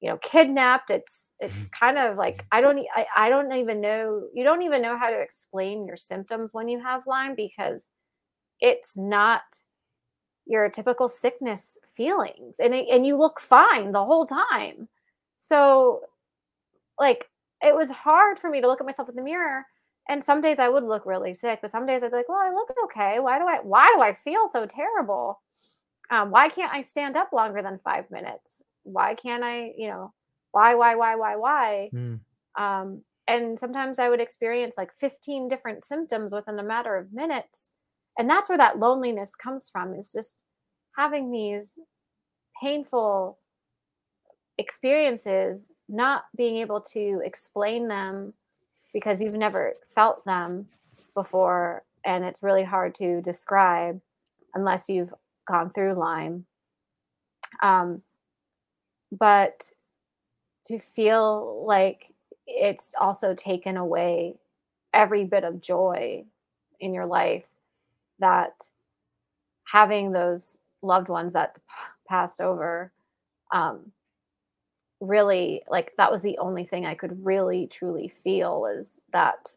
you 0.02 0.10
know 0.10 0.18
kidnapped 0.18 0.90
it's 0.90 1.32
it's 1.40 1.54
mm-hmm. 1.54 1.66
kind 1.80 1.98
of 1.98 2.18
like 2.18 2.46
i 2.52 2.62
don't 2.62 2.86
I, 2.96 3.06
I 3.16 3.30
don't 3.30 3.52
even 3.54 3.82
know 3.82 4.28
you 4.34 4.44
don't 4.44 4.62
even 4.62 4.82
know 4.82 4.98
how 4.98 5.10
to 5.10 5.20
explain 5.20 5.88
your 5.88 5.98
symptoms 5.98 6.54
when 6.54 6.68
you 6.68 6.80
have 6.82 7.08
lyme 7.08 7.36
because 7.36 7.90
it's 8.64 8.98
not 8.98 9.44
your 10.46 10.68
typical 10.70 11.08
sickness 11.08 11.78
feelings 11.94 12.58
and 12.60 12.74
it, 12.74 12.88
and 12.90 13.06
you 13.06 13.16
look 13.16 13.40
fine 13.40 13.92
the 13.92 14.04
whole 14.04 14.26
time 14.26 14.90
so 15.38 16.02
like 17.00 17.30
it 17.62 17.76
was 17.76 17.92
hard 17.92 18.40
for 18.40 18.50
me 18.50 18.60
to 18.60 18.68
look 18.68 18.82
at 18.82 18.86
myself 18.86 19.08
in 19.08 19.16
the 19.16 19.22
mirror 19.22 19.66
and 20.10 20.24
some 20.24 20.42
days 20.42 20.60
I 20.60 20.68
would 20.68 20.84
look 20.84 21.06
really 21.06 21.34
sick, 21.34 21.60
but 21.62 21.72
some 21.72 21.86
days 21.86 22.04
I'd 22.04 22.12
be 22.12 22.18
like, 22.18 22.28
well, 22.28 22.38
I 22.38 22.52
look 22.52 22.76
okay. 22.86 23.20
Why 23.20 23.40
do 23.40 23.46
I 23.46 23.60
why 23.64 23.92
do 23.96 24.02
I 24.02 24.14
feel 24.14 24.48
so 24.48 24.66
terrible? 24.66 25.40
Um, 26.10 26.30
why 26.30 26.50
can't 26.50 26.74
I 26.74 26.82
stand 26.82 27.16
up 27.16 27.32
longer 27.32 27.62
than 27.62 27.80
five 27.84 28.12
minutes? 28.12 28.62
Why 28.84 29.16
can't 29.16 29.44
I, 29.44 29.74
you 29.78 29.88
know, 29.88 30.14
why, 30.52 30.76
why, 30.76 30.96
why, 30.96 31.16
why, 31.16 31.36
why? 31.38 31.90
Mm. 31.94 32.20
Um, 32.56 33.02
and 33.28 33.58
sometimes 33.58 33.98
I 33.98 34.10
would 34.10 34.22
experience 34.22 34.78
like 34.78 34.94
15 34.94 35.48
different 35.48 35.86
symptoms 35.86 36.34
within 36.34 36.60
a 36.60 36.64
matter 36.64 36.98
of 36.98 37.14
minutes. 37.14 37.72
And 38.18 38.30
that's 38.30 38.50
where 38.50 38.58
that 38.58 38.80
loneliness 38.80 39.36
comes 39.36 39.70
from, 39.70 39.94
is 39.94 40.12
just 40.12 40.44
having 40.96 41.32
these 41.32 41.80
painful 42.62 43.40
experiences, 44.58 45.68
not 45.90 46.26
being 46.38 46.58
able 46.58 46.80
to 46.80 47.22
explain 47.26 47.88
them 47.88 48.34
because 48.94 49.22
you've 49.22 49.34
never 49.34 49.74
felt 49.94 50.24
them 50.26 50.68
before 51.16 51.84
and 52.06 52.24
it's 52.24 52.44
really 52.44 52.64
hard 52.64 52.94
to 52.96 53.22
describe 53.22 54.00
unless 54.56 54.90
you've 54.90 55.14
gone 55.48 55.70
through 55.70 55.94
Lyme. 55.94 56.46
Um, 57.62 58.02
but 59.12 59.70
to 60.66 60.80
feel 60.80 61.64
like 61.66 62.12
it's 62.46 62.94
also 63.00 63.34
taken 63.34 63.78
away 63.78 64.36
every 64.94 65.24
bit 65.24 65.44
of 65.44 65.62
joy 65.62 66.26
in 66.80 66.94
your 66.94 67.06
life 67.06 67.46
that 68.20 68.68
having 69.66 70.12
those 70.12 70.58
loved 70.82 71.10
ones 71.10 71.34
that 71.34 71.58
passed 72.08 72.42
over 72.42 72.92
um, 73.52 73.92
really 75.00 75.62
like 75.70 75.94
that 75.98 76.12
was 76.12 76.22
the 76.22 76.38
only 76.38 76.64
thing 76.64 76.86
I 76.86 76.96
could 76.96 77.24
really 77.26 77.68
truly 77.68 78.08
feel 78.24 78.66
is 78.66 79.00
that 79.12 79.56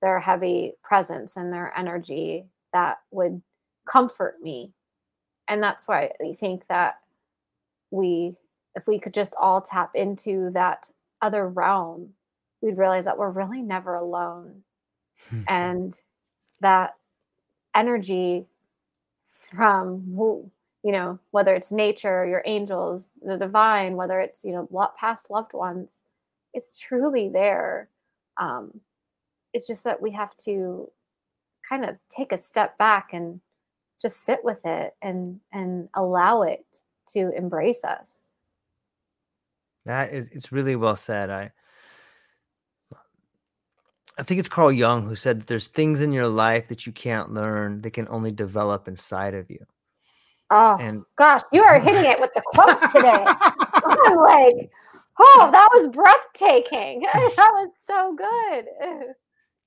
their 0.00 0.18
heavy 0.18 0.74
presence 0.82 1.36
and 1.36 1.52
their 1.52 1.72
energy 1.76 2.44
that 2.72 2.98
would 3.10 3.40
comfort 3.86 4.36
me. 4.42 4.72
And 5.48 5.62
that's 5.62 5.86
why 5.86 6.10
I 6.20 6.34
think 6.34 6.66
that 6.68 6.96
we, 7.90 8.34
if 8.74 8.86
we 8.86 8.98
could 8.98 9.14
just 9.14 9.34
all 9.40 9.60
tap 9.60 9.90
into 9.94 10.50
that 10.54 10.90
other 11.20 11.48
realm, 11.48 12.10
we'd 12.60 12.78
realize 12.78 13.04
that 13.04 13.18
we're 13.18 13.30
really 13.30 13.62
never 13.62 13.94
alone. 13.94 14.62
And 15.48 15.98
that 16.60 16.94
energy 17.74 18.46
from 19.24 20.14
who 20.16 20.50
you 20.82 20.90
know, 20.90 21.18
whether 21.30 21.54
it's 21.54 21.70
nature, 21.70 22.26
your 22.26 22.42
angels, 22.44 23.08
the 23.22 23.36
divine, 23.36 23.94
whether 23.94 24.18
it's, 24.20 24.44
you 24.44 24.52
know, 24.52 24.90
past 24.98 25.30
loved 25.30 25.52
ones, 25.52 26.00
it's 26.54 26.76
truly 26.76 27.28
there. 27.28 27.88
Um, 28.36 28.80
it's 29.52 29.66
just 29.66 29.84
that 29.84 30.02
we 30.02 30.10
have 30.12 30.36
to 30.38 30.90
kind 31.68 31.84
of 31.84 31.96
take 32.08 32.32
a 32.32 32.36
step 32.36 32.76
back 32.78 33.10
and 33.12 33.40
just 34.00 34.24
sit 34.24 34.40
with 34.42 34.60
it 34.64 34.96
and 35.00 35.38
and 35.52 35.88
allow 35.94 36.42
it 36.42 36.64
to 37.06 37.30
embrace 37.36 37.84
us. 37.84 38.26
That 39.84 40.12
is 40.12 40.28
it's 40.32 40.50
really 40.50 40.74
well 40.74 40.96
said. 40.96 41.30
I 41.30 41.52
I 44.18 44.22
think 44.22 44.40
it's 44.40 44.48
Carl 44.48 44.72
Jung 44.72 45.06
who 45.06 45.16
said 45.16 45.40
that 45.40 45.46
there's 45.46 45.66
things 45.66 46.00
in 46.00 46.12
your 46.12 46.28
life 46.28 46.68
that 46.68 46.86
you 46.86 46.92
can't 46.92 47.32
learn 47.32 47.80
that 47.82 47.92
can 47.92 48.06
only 48.08 48.30
develop 48.30 48.88
inside 48.88 49.34
of 49.34 49.50
you. 49.50 49.64
Oh 50.50 50.76
and 50.78 51.02
gosh, 51.16 51.40
you 51.50 51.62
are 51.62 51.80
hitting 51.80 52.04
it 52.04 52.20
with 52.20 52.32
the 52.34 52.42
quotes 52.44 52.80
today. 52.92 53.24
I'm 53.26 54.16
like, 54.18 54.70
oh, 55.18 55.48
that 55.50 55.68
was 55.72 55.88
breathtaking. 55.88 57.00
that 57.12 57.50
was 57.54 57.72
so 57.74 58.14
good. 58.14 59.14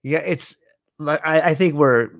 yeah, 0.04 0.20
it's 0.20 0.56
like 1.00 1.22
I, 1.26 1.42
I, 1.42 1.56
think 1.56 1.74
we're 1.74 2.12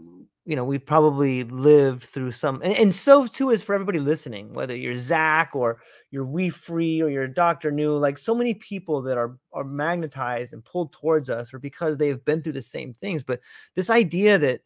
you 0.46 0.56
know 0.56 0.64
we've 0.64 0.86
probably 0.86 1.44
lived 1.44 2.04
through 2.04 2.32
some 2.32 2.62
and, 2.62 2.74
and, 2.76 2.96
so 2.96 3.26
too 3.26 3.50
is 3.50 3.64
for 3.64 3.74
everybody 3.74 4.00
listening 4.00 4.54
whether 4.54 4.76
you're 4.76 4.96
zach 4.96 5.52
or 5.54 5.80
you're 6.12 6.26
we 6.26 6.50
free 6.50 7.02
or 7.02 7.10
you're 7.10 7.28
dr 7.28 7.70
new 7.72 7.92
like 7.98 8.18
so 8.18 8.36
many 8.36 8.54
people 8.54 9.02
that 9.02 9.18
are 9.18 9.38
are 9.54 9.64
magnetized 9.64 10.54
and 10.54 10.64
pulled 10.64 10.94
towards 10.94 11.30
us 11.30 11.54
or 11.54 11.60
because 11.60 11.98
they've 11.98 12.24
been 12.26 12.42
through 12.42 12.54
the 12.54 12.62
same 12.62 12.94
things 12.94 13.24
but 13.24 13.40
this 13.76 13.90
idea 13.90 14.38
that 14.38 14.62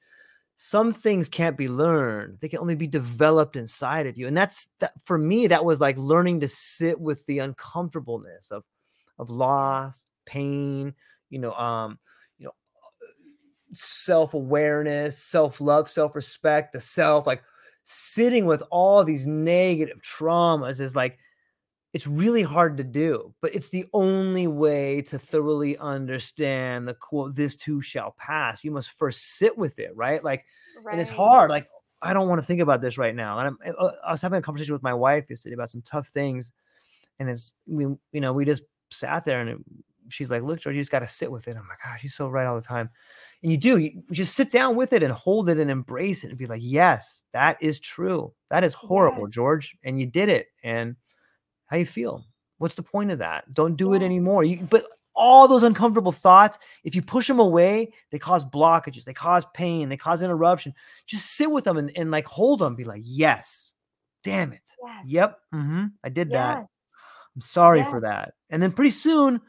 some 0.58 0.92
things 0.92 1.30
can't 1.30 1.58
be 1.58 1.70
learned 1.70 2.38
they 2.40 2.50
can 2.50 2.60
only 2.60 2.76
be 2.76 2.88
developed 2.88 3.56
inside 3.56 4.06
of 4.06 4.18
you 4.18 4.28
and 4.28 4.38
that's 4.38 4.70
that 4.80 4.92
for 5.02 5.18
me 5.18 5.48
that 5.48 5.64
was 5.64 5.80
like 5.80 5.98
learning 5.98 6.42
to 6.42 6.48
sit 6.48 7.00
with 7.00 7.26
the 7.26 7.40
uncomfortableness 7.40 8.52
of 8.52 8.64
of 9.18 9.30
loss 9.30 10.08
pain 10.26 10.94
you 11.30 11.40
know 11.40 11.54
um 11.54 11.98
you 13.70 13.74
know 13.74 13.76
self-awareness 13.76 15.18
self-love 15.18 15.90
self-respect 15.90 16.74
the 16.74 16.80
self 16.80 17.28
like 17.28 17.44
sitting 17.84 18.46
with 18.46 18.64
all 18.70 19.04
these 19.04 19.26
negative 19.26 20.00
traumas 20.02 20.80
is 20.80 20.96
like 20.96 21.18
it's 21.92 22.06
really 22.06 22.44
hard 22.44 22.78
to 22.78 22.84
do 22.84 23.34
but 23.42 23.54
it's 23.56 23.70
the 23.70 23.86
only 23.94 24.48
way 24.48 25.02
to 25.02 25.18
thoroughly 25.18 25.78
understand 25.78 26.88
the 26.88 26.94
quote 26.94 27.36
this 27.36 27.56
too 27.56 27.82
shall 27.82 28.12
pass. 28.12 28.64
You 28.64 28.72
must 28.72 28.92
first 28.92 29.38
sit 29.38 29.58
with 29.58 29.80
it 29.80 29.96
right? 29.96 30.24
Like 30.24 30.46
right. 30.84 30.92
and 30.92 31.02
it's 31.02 31.10
hard 31.10 31.50
like 31.50 31.68
i 32.02 32.14
don't 32.14 32.30
want 32.30 32.40
to 32.40 32.46
think 32.46 32.62
about 32.62 32.82
this 32.82 32.98
right 32.98 33.16
now. 33.16 33.40
And 33.40 33.58
I'm, 33.66 33.76
uh, 33.80 33.92
i 34.06 34.12
was 34.12 34.22
having 34.22 34.38
a 34.38 34.42
conversation 34.42 34.74
with 34.74 34.84
my 34.84 34.94
wife 34.94 35.30
yesterday 35.30 35.56
about 35.56 35.72
some 35.72 35.82
tough 35.82 36.08
things 36.08 36.52
and 37.20 37.30
it's 37.30 37.54
we 37.66 37.84
you 37.84 38.22
know 38.22 38.34
we 38.34 38.46
just 38.46 38.64
sat 38.92 39.26
there 39.26 39.42
and 39.42 39.50
it, 39.50 39.58
she's 40.10 40.32
like 40.32 40.42
look 40.42 40.60
george 40.60 40.76
you 40.76 40.82
just 40.82 40.92
got 40.92 41.00
to 41.00 41.08
sit 41.08 41.32
with 41.32 41.48
it. 41.48 41.56
I'm 41.56 41.68
like 41.68 41.80
gosh 41.84 42.02
she's 42.02 42.16
so 42.16 42.30
right 42.30 42.46
all 42.46 42.56
the 42.56 42.62
time 42.62 42.90
and 43.42 43.52
you 43.52 43.58
do 43.58 43.78
you 43.78 44.04
just 44.12 44.36
sit 44.36 44.52
down 44.52 44.76
with 44.76 44.94
it 44.94 45.04
and 45.04 45.14
hold 45.14 45.50
it 45.50 45.60
and 45.60 45.72
embrace 45.72 46.24
it 46.24 46.30
and 46.30 46.38
be 46.38 46.46
like 46.46 46.62
yes 46.64 47.24
that 47.34 47.58
is 47.62 47.80
true 47.80 48.34
that 48.50 48.64
is 48.64 48.74
horrible 48.74 49.24
yeah. 49.24 49.32
george 49.32 49.78
and 49.84 50.00
you 50.00 50.06
did 50.06 50.30
it 50.30 50.48
and 50.64 50.96
how 51.70 51.78
you 51.78 51.86
feel? 51.86 52.26
What's 52.58 52.76
the 52.76 52.84
point 52.84 53.12
of 53.12 53.20
that? 53.20 53.54
Don't 53.54 53.76
do 53.76 53.92
yeah. 53.92 53.98
it 53.98 54.02
anymore. 54.02 54.44
You, 54.44 54.68
but 54.70 54.86
all 55.16 55.48
those 55.48 55.64
uncomfortable 55.64 56.12
thoughts, 56.12 56.58
if 56.84 56.96
you 56.96 57.02
push 57.02 57.28
them 57.28 57.40
away, 57.40 57.94
they 58.12 58.20
cause 58.20 58.44
blockages, 58.44 59.04
they 59.04 59.14
cause 59.14 59.46
pain, 59.54 59.88
they 59.90 59.98
cause 59.98 60.22
interruption. 60.22 60.74
Just 61.06 61.28
sit 61.38 61.50
with 61.50 61.64
them 61.64 61.78
and, 61.78 61.92
and 61.96 62.12
like 62.12 62.26
hold 62.26 62.60
them, 62.60 62.76
be 62.76 62.84
like, 62.84 63.04
yes, 63.06 63.72
damn 64.24 64.52
it. 64.52 64.62
Yes. 64.84 65.06
Yep. 65.06 65.40
Mm-hmm, 65.54 65.86
I 66.04 66.10
did 66.10 66.30
yes. 66.30 66.34
that. 66.34 66.68
I'm 67.36 67.42
sorry 67.42 67.80
yes. 67.80 67.90
for 67.90 68.02
that. 68.02 68.34
And 68.50 68.62
then 68.62 68.72
pretty 68.72 68.92
soon, 68.92 69.42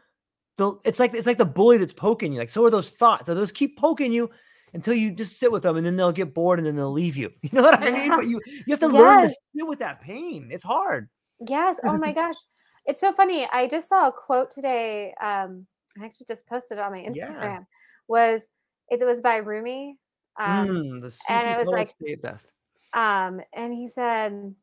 the, 0.60 0.78
it's 0.84 1.00
like 1.00 1.14
it's 1.14 1.26
like 1.26 1.38
the 1.38 1.44
bully 1.46 1.78
that's 1.78 1.92
poking 1.92 2.32
you. 2.32 2.38
Like, 2.38 2.50
so 2.50 2.64
are 2.64 2.70
those 2.70 2.90
thoughts. 2.90 3.26
So 3.26 3.34
those 3.34 3.50
keep 3.50 3.78
poking 3.78 4.12
you 4.12 4.30
until 4.74 4.94
you 4.94 5.10
just 5.10 5.38
sit 5.38 5.50
with 5.50 5.62
them 5.62 5.76
and 5.76 5.84
then 5.84 5.96
they'll 5.96 6.12
get 6.12 6.34
bored 6.34 6.58
and 6.58 6.66
then 6.66 6.76
they'll 6.76 6.92
leave 6.92 7.16
you. 7.16 7.32
You 7.42 7.50
know 7.52 7.62
what 7.62 7.82
I 7.82 7.90
mean? 7.90 8.10
But 8.10 8.26
you 8.26 8.40
you 8.46 8.70
have 8.70 8.80
to 8.80 8.86
yes. 8.86 8.94
learn 8.94 9.22
to 9.22 9.28
sit 9.28 9.66
with 9.66 9.78
that 9.78 10.00
pain. 10.00 10.50
It's 10.52 10.62
hard. 10.62 11.08
Yes. 11.48 11.80
Oh 11.82 11.96
my 11.96 12.12
gosh. 12.12 12.36
It's 12.84 13.00
so 13.00 13.12
funny. 13.12 13.48
I 13.50 13.68
just 13.68 13.88
saw 13.88 14.08
a 14.08 14.12
quote 14.12 14.50
today. 14.50 15.14
Um, 15.20 15.66
I 16.00 16.04
actually 16.04 16.26
just 16.28 16.46
posted 16.46 16.78
it 16.78 16.84
on 16.84 16.92
my 16.92 17.00
Instagram. 17.00 17.42
Yeah. 17.42 17.58
Was 18.06 18.48
it, 18.90 19.00
it 19.00 19.04
was 19.04 19.20
by 19.20 19.36
Rumi. 19.36 19.96
Um, 20.38 20.68
mm, 20.68 21.20
and 21.28 21.48
it 21.48 21.58
was 21.58 21.68
like 21.68 21.88
best. 22.22 22.52
Um, 22.92 23.40
and 23.54 23.72
he 23.72 23.88
said, 23.88 24.54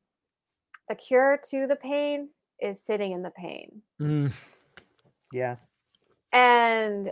"The 0.89 0.95
cure 0.95 1.39
to 1.49 1.67
the 1.67 1.75
pain 1.75 2.29
is 2.61 2.83
sitting 2.83 3.11
in 3.13 3.21
the 3.21 3.31
pain." 3.31 3.81
Mm. 3.99 4.31
Yeah. 5.31 5.57
And 6.33 7.11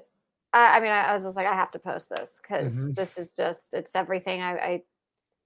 I, 0.54 0.78
I 0.78 0.80
mean, 0.80 0.92
I, 0.92 1.06
I, 1.06 1.14
was 1.14 1.24
just 1.24 1.36
like, 1.36 1.48
I 1.48 1.54
have 1.54 1.72
to 1.72 1.80
post 1.80 2.10
this 2.10 2.40
because 2.42 2.74
mm-hmm. 2.74 2.94
this 2.94 3.18
is 3.18 3.34
just 3.34 3.74
it's 3.74 3.96
everything. 3.96 4.42
I, 4.42 4.58
I 4.58 4.82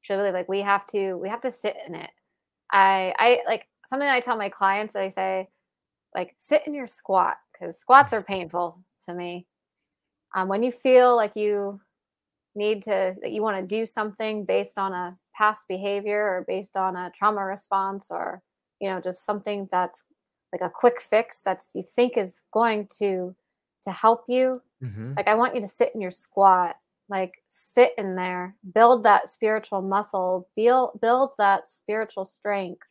truly 0.03 0.31
like. 0.31 0.49
We 0.49 0.61
have 0.61 0.87
to 0.87 1.15
we 1.15 1.29
have 1.29 1.41
to 1.41 1.51
sit 1.51 1.77
in 1.87 1.95
it. 1.95 2.11
I 2.71 3.13
I 3.17 3.39
like 3.47 3.67
something 3.89 4.07
I 4.07 4.19
tell 4.19 4.37
my 4.37 4.49
clients, 4.49 4.95
I 4.95 5.09
say, 5.09 5.49
like, 6.15 6.35
sit 6.37 6.63
in 6.67 6.73
your 6.73 6.87
squat 6.87 7.37
because 7.51 7.79
squats 7.79 8.13
are 8.13 8.21
painful 8.21 8.81
to 9.07 9.13
me. 9.13 9.47
Um, 10.35 10.47
when 10.47 10.61
you 10.61 10.71
feel 10.71 11.15
like 11.15 11.35
you 11.35 11.81
need 12.55 12.83
to, 12.83 13.15
that 13.21 13.31
you 13.31 13.41
want 13.41 13.59
to 13.59 13.75
do 13.75 13.85
something 13.85 14.45
based 14.45 14.77
on 14.77 14.93
a 14.93 15.17
past 15.35 15.67
behavior 15.67 16.21
or 16.21 16.45
based 16.47 16.77
on 16.77 16.95
a 16.95 17.11
trauma 17.15 17.43
response 17.43 18.11
or, 18.11 18.41
you 18.79 18.89
know, 18.89 19.01
just 19.01 19.25
something 19.25 19.67
that's 19.71 20.03
like 20.53 20.61
a 20.61 20.69
quick 20.69 21.01
fix 21.01 21.41
that's 21.41 21.71
you 21.73 21.83
think 21.83 22.17
is 22.17 22.43
going 22.53 22.87
to 22.99 23.35
to 23.89 23.95
help 23.95 24.23
you 24.27 24.61
mm-hmm. 24.83 25.13
like 25.15 25.27
i 25.27 25.35
want 25.35 25.55
you 25.55 25.61
to 25.61 25.67
sit 25.67 25.93
in 25.93 26.01
your 26.01 26.11
squat 26.11 26.75
like 27.09 27.41
sit 27.47 27.91
in 27.97 28.15
there 28.15 28.55
build 28.73 29.03
that 29.03 29.27
spiritual 29.27 29.81
muscle 29.81 30.47
build 30.55 30.99
build 31.01 31.31
that 31.37 31.67
spiritual 31.67 32.25
strength 32.25 32.87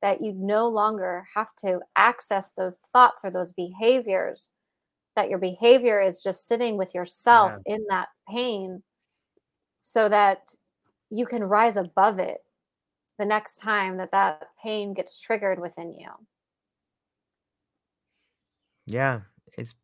that 0.00 0.20
you 0.20 0.32
no 0.32 0.68
longer 0.68 1.26
have 1.34 1.54
to 1.54 1.80
access 1.94 2.50
those 2.50 2.78
thoughts 2.92 3.24
or 3.24 3.30
those 3.30 3.52
behaviors 3.52 4.50
that 5.14 5.28
your 5.28 5.38
behavior 5.38 6.00
is 6.00 6.22
just 6.22 6.48
sitting 6.48 6.76
with 6.76 6.94
yourself 6.94 7.52
yeah. 7.66 7.74
in 7.74 7.84
that 7.88 8.08
pain 8.28 8.82
so 9.82 10.08
that 10.08 10.54
you 11.10 11.26
can 11.26 11.44
rise 11.44 11.76
above 11.76 12.18
it 12.18 12.38
the 13.18 13.24
next 13.24 13.56
time 13.56 13.98
that 13.98 14.10
that 14.10 14.48
pain 14.60 14.94
gets 14.94 15.18
triggered 15.18 15.60
within 15.60 15.94
you 15.94 16.08
Yeah, 18.86 19.20
it's 19.56 19.74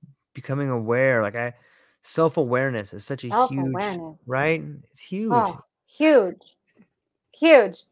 becoming 0.40 0.70
aware. 0.70 1.22
Like 1.22 1.34
I 1.34 1.54
self-awareness 2.02 2.94
is 2.94 3.04
such 3.04 3.24
a 3.24 3.46
huge 3.48 3.74
right? 4.26 4.62
It's 4.90 5.00
huge. 5.00 5.32
Oh, 5.32 5.60
huge. 5.86 6.56
Huge. 7.34 7.84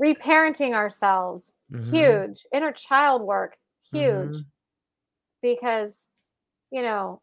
Reparenting 0.00 0.74
ourselves. 0.74 1.52
Mm-hmm. 1.72 1.94
Huge. 1.94 2.46
Inner 2.52 2.72
child 2.72 3.22
work. 3.22 3.56
Huge. 3.90 4.02
Mm-hmm. 4.02 4.38
Because 5.42 6.06
you 6.70 6.82
know, 6.82 7.20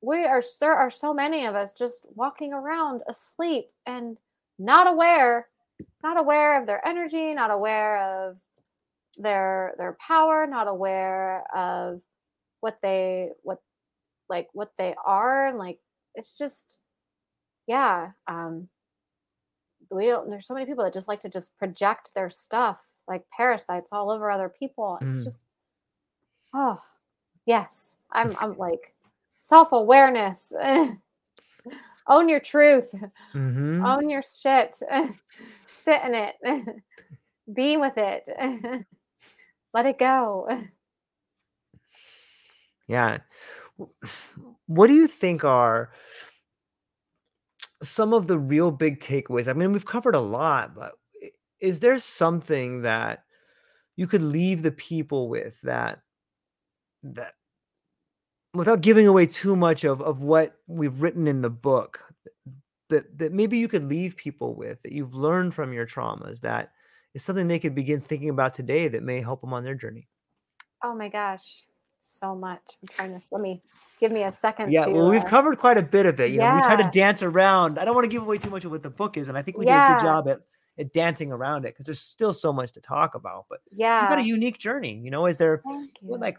we 0.00 0.24
are 0.24 0.42
there 0.60 0.74
are 0.74 0.90
so 0.90 1.12
many 1.12 1.46
of 1.46 1.54
us 1.54 1.72
just 1.72 2.06
walking 2.14 2.52
around 2.52 3.02
asleep 3.06 3.66
and 3.86 4.16
not 4.58 4.86
aware, 4.86 5.48
not 6.02 6.18
aware 6.18 6.60
of 6.60 6.66
their 6.66 6.86
energy, 6.86 7.34
not 7.34 7.50
aware 7.50 7.98
of 7.98 8.36
their 9.18 9.74
their 9.78 9.96
power, 10.00 10.46
not 10.46 10.68
aware 10.68 11.44
of 11.54 12.00
what 12.60 12.78
they 12.82 13.30
what 13.42 13.60
like 14.32 14.48
what 14.54 14.72
they 14.78 14.94
are 15.04 15.46
and 15.46 15.58
like 15.58 15.78
it's 16.14 16.38
just 16.38 16.78
yeah 17.66 18.10
um 18.26 18.66
we 19.90 20.06
don't 20.06 20.28
there's 20.30 20.46
so 20.46 20.54
many 20.54 20.64
people 20.64 20.82
that 20.82 20.94
just 20.94 21.06
like 21.06 21.20
to 21.20 21.28
just 21.28 21.56
project 21.58 22.10
their 22.14 22.30
stuff 22.30 22.80
like 23.06 23.22
parasites 23.30 23.92
all 23.92 24.10
over 24.10 24.30
other 24.30 24.48
people 24.48 24.98
it's 25.02 25.18
mm. 25.18 25.24
just 25.24 25.42
oh 26.54 26.80
yes 27.44 27.96
i'm 28.10 28.34
i'm 28.40 28.56
like 28.56 28.94
self-awareness 29.42 30.52
own 32.08 32.28
your 32.28 32.40
truth 32.40 32.90
mm-hmm. 33.34 33.84
own 33.84 34.08
your 34.08 34.22
shit 34.22 34.76
sit 35.78 36.00
in 36.04 36.14
it 36.14 36.36
be 37.52 37.76
with 37.76 37.98
it 37.98 38.26
let 39.74 39.84
it 39.84 39.98
go 39.98 40.48
yeah 42.88 43.18
what 44.66 44.86
do 44.86 44.94
you 44.94 45.06
think 45.06 45.44
are 45.44 45.92
some 47.82 48.12
of 48.12 48.26
the 48.26 48.38
real 48.38 48.70
big 48.70 49.00
takeaways? 49.00 49.48
I 49.48 49.52
mean, 49.52 49.72
we've 49.72 49.86
covered 49.86 50.14
a 50.14 50.20
lot, 50.20 50.74
but 50.74 50.92
is 51.60 51.80
there 51.80 51.98
something 51.98 52.82
that 52.82 53.24
you 53.96 54.06
could 54.06 54.22
leave 54.22 54.62
the 54.62 54.72
people 54.72 55.28
with 55.28 55.60
that 55.62 56.00
that 57.02 57.34
without 58.54 58.80
giving 58.80 59.06
away 59.06 59.26
too 59.26 59.56
much 59.56 59.84
of, 59.84 60.00
of 60.02 60.20
what 60.20 60.58
we've 60.66 61.00
written 61.00 61.26
in 61.26 61.40
the 61.40 61.50
book 61.50 62.00
that 62.88 63.18
that 63.18 63.32
maybe 63.32 63.58
you 63.58 63.68
could 63.68 63.88
leave 63.88 64.16
people 64.16 64.54
with 64.54 64.82
that 64.82 64.92
you've 64.92 65.14
learned 65.14 65.54
from 65.54 65.72
your 65.72 65.86
traumas 65.86 66.40
that 66.40 66.72
is 67.14 67.24
something 67.24 67.48
they 67.48 67.58
could 67.58 67.74
begin 67.74 68.00
thinking 68.00 68.28
about 68.28 68.54
today 68.54 68.88
that 68.88 69.02
may 69.02 69.20
help 69.20 69.40
them 69.40 69.52
on 69.52 69.64
their 69.64 69.74
journey 69.74 70.08
oh 70.84 70.94
my 70.94 71.08
gosh 71.08 71.64
so 72.02 72.34
much. 72.34 72.60
I'm 72.80 72.88
trying 72.88 73.20
to 73.20 73.26
let 73.30 73.40
me 73.40 73.62
give 74.00 74.12
me 74.12 74.24
a 74.24 74.30
second. 74.30 74.70
Yeah, 74.70 74.86
to, 74.86 74.92
well, 74.92 75.10
we've 75.10 75.24
uh, 75.24 75.28
covered 75.28 75.58
quite 75.58 75.78
a 75.78 75.82
bit 75.82 76.06
of 76.06 76.20
it. 76.20 76.30
You 76.30 76.38
yeah. 76.38 76.50
know, 76.50 76.56
we 76.56 76.62
try 76.62 76.76
to 76.76 76.90
dance 76.92 77.22
around. 77.22 77.78
I 77.78 77.84
don't 77.84 77.94
want 77.94 78.04
to 78.04 78.10
give 78.10 78.22
away 78.22 78.38
too 78.38 78.50
much 78.50 78.64
of 78.64 78.70
what 78.70 78.82
the 78.82 78.90
book 78.90 79.16
is, 79.16 79.28
and 79.28 79.36
I 79.36 79.42
think 79.42 79.58
we 79.58 79.66
yeah. 79.66 79.88
did 79.88 79.94
a 79.94 79.98
good 79.98 80.06
job 80.06 80.28
at 80.28 80.40
at 80.78 80.92
dancing 80.92 81.30
around 81.30 81.64
it 81.64 81.74
because 81.74 81.86
there's 81.86 82.00
still 82.00 82.32
so 82.32 82.52
much 82.52 82.72
to 82.72 82.80
talk 82.80 83.14
about. 83.14 83.46
But 83.48 83.60
yeah, 83.70 84.02
you've 84.02 84.10
got 84.10 84.18
a 84.18 84.26
unique 84.26 84.58
journey. 84.58 85.00
You 85.02 85.10
know, 85.10 85.26
is 85.26 85.38
there 85.38 85.62
like 86.02 86.38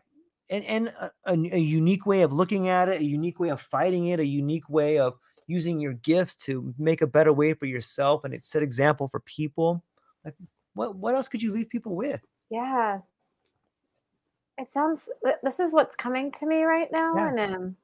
and 0.50 0.64
and 0.66 0.88
a, 0.88 1.12
a, 1.26 1.34
a 1.34 1.60
unique 1.60 2.06
way 2.06 2.22
of 2.22 2.34
looking 2.34 2.68
at 2.68 2.90
it, 2.90 3.02
a 3.02 3.06
unique 3.06 3.40
way 3.40 3.50
of 3.50 3.62
fighting 3.62 4.08
it, 4.08 4.20
a 4.20 4.26
unique 4.26 4.70
way 4.70 5.00
of 5.00 5.16
using 5.48 5.80
your 5.80 5.94
gifts 5.94 6.36
to 6.36 6.74
make 6.78 7.02
a 7.02 7.08
better 7.08 7.34
way 7.34 7.54
for 7.54 7.66
yourself 7.66 8.24
and 8.24 8.34
it 8.34 8.46
set 8.46 8.64
example 8.64 9.08
for 9.08 9.20
people. 9.22 9.84
Like 10.24 10.36
what 10.74 10.96
what 10.96 11.16
else 11.16 11.28
could 11.28 11.42
you 11.42 11.52
leave 11.52 11.70
people 11.70 11.96
with? 11.96 12.22
Yeah, 12.50 13.00
it 14.58 14.68
sounds. 14.68 15.10
This 15.44 15.60
is 15.60 15.74
what's 15.74 15.96
coming 15.96 16.32
to 16.34 16.46
me 16.46 16.64
right 16.64 16.92
now, 16.92 17.16
yeah. 17.16 17.30
and 17.30 17.40
um, 17.40 17.76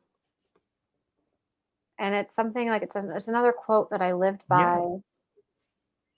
and 1.98 2.16
it's 2.16 2.36
something 2.36 2.70
like 2.70 2.84
it's, 2.84 2.96
it's 2.96 3.28
another 3.28 3.52
quote 3.52 3.90
that 3.90 4.02
I 4.02 4.14
lived 4.14 4.48
by, 4.48 4.60
yeah. 4.60 4.98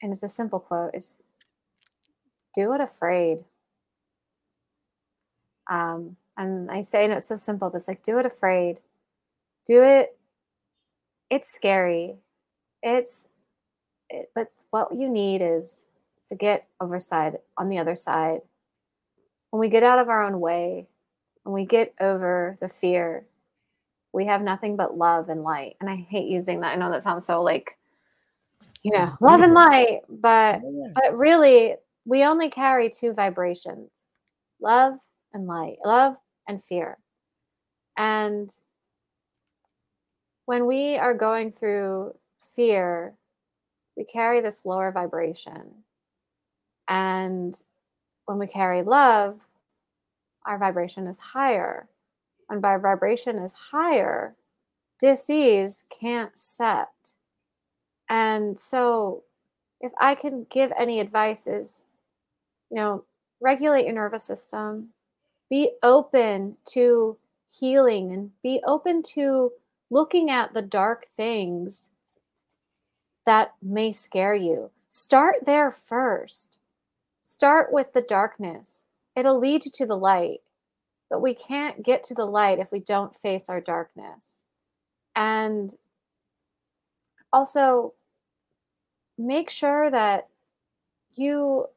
and 0.01 0.11
it's 0.11 0.23
a 0.23 0.29
simple 0.29 0.59
quote. 0.59 0.91
It's 0.93 1.17
do 2.53 2.73
it 2.73 2.81
afraid. 2.81 3.39
Um, 5.69 6.17
and 6.37 6.69
I 6.69 6.81
say, 6.81 7.05
and 7.05 7.13
it's 7.13 7.27
so 7.27 7.37
simple, 7.37 7.69
but 7.69 7.77
it's 7.77 7.87
like 7.87 8.03
do 8.03 8.19
it 8.19 8.25
afraid. 8.25 8.77
Do 9.65 9.81
it. 9.83 10.17
It's 11.29 11.53
scary. 11.53 12.15
It's, 12.83 13.29
it, 14.09 14.29
but 14.35 14.49
what 14.71 14.93
you 14.93 15.07
need 15.07 15.41
is 15.41 15.85
to 16.27 16.35
get 16.35 16.67
overside 16.81 17.37
on 17.57 17.69
the 17.69 17.77
other 17.77 17.95
side 17.95 18.41
when 19.51 19.59
we 19.59 19.69
get 19.69 19.83
out 19.83 19.99
of 19.99 20.09
our 20.09 20.25
own 20.25 20.39
way, 20.39 20.87
when 21.43 21.53
we 21.53 21.65
get 21.65 21.93
over 21.99 22.57
the 22.59 22.69
fear, 22.69 23.25
we 24.13 24.25
have 24.25 24.41
nothing 24.41 24.75
but 24.75 24.97
love 24.97 25.29
and 25.29 25.43
light. 25.43 25.75
And 25.79 25.89
I 25.89 25.95
hate 25.95 26.27
using 26.27 26.61
that. 26.61 26.73
I 26.73 26.75
know 26.75 26.91
that 26.91 27.03
sounds 27.03 27.25
so 27.25 27.43
like, 27.43 27.77
you 28.81 28.91
know, 28.91 29.15
love 29.21 29.41
and 29.41 29.53
light, 29.53 30.01
but 30.09 30.61
but 30.95 31.17
really 31.17 31.75
we 32.05 32.23
only 32.23 32.49
carry 32.49 32.89
two 32.89 33.13
vibrations. 33.13 33.89
Love 34.59 34.95
and 35.33 35.47
light. 35.47 35.77
Love 35.85 36.15
and 36.47 36.63
fear. 36.63 36.97
And 37.97 38.51
when 40.45 40.65
we 40.65 40.97
are 40.97 41.13
going 41.13 41.51
through 41.51 42.15
fear, 42.55 43.13
we 43.95 44.03
carry 44.03 44.41
this 44.41 44.65
lower 44.65 44.91
vibration. 44.91 45.83
And 46.87 47.59
when 48.25 48.37
we 48.37 48.47
carry 48.47 48.83
love, 48.83 49.39
our 50.45 50.57
vibration 50.57 51.07
is 51.07 51.17
higher. 51.17 51.87
When 52.47 52.63
our 52.63 52.79
vibration 52.79 53.37
is 53.37 53.53
higher, 53.53 54.35
disease 54.99 55.85
can't 55.89 56.37
set. 56.37 57.13
And 58.09 58.59
so, 58.59 59.23
if 59.79 59.91
I 59.99 60.15
can 60.15 60.45
give 60.49 60.71
any 60.77 60.99
advice, 60.99 61.47
is 61.47 61.85
you 62.69 62.77
know, 62.77 63.03
regulate 63.41 63.85
your 63.85 63.93
nervous 63.93 64.23
system, 64.23 64.89
be 65.49 65.71
open 65.83 66.57
to 66.69 67.17
healing, 67.49 68.13
and 68.13 68.31
be 68.41 68.61
open 68.65 69.03
to 69.03 69.51
looking 69.89 70.29
at 70.29 70.53
the 70.53 70.61
dark 70.61 71.05
things 71.17 71.89
that 73.25 73.53
may 73.61 73.91
scare 73.91 74.35
you. 74.35 74.71
Start 74.87 75.45
there 75.45 75.71
first. 75.71 76.57
Start 77.21 77.71
with 77.71 77.93
the 77.93 78.01
darkness. 78.01 78.85
It'll 79.15 79.39
lead 79.39 79.65
you 79.65 79.71
to 79.75 79.85
the 79.85 79.97
light. 79.97 80.39
But 81.09 81.21
we 81.21 81.33
can't 81.33 81.83
get 81.83 82.03
to 82.05 82.13
the 82.13 82.25
light 82.25 82.59
if 82.59 82.71
we 82.71 82.79
don't 82.79 83.15
face 83.15 83.49
our 83.49 83.59
darkness. 83.59 84.43
And 85.15 85.73
also, 87.33 87.93
make 89.17 89.49
sure 89.49 89.91
that 89.91 90.29
you 91.13 91.67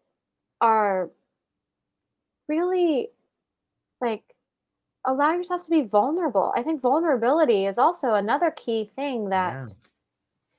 are 0.61 1.11
really 2.49 3.11
like 4.01 4.23
allow 5.07 5.33
yourself 5.33 5.63
to 5.65 5.71
be 5.71 5.83
vulnerable. 5.83 6.53
I 6.57 6.63
think 6.63 6.81
vulnerability 6.81 7.67
is 7.67 7.79
also 7.79 8.15
another 8.15 8.51
key 8.51 8.91
thing 8.97 9.29
that 9.31 9.53
yeah. 9.53 9.67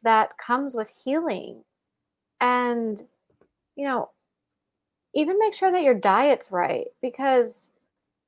that 0.04 0.38
comes 0.38 0.76
with 0.76 0.92
healing. 1.04 1.64
And 2.42 3.02
you 3.76 3.88
know, 3.88 4.10
even 5.16 5.40
make 5.40 5.54
sure 5.54 5.72
that 5.72 5.84
your 5.84 5.96
diet's 5.96 6.52
right 6.52 6.88
because 7.02 7.70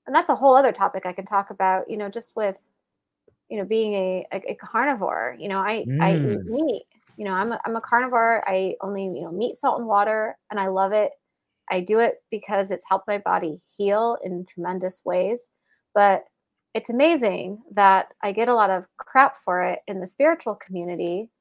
and 0.08 0.16
that's 0.16 0.30
a 0.30 0.36
whole 0.36 0.56
other 0.56 0.72
topic 0.72 1.06
I 1.06 1.12
can 1.12 1.26
talk 1.26 1.50
about, 1.50 1.90
you 1.90 1.98
know, 1.98 2.10
just 2.10 2.36
with 2.36 2.58
you 3.50 3.58
know 3.58 3.66
being 3.66 3.94
a, 3.94 4.28
a, 4.32 4.52
a 4.52 4.56
carnivore, 4.56 5.36
you 5.38 5.50
know, 5.50 5.60
I 5.60 5.86
mm. 5.88 6.02
I 6.02 6.16
eat 6.16 6.22
mm. 6.22 6.46
meat. 6.46 6.86
You 7.18 7.26
know, 7.26 7.34
I'm 7.34 7.52
a, 7.52 7.60
I'm 7.66 7.76
a 7.76 7.82
carnivore. 7.82 8.44
I 8.48 8.76
only, 8.82 9.06
you 9.06 9.24
know, 9.24 9.32
meat, 9.32 9.56
salt 9.56 9.80
and 9.80 9.88
water 9.88 10.38
and 10.52 10.60
I 10.60 10.68
love 10.68 10.92
it. 10.92 11.12
I 11.70 11.82
do 11.82 12.00
it 12.00 12.24
because 12.32 12.72
it's 12.72 12.86
helped 12.88 13.08
my 13.08 13.18
body 13.18 13.60
heal 13.76 14.18
in 14.24 14.46
tremendous 14.46 15.02
ways. 15.04 15.50
But 15.94 16.26
it's 16.74 16.92
amazing 16.92 17.60
that 17.72 18.14
I 18.22 18.32
get 18.32 18.50
a 18.50 18.54
lot 18.54 18.70
of 18.70 18.86
crap 18.98 19.36
for 19.44 19.62
it 19.62 19.80
in 19.88 20.00
the 20.00 20.06
spiritual 20.06 20.56
community 20.56 21.32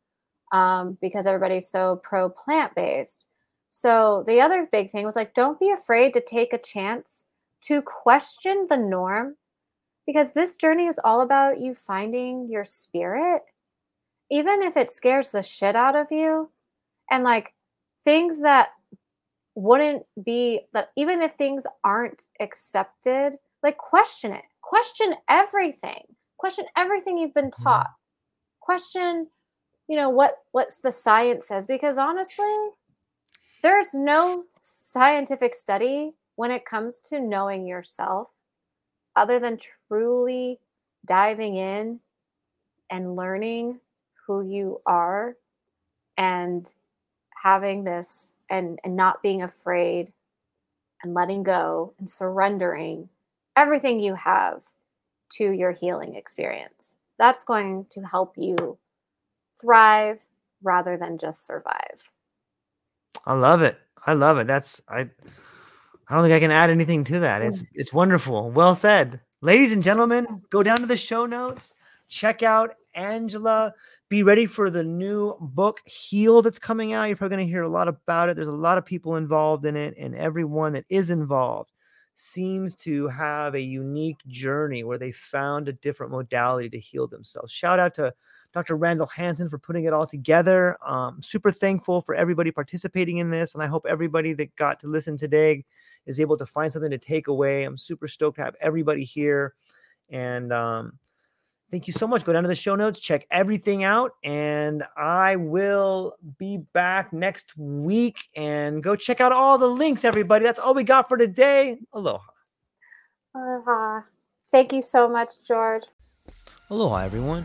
um, 0.51 0.97
because 1.03 1.27
everybody's 1.27 1.71
so 1.71 2.01
pro 2.03 2.31
plant 2.31 2.75
based. 2.75 3.27
So 3.77 4.25
the 4.27 4.41
other 4.41 4.67
big 4.73 4.91
thing 4.91 5.05
was 5.05 5.17
like, 5.17 5.35
don't 5.35 5.61
be 5.61 5.71
afraid 5.71 6.15
to 6.15 6.23
take 6.23 6.55
a 6.55 6.59
chance 6.59 7.27
to 7.65 7.83
question 7.83 8.67
the 8.71 8.77
norm 8.79 9.37
because 10.07 10.33
this 10.33 10.57
journey 10.57 10.87
is 10.87 10.99
all 11.05 11.21
about 11.21 11.61
you 11.61 11.75
finding 11.75 12.49
your 12.49 12.65
spirit, 12.65 13.43
even 14.31 14.63
if 14.63 14.79
it 14.79 14.91
scares 14.91 15.31
the 15.31 15.43
shit 15.43 15.77
out 15.77 15.95
of 15.95 16.07
you. 16.11 16.51
And 17.11 17.23
like 17.23 17.53
things 18.03 18.41
that 18.41 18.71
wouldn't 19.57 20.05
be 20.25 20.61
that, 20.73 20.89
even 20.97 21.21
if 21.21 21.35
things 21.35 21.67
aren't 21.85 22.25
accepted, 22.41 23.35
like 23.63 23.77
question 23.77 24.33
it, 24.33 24.45
question 24.63 25.13
everything, 25.29 26.03
question 26.39 26.65
everything 26.79 27.19
you've 27.19 27.35
been 27.35 27.51
mm-hmm. 27.51 27.63
taught, 27.63 27.91
question, 28.59 29.27
you 29.87 29.97
know, 29.97 30.09
what 30.09 30.37
what's 30.53 30.79
the 30.79 30.91
science 30.91 31.47
says, 31.49 31.67
because 31.67 31.99
honestly, 31.99 32.47
there's 33.67 33.95
no 33.95 34.45
scientific 34.61 35.53
study 35.53 36.13
when 36.37 36.53
it 36.53 36.65
comes 36.65 37.01
to 37.01 37.19
knowing 37.19 37.67
yourself 37.67 38.29
other 39.17 39.41
than 39.41 39.59
truly 39.89 40.61
diving 41.05 41.57
in 41.57 41.99
and 42.91 43.17
learning 43.17 43.81
who 44.25 44.49
you 44.49 44.81
are 44.87 45.37
and 46.17 46.71
having 47.43 47.83
this 47.83 48.31
and 48.51 48.79
and 48.85 48.95
not 48.95 49.21
being 49.21 49.43
afraid 49.43 50.13
and 51.03 51.13
letting 51.13 51.43
go 51.43 51.93
and 51.99 52.09
surrendering 52.09 53.09
everything 53.57 53.99
you 53.99 54.15
have 54.15 54.63
to 55.29 55.51
your 55.51 55.73
healing 55.73 56.15
experience. 56.15 56.95
That's 57.19 57.43
going 57.43 57.87
to 57.91 58.01
help 58.03 58.35
you 58.39 58.79
thrive 59.61 60.21
rather 60.63 60.97
than 60.97 61.19
just 61.19 61.49
survive 61.49 62.09
i 63.27 63.35
love 63.35 63.63
it. 63.63 63.79
I 64.07 64.13
love 64.15 64.39
it. 64.39 64.47
That's 64.47 64.81
i 64.89 65.01
i 66.09 66.15
don't 66.15 66.23
think 66.23 66.35
i 66.35 66.41
can 66.41 66.51
add 66.51 66.71
anything 66.71 67.05
to 67.05 67.19
that. 67.21 67.43
It's 67.43 67.63
mm. 67.63 67.69
it's 67.75 67.93
wonderful. 67.93 68.51
Well 68.51 68.75
said. 68.75 69.21
Ladies 69.43 69.73
and 69.73 69.83
gentlemen 69.83 70.43
go 70.51 70.63
down 70.63 70.79
to 70.79 70.87
the 70.87 70.97
show 70.97 71.27
notes 71.27 71.75
check 72.09 72.43
out 72.43 72.75
angela 72.95 73.75
be 74.09 74.23
ready 74.23 74.47
for 74.47 74.71
the 74.71 74.85
new 74.85 75.35
book 75.41 75.81
heal 75.85 76.41
that's 76.41 76.61
coming 76.61 76.93
out. 76.93 77.09
You're 77.09 77.17
probably 77.17 77.39
going 77.39 77.49
to 77.49 77.53
hear 77.53 77.65
a 77.65 77.69
lot 77.69 77.89
about 77.89 78.29
it. 78.29 78.37
There's 78.37 78.47
a 78.47 78.53
lot 78.53 78.79
of 78.79 78.87
people 78.87 79.17
involved 79.17 79.67
in 79.67 79.77
it 79.77 79.95
and 79.99 80.15
everyone 80.15 80.75
that 80.75 80.85
is 80.89 81.11
involved 81.11 81.73
seems 82.15 82.77
to 82.77 83.09
have 83.09 83.55
a 83.55 83.61
unique 83.61 84.25
journey 84.29 84.85
where 84.85 84.97
they 84.97 85.11
found 85.11 85.69
a 85.69 85.73
different 85.73 86.13
modality 86.13 86.71
to 86.71 86.79
heal 86.79 87.09
themselves. 87.09 87.53
Shout 87.53 87.81
out 87.81 87.97
to 87.97 88.15
dr 88.57 88.75
randall 88.75 89.07
hansen 89.07 89.49
for 89.49 89.59
putting 89.59 89.85
it 89.85 89.93
all 89.93 90.07
together 90.07 90.77
um, 90.87 91.21
super 91.23 91.51
thankful 91.51 92.01
for 92.01 92.15
everybody 92.15 92.51
participating 92.51 93.19
in 93.19 93.31
this 93.31 93.55
and 93.55 93.63
i 93.63 93.67
hope 93.67 93.85
everybody 93.89 94.33
that 94.33 94.55
got 94.57 94.81
to 94.81 94.87
listen 94.87 95.17
today 95.17 95.65
is 96.07 96.19
able 96.21 96.37
to 96.37 96.47
find 96.47 96.73
something 96.73 96.91
to 96.91 96.99
take 96.99 97.29
away 97.29 97.65
i'm 97.65 97.77
super 97.77 98.09
stoked 98.09 98.37
to 98.37 98.45
have 98.45 98.57
everybody 98.61 99.05
here 99.05 99.55
and 100.11 100.53
um, 100.53 100.99
Thank 101.71 101.89
you 101.89 101.93
so 101.93 102.07
much. 102.07 102.25
Go 102.25 102.33
down 102.33 102.45
to 102.45 102.49
the 102.49 102.55
show 102.55 102.77
notes, 102.77 103.01
check 103.01 103.27
everything 103.31 103.83
out, 103.83 104.13
and 104.23 104.85
I 104.97 105.35
will 105.35 106.15
be 106.39 106.59
back 106.73 107.13
next 107.13 107.57
week. 107.57 108.29
And 108.37 108.83
go 108.83 108.95
check 108.95 109.21
out 109.21 109.33
all 109.33 109.59
the 109.59 109.67
links, 109.67 110.05
everybody. 110.05 110.45
That's 110.45 110.61
all 110.61 110.75
we 110.75 110.85
got 110.85 111.09
for 111.09 111.17
today. 111.17 111.79
Aloha. 111.93 112.23
Aloha. 113.35 114.03
Thank 114.53 114.73
you 114.73 114.81
so 114.81 115.09
much, 115.09 115.43
George. 115.43 115.83
Aloha, 116.71 116.99
everyone. 116.99 117.45